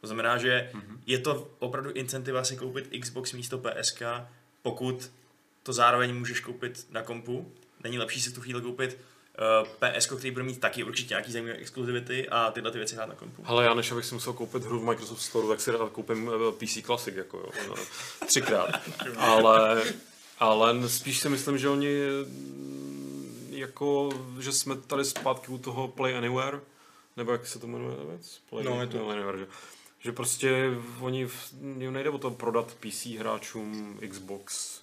To 0.00 0.06
znamená, 0.06 0.38
že 0.38 0.70
mm-hmm. 0.72 0.98
je 1.06 1.18
to 1.18 1.50
opravdu 1.58 1.90
incentiva 1.90 2.44
si 2.44 2.56
koupit 2.56 3.00
Xbox 3.00 3.32
místo 3.32 3.58
PSK, 3.58 4.02
pokud 4.62 5.10
to 5.62 5.72
zároveň 5.72 6.14
můžeš 6.14 6.40
koupit 6.40 6.86
na 6.90 7.02
kompu. 7.02 7.52
Není 7.84 7.98
lepší 7.98 8.20
si 8.20 8.30
v 8.30 8.34
tu 8.34 8.40
chvíli 8.40 8.60
koupit 8.62 8.98
uh, 9.62 9.68
PSK, 9.98 10.12
který 10.16 10.30
bude 10.30 10.44
mít 10.44 10.60
taky 10.60 10.84
určitě 10.84 11.12
nějaký 11.14 11.32
zajímavé 11.32 11.56
exkluzivity 11.58 12.28
a 12.28 12.50
tyhle 12.50 12.70
ty 12.70 12.78
věci 12.78 12.94
hrát 12.94 13.06
na 13.08 13.14
kompu. 13.14 13.42
Ale 13.46 13.64
já 13.64 13.74
než 13.74 13.92
abych 13.92 14.04
si 14.04 14.14
musel 14.14 14.32
koupit 14.32 14.64
hru 14.64 14.80
v 14.80 14.84
Microsoft 14.84 15.22
Store, 15.22 15.48
tak 15.48 15.60
si 15.60 15.70
rád 15.70 15.90
koupím 15.92 16.30
eh, 16.48 16.52
PC 16.52 16.86
Classic, 16.86 17.14
jako 17.16 17.36
jo, 17.38 17.46
no, 17.68 17.74
třikrát. 18.26 18.70
ale, 19.16 19.82
ale 20.38 20.88
spíš 20.88 21.18
si 21.20 21.28
myslím, 21.28 21.58
že 21.58 21.68
oni 21.68 21.88
jako, 23.50 24.10
že 24.40 24.52
jsme 24.52 24.76
tady 24.76 25.04
zpátky 25.04 25.48
u 25.48 25.58
toho 25.58 25.88
Play 25.88 26.16
Anywhere, 26.16 26.60
nebo 27.16 27.32
jak 27.32 27.46
se 27.46 27.58
to 27.58 27.66
jmenuje 27.66 27.96
ta 27.96 28.04
věc? 28.04 28.40
Play, 28.50 28.64
No, 28.64 28.80
je 28.80 28.86
to- 28.86 28.98
no, 28.98 29.08
Anywhere, 29.08 29.38
že, 29.38 29.46
že 29.98 30.12
prostě 30.12 30.70
oni, 31.00 31.26
v- 31.26 31.52
jim 31.78 31.92
nejde 31.92 32.10
o 32.10 32.18
to 32.18 32.30
prodat 32.30 32.74
PC 32.80 33.06
hráčům 33.06 33.98
Xbox, 34.10 34.80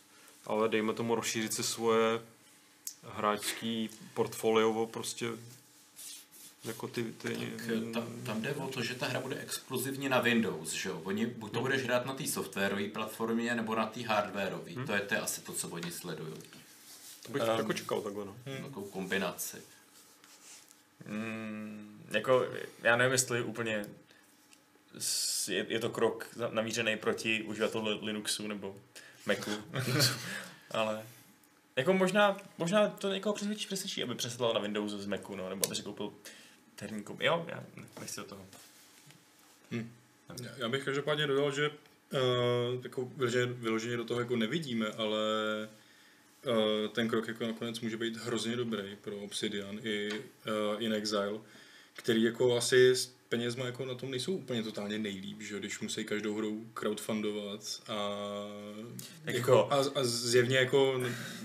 ale 0.47 0.69
dejme 0.69 0.93
tomu 0.93 1.15
rozšířit 1.15 1.53
si 1.53 1.63
svoje 1.63 2.19
hráčský 3.09 3.89
portfolio 4.13 4.85
prostě 4.85 5.27
jako 6.63 6.87
ty, 6.87 7.03
ty 7.03 7.35
Tak, 7.35 7.93
tam, 7.93 8.21
tam 8.25 8.41
jde 8.41 8.53
o 8.53 8.67
to, 8.67 8.83
že 8.83 8.95
ta 8.95 9.05
hra 9.05 9.19
bude 9.19 9.39
exkluzivně 9.39 10.09
na 10.09 10.19
Windows, 10.19 10.71
že 10.71 10.89
jo? 10.89 11.01
Oni, 11.03 11.25
buď 11.25 11.53
to 11.53 11.61
budeš 11.61 11.83
hrát 11.83 12.05
na 12.05 12.13
té 12.13 12.27
softwarové 12.27 12.87
platformě, 12.87 13.55
nebo 13.55 13.75
na 13.75 13.85
té 13.85 14.03
hardwareové. 14.03 14.71
Hm. 14.71 14.85
To, 14.85 14.93
je, 14.93 15.01
to 15.01 15.13
je 15.13 15.19
asi 15.19 15.41
to, 15.41 15.53
co 15.53 15.69
oni 15.69 15.91
sledují. 15.91 16.33
to 17.25 17.31
bych 17.31 17.41
Ehm, 17.41 17.57
jako 17.57 17.73
čekal 17.73 18.01
takhle, 18.01 18.25
no. 18.25 18.35
Takovou 18.63 18.85
kombinaci. 18.85 19.57
Mm, 21.05 22.05
jako, 22.11 22.47
já 22.83 22.95
nevím, 22.95 23.11
jestli 23.11 23.43
úplně 23.43 23.85
je, 25.47 25.65
je 25.69 25.79
to 25.79 25.89
krok 25.89 26.27
namířený 26.51 26.97
proti 26.97 27.41
uživatelům 27.41 27.99
Linuxu 28.01 28.47
nebo 28.47 28.75
Macu, 29.25 29.51
ale 30.71 31.03
jako 31.75 31.93
možná, 31.93 32.37
možná 32.57 32.89
to 32.89 33.13
někoho 33.13 33.35
přesvědčí, 33.35 33.65
přesvědčí, 33.67 34.03
aby 34.03 34.15
přesedlal 34.15 34.53
na 34.53 34.59
Windows 34.59 34.91
z 34.91 35.05
Macu, 35.05 35.35
no, 35.35 35.49
nebo 35.49 35.65
aby 35.65 35.75
si 35.75 35.81
koupil 35.83 36.13
herní 36.81 37.03
komp. 37.03 37.21
Jo, 37.21 37.45
já 37.47 37.63
nechci 37.99 38.15
do 38.19 38.23
toho. 38.23 38.45
Já- 40.43 40.51
Já 40.57 40.69
bych 40.69 40.83
každopádně 40.85 41.27
dodal, 41.27 41.51
že 41.51 41.69
uh, 41.69 42.83
jako 42.83 43.05
vyloženě, 43.05 43.45
vyloženě 43.45 43.97
do 43.97 44.03
toho 44.05 44.19
jako 44.19 44.35
nevidíme, 44.35 44.87
ale 44.87 45.19
uh, 46.47 46.87
ten 46.93 47.07
krok 47.09 47.27
jako 47.27 47.47
nakonec 47.47 47.79
může 47.79 47.97
být 47.97 48.17
hrozně 48.17 48.55
dobrý 48.55 48.95
pro 49.01 49.17
Obsidian 49.17 49.79
i 49.83 50.09
uh, 50.11 50.19
In 50.83 50.93
Exile, 50.93 51.39
který 51.93 52.23
jako 52.23 52.57
asi 52.57 52.93
penězma 53.33 53.65
jako 53.65 53.85
na 53.85 53.95
tom 53.95 54.11
nejsou 54.11 54.33
úplně 54.33 54.63
totálně 54.63 54.99
nejlíp, 54.99 55.41
že 55.41 55.59
když 55.59 55.79
musí 55.79 56.03
každou 56.05 56.35
hru 56.35 56.65
crowdfundovat 56.73 57.59
a, 57.87 58.19
Tak 59.25 59.35
jako, 59.35 59.51
jako- 59.51 59.67
a, 59.71 59.99
a 59.99 60.03
zjevně 60.03 60.57
jako 60.57 61.01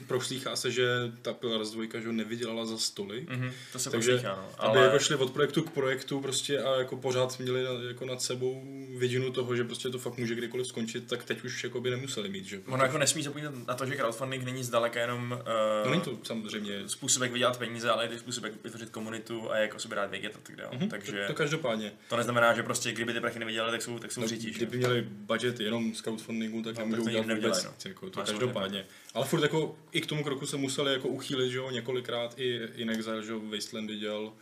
proslýchá 0.06 0.56
se, 0.56 0.70
že 0.70 0.86
ta 1.22 1.32
Pillars 1.32 1.70
2 1.70 2.00
že 2.00 2.12
nevydělala 2.12 2.66
za 2.66 2.78
stolik, 2.78 3.28
Mhm, 3.30 3.52
to 3.72 3.78
se 3.78 3.90
takže 3.90 4.12
poslýchá, 4.12 4.34
no. 4.36 4.48
aby 4.64 4.78
Ale 4.78 4.86
jako 4.86 4.98
šli 4.98 5.16
od 5.16 5.30
projektu 5.32 5.62
k 5.62 5.70
projektu 5.70 6.20
prostě 6.20 6.58
a 6.58 6.76
jako 6.78 6.96
pořád 6.96 7.38
měli 7.38 7.64
jako 7.88 8.04
nad 8.04 8.22
sebou 8.22 8.62
vidinu 8.98 9.32
toho, 9.32 9.56
že 9.56 9.64
prostě 9.64 9.88
to 9.90 9.98
fakt 9.98 10.16
může 10.18 10.34
kdykoliv 10.34 10.66
skončit, 10.66 11.06
tak 11.06 11.24
teď 11.24 11.44
už 11.44 11.64
jako 11.64 11.80
by 11.80 11.90
nemuseli 11.90 12.28
mít, 12.28 12.44
že? 12.44 12.60
ono 12.66 12.84
jako 12.84 12.98
nesmí 12.98 13.22
zapomínat 13.22 13.54
na 13.68 13.74
to, 13.74 13.86
že 13.86 13.96
crowdfunding 13.96 14.44
není 14.44 14.64
zdaleka 14.64 15.00
jenom 15.00 15.32
uh, 15.40 15.84
No 15.84 15.90
není 15.90 16.02
to 16.02 16.18
samozřejmě, 16.22 16.88
způsob, 16.88 17.22
jak 17.22 17.32
vydělat 17.32 17.58
peníze, 17.58 17.90
ale 17.90 18.04
je 18.04 18.08
to 18.08 18.18
způsob, 18.18 18.44
jak 18.44 18.52
vytvořit 18.64 18.90
komunitu 18.90 19.50
a 19.50 19.56
jak 19.56 19.74
o 19.74 19.78
sobě 19.78 19.96
rád 19.96 20.10
vědět 20.10 20.32
a 20.36 20.38
tak 20.42 20.56
dále. 20.56 20.70
Mhm, 20.76 20.88
Takže 20.88 21.12
to, 21.12 21.26
to 21.26 21.34
každopádně. 21.34 21.77
To 22.08 22.16
neznamená, 22.16 22.54
že 22.54 22.62
prostě 22.62 22.92
kdyby 22.92 23.12
ty 23.12 23.20
prachy 23.20 23.38
nevydělali, 23.38 23.72
tak 23.72 23.82
jsou, 23.82 23.98
tak 23.98 24.12
jsou 24.12 24.20
No, 24.20 24.26
že? 24.26 24.36
kdyby 24.36 24.76
měli 24.78 25.02
budget 25.02 25.60
jenom 25.60 25.94
z 25.94 26.00
crowdfundingu, 26.00 26.62
tak 26.62 26.74
No, 26.74 26.80
nemůžou 26.80 26.96
tak 27.04 27.12
to 27.14 27.20
udělat 27.22 27.36
vůbec 27.36 27.64
nic, 27.64 27.84
jako, 27.84 28.10
to 28.10 28.20
Máš 28.20 28.28
každopádně. 28.30 28.86
Ale 29.14 29.26
furt 29.26 29.42
jako 29.42 29.76
i 29.92 30.00
k 30.00 30.06
tomu 30.06 30.24
kroku 30.24 30.46
se 30.46 30.56
museli 30.56 30.92
jako 30.92 31.08
uchýlit, 31.08 31.50
že 31.50 31.58
jo, 31.58 31.70
několikrát 31.70 32.34
i 32.38 32.60
In 32.76 32.90
Exile, 32.90 33.22
že 33.22 33.32
jo, 33.32 33.40
Wastelandy 33.40 33.96
dělal 33.96 34.22
uh, 34.22 34.32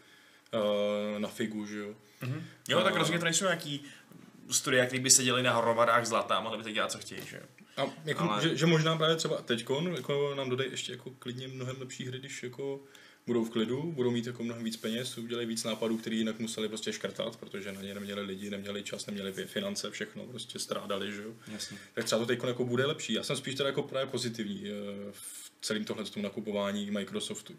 na 1.19 1.29
figu, 1.29 1.67
že 1.67 1.79
jo. 1.79 1.95
Mhm. 2.23 2.45
Jo, 2.69 2.81
tak 2.83 2.95
A- 2.95 2.99
rozhodně 2.99 3.19
to 3.19 3.25
nejsou 3.25 3.45
nějaký 3.45 3.85
studia, 4.51 4.87
který 4.87 5.01
by 5.03 5.11
seděli 5.11 5.43
na 5.43 5.57
hromadách 5.59 6.07
zlata 6.07 6.37
a 6.37 6.41
mohli 6.41 6.59
by 6.59 6.65
si 6.65 6.73
dělat, 6.73 6.93
co 6.93 6.99
chtějí, 6.99 7.21
že 7.31 7.37
jo. 7.37 7.43
A 7.77 7.91
jako, 8.05 8.23
Ale- 8.23 8.33
Ale... 8.33 8.43
že, 8.43 8.57
že, 8.57 8.67
možná 8.67 8.97
právě 8.97 9.17
třeba 9.17 9.37
teďkon 9.43 9.95
jako 9.97 10.35
nám 10.35 10.51
dodají 10.51 10.71
ještě 10.71 10.93
jako 10.93 11.11
klidně 11.19 11.49
mnohem 11.49 11.77
lepší 11.81 12.05
hry, 12.07 12.19
když 12.19 12.43
jako 12.43 12.81
budou 13.27 13.45
v 13.45 13.51
klidu, 13.51 13.83
budou 13.83 14.11
mít 14.11 14.27
jako 14.27 14.45
mnohem 14.45 14.65
víc 14.65 14.77
peněz, 14.77 15.19
udělají 15.19 15.47
víc 15.47 15.65
nápadů, 15.65 15.97
který 15.97 16.19
jinak 16.19 16.39
museli 16.39 16.69
prostě 16.69 16.93
škrtat, 16.93 17.37
protože 17.37 17.73
na 17.73 17.83
ně 17.83 17.95
neměli 17.95 18.23
lidi, 18.23 18.51
neměli 18.51 18.83
čas, 18.83 19.07
neměli 19.07 19.33
finance, 19.33 19.91
všechno 19.91 20.27
prostě 20.27 20.59
strádali, 20.59 21.13
že 21.13 21.23
jo. 21.23 21.35
Jasně. 21.53 21.79
Tak 21.95 22.05
třeba 22.05 22.19
to 22.19 22.27
teď 22.27 22.45
jako 22.47 22.65
bude 22.65 22.87
lepší. 22.87 23.13
Já 23.13 23.23
jsem 23.23 23.37
spíš 23.37 23.55
teda 23.55 23.69
jako 23.69 23.83
právě 23.83 24.07
pozitivní 24.07 24.63
eh, 24.67 24.73
v 25.13 25.51
celém 25.61 25.85
tohle 25.85 26.05
tom 26.05 26.23
nakupování 26.23 26.91
Microsoftu. 26.91 27.57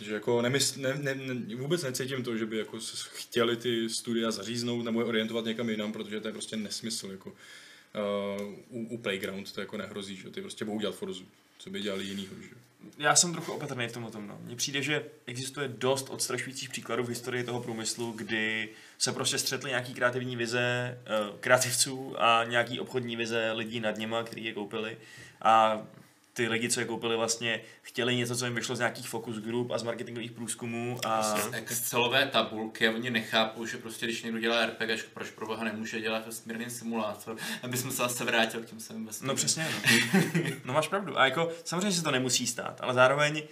Že 0.00 0.14
jako 0.14 0.42
nemysl, 0.42 0.80
ne, 0.80 0.94
ne, 0.94 1.14
ne, 1.14 1.56
vůbec 1.56 1.82
necítím 1.82 2.22
to, 2.22 2.36
že 2.36 2.46
by 2.46 2.58
jako 2.58 2.78
chtěli 3.12 3.56
ty 3.56 3.88
studia 3.88 4.30
zaříznout 4.30 4.84
nebo 4.84 5.00
je 5.00 5.06
orientovat 5.06 5.44
někam 5.44 5.70
jinam, 5.70 5.92
protože 5.92 6.20
to 6.20 6.28
je 6.28 6.32
prostě 6.32 6.56
nesmysl. 6.56 7.10
Jako, 7.10 7.30
uh, 7.30 8.54
u, 8.68 8.86
u 8.88 8.98
Playground 8.98 9.52
to 9.52 9.60
jako 9.60 9.76
nehrozí, 9.76 10.16
že 10.16 10.30
ty 10.30 10.40
prostě 10.40 10.64
budou 10.64 10.80
dělat 10.80 10.94
Forzu. 10.94 11.26
Co 11.58 11.70
by 11.70 11.80
dělali 11.80 12.04
jinýho, 12.04 12.34
že? 12.42 12.54
Já 12.98 13.14
jsem 13.14 13.32
trochu 13.32 13.52
opatrný 13.52 13.88
v 13.88 13.92
tomhle 13.92 14.12
tom. 14.12 14.26
No. 14.26 14.38
Mně 14.40 14.56
přijde, 14.56 14.82
že 14.82 15.04
existuje 15.26 15.68
dost 15.68 16.10
odstrašujících 16.10 16.68
příkladů 16.68 17.04
v 17.04 17.08
historii 17.08 17.44
toho 17.44 17.60
průmyslu, 17.60 18.12
kdy 18.12 18.68
se 18.98 19.12
prostě 19.12 19.38
střetly 19.38 19.70
nějaký 19.70 19.94
kreativní 19.94 20.36
vize 20.36 20.98
eh, 21.06 21.38
kreativců 21.40 22.22
a 22.22 22.44
nějaký 22.44 22.80
obchodní 22.80 23.16
vize 23.16 23.52
lidí 23.52 23.80
nad 23.80 23.98
nima, 23.98 24.22
kteří 24.22 24.44
je 24.44 24.52
koupili. 24.52 24.96
A 25.42 25.82
ty 26.34 26.48
lidi, 26.48 26.68
co 26.68 26.80
je 26.80 26.86
koupili, 26.86 27.16
vlastně 27.16 27.60
chtěli 27.82 28.16
něco, 28.16 28.36
co 28.36 28.44
jim 28.44 28.54
vyšlo 28.54 28.76
z 28.76 28.78
nějakých 28.78 29.08
focus 29.08 29.36
group 29.36 29.70
a 29.70 29.78
z 29.78 29.82
marketingových 29.82 30.32
průzkumů. 30.32 30.98
A 31.06 31.34
Excelové 31.52 32.26
tabulky 32.26 32.88
oni 32.88 33.10
nechápou, 33.10 33.66
že 33.66 33.76
prostě 33.76 34.06
když 34.06 34.22
někdo 34.22 34.38
dělá 34.38 34.66
RPG, 34.66 35.04
proč 35.14 35.30
pro 35.30 35.46
boha 35.46 35.64
nemůže 35.64 36.00
dělat 36.00 36.26
vesmírný 36.26 36.70
simulátor, 36.70 37.36
aby 37.62 37.76
jsme 37.76 37.90
se 37.90 37.96
zase 37.96 38.24
vrátil 38.24 38.62
k 38.62 38.66
těm 38.66 38.80
svým 38.80 39.06
vesmírným. 39.06 39.28
No 39.28 39.34
přesně, 39.34 39.68
no. 39.84 40.50
no 40.64 40.72
máš 40.74 40.88
pravdu. 40.88 41.18
A 41.18 41.24
jako 41.24 41.50
samozřejmě 41.64 41.92
se 41.92 42.02
to 42.02 42.10
nemusí 42.10 42.46
stát, 42.46 42.80
ale 42.80 42.94
zároveň 42.94 43.42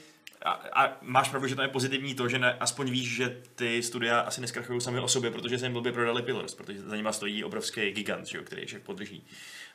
a, 0.45 0.51
a 0.51 0.97
máš 1.03 1.29
pravdu, 1.29 1.49
že 1.49 1.55
to 1.55 1.63
je 1.63 1.69
pozitivní 1.69 2.15
to, 2.15 2.29
že 2.29 2.39
ne, 2.39 2.57
aspoň 2.61 2.91
víš, 2.91 3.15
že 3.15 3.43
ty 3.55 3.83
studia 3.83 4.21
asi 4.21 4.41
neskrachují 4.41 4.81
sami 4.81 5.01
o 5.01 5.09
sobě, 5.09 5.31
protože 5.31 5.59
se 5.59 5.67
jim 5.67 5.73
blbě 5.73 5.93
prodali 5.93 6.23
Pillars, 6.23 6.55
protože 6.55 6.81
za 6.81 6.97
nima 6.97 7.13
stojí 7.13 7.45
obrovský 7.45 7.91
gigant, 7.91 8.27
že 8.27 8.39
jo, 8.39 8.45
který 8.45 8.63
je 8.63 8.67
všech 8.67 8.83
podrží. 8.83 9.27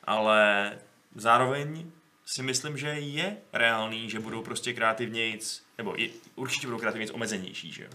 Ale 0.04 0.72
zároveň 1.14 1.90
si 2.28 2.42
myslím, 2.42 2.76
že 2.76 2.88
je 2.88 3.36
reálný, 3.52 4.10
že 4.10 4.20
budou 4.20 4.42
prostě 4.42 4.72
kreativnějc, 4.72 5.62
nebo 5.78 5.94
je, 5.96 6.08
určitě 6.34 6.66
budou 6.66 6.78
kreativnějc 6.78 7.10
omezenější, 7.10 7.72
že 7.72 7.84
jo. 7.84 7.90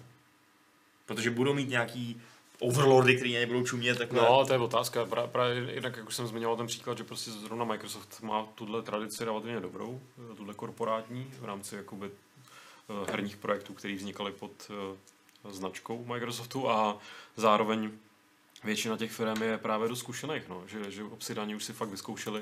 Protože 1.06 1.32
budou 1.32 1.54
mít 1.54 1.70
nějaký 1.70 2.22
overlordy, 2.60 3.16
který 3.16 3.34
nebudou 3.34 3.64
čumět 3.64 3.98
takhle. 3.98 4.22
No, 4.22 4.46
to 4.46 4.54
je 4.54 4.60
otázka. 4.60 5.06
Pra, 5.06 5.28
právě 5.28 5.74
jinak, 5.74 5.98
jak 5.98 6.08
už 6.08 6.16
jsem 6.16 6.28
zmiňoval 6.28 6.58
ten 6.58 6.68
příklad, 6.68 6.98
že 6.98 7.04
prostě 7.04 7.32
zrovna 7.32 7.66
Microsoft 7.66 8.22
má 8.22 8.48
tuhle 8.56 8.82
tradici 8.82 9.26
relativně 9.26 9.60
dobrou, 9.60 10.02
tuhle 10.38 10.54
korporátní, 10.54 11.32
v 11.40 11.46
rámci 11.46 11.76
jakoby 11.76 12.08
eh, 12.08 13.12
herních 13.12 13.38
projektů, 13.38 13.74
které 13.74 13.96
vznikaly 13.96 14.32
pod 14.32 14.52
eh, 14.70 15.52
značkou 15.52 16.06
Microsoftu 16.06 16.70
a 16.70 16.98
zároveň 17.36 17.92
většina 18.64 18.98
těch 18.98 19.12
firm 19.12 19.44
je 19.44 19.58
právě 19.58 19.90
do 19.90 19.96
zkušených, 19.96 20.50
no, 20.50 20.64
že, 20.68 20.92
že 20.92 21.04
Obsidiani 21.04 21.56
už 21.56 21.64
si 21.64 21.74
fakt 21.74 21.90
vyzkoušeli, 21.90 22.42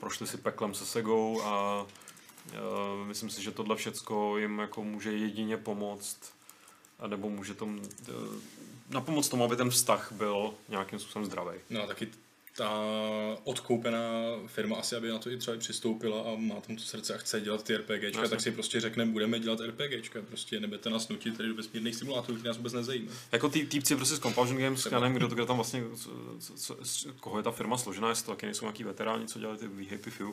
prošli 0.00 0.26
si 0.26 0.36
peklem 0.36 0.74
se 0.74 0.86
Segou 0.86 1.42
a 1.42 1.82
uh, 1.82 3.06
myslím 3.06 3.30
si, 3.30 3.42
že 3.42 3.50
tohle 3.50 3.76
všecko 3.76 4.38
jim 4.38 4.58
jako 4.58 4.84
může 4.84 5.12
jedině 5.12 5.56
pomoct, 5.56 6.32
nebo 7.06 7.30
může 7.30 7.54
tomu, 7.54 7.80
uh, 7.80 8.14
na 8.90 9.00
pomoc 9.00 9.28
tomu, 9.28 9.44
aby 9.44 9.56
ten 9.56 9.70
vztah 9.70 10.12
byl 10.12 10.54
nějakým 10.68 10.98
způsobem 10.98 11.26
zdravý. 11.26 11.58
No 11.70 11.82
a 11.82 11.86
taky 11.86 12.08
ta 12.58 12.70
odkoupená 13.44 13.98
firma 14.46 14.76
asi, 14.76 14.96
aby 14.96 15.08
na 15.08 15.18
to 15.18 15.30
i 15.30 15.36
třeba 15.36 15.56
přistoupila 15.56 16.20
a 16.22 16.34
má 16.36 16.54
tam 16.60 16.76
to 16.76 16.82
srdce 16.82 17.14
a 17.14 17.18
chce 17.18 17.40
dělat 17.40 17.62
ty 17.64 17.76
RPGčka, 17.76 18.06
Jasně. 18.06 18.28
tak 18.28 18.40
si 18.40 18.50
prostě 18.50 18.80
řekne, 18.80 19.06
budeme 19.06 19.38
dělat 19.40 19.60
RPGčka, 19.60 20.22
prostě 20.22 20.60
nebudete 20.60 20.90
nás 20.90 21.08
nutit 21.08 21.36
tady 21.36 21.48
do 21.48 21.54
vesmírných 21.54 21.94
simulátorů, 21.94 22.34
které 22.38 22.48
nás 22.48 22.56
vůbec 22.56 22.72
nezajímají. 22.72 23.18
Jako 23.32 23.48
ty 23.48 23.66
týpci 23.66 23.96
prostě 23.96 24.16
z 24.16 24.20
Compulsion 24.20 24.58
Games, 24.58 24.86
já 24.90 25.00
nevím, 25.00 25.16
kdo, 25.16 25.26
kdo 25.28 25.46
tam 25.46 25.56
vlastně, 25.56 25.82
co, 25.96 26.10
co, 26.56 26.76
koho 27.20 27.36
je 27.36 27.42
ta 27.42 27.50
firma 27.50 27.78
složená, 27.78 28.08
jestli 28.08 28.24
to 28.26 28.32
taky 28.32 28.46
nejsou 28.46 28.64
nějaký 28.64 28.84
veteráni, 28.84 29.26
co 29.26 29.38
dělali 29.38 29.58
ty 29.58 29.66
Happy 29.90 30.10
Few, 30.10 30.28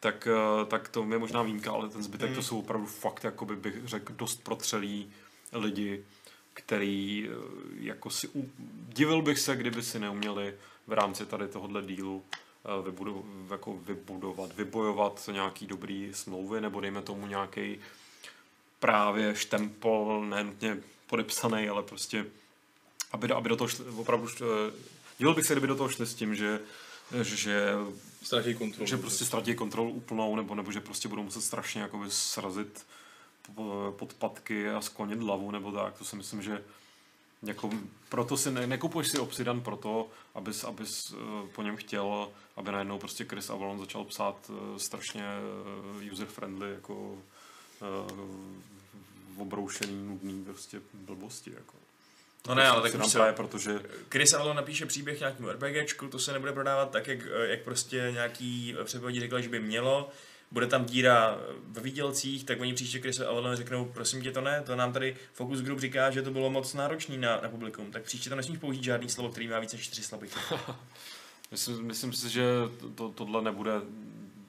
tak, 0.00 0.28
eh, 0.30 0.66
tak 0.66 0.88
to 0.88 1.06
je 1.10 1.18
možná 1.18 1.42
výjimka, 1.42 1.72
ale 1.72 1.88
ten 1.88 2.02
zbytek 2.02 2.28
Mm. 2.30 2.36
to 2.36 2.42
jsou 2.42 2.58
opravdu 2.58 2.86
fakt, 2.86 3.24
jakoby 3.24 3.56
bych 3.56 3.74
řekl, 3.88 4.12
dost 4.16 4.42
protřelí 4.44 5.10
lidi, 5.52 6.04
který 6.54 7.28
eh, 7.30 7.34
jako 7.80 8.10
si, 8.10 8.28
u- 8.28 8.50
divil 8.88 9.22
bych 9.22 9.38
se, 9.38 9.56
kdyby 9.56 9.82
si 9.82 9.98
neuměli 9.98 10.54
v 10.86 10.92
rámci 10.92 11.26
tady 11.26 11.48
tohohle 11.48 11.82
dílu 11.82 12.22
eh, 12.64 12.82
vybudu, 12.82 13.24
jako 13.50 13.76
vybudovat, 13.76 14.56
vybojovat 14.56 15.28
nějaký 15.32 15.66
dobrý 15.66 16.10
smlouvy, 16.14 16.60
nebo 16.60 16.80
dejme 16.80 17.02
tomu 17.02 17.26
nějaký 17.26 17.78
právě 18.80 19.36
štempel, 19.36 20.24
nenutně 20.28 20.78
podepsaný, 21.06 21.68
ale 21.68 21.82
prostě 21.82 22.26
aby, 23.12 23.28
do- 23.28 23.36
aby 23.36 23.48
do 23.48 23.56
toho 23.56 23.68
šli, 23.68 23.84
opravdu 23.84 24.28
šli, 24.28 24.46
divil 25.18 25.34
bych 25.34 25.46
se, 25.46 25.54
kdyby 25.54 25.66
do 25.66 25.76
toho 25.76 25.88
šli 25.88 26.06
s 26.06 26.14
tím, 26.14 26.34
že, 26.34 26.60
že, 27.22 27.72
Ztratí 28.22 28.54
kontrolu. 28.54 28.86
že 28.86 28.96
prostě 28.96 29.24
ztratí 29.24 29.54
kontrolu 29.54 29.90
úplnou, 29.90 30.36
nebo, 30.36 30.54
nebo 30.54 30.72
že 30.72 30.80
prostě 30.80 31.08
budou 31.08 31.22
muset 31.22 31.40
strašně 31.42 31.80
jakoby 31.82 32.10
srazit 32.10 32.86
po- 33.54 33.94
podpatky 33.98 34.68
a 34.70 34.80
sklonit 34.80 35.22
hlavu, 35.22 35.50
nebo 35.50 35.72
tak, 35.72 35.98
to 35.98 36.04
si 36.04 36.16
myslím, 36.16 36.42
že 36.42 36.64
jako, 37.44 37.70
proto 38.08 38.36
si 38.36 38.50
ne, 38.50 38.66
nekupuješ 38.66 39.08
si 39.08 39.18
Obsidian 39.18 39.60
proto, 39.60 40.08
abys, 40.34 40.64
abys 40.64 40.90
eh, 41.12 41.16
po 41.54 41.62
něm 41.62 41.76
chtěl, 41.76 42.28
aby 42.56 42.72
najednou 42.72 42.98
prostě 42.98 43.24
Chris 43.24 43.50
Avalon 43.50 43.78
začal 43.78 44.04
psát 44.04 44.50
eh, 44.50 44.78
strašně 44.78 45.24
eh, 45.24 46.10
user-friendly 46.12 46.74
jako 46.74 46.94
uh, 46.94 47.20
obroušený, 49.36 50.06
nudný 50.06 50.44
prostě 50.44 50.80
blbosti. 50.94 51.52
Jako. 51.54 51.74
No 52.48 52.54
ne, 52.54 52.68
ale 52.68 52.90
tak 52.90 53.12
právě 53.12 53.32
protože 53.32 53.80
Chris 54.10 54.32
Avalon 54.32 54.56
napíše 54.56 54.86
příběh 54.86 55.20
nějakému 55.20 55.48
RPGčku, 55.48 56.08
to 56.08 56.18
se 56.18 56.32
nebude 56.32 56.52
prodávat 56.52 56.90
tak, 56.90 57.06
jak, 57.06 57.18
jak 57.42 57.62
prostě 57.62 58.08
nějaký 58.12 58.76
předpovědi 58.84 59.20
řekli, 59.20 59.42
že 59.42 59.48
by 59.48 59.60
mělo. 59.60 60.10
Bude 60.50 60.66
tam 60.66 60.84
díra 60.84 61.38
ve 61.68 61.82
výdělcích, 61.82 62.44
tak 62.44 62.60
oni 62.60 62.74
příště 62.74 63.00
Chris 63.00 63.20
Avalon 63.20 63.56
řeknou, 63.56 63.84
prosím 63.84 64.22
tě 64.22 64.32
to 64.32 64.40
ne, 64.40 64.62
to 64.66 64.76
nám 64.76 64.92
tady 64.92 65.16
Focus 65.32 65.60
Group 65.60 65.80
říká, 65.80 66.10
že 66.10 66.22
to 66.22 66.30
bylo 66.30 66.50
moc 66.50 66.74
náročný 66.74 67.18
na, 67.18 67.40
na 67.40 67.48
publikum, 67.48 67.92
tak 67.92 68.02
příště 68.02 68.30
to 68.30 68.36
nesmíš 68.36 68.58
použít 68.58 68.84
žádný 68.84 69.08
slovo, 69.08 69.30
který 69.30 69.48
má 69.48 69.58
více 69.58 69.76
než 69.76 69.86
čtyři 69.86 70.02
slabiky. 70.02 70.34
myslím, 71.50 71.86
myslím 71.86 72.12
si, 72.12 72.30
že 72.30 72.44
to, 72.94 73.08
tohle 73.08 73.42
nebude 73.42 73.72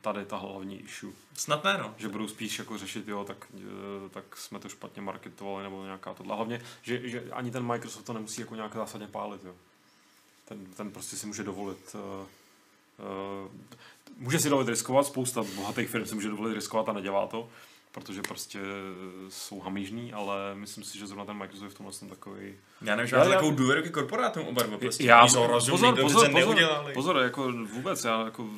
tady 0.02 0.26
ta 0.26 0.38
hlavní 0.38 0.82
issue. 0.82 1.14
Snad 1.34 1.64
ne, 1.64 1.78
no. 1.78 1.96
Že 1.98 2.08
budou 2.08 2.28
spíš 2.28 2.60
jako 2.60 2.78
řešit, 2.78 3.08
jo, 3.08 3.24
tak, 3.24 3.48
eh, 3.58 4.10
tak 4.10 4.38
jsme 4.38 4.60
to 4.60 4.70
špatně 4.70 5.02
marketovali, 5.02 5.64
nebo 5.64 5.84
nějaká 5.84 6.14
tohle. 6.14 6.36
Hlavně, 6.36 6.62
že, 6.82 7.10
že 7.10 7.24
ani 7.32 7.52
ten 7.52 7.66
Microsoft 7.66 8.06
to 8.06 8.14
nemusí 8.14 8.42
jako 8.42 8.56
nějak 8.56 8.76
zásadně 8.76 9.08
pálit, 9.08 9.44
jo. 9.44 9.56
Ten, 10.46 10.66
ten 10.66 10.92
prostě 10.92 11.16
si 11.16 11.28
může 11.28 11.44
dovolit 11.44 11.96
uh, 11.96 12.02
uh, 12.02 13.52
může 14.18 14.40
si 14.40 14.50
dovolit 14.50 14.70
riskovat, 14.70 15.06
spousta 15.06 15.44
bohatých 15.56 15.90
firm 15.90 16.06
si 16.06 16.16
může 16.16 16.30
dovolit 16.30 16.54
riskovat 16.54 16.90
a 16.90 16.94
nedělá 16.94 17.28
to, 17.28 17.50
protože 17.92 18.22
prostě 18.22 18.60
jsou 19.30 19.60
hamižní, 19.60 20.14
ale 20.14 20.36
myslím 20.56 20.84
si, 20.84 20.98
že 20.98 21.08
zrovna 21.08 21.26
ten 21.26 21.38
Microsoft 21.38 21.64
je 21.64 21.70
v 21.70 21.74
tomhle 21.74 21.94
jsem 21.94 22.10
takový... 22.10 22.54
Já 22.82 22.96
nevím, 22.96 23.10
že 23.10 23.16
máte 23.16 23.30
takovou 23.30 23.52
důvěru 23.52 23.84
ke 23.84 23.90
korporátům 23.90 24.48
oba 24.48 24.64
dva 24.64 24.78
prostě. 24.78 25.04
Já, 25.04 25.28
jsou 25.28 25.48
pozor, 25.48 25.96
to 25.96 26.02
pozor, 26.02 26.32
pozor, 26.32 26.34
neudělali. 26.34 26.94
pozor, 26.94 27.18
jako 27.18 27.52
vůbec, 27.52 28.04
já 28.04 28.26
jako 28.26 28.50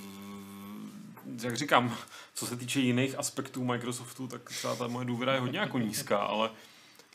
jak 1.43 1.57
říkám, 1.57 1.97
co 2.33 2.45
se 2.45 2.57
týče 2.57 2.79
jiných 2.79 3.19
aspektů 3.19 3.63
Microsoftu, 3.63 4.27
tak 4.27 4.41
třeba 4.43 4.75
ta 4.75 4.87
moje 4.87 5.05
důvěra 5.05 5.33
je 5.33 5.39
hodně 5.39 5.59
jako 5.59 5.79
nízká, 5.79 6.17
ale, 6.17 6.49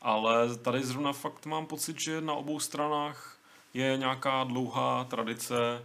ale 0.02 0.56
tady 0.56 0.82
zrovna 0.84 1.12
fakt 1.12 1.46
mám 1.46 1.66
pocit, 1.66 2.00
že 2.00 2.20
na 2.20 2.34
obou 2.34 2.60
stranách 2.60 3.36
je 3.74 3.96
nějaká 3.96 4.44
dlouhá 4.44 5.04
tradice, 5.04 5.84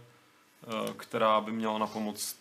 která 0.96 1.40
by 1.40 1.52
měla 1.52 1.78
na 1.78 1.86
pomoc 1.86 2.36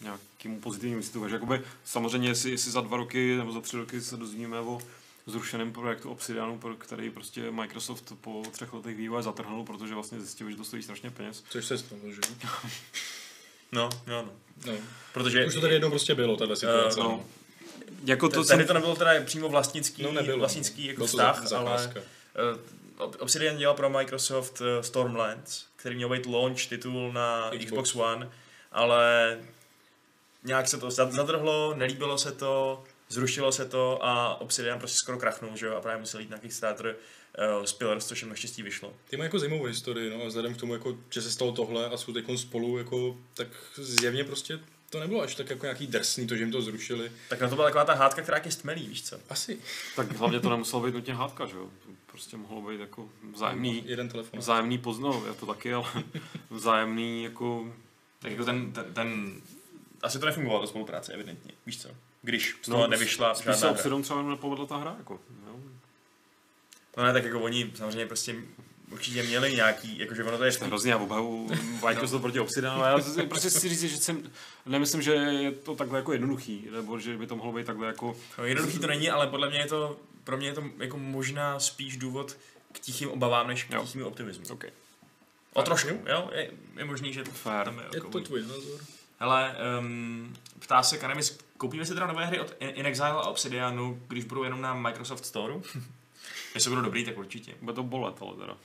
nějakému 0.00 0.60
pozitivnímu 0.60 0.98
výsledku. 1.00 1.20
Takže 1.20 1.36
jakoby, 1.36 1.62
samozřejmě, 1.84 2.28
jestli, 2.28 2.50
jestli 2.50 2.70
za 2.70 2.80
dva 2.80 2.96
roky 2.96 3.36
nebo 3.36 3.52
za 3.52 3.60
tři 3.60 3.76
roky 3.76 4.00
se 4.00 4.16
dozvíme 4.16 4.60
o 4.60 4.80
zrušeném 5.26 5.72
projektu 5.72 6.10
Obsidianu, 6.10 6.58
pro 6.58 6.74
který 6.74 7.10
prostě 7.10 7.50
Microsoft 7.50 8.12
po 8.20 8.42
třech 8.52 8.72
letech 8.72 8.96
vývoje 8.96 9.22
zatrhnul, 9.22 9.64
protože 9.64 9.94
vlastně 9.94 10.20
zjistil, 10.20 10.50
že 10.50 10.56
to 10.56 10.64
stojí 10.64 10.82
strašně 10.82 11.10
peněz. 11.10 11.44
Což 11.48 11.64
se 11.66 11.78
stalo, 11.78 12.00
že? 12.12 12.20
No, 13.72 13.90
jo, 14.06 14.22
no. 14.26 14.32
No. 14.66 14.72
Protože 15.12 15.46
Už 15.46 15.54
to 15.54 15.60
tady 15.60 15.74
jednou 15.74 15.90
prostě 15.90 16.14
bylo, 16.14 16.36
tahle 16.36 16.56
situace. 16.56 17.00
Eh, 17.00 17.04
no. 17.04 17.24
Jako 18.04 18.28
to, 18.28 18.44
tady 18.44 18.64
to 18.64 18.74
nebylo 18.74 18.96
teda 18.96 19.10
přímo 19.24 19.48
vlastnický, 19.48 20.02
No 20.02 20.12
nebylo. 20.12 20.38
vlastnický 20.38 20.86
jako 20.86 21.06
vztah, 21.06 21.52
ale 21.52 21.94
uh, 22.98 23.12
Obsidian 23.18 23.56
dělal 23.56 23.74
pro 23.76 23.90
Microsoft 23.90 24.60
uh, 24.60 24.66
Stormlands, 24.80 25.64
který 25.84 25.96
měl 25.96 26.08
být 26.08 26.26
launch 26.26 26.66
titul 26.66 27.12
na 27.12 27.50
Xbox, 27.50 27.64
Xbox. 27.64 27.94
One, 27.94 28.30
ale 28.72 29.38
nějak 30.42 30.68
se 30.68 30.78
to 30.78 30.90
zad- 30.90 31.12
zadrhlo, 31.12 31.74
nelíbilo 31.74 32.18
se 32.18 32.32
to, 32.32 32.84
zrušilo 33.08 33.52
se 33.52 33.64
to 33.64 34.04
a 34.04 34.40
Obsidian 34.40 34.78
prostě 34.78 34.98
skoro 34.98 35.18
krachnul, 35.18 35.56
že 35.56 35.66
jo, 35.66 35.76
a 35.76 35.80
právě 35.80 36.00
musel 36.00 36.20
jít 36.20 36.30
na 36.30 36.38
Kickstarter 36.38 36.96
uh, 37.58 37.64
Spillers, 37.64 38.06
což 38.06 38.22
jim 38.22 38.28
naštěstí 38.28 38.62
vyšlo. 38.62 38.92
Ty 39.10 39.16
mají 39.16 39.26
jako 39.26 39.38
zajímavou 39.38 39.64
historii, 39.64 40.10
no 40.10 40.22
a 40.22 40.26
vzhledem 40.26 40.54
k 40.54 40.56
tomu, 40.56 40.72
jako, 40.74 40.98
že 41.10 41.22
se 41.22 41.30
stalo 41.30 41.52
tohle 41.52 41.86
a 41.86 41.96
jsou 41.96 42.12
teď 42.12 42.24
spolu, 42.36 42.78
jako, 42.78 43.16
tak 43.34 43.48
zjevně 43.74 44.24
prostě 44.24 44.58
to 44.90 45.00
nebylo 45.00 45.22
až 45.22 45.34
tak 45.34 45.50
jako 45.50 45.66
nějaký 45.66 45.86
drsný, 45.86 46.26
to, 46.26 46.36
že 46.36 46.42
jim 46.42 46.52
to 46.52 46.62
zrušili. 46.62 47.12
Tak 47.28 47.40
na 47.40 47.48
to 47.48 47.54
byla 47.54 47.66
taková 47.66 47.84
ta 47.84 47.94
hádka, 47.94 48.22
která 48.22 48.40
je 48.44 48.50
stmelí, 48.50 48.88
víš 48.88 49.02
co? 49.02 49.16
Asi. 49.28 49.58
tak 49.96 50.12
hlavně 50.12 50.40
to 50.40 50.50
nemuselo 50.50 50.82
být 50.82 50.94
nutně 50.94 51.14
hádka, 51.14 51.46
že 51.46 51.56
jo? 51.56 51.70
Prostě 52.14 52.36
mohlo 52.36 52.70
být 52.70 52.80
jako 52.80 53.08
vzájemný, 53.34 53.82
Jeden 53.86 54.08
telefon. 54.08 54.40
vzájemný 54.40 54.78
pozno, 54.78 55.22
je 55.26 55.32
to 55.34 55.46
taky, 55.46 55.74
ale 55.74 55.84
vzájemný 56.50 57.22
jako 57.24 57.72
Tak 58.18 58.30
jako 58.30 58.44
ten, 58.44 58.72
ten, 58.72 58.94
ten 58.94 59.32
asi 60.02 60.18
to 60.18 60.26
nefungovalo 60.26 60.60
ta 60.60 60.66
spolupráce, 60.66 61.12
evidentně, 61.12 61.52
víš 61.66 61.82
co? 61.82 61.88
Když 62.22 62.56
z 62.62 62.66
toho 62.68 62.82
No, 62.82 62.86
nevyšla 62.88 63.34
spíš 63.34 63.44
se 63.44 63.50
žádná 63.52 63.60
hra. 63.68 63.70
Obsidian 63.70 64.02
třeba 64.02 64.22
nepovedla 64.22 64.66
ta 64.66 64.76
hra, 64.76 64.94
jako, 64.98 65.20
jo? 65.46 65.56
No 66.96 67.04
ne, 67.04 67.12
tak 67.12 67.24
jako 67.24 67.40
oni 67.40 67.72
samozřejmě 67.74 68.06
prostě 68.06 68.36
určitě 68.90 69.22
měli 69.22 69.54
nějaký, 69.54 69.98
jakože 69.98 70.24
ono 70.24 70.38
to 70.38 70.44
je 70.44 70.52
je 70.52 70.66
hrozně, 70.66 70.90
já 70.90 70.98
obhavu 70.98 71.50
Microsoft 71.86 72.20
proti 72.22 72.40
Obsidianu, 72.40 72.82
ale 72.82 73.02
já 73.16 73.26
prostě 73.26 73.50
si 73.50 73.68
říct, 73.68 73.80
že 73.80 73.96
jsem, 73.96 74.30
nemyslím, 74.66 75.02
že 75.02 75.12
je 75.12 75.52
to 75.52 75.74
takhle 75.74 75.98
jako 75.98 76.12
jednoduchý, 76.12 76.68
nebo 76.72 76.98
že 76.98 77.16
by 77.18 77.26
to 77.26 77.36
mohlo 77.36 77.52
být 77.52 77.66
takhle 77.66 77.86
jako, 77.86 78.16
No, 78.38 78.44
jednoduchý 78.44 78.78
to 78.78 78.86
není, 78.86 79.10
ale 79.10 79.26
podle 79.26 79.48
mě 79.50 79.58
je 79.58 79.66
to, 79.66 79.96
pro 80.24 80.36
mě 80.36 80.46
je 80.48 80.54
to 80.54 80.64
jako 80.78 80.98
možná 80.98 81.60
spíš 81.60 81.96
důvod 81.96 82.36
k 82.72 82.78
tichým 82.80 83.08
obavám, 83.10 83.48
než 83.48 83.64
k 83.64 83.70
Jo. 83.70 83.80
tichým 83.82 84.06
optimismu. 84.06 84.44
OK, 84.50 84.64
O 85.52 85.62
trošku, 85.62 85.88
jo? 86.06 86.30
Je, 86.32 86.50
je 86.76 86.84
možný, 86.84 87.12
že 87.12 87.24
Fair. 87.24 87.64
tam 87.64 87.78
je, 87.78 87.84
Je 87.94 88.00
to 88.00 88.20
tvůj 88.20 88.42
názor. 88.42 88.80
Hele, 89.18 89.56
um, 89.80 90.36
ptá 90.58 90.82
se 90.82 90.98
Kanemis, 90.98 91.38
koupíme 91.56 91.86
si 91.86 91.94
teda 91.94 92.06
nové 92.06 92.26
hry 92.26 92.40
od 92.40 92.54
In- 92.60 92.86
Exile 92.86 93.10
a 93.10 93.20
Obsidianu, 93.22 94.02
když 94.08 94.24
budou 94.24 94.42
jenom 94.44 94.60
na 94.60 94.74
Microsoft 94.74 95.24
Store? 95.26 95.54
Jestli 96.54 96.70
budou 96.70 96.82
dobrý, 96.82 97.04
tak 97.04 97.18
určitě. 97.18 97.54
bude 97.60 97.74
to 97.74 97.82
bolet, 97.82 98.14
ale 98.20 98.36
teda. 98.36 98.56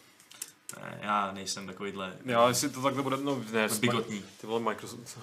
Ne, 0.81 0.99
já 1.01 1.31
nejsem 1.31 1.67
takovýhle 1.67 2.13
Já, 2.25 2.47
jestli 2.47 2.69
to 2.69 2.81
takhle 2.81 3.03
bude, 3.03 3.17
no 3.17 3.43
ne, 3.51 3.67
bigotní. 3.79 4.23
Ty 4.41 4.47
vole 4.47 4.59
Microsoft. 4.61 5.19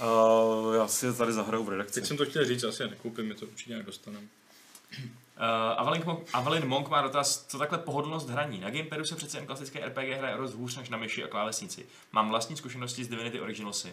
Uh, 0.00 0.74
já 0.74 0.88
si 0.88 1.06
je 1.06 1.12
tady 1.12 1.32
zahraju 1.32 1.64
v 1.64 1.68
redakci. 1.68 1.94
Teď 2.00 2.08
jsem 2.08 2.16
to 2.16 2.24
chtěl 2.26 2.44
říct, 2.44 2.64
asi 2.64 2.82
je 2.82 2.88
nekoupím, 2.88 3.28
my 3.28 3.34
to 3.34 3.46
určitě 3.46 3.70
nějak 3.70 3.86
dostaneme. 3.86 4.26
Uh, 5.40 5.46
Avalin, 5.80 6.02
Monk, 6.06 6.28
Avalin 6.32 6.66
Monk 6.66 6.88
má 6.88 7.02
dotaz, 7.02 7.46
co 7.46 7.58
takhle 7.58 7.78
pohodlnost 7.78 8.28
hraní. 8.28 8.60
Na 8.60 8.70
gamepadu 8.70 9.04
se 9.04 9.16
přece 9.16 9.38
jen 9.38 9.46
klasické 9.46 9.86
RPG 9.86 10.08
hraje 10.18 10.36
dost 10.36 10.54
hůř 10.54 10.76
než 10.76 10.88
na 10.88 10.98
myši 10.98 11.24
a 11.24 11.28
klávesnici. 11.28 11.86
Mám 12.12 12.28
vlastní 12.30 12.56
zkušenosti 12.56 13.04
z 13.04 13.08
Divinity 13.08 13.40
Original 13.40 13.72
Sin. 13.72 13.92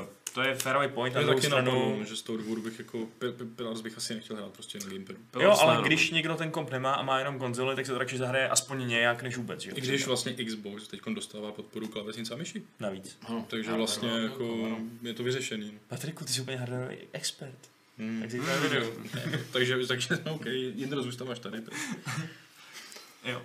Uh, 0.00 0.06
to 0.34 0.42
je 0.42 0.54
fairway 0.54 0.88
point, 0.88 1.14
na 1.14 1.20
Já 1.20 1.26
druhou 1.26 1.38
taky 1.40 1.46
stranu... 1.46 1.72
napadlo, 1.84 2.04
že 2.04 2.16
z 2.16 2.22
toho 2.22 2.38
důvodu 2.38 2.62
bych 2.62 2.78
jako, 2.78 2.98
P- 3.18 3.32
P- 3.32 3.44
Pillars 3.44 3.80
bych 3.80 3.96
asi 3.96 4.14
nechtěl 4.14 4.36
hrát 4.36 4.52
prostě 4.52 4.78
na 4.78 4.86
gamepadu. 4.86 5.18
Jo, 5.40 5.56
ale 5.60 5.74
no. 5.76 5.82
když 5.82 6.10
někdo 6.10 6.36
ten 6.36 6.50
komp 6.50 6.70
nemá 6.70 6.94
a 6.94 7.02
má 7.02 7.18
jenom 7.18 7.38
konzoli, 7.38 7.76
tak 7.76 7.86
se 7.86 7.92
to 7.92 7.98
radši 7.98 8.18
zahraje 8.18 8.48
aspoň 8.48 8.88
nějak 8.88 9.22
než 9.22 9.36
vůbec. 9.36 9.60
Že? 9.60 9.70
I 9.70 9.80
když 9.80 10.06
vlastně 10.06 10.32
Xbox 10.44 10.88
teď 10.88 11.00
dostává 11.14 11.52
podporu 11.52 11.88
klávesnice 11.88 12.34
a 12.34 12.36
myši. 12.36 12.62
Navíc. 12.80 13.18
Hm, 13.28 13.44
Takže 13.48 13.70
já 13.70 13.76
vlastně 13.76 14.08
beru, 14.08 14.22
jako 14.22 14.64
ano. 14.66 14.78
je 15.02 15.14
to 15.14 15.22
vyřešený. 15.22 15.78
Patriku, 15.88 16.24
ty 16.24 16.32
jsi 16.32 16.40
úplně 16.40 16.56
hardwareový 16.56 16.96
expert. 17.12 17.58
Hmm. 18.00 18.20
Tak 18.20 18.30
to 18.30 18.68
video. 18.68 18.92
takže, 19.52 19.86
takže 19.86 20.18
OK, 20.30 20.46
Jindra 20.46 21.02
zůstáváš 21.02 21.38
tady. 21.38 21.62
Jo. 23.24 23.42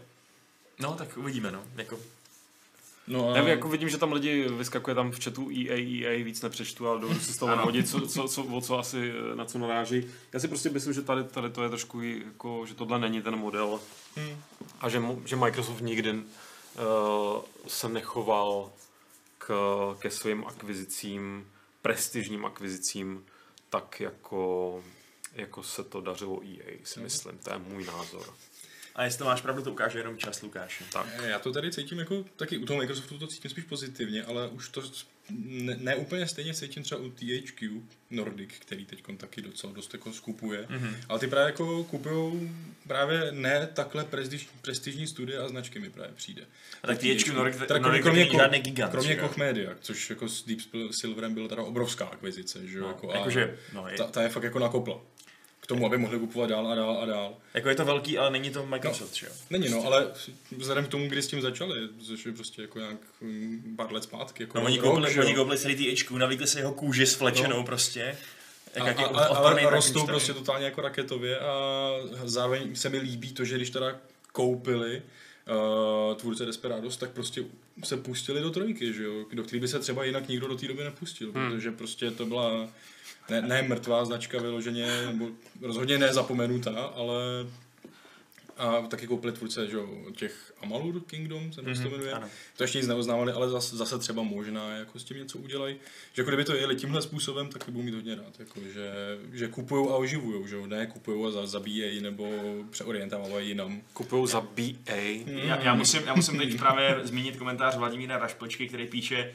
No, 0.80 0.94
tak 0.96 1.18
uvidíme, 1.18 1.52
no. 1.52 1.64
Jako, 1.76 2.00
No 3.08 3.30
a... 3.30 3.38
Já 3.38 3.48
jako 3.48 3.70
vidím, 3.70 3.90
že 3.90 3.98
tam 3.98 4.14
lidi 4.14 4.50
vyskakuje 4.50 4.96
tam 4.96 5.12
v 5.12 5.24
chatu 5.24 5.50
EA, 5.50 5.78
EA, 5.78 6.24
víc 6.24 6.42
nepřečtu, 6.42 6.88
ale 6.88 7.02
dovedu 7.02 7.20
si 7.20 7.34
z 7.34 7.38
toho 7.38 7.54
odvodit, 7.54 7.90
co, 7.90 8.02
co, 8.02 8.28
co, 8.28 8.44
o 8.44 8.62
co 8.62 8.80
asi 8.80 9.14
eh, 9.32 9.36
na 9.36 9.46
co 9.46 9.60
naráží. 9.60 10.06
Já 10.34 10.40
si 10.40 10.48
prostě 10.48 10.70
myslím, 10.70 10.94
že 10.94 11.02
tady, 11.02 11.24
tady 11.24 11.50
to 11.50 11.64
je 11.64 11.70
trošku 11.70 12.02
jako, 12.02 12.66
že 12.66 12.74
tohle 12.74 13.00
není 13.00 13.22
ten 13.22 13.36
model 13.36 13.80
Hmm. 14.18 14.38
a 14.80 14.90
že, 14.90 15.02
že 15.26 15.36
Microsoft 15.36 15.82
nikdy 15.82 16.12
uh, 16.12 16.22
se 17.68 17.90
nechoval 17.90 18.72
k, 19.38 19.54
ke 20.00 20.12
svým 20.12 20.46
akvizicím, 20.48 21.48
prestižním 21.82 22.46
akvizicím, 22.46 23.26
tak 23.70 24.00
jako, 24.00 24.84
jako 25.34 25.64
se 25.64 25.84
to 25.84 26.02
dařilo 26.02 26.42
EA, 26.44 26.78
si 26.84 27.00
myslím. 27.00 27.38
To 27.38 27.54
je 27.54 27.60
můj 27.60 27.86
názor. 27.86 28.34
A 28.96 29.04
jestli 29.04 29.18
to 29.20 29.26
máš 29.26 29.42
pravdu, 29.42 29.62
to 29.64 29.72
ukáže 29.72 30.00
jenom 30.00 30.18
čas, 30.18 30.42
Lukáši. 30.42 30.84
Tak. 30.94 31.08
Já 31.24 31.40
to 31.40 31.52
tady 31.52 31.72
cítím 31.72 32.00
jako, 32.00 32.26
taky 32.36 32.58
u 32.58 32.66
toho 32.66 32.80
Microsoftu 32.80 33.18
to 33.18 33.28
cítím 33.28 33.52
spíš 33.52 33.64
pozitivně, 33.64 34.24
ale 34.24 34.48
už 34.48 34.70
to 34.70 34.82
ne, 35.30 35.78
ne 35.80 35.96
úplně 35.96 36.28
stejně 36.28 36.54
cítím 36.54 36.84
třeba 36.84 37.02
u 37.02 37.10
THQ 37.10 37.82
Nordic, 38.10 38.50
který 38.60 38.86
teď 38.86 39.04
taky 39.18 39.42
docela 39.42 39.74
dost 39.74 39.94
jako 39.94 40.14
skupuje. 40.14 40.62
Mm-hmm. 40.70 40.96
Ale 41.10 41.20
ty 41.20 41.28
právě 41.28 41.46
jako 41.46 41.84
kupují 41.84 42.52
právě 42.88 43.32
ne 43.32 43.70
takhle 43.74 44.06
prestiž, 44.06 44.50
prestižní 44.62 45.08
studie 45.08 45.40
a 45.40 45.48
značky 45.48 45.80
mi 45.80 45.90
právě 45.90 46.14
přijde. 46.16 46.46
A 46.84 46.88
tak 46.88 46.98
THQ 46.98 47.34
Nordic, 47.34 47.58
Teda 47.68 47.80
Nordic 47.80 48.04
kromě, 48.04 48.26
taky 48.26 48.38
Ko- 48.38 48.42
žádný 48.42 48.60
gigant. 48.60 48.92
kromě? 48.92 49.16
Koch 49.16 49.38
Media, 49.38 49.72
což 49.82 50.10
jako 50.10 50.30
s 50.30 50.46
Deep 50.46 50.60
Silverem 50.92 51.34
byla 51.34 51.48
teda 51.48 51.64
obrovská 51.64 52.06
akvizice, 52.06 52.68
že 52.68 52.78
jo? 52.78 52.84
No, 52.84 52.88
jako, 52.88 53.12
a 53.12 53.18
jakože, 53.18 53.58
no, 53.74 53.88
je, 53.88 53.98
ta, 53.98 54.08
ta, 54.08 54.22
je 54.22 54.30
fakt 54.30 54.44
jako 54.44 54.60
nakopla. 54.60 55.02
K 55.66 55.68
tomu, 55.68 55.86
aby 55.86 55.98
mohli 55.98 56.20
kupovat 56.20 56.50
dál 56.50 56.68
a 56.68 56.76
dál 56.76 57.00
a 57.02 57.06
dál. 57.06 57.34
jako 57.54 57.70
je 57.70 57.76
to 57.76 57.86
velký, 57.86 58.18
ale 58.18 58.30
není 58.32 58.50
to 58.50 58.66
Microsoft, 58.66 59.12
No. 59.12 59.18
že 59.18 59.26
jo? 59.26 59.32
Není 59.50 59.70
no, 59.70 59.86
ale 59.86 60.08
vzhledem 60.58 60.86
k 60.86 60.88
tomu, 60.88 61.08
kdy 61.10 61.22
s 61.22 61.28
tím 61.28 61.42
začali, 61.42 61.76
což 62.08 62.26
je 62.26 62.32
prostě 62.32 62.62
jako 62.62 62.80
nějak 62.80 62.98
mm, 63.22 63.74
pár 63.78 63.94
let 63.94 64.04
zpátky. 64.04 64.44
Jako 64.44 64.60
No, 64.60 64.66
oni 64.66 64.80
koupili, 64.80 65.20
oni 65.20 65.36
koupili 65.36 65.58
celý 65.58 65.76
THQ, 65.76 66.18
navlíkli 66.18 66.48
se 66.48 66.60
jeho 66.60 66.74
kůži 66.74 67.06
s 67.06 67.14
flečenou 67.16 67.58
No. 67.58 67.64
prostě. 67.64 68.18
a, 68.82 68.88
Jak, 68.88 69.00
jak 69.00 69.12
a, 69.14 69.20
a, 69.20 69.26
ale 69.38 69.70
rostou 69.70 70.06
prostě 70.06 70.34
totálně 70.34 70.66
jako 70.66 70.82
raketově 70.82 71.40
a 71.40 71.92
zároveň 72.24 72.76
se 72.76 72.90
mi 72.90 72.98
líbí 72.98 73.34
to, 73.34 73.46
že 73.46 73.56
když 73.56 73.70
teda 73.70 73.96
koupili 74.32 75.02
uh, 76.10 76.16
tvůrce 76.16 76.46
Desperados, 76.46 76.98
tak 76.98 77.10
prostě 77.10 77.44
se 77.84 77.98
pustili 77.98 78.42
do 78.42 78.50
trojky, 78.52 78.94
že 78.94 79.04
jo, 79.04 79.26
do 79.34 79.44
který 79.44 79.60
by 79.60 79.68
se 79.68 79.80
třeba 79.80 80.04
jinak 80.04 80.28
nikdo 80.28 80.48
do 80.48 80.58
té 80.58 80.68
doby 80.68 80.84
nepustil, 80.84 81.32
hmm. 81.32 81.50
protože 81.52 81.72
prostě 81.72 82.12
to 82.12 82.26
byla 82.26 82.70
ne, 83.30 83.42
ne 83.42 83.62
mrtvá 83.62 84.06
značka 84.06 84.42
vyloženě, 84.42 85.06
nebo 85.06 85.28
rozhodně 85.62 85.98
ne 85.98 86.14
zapomenutá, 86.14 86.72
ale 86.96 87.16
a 88.58 88.82
taky 88.82 89.08
koupili 89.08 89.34
tvůrce 89.34 89.68
že 89.68 89.76
jo, 89.76 89.90
těch 90.16 90.54
Amalur 90.62 91.02
Kingdom, 91.02 91.54
se 91.54 91.62
mm-hmm, 91.62 91.84
to 91.84 91.90
jmenuje. 91.90 92.12
ano. 92.12 92.28
To 92.58 92.64
ještě 92.64 92.78
nic 92.78 92.88
neuznávali, 92.88 93.32
ale 93.32 93.50
zase, 93.50 93.78
zase 93.78 94.00
třeba 94.00 94.24
možná 94.24 94.72
jako 94.72 95.00
s 95.00 95.04
tím 95.04 95.18
něco 95.18 95.38
udělají. 95.38 95.76
Že 96.14 96.22
jako 96.22 96.30
kdyby 96.30 96.44
to 96.46 96.56
jeli 96.56 96.76
tímhle 96.76 97.02
způsobem, 97.02 97.48
tak 97.50 97.64
budu 97.70 97.84
mít 97.86 97.94
hodně 97.94 98.16
rád. 98.16 98.40
Jako, 98.40 98.60
že, 98.74 98.92
že 99.34 99.48
kupují 99.48 99.88
a 99.90 99.96
oživují, 99.96 100.48
že 100.48 100.56
jo? 100.56 100.66
ne 100.68 100.88
kupují 100.88 101.28
a 101.28 101.32
za- 101.32 101.48
zabíjejí 101.48 102.02
nebo 102.02 102.30
přeorientovávají 102.70 103.48
jinam. 103.48 103.82
Kupují 103.94 104.28
za 104.28 104.42
BA. 104.42 104.96
Já, 105.26 105.62
já, 105.62 105.76
musím, 105.76 106.02
já 106.06 106.16
musím 106.16 106.38
teď 106.38 106.58
právě 106.58 107.00
zmínit 107.04 107.38
komentář 107.38 107.76
Vladimíra 107.78 108.18
Rašpočky, 108.18 108.68
který 108.68 108.88
píše, 108.88 109.34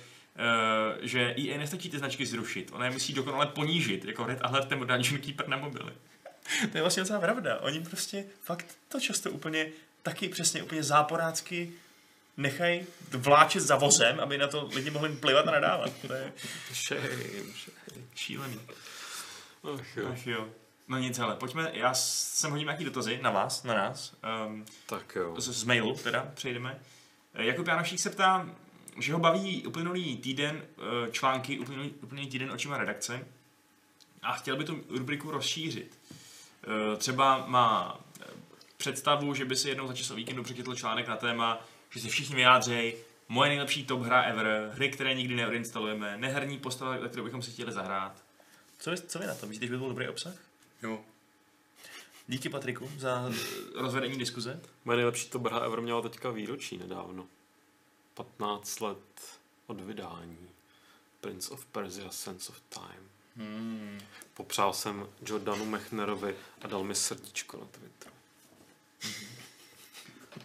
že 1.00 1.34
EA 1.38 1.58
nestačí 1.58 1.90
ty 1.90 1.98
značky 1.98 2.26
zrušit, 2.26 2.70
ona 2.72 2.84
je 2.84 2.90
musí 2.90 3.12
dokonale 3.12 3.46
ponížit, 3.46 4.04
jako 4.04 4.26
Red 4.26 4.38
Alert 4.42 4.70
nebo 4.70 4.84
Dungeon 4.84 5.20
Keeper 5.20 5.48
na 5.48 5.56
mobily. 5.56 5.92
to 6.72 6.78
je 6.78 6.80
vlastně 6.82 7.02
docela 7.02 7.20
pravda. 7.20 7.58
Oni 7.60 7.80
prostě 7.80 8.24
fakt 8.42 8.66
to 8.88 9.00
často 9.00 9.30
úplně 9.30 9.66
taky 10.02 10.28
přesně 10.28 10.62
úplně 10.62 10.82
záporácky 10.82 11.72
nechají 12.36 12.86
vláčet 13.10 13.60
za 13.60 13.76
vozem, 13.76 14.20
aby 14.20 14.38
na 14.38 14.46
to 14.48 14.68
lidi 14.74 14.90
mohli 14.90 15.08
plivat 15.16 15.48
a 15.48 15.50
nadávat. 15.50 15.92
To 16.06 16.12
je 16.12 16.32
Shame, 16.72 17.02
shame. 17.08 18.04
šílený. 18.14 18.60
Ach 19.74 19.96
jo. 19.96 20.08
Ach 20.12 20.26
jo. 20.26 20.48
No 20.88 20.98
nic, 20.98 21.18
ale 21.18 21.36
pojďme, 21.36 21.70
já 21.74 21.94
sem 21.94 22.50
hodím 22.50 22.66
nějaký 22.66 22.84
dotazy 22.84 23.18
na 23.22 23.30
vás, 23.30 23.62
na 23.62 23.74
nás. 23.74 24.14
Um, 24.46 24.66
Tak 24.86 25.14
jo. 25.16 25.34
z, 25.38 25.48
z 25.48 25.64
mailu 25.64 25.94
teda 25.94 26.30
přejdeme. 26.34 26.78
Eh, 27.34 27.44
Jakub 27.44 27.66
Janošík 27.68 28.00
se 28.00 28.10
ptá, 28.10 28.48
že 29.00 29.12
ho 29.12 29.18
baví 29.18 29.66
uplynulý 29.66 30.16
týden 30.16 30.62
eh, 30.62 31.10
články, 31.10 31.58
uplynulý, 31.58 31.90
uplynulý 31.90 32.28
týden 32.30 32.50
očima 32.52 32.78
redakce 32.78 33.26
a 34.22 34.32
chtěl 34.32 34.56
by 34.56 34.64
tu 34.64 34.84
rubriku 34.88 35.30
rozšířit. 35.30 35.98
Eh, 36.92 36.96
Třeba 36.96 37.46
má 37.46 38.00
eh, 38.20 38.24
představu, 38.76 39.34
že 39.34 39.44
by 39.44 39.56
si 39.56 39.68
jednou 39.68 39.86
za 39.86 39.94
čas 39.94 40.10
o 40.10 40.14
víkendu 40.14 40.42
přečetl 40.42 40.74
článek 40.74 41.08
na 41.08 41.16
téma, 41.16 41.60
že 41.90 42.00
se 42.00 42.08
všichni 42.08 42.36
vyjádřejí, 42.36 42.94
moje 43.28 43.48
nejlepší 43.48 43.84
top 43.84 44.00
hra 44.02 44.22
ever, 44.22 44.70
hry, 44.74 44.90
které 44.90 45.14
nikdy 45.14 45.34
neodinstalujeme, 45.34 46.16
neherní 46.16 46.58
postava, 46.58 46.96
na 46.96 47.08
kterou 47.08 47.24
bychom 47.24 47.42
si 47.42 47.50
chtěli 47.50 47.72
zahrát. 47.72 48.24
Co 48.78 48.90
vy, 48.90 48.96
co 48.96 49.18
vy 49.18 49.26
na 49.26 49.34
to? 49.34 49.46
Myslíte, 49.46 49.66
že 49.66 49.72
by 49.72 49.78
byl 49.78 49.88
dobrý 49.88 50.08
obsah? 50.08 50.34
Jo. 50.82 51.00
Díky 52.28 52.48
Patriku 52.48 52.90
za 52.96 53.30
rozvedení 53.74 54.18
diskuze. 54.18 54.60
Moje 54.84 54.96
nejlepší 54.96 55.28
to 55.30 55.38
hra 55.38 55.58
ever 55.58 55.80
měla 55.80 56.02
teďka 56.02 56.30
výročí 56.30 56.78
nedávno. 56.78 57.26
15 58.14 58.80
let 58.80 59.38
od 59.66 59.80
vydání. 59.80 60.48
Prince 61.20 61.50
of 61.50 61.66
Persia 61.66 62.10
Sense 62.10 62.52
of 62.52 62.60
Time. 62.68 63.10
Hmm. 63.36 64.00
Popřál 64.34 64.72
jsem 64.72 65.08
Jordanu 65.26 65.64
Mechnerovi 65.64 66.36
a 66.60 66.66
dal 66.66 66.84
mi 66.84 66.94
srdíčko 66.94 67.56
na 67.56 67.66
Twitteru. 67.66 68.14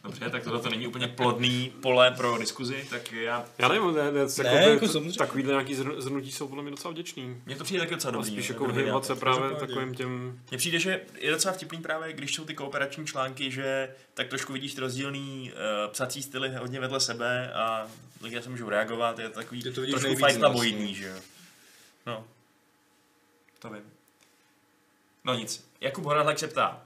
Dobře, 0.06 0.30
tak 0.30 0.44
tohle 0.44 0.60
to 0.60 0.69
není 0.69 0.88
úplně 0.88 1.07
plodný 1.07 1.73
pole 1.82 2.11
pro 2.11 2.38
diskuzi, 2.38 2.88
tak 2.90 3.11
já... 3.11 3.45
Já 3.57 3.68
nevím, 3.68 3.95
ne, 3.95 4.11
ne, 4.11 4.26
Ne, 4.44 4.53
jako, 4.53 4.69
jako 4.69 4.88
samozřejmě. 4.88 5.18
takovýhle 5.18 5.52
nějaký 5.53 5.76
zhrn- 5.76 5.99
zhrnutí 6.02 6.32
jsou 6.32 6.48
podle 6.48 6.64
mě 6.64 6.72
docela 6.72 6.91
vděčný. 6.91 7.41
Mně 7.45 7.56
to 7.56 7.64
přijde 7.64 7.80
taky 7.80 7.95
docela 7.95 8.11
A 8.11 8.15
dobrý. 8.15 8.32
spíš 8.32 8.49
jako 8.49 8.65
dobrý 8.65 8.77
vyhýbat 8.82 9.06
se 9.06 9.15
právě 9.15 9.49
takovým 9.49 9.95
těm... 9.95 10.40
Mně 10.49 10.57
přijde, 10.57 10.80
že 10.80 11.02
je 11.18 11.32
docela 11.32 11.53
vtipný 11.53 11.82
právě, 11.82 12.14
když 12.14 12.36
jsou 12.36 12.45
ty 12.45 12.53
kooperační 12.53 13.06
články, 13.07 13.52
že 13.52 13.90
tak 14.14 14.27
trošku 14.27 14.53
vidíš 14.53 14.73
ty 14.73 14.82
rozdílný 14.82 15.52
uh, 15.52 15.91
psací 15.91 16.23
styly 16.23 16.49
hodně 16.56 16.80
vedle 16.80 16.99
sebe 16.99 17.53
a 17.53 17.88
lidi 18.22 18.36
na 18.36 18.41
to 18.41 18.49
můžou 18.49 18.69
reagovat, 18.69 19.19
je 19.19 19.30
to 19.30 19.36
takový 19.36 19.64
Ty 19.64 19.72
to 19.72 19.82
vidíš 19.82 19.95
trošku 20.02 20.52
bojidný, 20.52 20.88
no. 20.88 20.94
že 20.94 21.07
jo. 21.07 21.15
No. 22.06 22.23
To 23.60 23.69
vím. 23.69 23.84
No 25.23 25.36
nic. 25.36 25.68
Jakub 25.82 26.03
Horadlek 26.03 26.40
se 26.40 26.48
ptá. 26.48 26.84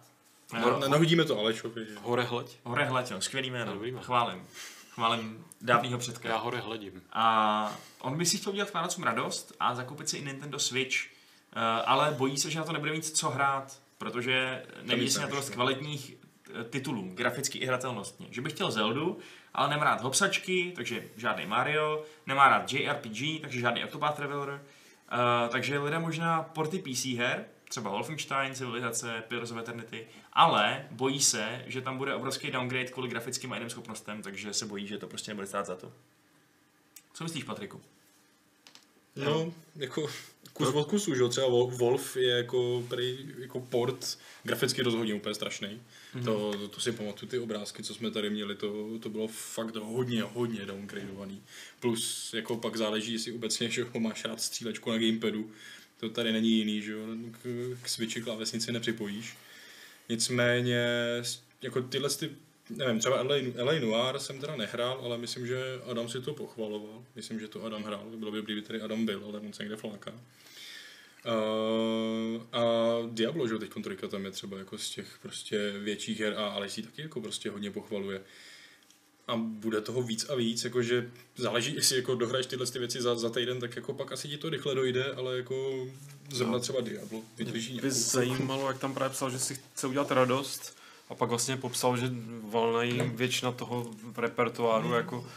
No, 0.54 0.80
nahodíme 0.90 1.26
to 1.26 1.52
že? 1.54 1.96
Hore 2.02 2.24
hleď. 2.24 2.60
Hore 2.64 2.86
hletěl, 2.86 3.22
skvělý 3.22 3.50
jméno. 3.50 3.74
Dobrý 3.74 3.92
jméno. 3.92 4.04
Chválím. 4.04 4.48
Chválím 4.90 5.46
dávnýho 5.62 5.94
Já 5.94 5.98
předka. 5.98 6.38
hore 6.38 6.60
hledím. 6.60 7.02
A 7.14 7.78
on 8.02 8.18
by 8.18 8.26
si 8.26 8.38
chtěl 8.38 8.52
udělat 8.52 8.74
Vánocům 8.74 9.04
radost 9.04 9.56
a 9.60 9.76
zakoupit 9.76 10.10
si 10.10 10.18
i 10.18 10.26
Nintendo 10.26 10.60
Switch, 10.60 10.96
eh, 11.06 11.60
ale 11.86 12.12
bojí 12.12 12.38
se, 12.38 12.52
že 12.52 12.60
na 12.60 12.66
to 12.66 12.74
nebude 12.74 12.92
mít 12.92 13.06
co 13.06 13.30
hrát, 13.30 13.82
protože 13.98 14.64
nevidí 14.82 15.06
víc 15.06 15.14
se 15.14 15.22
na 15.22 15.28
to 15.28 15.36
dost 15.36 15.50
kvalitních 15.50 16.14
eh, 16.14 16.64
titulů, 16.64 17.12
graficky 17.14 17.58
i 17.58 17.66
hratelnostně. 17.66 18.28
Že 18.32 18.42
by 18.42 18.50
chtěl 18.50 18.72
Zeldu, 18.72 19.18
ale 19.54 19.70
nemá 19.70 19.84
rád 19.84 20.02
hopsačky, 20.02 20.74
takže 20.76 21.04
žádný 21.18 21.46
Mario, 21.46 22.04
nemá 22.28 22.50
rád 22.50 22.74
JRPG, 22.74 23.42
takže 23.42 23.60
žádný 23.60 23.84
Octopath 23.84 24.16
Traveler, 24.16 24.62
Uh, 25.12 25.50
takže 25.50 25.80
lidé 25.80 26.00
možná 26.00 26.44
porty 26.44 26.80
PC 26.80 27.06
her, 27.06 27.46
třeba 27.70 27.90
Wolfenstein, 27.90 28.56
Civilizace, 28.56 29.24
Pillars 29.28 29.52
of 29.52 29.58
Eternity, 29.58 30.08
ale 30.34 30.88
bojí 30.92 31.22
se, 31.22 31.64
že 31.68 31.82
tam 31.82 31.98
bude 31.98 32.16
obrovský 32.16 32.52
downgrade 32.52 32.92
kvůli 32.92 33.10
grafickým 33.10 33.52
a 33.52 33.56
jiným 33.56 33.70
schopnostem, 33.70 34.22
takže 34.22 34.54
se 34.54 34.66
bojí, 34.66 34.88
že 34.88 34.98
to 34.98 35.08
prostě 35.08 35.32
nebude 35.32 35.48
stát 35.48 35.66
za 35.66 35.76
to. 35.76 35.92
Co 37.14 37.24
myslíš, 37.24 37.44
Patriku? 37.44 37.82
No, 39.16 39.54
jako 39.76 40.10
kus 40.54 40.68
od 40.68 40.88
kusu, 40.88 41.16
že 41.16 41.22
jo, 41.22 41.30
třeba 41.30 41.48
Wo- 41.48 41.78
Wolf 41.78 42.18
je 42.18 42.38
jako, 42.38 42.84
prý, 42.90 43.34
jako 43.38 43.60
port 43.60 44.18
graficky 44.44 44.82
rozhodně 44.82 45.14
úplně 45.14 45.36
strašný. 45.36 45.68
Mm-hmm. 46.16 46.24
To, 46.24 46.52
to, 46.52 46.68
to, 46.68 46.82
si 46.82 46.92
pamatuju, 46.92 47.30
ty 47.30 47.40
obrázky, 47.40 47.84
co 47.84 47.94
jsme 47.94 48.12
tady 48.12 48.30
měli, 48.30 48.56
to, 48.56 49.00
to 49.00 49.10
bylo 49.10 49.28
fakt 49.28 49.76
hodně, 49.76 50.24
hodně 50.24 50.66
downgradovaný. 50.66 51.44
Plus, 51.80 52.34
jako 52.34 52.58
pak 52.58 52.76
záleží, 52.76 53.14
jestli 53.14 53.32
obecně, 53.32 53.70
že 53.70 53.84
ho 53.84 54.00
máš 54.00 54.26
rád 54.26 54.42
střílečku 54.42 54.92
na 54.92 54.98
gamepadu. 54.98 55.52
To 56.00 56.10
tady 56.10 56.32
není 56.32 56.50
jiný, 56.50 56.82
že 56.82 56.92
jo, 56.92 57.06
k, 57.32 57.48
k 57.82 57.90
switchi 57.90 58.22
klávesnici 58.22 58.72
nepřipojíš. 58.72 59.38
Nicméně, 60.10 60.86
jako 61.62 61.82
tyhle 61.82 62.10
ty, 62.10 62.30
nevím, 62.70 63.00
třeba 63.00 63.22
LA, 63.22 63.36
LA 63.58 63.80
Noir 63.80 64.20
jsem 64.20 64.40
teda 64.40 64.56
nehrál, 64.56 65.02
ale 65.04 65.18
myslím, 65.18 65.48
že 65.48 65.80
Adam 65.86 66.10
si 66.10 66.22
to 66.22 66.34
pochvaloval. 66.34 67.04
Myslím, 67.16 67.40
že 67.40 67.48
to 67.48 67.64
Adam 67.64 67.84
hrál, 67.84 68.06
bylo 68.16 68.32
by 68.32 68.42
kdyby 68.42 68.62
tady 68.62 68.82
Adam 68.82 69.06
byl, 69.06 69.24
ale 69.26 69.40
on 69.40 69.54
se 69.54 69.64
někde 69.64 69.76
fláká. 69.76 70.12
Uh, 71.26 72.42
a 72.52 72.64
Diablo, 73.12 73.48
že 73.48 73.58
teď 73.58 73.70
trojka 73.84 74.08
tam 74.08 74.26
je 74.26 74.32
třeba 74.32 74.58
jako 74.58 74.78
z 74.78 74.90
těch 74.90 75.20
prostě 75.22 75.72
větších 75.80 76.20
her 76.20 76.34
a 76.38 76.70
si 76.70 76.82
taky 76.82 77.02
jako 77.02 77.22
prostě 77.22 77.50
hodně 77.50 77.72
pochvaluje. 77.72 78.22
A 79.30 79.36
bude 79.36 79.82
toho 79.82 80.02
víc 80.02 80.30
a 80.30 80.36
víc, 80.36 80.64
jakože 80.64 81.10
záleží, 81.38 81.76
jestli 81.76 81.96
jako 81.96 82.16
dohraješ 82.16 82.46
tyhle 82.46 82.66
ty 82.66 82.80
věci 82.80 83.02
za, 83.02 83.16
za 83.16 83.30
týden, 83.30 83.60
tak 83.60 83.76
jako 83.76 83.94
pak 83.94 84.12
asi 84.12 84.28
ti 84.28 84.38
to 84.38 84.50
rychle 84.50 84.76
dojde, 84.76 85.14
ale 85.14 85.38
jako 85.38 85.88
zrovna 86.32 86.54
No. 86.54 86.60
třeba 86.60 86.82
Diablo 86.82 87.22
vydrží 87.38 87.74
By 87.74 87.82
nějakou 87.82 88.00
zajímalo, 88.00 88.68
jak 88.68 88.80
tam 88.80 88.94
právě 88.94 89.14
psal, 89.14 89.30
že 89.30 89.40
si 89.40 89.56
chce 89.56 89.88
udělat 89.88 90.12
radost, 90.12 90.80
a 91.10 91.16
pak 91.16 91.30
vlastně 91.30 91.58
popsal, 91.58 91.98
že 91.98 92.12
valnej 92.44 93.12
většina 93.16 93.52
toho 93.52 93.92
repertoáru 94.18 94.94
jako 94.94 95.28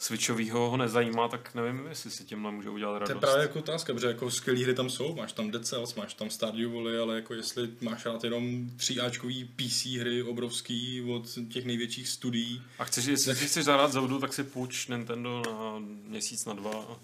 switchovýho 0.00 0.70
ho 0.70 0.76
nezajímá, 0.76 1.28
tak 1.28 1.54
nevím, 1.54 1.86
jestli 1.88 2.10
si 2.10 2.24
tímhle 2.24 2.52
může 2.52 2.70
udělat 2.70 2.92
To 2.92 2.98
radost. 2.98 3.14
je 3.14 3.20
právě 3.20 3.42
jako 3.42 3.58
otázka, 3.58 3.92
protože 3.92 4.06
jako 4.06 4.30
skvělé 4.30 4.62
hry 4.62 4.74
tam 4.74 4.90
jsou, 4.90 5.14
máš 5.16 5.32
tam 5.32 5.50
Dead 5.50 5.66
Cells, 5.66 5.94
máš 5.94 6.14
tam 6.14 6.30
Stardew 6.30 6.72
Valley, 6.72 6.98
ale 6.98 7.14
jako 7.14 7.34
jestli 7.34 7.68
máš 7.80 8.04
rád 8.06 8.24
jenom 8.24 8.70
3Ačkový 8.76 9.48
PC 9.56 9.86
hry 9.86 10.22
obrovský 10.22 11.02
od 11.02 11.22
těch 11.52 11.64
největších 11.64 12.08
studií, 12.08 12.62
A 12.78 12.84
chceš, 12.84 13.04
jestli 13.04 13.36
si 13.36 13.46
chceš 13.46 13.64
zahrát 13.64 13.92
Zeldu, 13.92 14.18
tak 14.18 14.32
si 14.32 14.44
půjč 14.44 14.86
Nintendo 14.86 15.42
na 15.46 15.78
měsíc, 16.04 16.44
na 16.44 16.52
dva 16.52 16.70
a 16.70 16.96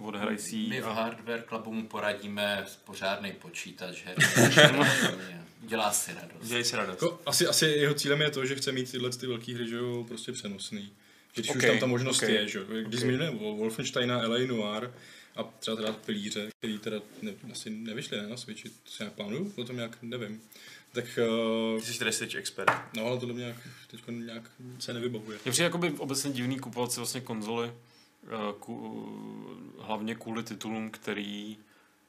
odhraj 0.00 0.38
si 0.38 0.56
My 0.56 0.80
v 0.80 0.84
Hardware 0.84 1.44
Clubu 1.48 1.72
mu 1.72 1.86
poradíme 1.88 2.64
pořádný 2.84 3.32
počítač 3.32 4.04
her. 4.04 4.16
Dělá 5.60 5.92
si 5.92 6.14
radost. 6.14 6.48
Dělej 6.48 6.64
si 6.64 6.76
radost. 6.76 7.02
Jako, 7.02 7.20
asi, 7.26 7.46
asi 7.46 7.66
jeho 7.66 7.94
cílem 7.94 8.20
je 8.20 8.30
to, 8.30 8.46
že 8.46 8.54
chce 8.54 8.72
mít 8.72 8.90
tyhle 8.90 9.10
ty 9.10 9.26
velké 9.26 9.54
hry, 9.54 9.68
že 9.68 9.76
jo, 9.76 10.04
prostě 10.08 10.32
přenosný. 10.32 10.92
Že 11.36 11.42
když 11.42 11.50
Ok, 11.50 11.56
už 11.56 11.64
tam 11.64 11.78
ta 11.78 11.86
možnost 11.86 12.22
ok, 12.22 12.28
je, 12.28 12.48
že 12.48 12.58
jo. 12.58 12.64
Když 12.68 12.94
ok. 12.94 13.00
zmiňujeme 13.00 13.36
Wolfensteina, 13.38 14.28
LA 14.28 14.38
Noir 14.38 14.90
a 15.36 15.42
třeba 15.42 15.76
teda 15.76 15.92
pilíře, 15.92 16.48
který 16.58 16.78
teda 16.78 17.00
ne, 17.22 17.32
asi 17.52 17.70
nevyšly 17.70 18.16
ne, 18.16 18.26
na 18.28 18.36
Switchi, 18.36 18.68
to 18.68 18.90
si 18.90 19.02
nějak 19.02 19.14
plánuju, 19.14 19.52
o 19.56 19.64
tom 19.64 19.76
nějak 19.76 19.98
nevím. 20.02 20.40
Tak, 20.92 21.18
uh, 21.74 21.80
Ty 21.80 21.86
jsi 21.86 21.98
tedy 21.98 22.12
Switch 22.12 22.34
expert. 22.34 22.70
no 22.96 23.04
ale 23.06 23.18
tohle 23.20 23.34
mě 23.34 23.44
nějak, 23.44 23.56
teď 23.90 24.00
nějak 24.08 24.50
se 24.78 24.92
nevybavuje. 24.92 25.38
Mně 25.44 25.52
přijde 25.52 25.64
jakoby 25.64 25.90
obecně 25.90 26.30
divný 26.32 26.58
kupovat 26.58 26.92
si 26.92 27.00
vlastně 27.00 27.20
konzoly, 27.20 27.68
eh, 28.24 28.28
ku, 28.60 29.06
hlavně 29.78 30.14
kvůli 30.14 30.42
titulům, 30.42 30.90
který 30.90 31.56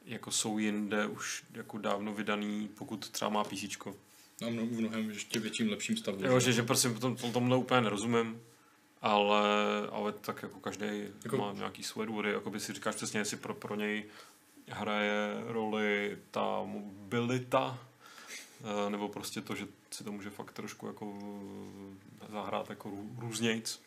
jako 0.06 0.32
jsou 0.32 0.58
jinde 0.58 1.06
už 1.06 1.44
jako 1.54 1.78
dávno 1.78 2.14
vydaný, 2.14 2.70
pokud 2.78 3.10
třeba 3.10 3.30
má 3.30 3.44
PC. 3.44 3.94
Na 4.42 4.50
mno, 4.50 4.66
v 4.66 4.72
mnohem 4.72 5.10
ještě 5.10 5.40
větším, 5.40 5.70
lepším 5.70 5.98
stavu. 5.98 6.26
Jo, 6.26 6.40
že, 6.40 6.54
že 6.54 6.64
prostě 6.64 6.90
tom, 6.90 7.16
tom, 7.16 7.32
tomhle 7.32 7.58
úplně 7.58 7.82
nerozumím, 7.82 8.42
ale, 9.12 9.42
ale 9.92 10.12
tak 10.12 10.44
jako 10.44 10.60
každý 10.60 10.86
Jako- 11.24 11.38
má 11.38 11.54
nějaký 11.54 11.84
svoje 11.84 12.08
důvody, 12.08 12.30
jako 12.32 12.50
by 12.50 12.60
si 12.60 12.74
říkáš 12.74 12.96
přesně, 12.96 13.20
jestli 13.20 13.38
pro, 13.38 13.54
pro 13.54 13.76
něj 13.76 14.04
hraje 14.68 15.34
roli 15.48 16.18
ta 16.32 16.62
mobilita, 16.66 17.80
eh, 18.88 18.90
nebo 18.90 19.10
prostě 19.10 19.42
to, 19.42 19.56
že 19.56 19.68
si 19.92 20.04
to 20.04 20.12
může 20.12 20.30
fakt 20.30 20.52
trošku 20.52 20.88
jako 20.88 21.18
eh, 22.22 22.32
zahrát 22.32 22.70
jako 22.70 22.90
rů, 22.90 23.10
různějc. 23.20 23.80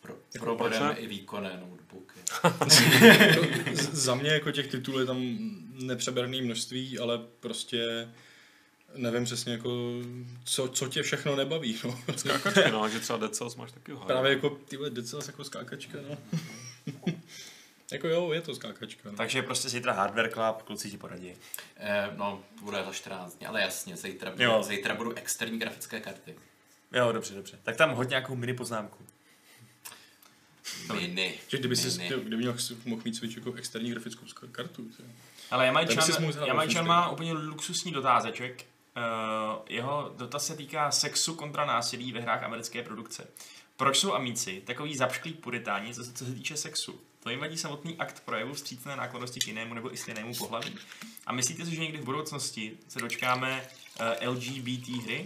Pro, 0.00 0.14
Jako 0.34 0.56
proč 0.56 0.78
ne? 0.78 0.96
i 0.98 1.06
výkonné 1.06 1.60
notebooky. 1.70 2.20
Z- 3.74 3.94
za 4.04 4.14
mě 4.14 4.30
jako 4.30 4.50
těch 4.50 4.66
titulů 4.70 4.98
je 5.00 5.06
tam 5.06 5.38
nepřeberné 5.72 6.42
množství, 6.42 6.98
ale 6.98 7.18
prostě 7.40 8.08
nevím 8.94 9.24
přesně 9.24 9.52
jako, 9.52 9.70
co, 10.44 10.68
co 10.68 10.88
tě 10.88 11.02
všechno 11.02 11.36
nebaví, 11.36 11.78
no. 11.84 11.98
Skákačky, 12.16 12.70
no, 12.70 12.88
že 12.88 13.00
třeba 13.00 13.18
Dead 13.18 13.34
Cells 13.34 13.56
máš 13.56 13.72
taky 13.72 13.92
hard. 13.92 14.06
Právě 14.06 14.32
jako 14.32 14.50
tyhle 14.50 14.90
Dead 14.90 15.06
Cells 15.06 15.26
jako 15.26 15.44
skákačka, 15.44 15.98
no. 16.08 16.18
jako 17.92 18.08
jo, 18.08 18.32
je 18.32 18.40
to 18.40 18.54
skákačka. 18.54 19.10
No. 19.10 19.16
Takže 19.16 19.42
prostě 19.42 19.68
zítra 19.68 19.92
Hardware 19.92 20.30
Club, 20.32 20.62
kluci 20.62 20.90
ti 20.90 20.98
poradí. 20.98 21.32
Eh, 21.76 22.10
no, 22.16 22.42
bude 22.62 22.84
za 22.84 22.92
14 22.92 23.34
dní, 23.34 23.46
ale 23.46 23.60
jasně, 23.60 23.96
zítra, 23.96 24.32
Jo. 24.36 24.52
budu, 24.52 24.62
zítra 24.62 24.94
budu 24.94 25.14
externí 25.14 25.58
grafické 25.58 26.00
karty. 26.00 26.34
Jo, 26.92 27.12
dobře, 27.12 27.34
dobře. 27.34 27.58
Tak 27.62 27.76
tam 27.76 27.90
hoď 27.90 28.08
nějakou 28.08 28.36
mini 28.36 28.54
poznámku. 28.54 29.04
Mini. 30.92 31.34
Že 31.48 31.58
kdyby 31.58 31.76
si 31.76 31.98
mini. 31.98 32.08
kdyby 32.08 32.36
měl, 32.36 32.56
mohl 32.84 33.02
mít 33.04 33.16
Switch 33.16 33.36
jako 33.36 33.52
externí 33.52 33.90
grafickou 33.90 34.26
kartu. 34.52 34.84
Tě. 34.84 35.02
Ale 35.50 35.66
Jamajčan, 35.66 35.94
Jamajčan 35.94 36.24
Wolfenstein. 36.54 36.86
má 36.86 37.10
úplně 37.10 37.32
luxusní 37.32 37.92
dotázeček. 37.92 38.64
Uh, 39.00 39.58
jeho 39.68 40.12
dotaz 40.16 40.46
se 40.46 40.56
týká 40.56 40.90
sexu 40.90 41.34
kontra 41.34 41.64
násilí 41.64 42.12
ve 42.12 42.20
hrách 42.20 42.42
americké 42.42 42.82
produkce. 42.82 43.26
Proč 43.76 43.98
jsou 43.98 44.14
amíci 44.14 44.62
takový 44.66 44.96
zapšklí 44.96 45.32
puritáni, 45.32 45.94
co 45.94 46.04
se, 46.04 46.12
co 46.12 46.24
se 46.24 46.34
týče 46.34 46.56
sexu? 46.56 47.00
To 47.22 47.30
jim 47.30 47.40
vadí 47.40 47.58
samotný 47.58 47.96
akt 47.98 48.22
projevu 48.24 48.54
vstřícné 48.54 48.96
náklonosti 48.96 49.40
k 49.40 49.46
jinému 49.46 49.74
nebo 49.74 49.94
i 49.94 49.96
stejnému 49.96 50.34
pohlaví? 50.34 50.78
A 51.26 51.32
myslíte 51.32 51.64
si, 51.64 51.74
že 51.74 51.82
někdy 51.82 51.98
v 51.98 52.04
budoucnosti 52.04 52.78
se 52.88 53.00
dočkáme 53.00 53.62
uh, 54.22 54.28
LGBT 54.28 54.88
hry? 54.88 55.24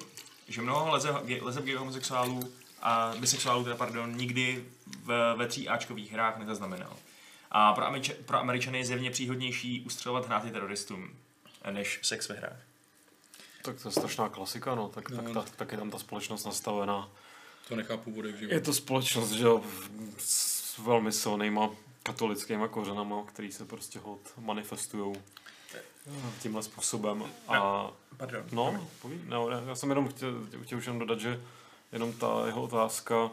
Že 0.48 0.62
mnoho 0.62 0.90
leze, 0.90 1.10
leze 1.40 1.76
homosexuálů 1.76 2.52
a 2.82 3.14
bisexuálů, 3.20 3.64
teda 3.64 3.76
pardon, 3.76 4.16
nikdy 4.16 4.64
v, 4.86 5.34
ve 5.36 5.48
tří 5.48 5.68
Ačkových 5.68 6.12
hrách 6.12 6.38
nezaznamenal. 6.38 6.96
A 7.51 7.72
pro, 7.72 7.86
pro 8.24 8.38
Američany 8.38 8.78
je 8.78 8.84
zjevně 8.84 9.10
příhodnější 9.10 9.82
ustřelovat 9.86 10.26
hnáty 10.26 10.51
teroristům, 10.51 11.10
než 11.70 11.98
sex 12.02 12.28
ve 12.28 12.34
hrách. 12.34 12.73
Tak 13.65 13.82
to 13.82 13.89
je 13.89 13.93
strašná 13.93 14.28
klasika, 14.28 14.74
no, 14.74 14.89
tak, 14.89 15.11
No. 15.11 15.23
tak, 15.23 15.32
tak, 15.35 15.57
tak 15.57 15.73
je 15.73 15.78
tam 15.78 15.91
ta 15.91 15.99
společnost 15.99 16.45
nastavená. 16.45 17.09
To 17.69 17.77
nechápu 17.77 18.12
vody 18.12 18.32
v 18.32 18.43
Je 18.43 18.61
to 18.61 18.73
společnost, 18.74 19.31
že 19.31 19.45
jo, 19.45 19.62
s 20.19 20.78
velmi 20.78 21.12
silnýma 21.12 21.70
katolickýma 22.03 22.69
kořenama, 22.69 23.24
který 23.27 23.53
se 23.53 23.65
prostě 23.65 23.99
hod 23.99 24.20
manifestují 24.39 25.15
tímhle 26.43 26.62
způsobem. 26.62 27.24
A 27.49 27.91
Pardon. 28.16 28.43
no, 28.53 28.89
poví, 29.03 29.20
no, 29.28 29.49
já- 29.51 29.74
jsem 29.74 29.89
jenom 29.91 30.09
chtěl, 30.09 30.47
chtěl 30.62 30.78
už 30.78 30.86
jenom 30.86 30.99
dodat, 30.99 31.20
že 31.20 31.41
jenom 31.93 32.12
ta 32.12 32.43
jeho 32.47 32.62
otázka, 32.62 33.31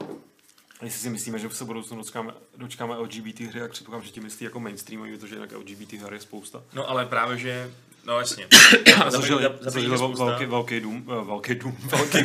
jestli 0.81 0.99
si 0.99 1.09
myslíme, 1.09 1.39
že 1.39 1.49
se 1.49 1.65
budoucnu 1.65 1.97
dočkáme, 1.97 2.33
dočkáme 2.57 2.97
LGBT 2.97 3.39
hry, 3.39 3.59
jak 3.59 3.71
předpokládám, 3.71 4.05
že 4.05 4.11
tím 4.11 4.23
myslí 4.23 4.43
jako 4.43 4.59
mainstreamový, 4.59 5.17
protože 5.17 5.35
jinak 5.35 5.51
LGBT 5.51 5.93
her 5.93 6.13
je 6.13 6.19
spousta. 6.21 6.63
No 6.73 6.89
ale 6.89 7.05
právě, 7.05 7.37
že, 7.37 7.73
no 8.05 8.19
jasně. 8.19 8.47
Zažili, 9.09 9.43
Za- 9.43 9.49
za- 9.61 9.71
zažili 9.71 9.97
za- 9.97 10.05
vel- 10.05 10.17
velký, 10.25 10.45
velký 10.45 10.79
dům, 10.79 11.07
eh, 11.21 11.25
velký 11.25 11.55
dům, 11.55 11.77
velký, 11.85 12.17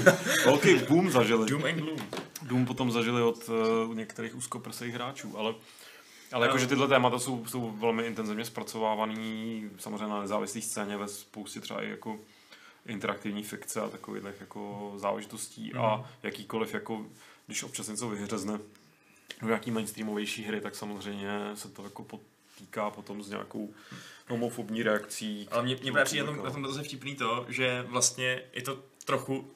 velký 0.45 0.75
boom 0.89 1.11
zažili. 1.11 1.51
Doom 1.51 1.65
and 1.65 1.75
Gloom. 1.77 1.99
Dům 2.43 2.67
potom 2.67 2.91
zažili 2.91 3.23
od 3.23 3.49
uh, 3.49 3.95
některých 3.95 4.35
úzkoprsých 4.37 4.95
hráčů, 4.95 5.39
ale 5.39 5.55
ale 6.33 6.47
No. 6.47 6.51
jakože 6.51 6.67
tyhle 6.67 6.89
témata 6.89 7.19
jsou, 7.19 7.47
jsou 7.47 7.71
velmi 7.71 8.03
intenzivně 8.07 8.45
zpracovávaný 8.45 9.65
samozřejmě 9.79 10.07
na 10.07 10.21
nezávislé 10.21 10.61
scéně 10.63 10.97
ve 10.97 11.09
spoustě 11.09 11.61
třeba 11.61 11.83
i 11.83 11.91
jako 11.91 12.19
interaktivní 12.87 13.43
fikce 13.43 13.81
a 13.81 13.89
takových 13.89 14.25
jako 14.41 14.93
záležitostí 14.97 15.71
Mhm. 15.75 15.85
a 15.85 16.11
jakýkoliv 16.23 16.75
jako, 16.75 17.07
když 17.47 17.63
občas 17.63 17.89
něco 17.89 18.09
vyhřezne 18.09 18.59
do 19.43 19.47
nějaký 19.47 19.71
mainstreamovější 19.71 20.43
hry, 20.45 20.61
tak 20.61 20.75
samozřejmě 20.75 21.29
se 21.55 21.69
to 21.69 21.85
jako 21.85 22.03
potýká 22.57 22.91
potom 22.91 23.23
s 23.23 23.29
nějakou 23.29 23.75
homofobní 24.29 24.83
reakcí. 24.83 25.49
Ale 25.51 25.63
mě, 25.63 25.77
mě 25.83 25.93
právě 25.93 26.05
přijde 26.05 26.25
na 26.25 26.51
tom- 26.51 26.63
dotaze 26.63 26.83
vtipný 26.83 27.15
to, 27.15 27.47
že 27.49 27.85
vlastně 27.89 28.43
je 28.53 28.63
to 28.63 28.83
trochu 29.05 29.51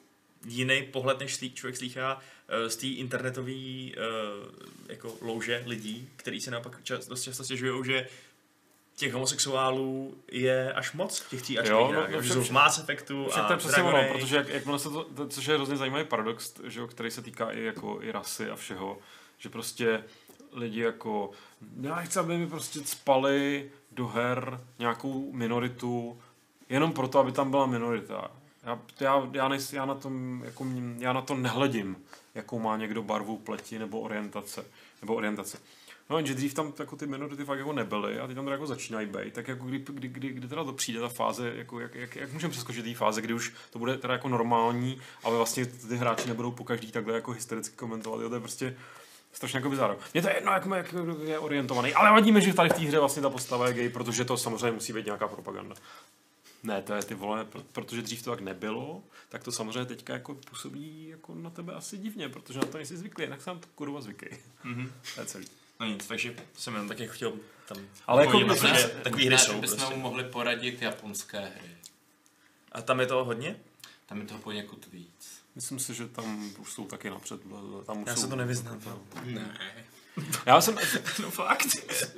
jiný 0.45 0.83
pohled, 0.91 1.19
než 1.19 1.35
slí, 1.35 1.53
člověk 1.53 1.77
slýchá 1.77 2.19
eh, 2.47 2.69
z 2.69 2.75
té 2.75 2.87
internetové 2.87 3.51
eh, 3.51 3.93
jako 4.89 5.17
louže 5.21 5.63
lidí, 5.65 6.09
který 6.15 6.41
se 6.41 6.51
naopak 6.51 6.83
čas, 6.83 7.07
dost 7.07 7.23
často 7.23 7.43
stěžují, 7.43 7.85
že 7.85 8.07
těch 8.95 9.13
homosexuálů 9.13 10.17
je 10.31 10.73
až 10.73 10.93
moc 10.93 11.21
těch 11.29 11.41
tří 11.41 11.53
Jo, 11.53 11.61
ačkových 11.61 11.95
no, 11.95 12.07
no, 12.11 12.21
že 12.21 12.33
jsou 12.33 12.41
v 12.41 12.51
Mass 12.51 12.79
Effectu 12.79 13.33
a 13.33 13.43
to 13.43 13.53
je 13.53 13.57
přesně 13.57 13.83
ono, 13.83 14.13
protože 14.13 14.35
jak, 14.35 14.47
jak 14.49 14.63
se 14.77 14.89
to, 14.89 15.03
to, 15.03 15.27
což 15.27 15.45
je 15.45 15.55
hrozně 15.55 15.77
zajímavý 15.77 16.05
paradox, 16.05 16.53
že 16.63 16.79
jo, 16.79 16.87
který 16.87 17.11
se 17.11 17.21
týká 17.21 17.51
i 17.51 17.63
jako 17.63 17.99
i 18.01 18.11
rasy 18.11 18.49
a 18.49 18.55
všeho, 18.55 18.97
že 19.37 19.49
prostě 19.49 20.03
lidi 20.53 20.79
jako, 20.79 21.31
já 21.81 21.95
chci, 21.95 22.19
aby 22.19 22.37
mi 22.37 22.47
prostě 22.47 22.79
spali 22.79 23.69
do 23.91 24.07
her 24.07 24.61
nějakou 24.79 25.31
minoritu, 25.33 26.19
jenom 26.69 26.93
proto, 26.93 27.19
aby 27.19 27.31
tam 27.31 27.51
byla 27.51 27.65
minorita. 27.65 28.31
Já, 28.63 28.79
já, 28.99 29.29
já, 29.31 29.47
nejs, 29.47 29.73
já, 29.73 29.85
na 29.85 29.95
tom, 29.95 30.41
jako, 30.45 30.65
já 30.97 31.13
na 31.13 31.21
to 31.21 31.35
nehledím, 31.35 31.95
jakou 32.35 32.59
má 32.59 32.77
někdo 32.77 33.03
barvu 33.03 33.37
pleti 33.37 33.79
nebo 33.79 33.99
orientace. 33.99 34.65
Nebo 35.01 35.15
orientace. 35.15 35.57
No, 36.09 36.17
jenže 36.17 36.33
dřív 36.33 36.53
tam 36.53 36.73
jako 36.79 36.95
ty 36.95 37.07
minority 37.07 37.45
fakt 37.45 37.57
jako 37.57 37.73
nebyly 37.73 38.19
a 38.19 38.27
teď 38.27 38.35
tam 38.35 38.45
teda 38.45 38.53
jako 38.53 38.67
začínají 38.67 39.07
být, 39.07 39.33
tak 39.33 39.47
jako 39.47 39.65
kdy, 39.65 39.79
kdy, 39.79 40.07
kdy, 40.07 40.29
kdy 40.29 40.47
teda 40.47 40.63
to 40.63 40.73
přijde 40.73 40.99
ta 40.99 41.09
fáze, 41.09 41.53
jako 41.55 41.79
jak, 41.79 41.95
jak, 41.95 42.15
jak 42.15 42.33
můžeme 42.33 42.51
přeskočit 42.51 42.85
té 42.85 42.93
fáze, 42.93 43.21
kdy 43.21 43.33
už 43.33 43.53
to 43.69 43.79
bude 43.79 43.97
teda 43.97 44.13
jako 44.13 44.29
normální, 44.29 45.01
ale 45.23 45.37
vlastně 45.37 45.65
ty 45.65 45.95
hráči 45.95 46.27
nebudou 46.27 46.51
po 46.51 46.63
každý 46.63 46.91
takhle 46.91 47.13
jako 47.13 47.31
hystericky 47.31 47.75
komentovat, 47.75 48.21
jo, 48.21 48.29
to 48.29 48.35
je 48.35 48.41
prostě 48.41 48.75
strašně 49.33 49.57
jako 49.57 49.69
bizarro. 49.69 49.97
Mně 50.13 50.21
to 50.21 50.27
je 50.29 50.35
jedno, 50.35 50.51
jak, 50.51 50.65
jak 50.75 50.93
je 51.23 51.39
orientovaný, 51.39 51.93
ale 51.93 52.11
vadíme, 52.11 52.41
že 52.41 52.53
tady 52.53 52.69
v 52.69 52.73
té 52.73 52.79
hře 52.81 52.99
vlastně 52.99 53.21
ta 53.21 53.29
postava 53.29 53.67
je 53.67 53.73
gay, 53.73 53.89
protože 53.89 54.25
to 54.25 54.37
samozřejmě 54.37 54.71
musí 54.71 54.93
být 54.93 55.05
nějaká 55.05 55.27
propaganda. 55.27 55.75
Ne, 56.63 56.81
to 56.81 56.93
je 56.93 57.01
ty 57.03 57.13
vole, 57.15 57.45
pro- 57.45 57.61
protože 57.71 58.01
dřív 58.01 58.23
to 58.23 58.29
tak 58.31 58.39
nebylo, 58.39 59.03
tak 59.29 59.43
to 59.43 59.51
samozřejmě 59.51 59.85
teďka 59.85 60.13
jako 60.13 60.33
působí 60.35 61.07
jako 61.07 61.35
na 61.35 61.49
tebe 61.49 61.73
asi 61.73 61.97
divně, 61.97 62.29
protože 62.29 62.59
na 62.59 62.65
to 62.65 62.77
nejsi 62.77 62.97
zvyklý, 62.97 63.23
jinak 63.23 63.41
jsem 63.41 63.59
to 63.59 63.67
kurva 63.75 64.01
zvyklý. 64.01 64.27
Mhm. 64.63 64.91
To 65.15 65.21
je 65.21 65.25
celý. 65.25 65.45
No 65.79 65.85
nic, 65.87 66.07
takže 66.07 66.35
jsem 66.57 66.73
jenom 66.73 66.87
taky 66.87 67.07
chtěl 67.07 67.33
tam 67.67 67.77
Ale 68.07 68.25
jako 68.25 68.39
že 68.55 68.67
že- 68.75 68.87
takový 69.03 69.25
hry 69.25 69.37
jsou 69.37 69.61
bychom 69.61 69.77
prostě. 69.77 69.95
mu 69.95 70.01
mohli 70.01 70.23
poradit 70.23 70.81
japonské 70.81 71.39
hry. 71.39 71.75
A 72.71 72.81
tam 72.81 72.99
je 72.99 73.05
toho 73.05 73.25
hodně? 73.25 73.55
Tam 74.05 74.21
je 74.21 74.27
toho 74.27 74.39
poněkud 74.39 74.87
víc. 74.93 75.40
Myslím 75.55 75.79
si, 75.79 75.93
že 75.93 76.07
tam 76.07 76.49
už 76.59 76.71
jsou 76.73 76.85
taky 76.85 77.09
napřed. 77.09 77.41
Tam 77.85 78.01
už 78.01 78.07
Já 78.07 78.15
jsou, 78.15 78.21
se 78.21 78.27
to 78.27 78.35
nevyznám. 78.35 78.81
Ne. 79.23 79.57
Já 80.45 80.61
jsem, 80.61 80.75
No 81.21 81.31
fakt. 81.31 81.67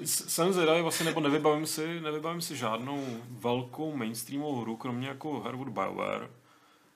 jsem 0.06 0.54
zvědavý 0.54 0.82
vlastně, 0.82 1.06
nebo 1.06 1.20
nevybavím 1.20 1.66
si, 1.68 2.02
nevybavím 2.02 2.42
si 2.42 2.58
žádnou 2.58 3.24
velkou 3.30 3.96
mainstreamovou 3.96 4.62
hru, 4.62 4.76
kromě 4.76 5.08
jako 5.08 5.40
her 5.40 5.56
od 5.56 5.70
BioWare, 5.70 6.30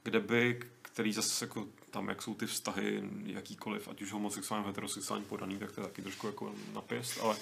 kde 0.04 0.20
by, 0.20 0.60
který 0.82 1.14
zase 1.14 1.46
jako 1.46 1.66
tam, 1.92 2.10
jak 2.10 2.22
jsou 2.22 2.34
ty 2.34 2.46
vztahy 2.46 3.04
jakýkoliv, 3.26 3.88
ať 3.88 4.02
už 4.02 4.12
homosexuální, 4.12 4.66
heterosexuální 4.66 5.26
podaný, 5.26 5.58
tak 5.58 5.72
to 5.72 5.82
je 5.82 5.88
taky 5.88 6.02
trošku 6.02 6.28
jako 6.28 6.54
napěst, 6.74 7.20
ale, 7.22 7.36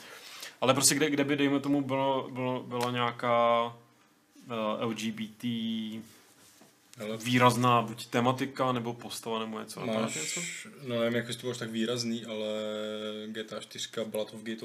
ale 0.62 0.74
prostě 0.74 0.96
kde, 0.96 1.10
kde 1.10 1.24
by, 1.24 1.36
dejme 1.36 1.60
tomu, 1.60 1.82
bylo, 1.82 2.30
bylo, 2.32 2.64
byla 2.64 2.92
nějaká 2.92 3.66
uh, 3.66 4.90
LGBT 4.90 5.44
Hele, 6.98 7.18
výrazná 7.18 7.82
buď 7.82 8.08
tematika, 8.08 8.72
nebo 8.72 8.94
postava, 8.94 9.40
nebo 9.40 9.60
něco. 9.60 9.86
Máš... 9.86 10.16
něco? 10.16 10.42
no 10.88 11.00
nevím, 11.00 11.16
jak 11.16 11.36
to 11.42 11.50
až 11.50 11.58
tak 11.58 11.70
výrazný, 11.70 12.26
ale 12.26 12.48
GTA 13.28 13.60
4 13.60 13.90
Ballad 14.06 14.34
of 14.34 14.42
Gay 14.44 14.58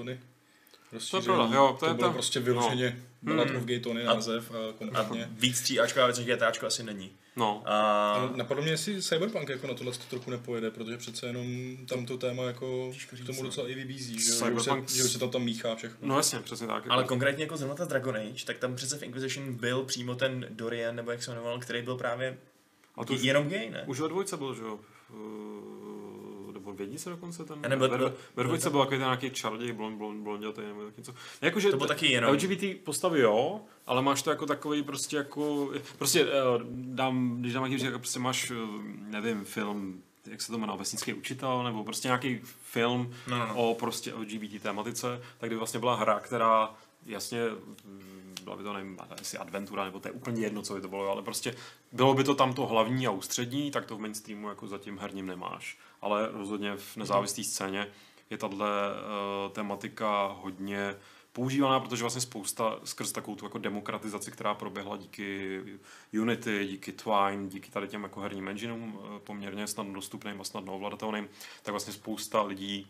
Tony. 0.90 1.00
To 1.10 1.16
je 1.16 1.22
pravda, 1.22 1.56
jo, 1.56 1.68
to, 1.72 1.78
to 1.78 1.86
je 1.86 1.94
bylo 1.94 2.08
to. 2.08 2.12
prostě 2.12 2.40
vyloženě 2.40 2.96
no. 3.22 3.34
Ballad 3.34 3.48
Hmm. 3.50 3.56
of 3.58 4.04
název 4.04 4.50
a 4.50 4.68
A 4.68 4.72
konkrétně. 4.72 5.28
víc 5.32 5.58
stříáčková 5.58 6.06
věc 6.06 6.18
než 6.18 6.26
GTAčko 6.26 6.66
asi 6.66 6.82
není. 6.82 7.10
No, 7.36 7.62
A 7.66 7.72
A 8.12 8.30
napadlo 8.36 8.62
mě, 8.62 8.72
jestli 8.72 9.02
Cyberpunk 9.02 9.48
jako 9.48 9.66
na 9.66 9.74
tohle 9.74 9.92
to 9.92 9.98
trochu 10.10 10.30
nepojede, 10.30 10.70
protože 10.70 10.96
přece 10.96 11.26
jenom 11.26 11.76
tam 11.86 12.06
to 12.06 12.18
téma 12.18 12.42
jako 12.42 12.92
k 13.22 13.26
tomu 13.26 13.42
docela 13.42 13.68
i 13.68 13.74
vybízí, 13.74 14.20
že, 14.22 14.30
jo? 14.30 14.36
že, 14.46 14.52
už 14.52 14.62
se, 14.64 14.70
Cyberpunk- 14.70 14.96
že 14.96 15.04
už 15.04 15.12
se 15.12 15.18
tam 15.18 15.30
tam 15.30 15.42
míchá 15.42 15.74
všechno. 15.76 15.98
no 16.08 16.16
jasně, 16.16 16.38
přesně 16.40 16.66
tak. 16.66 16.84
Ale 16.88 17.02
jako- 17.02 17.08
konkrétně 17.08 17.44
jako 17.44 17.56
zrovna 17.56 17.74
ta 17.74 17.84
Dragon 17.84 18.16
Age, 18.16 18.44
tak 18.46 18.58
tam 18.58 18.76
přece 18.76 18.98
v 18.98 19.02
Inquisition 19.02 19.54
byl 19.54 19.82
přímo 19.84 20.14
ten 20.14 20.46
Dorian, 20.50 20.96
nebo 20.96 21.10
jak 21.10 21.22
se 21.22 21.30
jmenoval, 21.30 21.58
který 21.58 21.82
byl 21.82 21.96
právě 21.96 22.38
a 22.96 23.04
to 23.04 23.12
už, 23.12 23.22
jenom 23.22 23.48
gay, 23.48 23.70
ne? 23.70 23.84
už 23.86 24.00
ve 24.00 24.08
dvojce 24.08 24.36
byl, 24.36 24.54
že 24.54 24.62
jo? 24.62 24.78
Nebo 26.60 26.72
v 26.72 26.80
jednice 26.80 27.10
dokonce 27.10 27.44
ten? 27.44 27.58
A 27.64 27.68
nebo- 27.68 27.88
ve, 27.88 27.98
ve, 27.98 28.12
ve 28.36 28.44
dvojce 28.44 28.70
byl 28.70 28.80
takový 28.80 28.96
ten 28.98 29.06
nějaký 29.06 29.30
čaroděj, 29.30 29.72
blond, 29.72 29.98
blond, 29.98 30.22
blondětej 30.22 30.66
nebo 30.66 30.84
tak 30.84 30.96
něco. 30.96 31.14
Jakože 31.40 31.70
To 31.70 31.76
bylo 31.76 31.88
taky 31.88 32.06
jenom. 32.12 32.30
LGBT 32.34 32.64
postavy 32.84 33.20
jo, 33.20 33.60
ale 33.86 34.02
máš 34.02 34.22
to 34.22 34.30
jako 34.30 34.46
takový 34.46 34.82
prostě 34.82 35.16
jako, 35.16 35.70
prostě 35.98 36.22
eh, 36.22 36.32
dám, 36.70 37.36
když 37.40 37.52
dám 37.52 37.70
nějaký 37.70 37.98
prostě 37.98 38.18
máš, 38.18 38.50
eh, 38.50 38.54
nevím, 39.10 39.44
film, 39.44 40.02
jak 40.26 40.42
se 40.42 40.52
to 40.52 40.58
jmenuje, 40.58 40.78
vesnický 40.78 41.14
učitel, 41.14 41.62
nebo 41.64 41.84
prostě 41.84 42.08
nějaký 42.08 42.40
film 42.62 43.14
No, 43.28 43.38
no, 43.38 43.46
no. 43.46 43.54
o 43.70 43.74
prostě 43.74 44.14
LGBT 44.14 44.62
tématice, 44.62 45.22
tak 45.38 45.48
kdyby 45.48 45.58
vlastně 45.58 45.80
byla 45.80 45.94
hra, 45.94 46.20
která 46.20 46.74
jasně 47.06 47.38
mm, 47.84 48.34
byla 48.44 48.56
by 48.56 48.62
to, 48.62 48.72
nevím, 48.72 48.98
jestli 49.18 49.38
adventura, 49.38 49.84
nebo 49.84 50.00
to 50.00 50.08
je 50.08 50.12
úplně 50.12 50.42
jedno, 50.42 50.62
co 50.62 50.74
by 50.74 50.80
to 50.80 50.88
bylo, 50.88 51.10
ale 51.10 51.22
prostě 51.22 51.54
bylo 51.92 52.14
by 52.14 52.24
to 52.24 52.34
tam 52.34 52.54
to 52.54 52.66
hlavní 52.66 53.06
a 53.06 53.10
ústřední, 53.10 53.70
tak 53.70 53.86
to 53.86 53.96
v 53.96 54.00
mainstreamu 54.00 54.48
jako 54.48 54.66
zatím 54.68 54.98
herním 54.98 55.26
nemáš. 55.26 55.78
Ale 56.02 56.28
rozhodně 56.32 56.76
v 56.76 56.96
nezávislé 56.96 57.44
scéně 57.44 57.86
je 58.30 58.38
tahle 58.38 58.68
uh, 58.68 59.52
tematika 59.52 60.26
hodně 60.26 60.96
používaná, 61.32 61.80
protože 61.80 62.02
vlastně 62.02 62.20
spousta 62.20 62.80
skrz 62.84 63.12
takovou 63.12 63.36
tu 63.36 63.44
jako 63.44 63.58
demokratizaci, 63.58 64.30
která 64.30 64.54
proběhla 64.54 64.96
díky 64.96 65.60
Unity, 66.12 66.66
díky 66.66 66.92
Twine, 66.92 67.48
díky 67.48 67.70
tady 67.70 67.88
těm 67.88 68.02
jako 68.02 68.20
herním 68.20 68.48
engineům 68.48 68.98
eh, 68.98 69.20
poměrně 69.20 69.66
snadno 69.66 69.94
dostupným 69.94 70.40
a 70.40 70.44
snadno 70.44 70.74
ovladatelným, 70.74 71.28
tak 71.62 71.72
vlastně 71.72 71.92
spousta 71.92 72.42
lidí 72.42 72.86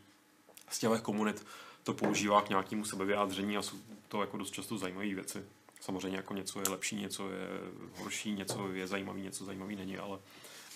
z 0.70 0.78
těch 0.78 1.00
komunit 1.00 1.46
to 1.82 1.94
používá 1.94 2.42
k 2.42 2.48
nějakému 2.48 2.84
sebevyjádření 2.84 3.56
a 3.56 3.62
jsou 3.62 3.76
to 4.08 4.20
jako 4.20 4.36
dost 4.36 4.50
často 4.50 4.78
zajímavé 4.78 5.14
věci. 5.14 5.44
Samozřejmě 5.80 6.16
jako 6.16 6.34
něco 6.34 6.58
je 6.58 6.64
lepší, 6.68 6.96
něco 6.96 7.30
je 7.30 7.48
horší, 7.96 8.32
něco 8.32 8.72
je 8.72 8.86
zajímavý, 8.86 9.22
něco 9.22 9.44
zajímavý 9.44 9.76
není, 9.76 9.98
ale, 9.98 10.18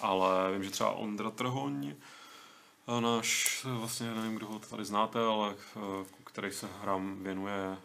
ale 0.01 0.53
vím, 0.53 0.65
že 0.65 0.71
třeba 0.71 0.91
Ondra 0.91 1.31
Trhoň, 1.31 1.95
náš, 3.01 3.65
vlastně 3.65 4.15
nevím, 4.15 4.35
kdo 4.35 4.47
ho 4.47 4.59
tady 4.59 4.85
znáte, 4.85 5.19
ale 5.19 5.55
eh, 5.77 6.05
který 6.25 6.53
se 6.53 6.69
hrám 6.83 7.23
věnuje 7.25 7.77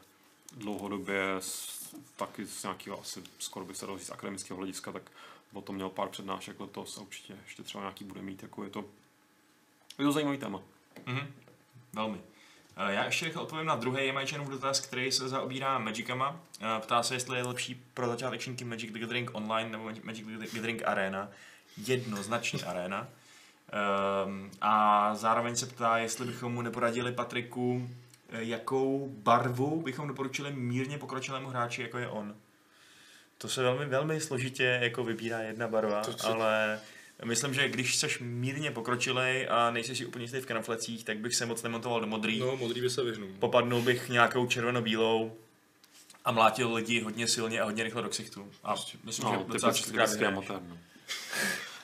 dlouhodobě 0.58 1.36
s, 1.40 1.80
taky 2.16 2.46
z 2.46 2.64
nějakého 2.64 3.02
asi 3.02 3.24
skoro 3.40 3.66
by 3.66 3.76
se 3.76 3.86
dalo 3.86 3.98
říct 3.98 4.10
akademického 4.10 4.58
hlediska, 4.58 4.92
tak 4.92 5.12
o 5.54 5.62
tom 5.62 5.76
měl 5.76 5.90
pár 5.90 6.10
přednášek 6.10 6.60
letos 6.60 6.98
a 6.98 7.02
určitě 7.02 7.38
ještě 7.44 7.64
třeba 7.64 7.84
nějaký 7.84 8.04
bude 8.04 8.22
mít, 8.22 8.44
jako 8.44 8.64
je 8.64 8.70
to, 8.70 8.86
je 10.00 10.06
to 10.06 10.12
zajímavý 10.12 10.38
téma. 10.38 10.62
Mhm. 11.06 11.34
Velmi. 11.94 12.22
Eh, 12.78 12.94
Já 12.94 13.06
ještě 13.06 13.26
rychle 13.26 13.42
odpovím 13.42 13.66
na 13.66 13.76
druhý 13.76 14.08
Jamajčanův 14.08 14.50
dotaz, 14.50 14.80
který 14.80 15.12
se 15.12 15.30
zaobírá 15.30 15.80
Magicama. 15.80 16.40
Eh, 16.62 16.80
Ptá 16.80 17.04
se, 17.04 17.16
jestli 17.16 17.38
je 17.38 17.44
lepší 17.44 17.84
pro 17.94 18.08
začátečníky 18.08 18.66
Magic 18.66 18.92
the 18.92 19.00
Gathering 19.00 19.36
Online 19.36 19.70
nebo 19.70 19.84
Magic 20.04 20.26
the 20.28 20.46
Gathering 20.54 20.84
Arena. 20.86 21.30
Jednoznačně 21.78 22.64
Arena. 22.66 23.08
Um, 24.26 24.52
a 24.62 25.16
zároveň 25.16 25.56
se 25.56 25.66
ptá, 25.66 25.98
jestli 25.98 26.26
bychom 26.26 26.54
mu 26.54 26.62
neporadili 26.62 27.12
Patriku, 27.12 27.90
eh, 28.30 28.44
jakou 28.44 29.10
barvu 29.24 29.82
bychom 29.82 30.08
doporučili 30.08 30.52
mírně 30.54 30.98
pokročilému 30.98 31.50
hráči, 31.50 31.82
jako 31.82 31.98
je 31.98 32.08
on. 32.08 32.36
To 33.38 33.48
se 33.50 33.64
velmi, 33.64 33.86
velmi 33.86 34.22
složitě 34.22 34.80
jako 34.82 35.04
vybírá 35.04 35.40
jedna 35.40 35.68
barva, 35.68 36.02
To 36.02 36.12
to, 36.14 36.18
se- 36.18 36.28
ale 36.28 36.80
myslím, 37.26 37.54
že 37.54 37.70
když 37.70 37.96
seš 37.96 38.20
mírně 38.20 38.72
pokročilej 38.72 39.48
a 39.52 39.72
nejsi 39.72 39.96
si 39.96 40.06
úplně 40.06 40.24
jistý 40.24 40.40
v 40.40 40.46
knoflecích, 40.46 41.04
tak 41.06 41.18
bych 41.18 41.36
se 41.36 41.46
moc 41.46 41.64
nemontoval 41.64 42.02
do 42.02 42.08
modrý. 42.08 42.40
No, 42.40 42.58
modrý 42.58 42.82
by 42.82 42.90
se 42.90 43.04
vyhnul. 43.04 43.30
Popadnul 43.40 43.82
bych 43.82 44.10
nějakou 44.10 44.48
červeno-bílou 44.48 45.32
a 46.26 46.32
mlátil 46.32 46.74
lidi 46.74 47.02
hodně 47.02 47.28
silně 47.28 47.62
a 47.62 47.66
hodně 47.66 47.84
rychle 47.84 48.02
do 48.02 48.10
ksichtu. 48.10 48.52
A 48.64 48.76
myslím, 49.04 49.26
No, 49.26 49.32
že 49.32 49.38
docela 49.38 49.72
prostě 49.72 49.92
častokrát 49.94 50.10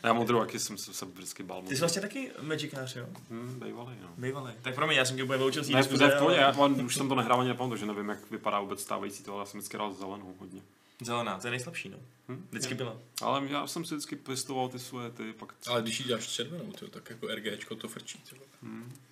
Já 0.05 0.13
modrou, 0.13 0.39
jaký 0.39 0.59
jsem 0.59 0.77
se, 0.77 0.93
se 0.93 1.05
vždycky 1.05 1.43
bál. 1.43 1.61
Ty 1.61 1.75
jsi 1.75 1.79
vlastně 1.79 2.01
taky 2.01 2.31
Magicář, 2.41 2.95
jo? 2.95 3.05
Hmm, 3.29 3.59
bejvalý, 3.59 3.95
no. 4.01 4.09
Bývalý. 4.17 4.53
Tak 4.61 4.75
pro 4.75 4.87
mě, 4.87 4.95
já 4.97 5.05
jsem 5.05 5.15
tě 5.15 5.23
úplně 5.23 5.37
vyučil 5.37 5.63
z 5.63 5.69
Ne, 5.69 5.77
diskuze, 5.77 6.07
v 6.07 6.17
pohodě, 6.17 6.37
ale- 6.43 6.45
já 6.45 6.51
mám- 6.51 6.85
už 6.85 6.95
jsem 6.95 7.09
to 7.09 7.15
nehrál 7.15 7.39
ani 7.39 7.49
nepamatuju, 7.49 7.79
že 7.79 7.85
nevím, 7.85 8.09
jak 8.09 8.31
vypadá 8.31 8.59
vůbec 8.59 8.81
stávající 8.81 9.23
to, 9.23 9.33
ale 9.33 9.41
já 9.41 9.45
jsem 9.45 9.59
vždycky 9.59 9.77
hrál 9.77 9.93
zelenou 9.93 10.35
hodně. 10.39 10.61
Zelená, 11.01 11.39
to 11.39 11.47
je 11.47 11.51
nejslabší, 11.51 11.89
no. 11.89 11.97
Hm? 12.29 12.47
Vždycky 12.49 12.71
Je. 12.73 12.77
byla. 12.77 12.97
Ale 13.21 13.41
já 13.49 13.67
jsem 13.67 13.85
si 13.85 13.95
vždycky 13.95 14.15
pěstoval 14.15 14.69
ty 14.69 14.79
svoje, 14.79 15.11
ty 15.11 15.33
pak... 15.33 15.53
Ale 15.67 15.81
když 15.81 15.99
jí 15.99 16.05
dáš 16.09 16.27
červenou, 16.27 16.71
tyjo, 16.71 16.91
tak 16.91 17.09
jako 17.09 17.27
RGčko 17.27 17.75
to 17.75 17.87
frčí. 17.87 18.19
Tyjo. 18.29 18.41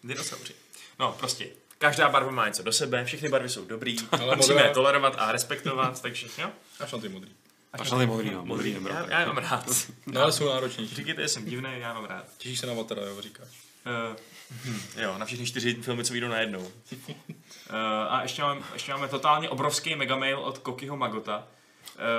Dinosauři. 0.03 0.53
No, 0.99 1.15
prostě. 1.19 1.47
Každá 1.77 2.09
barva 2.09 2.31
má 2.31 2.47
něco 2.47 2.63
do 2.63 2.71
sebe, 2.71 3.05
všechny 3.05 3.29
barvy 3.29 3.49
jsou 3.49 3.65
dobrý, 3.65 3.95
Ale 4.11 4.35
musíme 4.35 4.55
modrá- 4.61 4.67
je 4.67 4.73
tolerovat 4.73 5.15
a 5.17 5.31
respektovat, 5.31 6.01
takže 6.01 6.27
jo. 6.37 6.49
Až 6.79 6.91
na 6.91 6.99
ty 6.99 7.09
modrý. 7.09 7.31
Ty 7.77 8.05
modrý, 8.05 8.31
no, 8.31 8.45
modrý 8.45 8.73
nebrou. 8.73 8.93
Já, 8.93 9.01
tak. 9.01 9.11
já 9.11 9.25
mám 9.25 9.37
rád. 9.37 9.65
No 10.05 10.21
ale 10.21 10.31
jsou 10.31 10.49
náročnější. 10.49 10.95
Říkejte, 10.95 11.21
že 11.21 11.27
jsem 11.27 11.45
divný, 11.45 11.69
já 11.77 11.93
mám 11.93 12.05
rád. 12.05 12.25
Těšíš 12.37 12.59
se 12.59 12.67
na 12.67 12.73
Vatara, 12.73 13.01
jo, 13.01 13.21
říkáš. 13.21 13.47
Uh, 13.85 15.03
jo, 15.03 15.17
na 15.17 15.25
všechny 15.25 15.45
čtyři 15.45 15.73
filmy, 15.73 16.03
co 16.03 16.13
vyjdou 16.13 16.27
najednou. 16.27 16.59
Uh, 16.59 17.75
a 18.09 18.21
ještě, 18.21 18.41
mám, 18.41 18.65
ještě 18.73 18.91
máme 18.91 19.07
totálně 19.07 19.49
obrovský 19.49 19.95
megamail 19.95 20.39
od 20.39 20.57
Kokiho 20.57 20.97
Magota, 20.97 21.47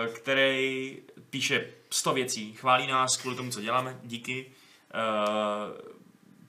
uh, 0.08 0.14
který 0.14 0.98
píše 1.30 1.66
100 1.90 2.12
věcí, 2.14 2.52
chválí 2.52 2.86
nás 2.86 3.16
kvůli 3.16 3.36
tomu, 3.36 3.50
co 3.50 3.60
děláme, 3.60 3.98
díky. 4.02 4.46
Uh, 4.94 5.93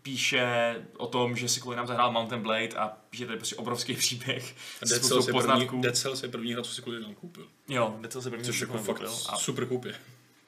píše 0.05 0.75
o 0.97 1.07
tom, 1.07 1.35
že 1.35 1.49
si 1.49 1.61
kvůli 1.61 1.77
nám 1.77 1.87
zahrál 1.87 2.11
Mountain 2.11 2.41
Blade 2.41 2.69
a 2.69 2.87
píše 3.09 3.25
tady 3.25 3.37
prostě 3.37 3.55
obrovský 3.55 3.93
příběh. 3.93 4.55
Dead 4.89 5.05
Cells, 5.05 5.27
je 5.27 5.33
první. 5.33 5.81
Dead 5.81 5.97
Cells 5.97 6.23
je 6.23 6.29
první 6.29 6.53
hra, 6.53 6.63
co 6.63 6.71
si 6.71 6.81
kvůli 6.81 7.01
nám 7.01 7.15
koupil. 7.15 7.47
Jo, 7.67 7.95
Dead 7.99 8.11
Cells 8.11 8.25
je 8.25 8.31
první, 8.31 8.45
Což 8.45 8.59
co 8.59 8.63
jako 8.63 8.77
fakt 8.77 8.85
koupil. 8.85 9.13
A 9.29 9.37
super 9.37 9.67
koupě. 9.67 9.95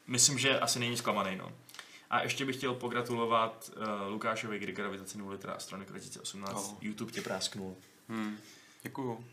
myslím, 0.07 0.37
že 0.37 0.59
asi 0.59 0.79
není 0.79 0.97
zklamaný, 0.97 1.35
no. 1.35 1.51
A 2.09 2.23
ještě 2.23 2.45
bych 2.45 2.55
chtěl 2.55 2.73
pogratulovat 2.73 3.71
uh, 3.77 4.11
Lukášovi 4.11 4.59
Grigerovi 4.59 4.97
za 4.97 5.05
cenu 5.05 5.29
litra 5.29 5.53
Astronik 5.53 5.89
2018. 5.89 6.53
Oh. 6.55 6.77
YouTube 6.81 7.11
tě 7.11 7.21
prásknul. 7.21 7.75
Hmm. 8.09 8.37
Děkuju. 8.83 9.25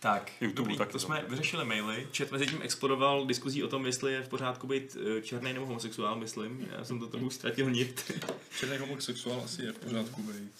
Tak, 0.00 0.32
YouTube 0.40 0.56
dobrý, 0.56 0.78
taky 0.78 0.92
to 0.92 0.98
jsme 0.98 1.16
dobrý. 1.16 1.30
vyřešili 1.30 1.64
maily. 1.64 2.06
Chat 2.16 2.30
mezi 2.30 2.46
tím 2.46 2.62
explodoval 2.62 3.26
diskuzí 3.26 3.64
o 3.64 3.68
tom, 3.68 3.86
jestli 3.86 4.12
je 4.12 4.22
v 4.22 4.28
pořádku 4.28 4.66
být 4.66 4.96
eh, 5.18 5.22
černý 5.22 5.52
nebo 5.52 5.66
homosexuál, 5.66 6.16
myslím. 6.16 6.68
Já 6.78 6.84
jsem 6.84 6.98
to 6.98 7.06
trochu 7.06 7.30
ztratil 7.30 7.70
nit. 7.70 8.12
Černý 8.58 8.76
homosexuál 8.76 9.40
asi 9.44 9.62
je 9.62 9.72
v 9.72 9.78
pořádku 9.78 10.22
být. 10.22 10.52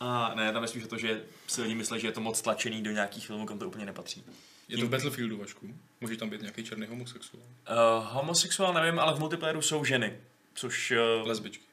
A 0.00 0.34
ne, 0.34 0.52
tam 0.52 0.62
je 0.62 0.68
spíš 0.68 0.84
o 0.84 0.88
to, 0.88 0.98
že 0.98 1.22
si 1.46 1.62
lidi 1.62 1.74
myslí, 1.74 2.00
že 2.00 2.08
je 2.08 2.12
to 2.12 2.20
moc 2.20 2.42
tlačený 2.42 2.82
do 2.82 2.90
nějakých 2.90 3.26
filmů, 3.26 3.46
kam 3.46 3.58
to 3.58 3.66
úplně 3.66 3.86
nepatří. 3.86 4.24
Je 4.68 4.78
to 4.78 4.86
v 4.86 4.88
Battlefieldu, 4.88 5.36
Vašku? 5.36 5.74
Může 6.00 6.16
tam 6.16 6.30
být 6.30 6.40
nějaký 6.40 6.64
černý 6.64 6.86
homosexuál. 6.86 7.42
Uh, 7.42 8.06
homosexuál 8.12 8.74
nevím, 8.74 8.98
ale 8.98 9.14
v 9.14 9.18
multiplayeru 9.18 9.62
jsou 9.62 9.84
ženy. 9.84 10.16
Což 10.54 10.90
uh, 11.20 11.28
Lesbičky. 11.28 11.64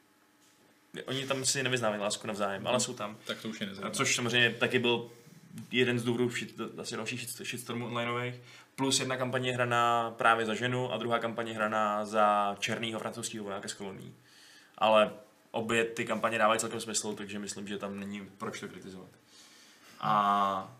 oni 1.06 1.26
tam 1.26 1.44
si 1.44 1.62
nevyznávají 1.62 2.02
lásku 2.02 2.26
navzájem, 2.26 2.66
ale 2.66 2.80
jsou 2.80 2.94
tam. 2.94 3.16
Tak 3.24 3.42
to 3.42 3.48
už 3.48 3.60
je 3.60 3.66
A 3.66 3.68
nezajímavé. 3.68 3.94
Což 3.94 4.14
samozřejmě 4.14 4.50
taky 4.50 4.78
byl 4.78 5.10
jeden 5.70 5.98
z 5.98 6.04
důvodů 6.04 6.30
shit, 6.30 6.60
asi 6.80 6.96
dalších 6.96 7.20
shit- 7.20 7.44
shitstormů 7.44 7.86
onlineových. 7.86 8.34
Plus 8.76 9.00
jedna 9.00 9.16
kampaně 9.16 9.52
hraná 9.52 10.10
právě 10.10 10.46
za 10.46 10.54
ženu 10.54 10.92
a 10.92 10.96
druhá 10.96 11.18
kampaně 11.18 11.54
hraná 11.54 12.04
za 12.04 12.56
černýho 12.58 13.00
francouzského 13.00 13.44
vojáka 13.44 13.68
z 13.68 13.72
kolonií. 13.72 14.14
Ale 14.78 15.10
obě 15.50 15.84
ty 15.84 16.04
kampaně 16.04 16.38
dávají 16.38 16.60
celkem 16.60 16.80
smysl, 16.80 17.12
takže 17.12 17.38
myslím, 17.38 17.68
že 17.68 17.78
tam 17.78 18.00
není 18.00 18.28
proč 18.38 18.60
to 18.60 18.68
kritizovat. 18.68 19.10
A 20.00 20.74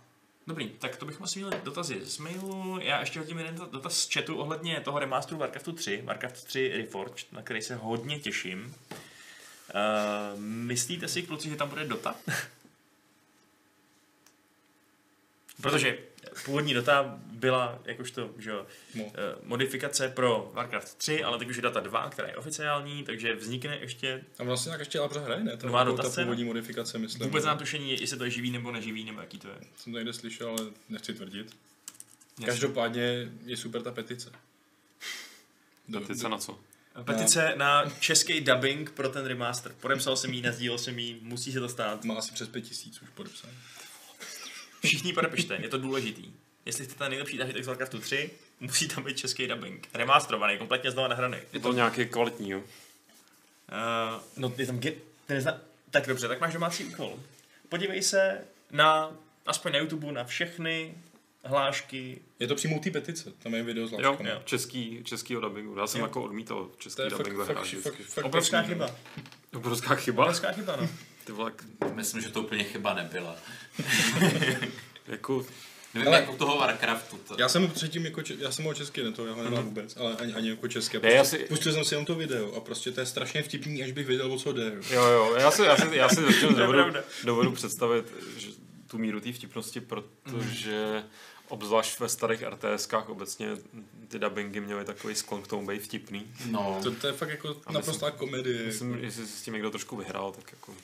Dobrý, 0.48 0.68
tak 0.68 0.96
to 0.96 1.06
bychom 1.06 1.24
asi 1.24 1.38
měli 1.38 1.56
dotazy 1.64 2.00
z 2.05 2.18
mailu. 2.18 2.78
Já 2.82 3.00
ještě 3.00 3.18
hodím 3.18 3.38
jeden 3.38 3.55
dotaz 3.55 3.98
z 3.98 4.12
chatu 4.12 4.36
ohledně 4.36 4.80
toho 4.80 4.98
remasteru 4.98 5.40
Warcraftu 5.40 5.72
3, 5.72 6.02
Warcraft 6.05 6.44
3 6.44 6.72
Reforged, 6.76 7.32
na 7.32 7.42
který 7.42 7.62
se 7.62 7.74
hodně 7.74 8.18
těším. 8.18 8.74
Uh, 8.94 10.40
myslíte 10.40 11.09
si, 11.09 11.22
kluci, 11.22 11.48
že 11.48 11.56
tam 11.56 11.68
bude 11.68 11.84
Dota? 11.84 12.14
Protože 15.62 15.98
původní 16.44 16.74
data 16.74 17.18
byla 17.32 17.78
jakožto 17.85 18.30
že 18.39 18.51
jo, 18.51 18.66
No. 18.94 19.05
modifikace 19.43 20.09
pro 20.09 20.51
Warcraft 20.55 20.94
3, 20.98 21.24
ale 21.24 21.39
teď 21.39 21.48
už 21.48 21.56
je 21.56 21.62
data 21.62 21.80
2, 21.80 22.10
která 22.10 22.28
je 22.28 22.36
oficiální, 22.36 23.05
takže 23.05 23.35
vznikne 23.35 23.76
ještě 23.80 24.24
A 24.39 24.44
vlastně 24.44 24.70
tak 24.70 24.80
ještě 24.80 25.01
Labře 25.01 25.20
hraje, 25.20 25.44
ne? 25.44 25.56
Ta, 25.56 25.66
Nová 25.66 25.78
ta, 25.78 25.85
ta 25.85 25.97
dotace, 25.97 26.22
původní 26.22 26.44
modifikace, 26.44 26.98
myslím. 26.98 27.26
vůbec 27.26 27.44
nám 27.44 27.59
tušení, 27.59 28.01
jestli 28.01 28.16
to 28.16 28.24
je 28.24 28.30
živý 28.30 28.51
nebo 28.51 28.72
neživý, 28.72 29.05
nebo 29.05 29.20
jaký 29.20 29.39
to 29.39 29.48
je. 29.48 29.55
Jsem 29.76 29.93
to 29.93 29.98
někde 29.98 30.12
slyšel, 30.12 30.48
ale 30.48 30.70
nechci 30.89 31.14
tvrdit. 31.14 31.56
Jasně. 32.39 32.47
Každopádně 32.47 33.32
je 33.47 33.56
super 33.56 33.82
ta 33.82 33.90
petice. 33.93 34.32
Do, 35.89 36.01
Petice 36.01 36.28
na 36.28 36.39
co? 36.39 36.59
Petice 37.05 37.52
na 37.56 37.90
český 38.01 38.40
dubbing 38.40 38.90
pro 38.90 39.09
ten 39.09 39.26
remaster. 39.26 39.72
Podepsal 39.80 40.16
jsem 40.16 40.32
jí, 40.35 40.43
nazdílel 40.43 40.78
jsem 40.78 40.98
jí, 40.98 41.18
musí 41.22 41.52
se 41.52 41.60
to 41.60 41.68
stát. 41.68 42.05
Má 42.05 42.14
asi 42.14 42.32
přes 42.32 42.48
pět 42.48 42.60
tisíc 42.62 43.02
už 43.02 43.09
podepsané. 43.09 43.52
Všichni 44.84 45.12
podepište, 45.12 45.59
je 45.62 45.68
to 45.68 45.78
důležitý. 45.78 46.32
Jestli 46.66 46.84
chcete 46.84 47.09
nejlepší 47.09 47.38
zážitek 47.38 47.64
z 47.64 47.66
Warcraftu 47.66 47.98
3, 47.98 48.30
musí 48.60 48.88
tam 48.88 49.05
být 49.05 49.18
český 49.18 49.46
dubbing. 49.46 49.88
Remasterovaný, 49.94 50.59
kompletně 50.59 50.90
znova 50.90 51.09
nahraný. 51.09 51.38
Je 51.52 51.60
to 51.60 51.72
nějaký 51.72 52.06
kvalitní, 52.06 52.50
jo? 52.50 52.59
Uh, 52.59 52.64
no, 54.36 54.52
je 54.59 54.66
tam 54.66 54.78
ge- 54.80 54.94
ten 55.26 55.36
nezna... 55.36 55.60
Tak 55.90 56.06
dobře, 56.06 56.28
tak 56.28 56.40
máš 56.40 56.52
domácí 56.52 56.84
úkol. 56.84 57.18
Podívej 57.68 58.02
se 58.02 58.44
na, 58.70 59.10
aspoň 59.46 59.72
na 59.72 59.78
YouTube, 59.78 60.12
na 60.12 60.24
všechny 60.24 60.94
hlášky. 61.44 62.18
Je 62.40 62.46
to 62.46 62.55
přímo 62.55 62.76
u 62.76 62.80
té 62.80 62.90
petice, 62.90 63.32
tam 63.42 63.55
je 63.55 63.62
video 63.62 63.86
s 63.88 63.92
Jo, 63.92 63.98
látkami. 64.10 64.30
jo. 64.30 64.42
český, 64.44 65.00
českýho 65.05 65.40
dubbingu. 65.40 65.76
Já 65.78 65.86
jsem 65.86 66.00
Jo. 66.00 66.06
jako 66.06 66.22
odmítal 66.22 66.64
To 66.64 66.70
český 66.78 67.02
je 67.02 67.10
fakt, 67.10 67.18
dubbing 67.18 67.36
ve 67.36 67.44
fakt, 67.44 67.56
hrách 67.56 67.64
fakt, 67.66 67.74
vždycky. 67.80 68.02
fakt 68.02 68.24
Obrovská 68.24 68.62
pěkný, 68.62 68.78
no. 68.80 68.86
chyba. 68.86 68.98
Obrovská 69.55 69.94
chyba. 69.94 70.22
Obrovská 70.22 70.52
chyba, 70.52 70.76
no. 70.76 70.88
Ty 71.28 71.32
vole, 71.32 71.52
Myslím, 71.94 72.22
že 72.22 72.28
to 72.28 72.42
úplně 72.42 72.64
chyba 72.64 72.94
nebyla. 72.94 73.36
jako, 75.09 75.46
Nevím, 75.94 76.09
Ale- 76.09 76.20
jak 76.20 76.32
u 76.32 76.36
toho 76.36 76.59
Warcraftu. 76.59 77.16
To... 77.16 77.34
Já 77.38 77.48
jsem 77.48 77.62
ho 77.62 77.68
předtím 77.68 78.05
jako, 78.05 78.22
če- 78.22 78.34
já 78.38 78.50
jsem 78.50 78.64
ho 78.64 78.74
česky, 78.74 79.02
ne 79.02 79.12
to, 79.12 79.26
já 79.26 79.32
ho 79.32 79.44
nemám 79.44 79.64
vůbec, 79.64 79.96
ale 79.96 80.16
ani, 80.16 80.34
ani 80.34 80.48
jako 80.48 80.68
česky. 80.68 80.96
Ne, 80.96 81.00
Prostě, 81.00 81.16
já 81.16 81.24
si- 81.24 81.38
Pustil 81.38 81.72
jsem 81.72 81.84
si 81.84 81.94
jenom 81.94 82.06
to 82.06 82.14
video 82.14 82.52
a 82.55 82.60
prostě 82.60 82.90
to 82.92 83.00
je 83.00 83.06
strašně 83.06 83.42
vtipný, 83.42 83.82
až 83.82 83.92
bych 83.92 84.06
věděl, 84.06 84.32
o 84.32 84.38
co 84.38 84.52
jde. 84.52 84.64
jo. 84.64 84.82
jo, 84.90 85.02
jo, 85.10 85.34
já 85.38 85.50
si, 85.50 85.62
já 85.62 85.76
si, 85.76 85.96
já 85.96 86.09
si 86.09 86.16
dovedu, 86.42 86.72
pravda. 86.72 87.00
dovedu 87.24 87.52
představit 87.52 88.05
že 88.36 88.48
tu 88.86 88.98
míru 88.98 89.20
té 89.20 89.32
vtipnosti, 89.32 89.80
protože 89.80 91.02
obzvlášť 91.48 92.00
ve 92.00 92.09
starých 92.09 92.42
RTSkách 92.42 93.09
obecně 93.09 93.48
ty 94.09 94.18
dubbingy 94.18 94.60
měly 94.60 94.84
takový 94.84 95.14
sklon 95.14 95.42
k 95.42 95.46
tomu 95.46 95.66
být 95.66 95.82
vtipný. 95.82 96.26
No, 96.50 96.80
To, 96.82 96.90
to 96.90 97.06
je 97.06 97.12
fakt 97.12 97.28
jako 97.30 97.56
A 97.66 97.72
naprostá 97.72 98.10
komedie. 98.10 98.62
Myslím, 98.66 98.98
jestli 99.05 99.26
si 99.26 99.32
s 99.38 99.42
tím 99.42 99.55
někdo 99.55 99.70
trošku 99.70 99.96
vyhrál, 99.96 100.32
tak 100.32 100.52
jako... 100.52 100.74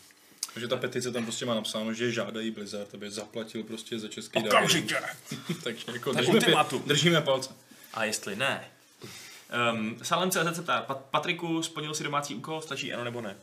Takže 0.55 0.69
ta 0.69 0.77
petice 0.77 1.11
tam 1.13 1.25
prostě 1.25 1.47
má 1.47 1.55
napsáno, 1.55 1.95
že 1.95 2.13
žádají 2.13 2.51
Blizzard, 2.51 2.95
aby 2.95 3.11
zaplatil 3.11 3.63
prostě 3.63 3.99
za 3.99 4.09
český 4.09 4.39
dubbing. 4.39 4.55
Okamžitě. 4.55 4.97
Takže 5.63 5.85
jako 5.93 6.11
Tak 6.13 6.21
držíme, 6.21 6.39
ultimátum. 6.39 6.83
držíme 6.87 7.21
palce. 7.21 7.51
A 7.95 8.05
jestli 8.05 8.37
ne? 8.37 8.71
Um, 9.73 9.97
Salem.cz 10.03 10.37
se 10.57 10.63
ptá, 10.63 10.85
Pat- 10.89 11.03
Patriku, 11.11 11.63
splnil 11.63 11.95
si 11.95 12.05
domácí 12.05 12.35
úkol, 12.35 12.61
stačí 12.61 12.93
ano 12.93 13.05
nebo 13.05 13.21
ne? 13.21 13.37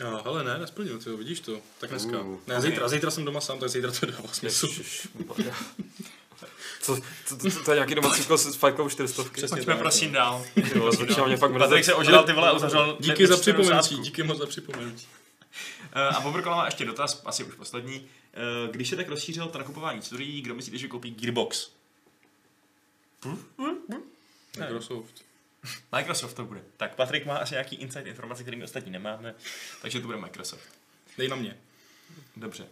Jo, 0.00 0.20
hele, 0.24 0.44
ne, 0.44 0.58
nesplnil, 0.58 0.98
ty 0.98 1.10
vidíš 1.10 1.40
to. 1.40 1.60
Tak 1.78 1.90
dneska. 1.90 2.20
Uh, 2.20 2.38
ne, 2.46 2.60
zítra, 2.60 2.88
zítra 2.88 3.10
jsem 3.10 3.24
doma 3.24 3.40
sám, 3.40 3.58
tak 3.58 3.68
zítra 3.68 3.90
to 3.90 4.06
dává 4.06 4.28
smysl. 4.32 4.68
Co, 6.80 6.98
co, 7.26 7.36
co, 7.36 7.64
to 7.64 7.70
je 7.72 7.76
nějaký 7.76 7.94
domácí 7.94 8.22
úkol 8.22 8.36
z 8.38 8.56
Fight 8.56 8.74
Club 8.74 8.90
400? 8.90 9.24
Přesně 9.32 9.56
Pojďme 9.56 9.76
prosím 9.76 10.12
dál. 10.12 10.44
Patrik 11.58 11.84
se 11.84 11.94
ožral 11.94 12.24
ty 12.24 12.32
vole 12.32 12.48
a 12.48 12.52
uzavřel 12.52 12.96
Díky 13.00 13.26
za 13.26 13.36
připomenutí, 13.36 13.96
díky 13.98 14.22
moc 14.22 14.38
za 14.38 14.46
připomenutí. 14.46 15.06
Eh, 15.92 16.08
A 16.08 16.20
Bobrkola 16.20 16.56
má 16.56 16.64
ještě 16.64 16.84
dotaz, 16.84 17.22
asi 17.24 17.44
už 17.44 17.54
poslední. 17.54 18.08
Eh, 18.34 18.72
Když 18.72 18.88
se 18.88 18.96
tak 18.96 19.08
rozšířil 19.08 19.46
to 19.48 19.58
nakupování 19.58 20.02
studií, 20.02 20.42
kdo 20.42 20.54
myslíte, 20.54 20.78
že 20.78 20.88
koupí 20.88 21.10
Gearbox? 21.10 21.70
Microsoft. 24.58 25.24
Microsoft 25.92 26.34
to 26.34 26.44
bude. 26.44 26.62
Tak 26.76 26.94
Patrik 26.94 27.26
má 27.26 27.36
asi 27.36 27.54
nějaký 27.54 27.76
insight 27.76 28.06
informace, 28.06 28.42
který 28.42 28.56
my 28.56 28.64
ostatní 28.64 28.92
nemáme, 28.92 29.34
takže 29.82 30.00
to 30.00 30.06
bude 30.06 30.18
Microsoft. 30.18 30.68
Dej 31.18 31.28
na 31.28 31.36
mě. 31.36 31.56
Dobře. 32.36 32.66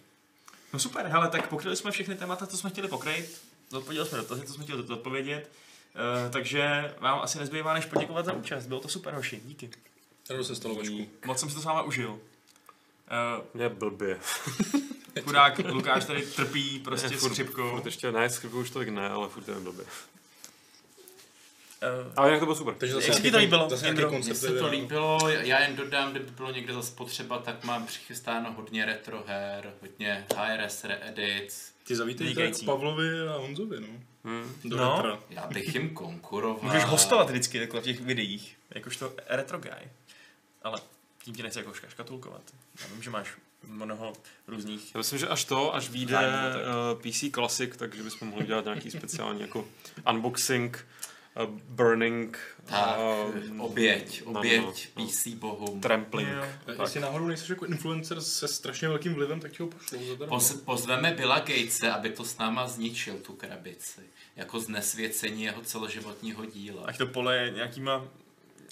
No 0.72 0.78
super, 0.78 1.06
hele, 1.06 1.28
tak 1.28 1.48
pokryli 1.48 1.76
jsme 1.76 1.90
všechny 1.90 2.14
témata, 2.14 2.46
co 2.46 2.56
jsme 2.56 2.70
chtěli 2.70 2.88
pokryt. 2.88 3.42
Zodpověděli 3.70 4.08
jsme 4.08 4.18
dotazy, 4.18 4.46
co 4.46 4.52
jsme 4.52 4.64
chtěli 4.64 4.86
zodpovědět. 4.86 5.50
Uh, 6.24 6.32
takže 6.32 6.94
vám 6.98 7.20
asi 7.20 7.38
nezbývá 7.38 7.74
než 7.74 7.84
poděkovat 7.84 8.24
za 8.26 8.32
účast. 8.32 8.66
Bylo 8.66 8.80
to 8.80 8.88
super, 8.88 9.14
hoši. 9.14 9.40
Díky. 9.44 9.70
Rado 10.30 10.44
se 10.44 10.56
stalo. 10.56 10.82
Moc 11.26 11.40
jsem 11.40 11.48
si 11.48 11.54
to 11.54 11.60
s 11.60 11.64
váma 11.64 11.82
užil. 11.82 12.20
Uh, 13.10 13.44
Mě 13.54 13.68
blbě. 13.68 14.18
chudák 15.24 15.58
Lukáš 15.58 16.04
tady 16.04 16.22
trpí 16.26 16.78
prostě 16.78 17.08
s 17.08 17.20
furt, 17.20 17.32
chřipkou. 17.32 17.70
furt 17.70 17.86
ještě 17.86 18.12
ne, 18.12 18.30
s 18.30 18.36
chřipkou 18.36 18.58
už 18.60 18.70
tolik 18.70 18.88
ne, 18.88 19.08
ale 19.08 19.28
furt 19.28 19.48
je 19.48 19.54
blbě. 19.54 19.84
Uh, 22.04 22.12
Ale 22.16 22.30
jak 22.30 22.40
to 22.40 22.46
bylo 22.46 22.56
super. 22.56 22.74
Takže 22.74 22.94
zase 22.94 23.06
nějaký 23.10 23.26
Jindro? 23.86 24.08
Mně 24.10 24.16
koncept. 24.16 24.36
se 24.36 24.58
to 24.58 24.66
líbilo, 24.68 25.28
já 25.28 25.60
jen 25.60 25.76
dodám, 25.76 26.10
kdyby 26.10 26.30
bylo 26.30 26.50
někde 26.50 26.72
zase 26.74 26.94
potřeba, 26.94 27.38
tak 27.38 27.64
mám 27.64 27.86
přichystáno 27.86 28.52
hodně 28.52 28.84
retro 28.86 29.24
her, 29.26 29.72
hodně 29.80 30.26
high-res 30.36 30.84
edits. 31.00 31.72
Ti 31.84 31.96
zavítejte 31.96 32.50
k 32.50 32.64
Pavlovi 32.64 33.28
a 33.28 33.36
Honzovi, 33.36 33.80
no. 33.80 33.86
Hmm. 34.24 34.54
Do 34.64 34.76
No. 34.76 35.02
retra. 35.02 35.18
Já 35.30 35.46
bych 35.46 35.74
jim 35.74 35.94
konkuroval. 35.94 36.58
můžeš 36.62 36.84
hostovat 36.84 37.30
vždycky 37.30 37.58
takhle 37.58 37.80
v 37.80 37.84
těch 37.84 38.00
videích, 38.00 38.56
jakožto 38.74 39.12
retro 39.26 39.58
guy. 39.58 39.88
Ale 40.62 40.80
tím 41.24 41.34
ti 41.34 41.42
nechci 41.42 41.58
jako 41.58 41.70
ška- 41.70 41.88
škatulkovat. 41.88 42.42
Já 42.80 42.86
vím, 42.86 43.02
že 43.02 43.10
máš 43.10 43.28
mnoho 43.66 44.12
různých... 44.48 44.94
Já 44.94 44.98
myslím, 44.98 45.18
že 45.18 45.28
až 45.28 45.44
to, 45.44 45.74
až 45.74 45.88
vyjde 45.90 46.18
uh, 46.94 47.02
PC 47.02 47.24
Classic, 47.34 47.76
takže 47.76 48.02
bychom 48.02 48.28
mohli 48.28 48.46
dělat 48.46 48.64
nějaký 48.64 48.90
speciální 48.90 49.40
jako 49.40 49.68
unboxing, 50.10 50.86
uh, 51.36 51.44
burning, 51.50 52.38
Tak, 52.64 52.98
uh, 52.98 53.64
oběť, 53.64 54.22
no, 54.26 54.38
oběť 54.40 54.88
no. 54.96 55.06
PC 55.06 55.26
bohům. 55.26 55.80
trampling. 55.80 56.28
Jo. 56.28 56.44
Tak. 56.64 56.78
Jestli 56.80 57.00
náhodou 57.00 57.26
nejsi 57.26 57.52
jako 57.52 57.66
influencer 57.66 58.20
se 58.20 58.48
strašně 58.48 58.88
velkým 58.88 59.14
vlivem, 59.14 59.40
tak 59.40 59.52
ti 59.52 59.62
ho 59.62 59.68
pošlou 59.68 60.06
zadarmo. 60.06 60.34
Poz, 60.36 60.52
pozveme 60.52 61.12
Billa 61.14 61.38
Gatese, 61.38 61.90
aby 61.90 62.10
to 62.10 62.24
s 62.24 62.38
náma 62.38 62.66
zničil, 62.68 63.14
tu 63.14 63.32
krabici. 63.32 64.00
Jako 64.36 64.60
znesvěcení 64.60 65.42
jeho 65.42 65.62
celoživotního 65.62 66.44
díla. 66.46 66.82
Ať 66.86 66.98
to 66.98 67.06
poleje 67.06 67.50
nějakýma... 67.50 68.04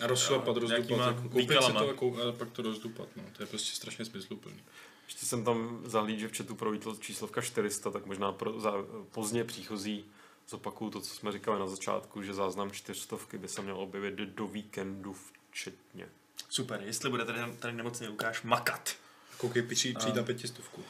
A 0.05 0.07
rozšlapat, 0.07 0.57
Jo, 0.57 0.61
rozdupat. 0.61 1.17
Jako, 1.17 1.29
koupit 1.29 1.63
si 1.63 1.73
to 1.73 1.89
a, 1.91 1.95
kou- 1.95 2.29
a 2.29 2.33
pak 2.33 2.51
to 2.51 2.63
rozdupat. 2.63 3.09
No. 3.17 3.23
To 3.37 3.43
je 3.43 3.47
prostě 3.47 3.77
strašně 3.77 4.05
smysluplný. 4.05 4.63
Ještě 5.07 5.27
jsem 5.27 5.45
tam 5.45 5.83
zahlíd, 5.85 6.21
že 6.21 6.29
v 6.29 6.37
chatu 6.37 6.55
prolítl 6.55 6.97
číslovka 7.01 7.41
400, 7.41 7.91
tak 7.91 8.07
možná 8.07 8.33
pro 8.33 8.61
za, 8.61 8.73
pozdě 9.11 9.45
příchozí 9.45 10.05
zopakuju 10.49 10.91
to, 10.91 11.01
co 11.01 11.15
jsme 11.15 11.33
říkali 11.33 11.61
na 11.61 11.67
začátku, 11.67 12.23
že 12.23 12.35
záznam 12.35 12.71
400 12.71 13.17
by 13.39 13.49
se 13.49 13.63
měl 13.63 13.77
objevit 13.81 14.15
do 14.15 14.47
víkendu 14.47 15.17
včetně. 15.51 16.09
Super, 16.49 16.83
jestli 16.85 17.11
bude 17.11 17.25
tady, 17.25 17.39
tady 17.59 17.75
nemocný 17.75 18.07
Lukáš 18.09 18.43
makat. 18.43 18.97
Koukej, 19.39 19.63
přijít, 19.63 19.99
přijít 19.99 20.17
na 20.17 20.23
pětistovku. 20.23 20.85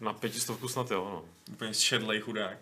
Na 0.00 0.12
pětistovku 0.12 0.68
snad 0.68 0.90
jo, 0.90 1.04
no. 1.04 1.24
Úplně 1.54 1.74
šedlej 1.74 2.20
chudák. 2.20 2.58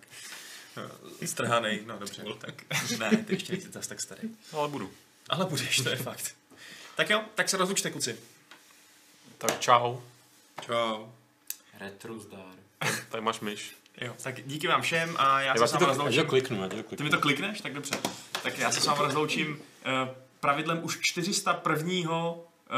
Eh, 1.20 1.26
Strhanej, 1.26 1.82
no 1.86 1.98
dobře, 1.98 2.24
tak 2.38 2.64
ne, 2.98 3.16
ty 3.16 3.34
ještě 3.34 3.52
nejsi 3.52 3.70
zase 3.70 3.88
tak 3.88 4.00
starý. 4.00 4.28
Ale 4.52 4.68
budu. 4.68 4.90
Ale 5.30 5.44
budeš, 5.44 5.76
to 5.76 5.88
je 5.88 5.96
fakt. 5.96 6.34
Tak 6.96 7.10
jo, 7.10 7.22
tak 7.34 7.48
se 7.48 7.56
rozlučte, 7.56 7.90
kuci. 7.90 8.16
Tak 9.38 9.60
čau. 9.60 10.00
Čau. 10.66 11.06
Retro 11.80 12.18
zdár. 12.18 12.54
Tady 13.08 13.22
máš 13.22 13.40
myš. 13.40 13.76
Jo, 14.00 14.16
tak 14.22 14.46
díky 14.46 14.66
vám 14.68 14.82
všem 14.82 15.16
a 15.18 15.40
já 15.40 15.54
se 15.54 15.60
Já 15.60 15.66
s 15.66 15.70
ti 15.70 15.74
vámi 15.74 15.86
rozloučím. 15.86 16.18
já 16.18 16.22
to 16.24 16.28
kliknu, 16.28 16.62
já 16.62 16.68
to 16.68 16.76
Ty 16.76 16.82
kliknu. 16.82 17.04
mi 17.04 17.10
to 17.10 17.18
klikneš? 17.20 17.60
Tak 17.60 17.74
dobře. 17.74 17.94
Tak 18.42 18.58
já 18.58 18.72
se 18.72 18.80
s 18.80 18.86
vámi 18.86 19.02
rozloučím 19.02 19.62
eh, 19.84 20.14
pravidlem 20.40 20.84
už 20.84 20.98
401. 21.02 21.92
eh, 22.70 22.74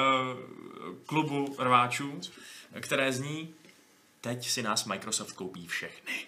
klubu 1.06 1.56
rváčů, 1.58 2.20
které 2.80 3.12
zní 3.12 3.54
Teď 4.20 4.48
si 4.48 4.62
nás 4.62 4.84
Microsoft 4.84 5.32
koupí 5.32 5.66
všechny. 5.66 6.26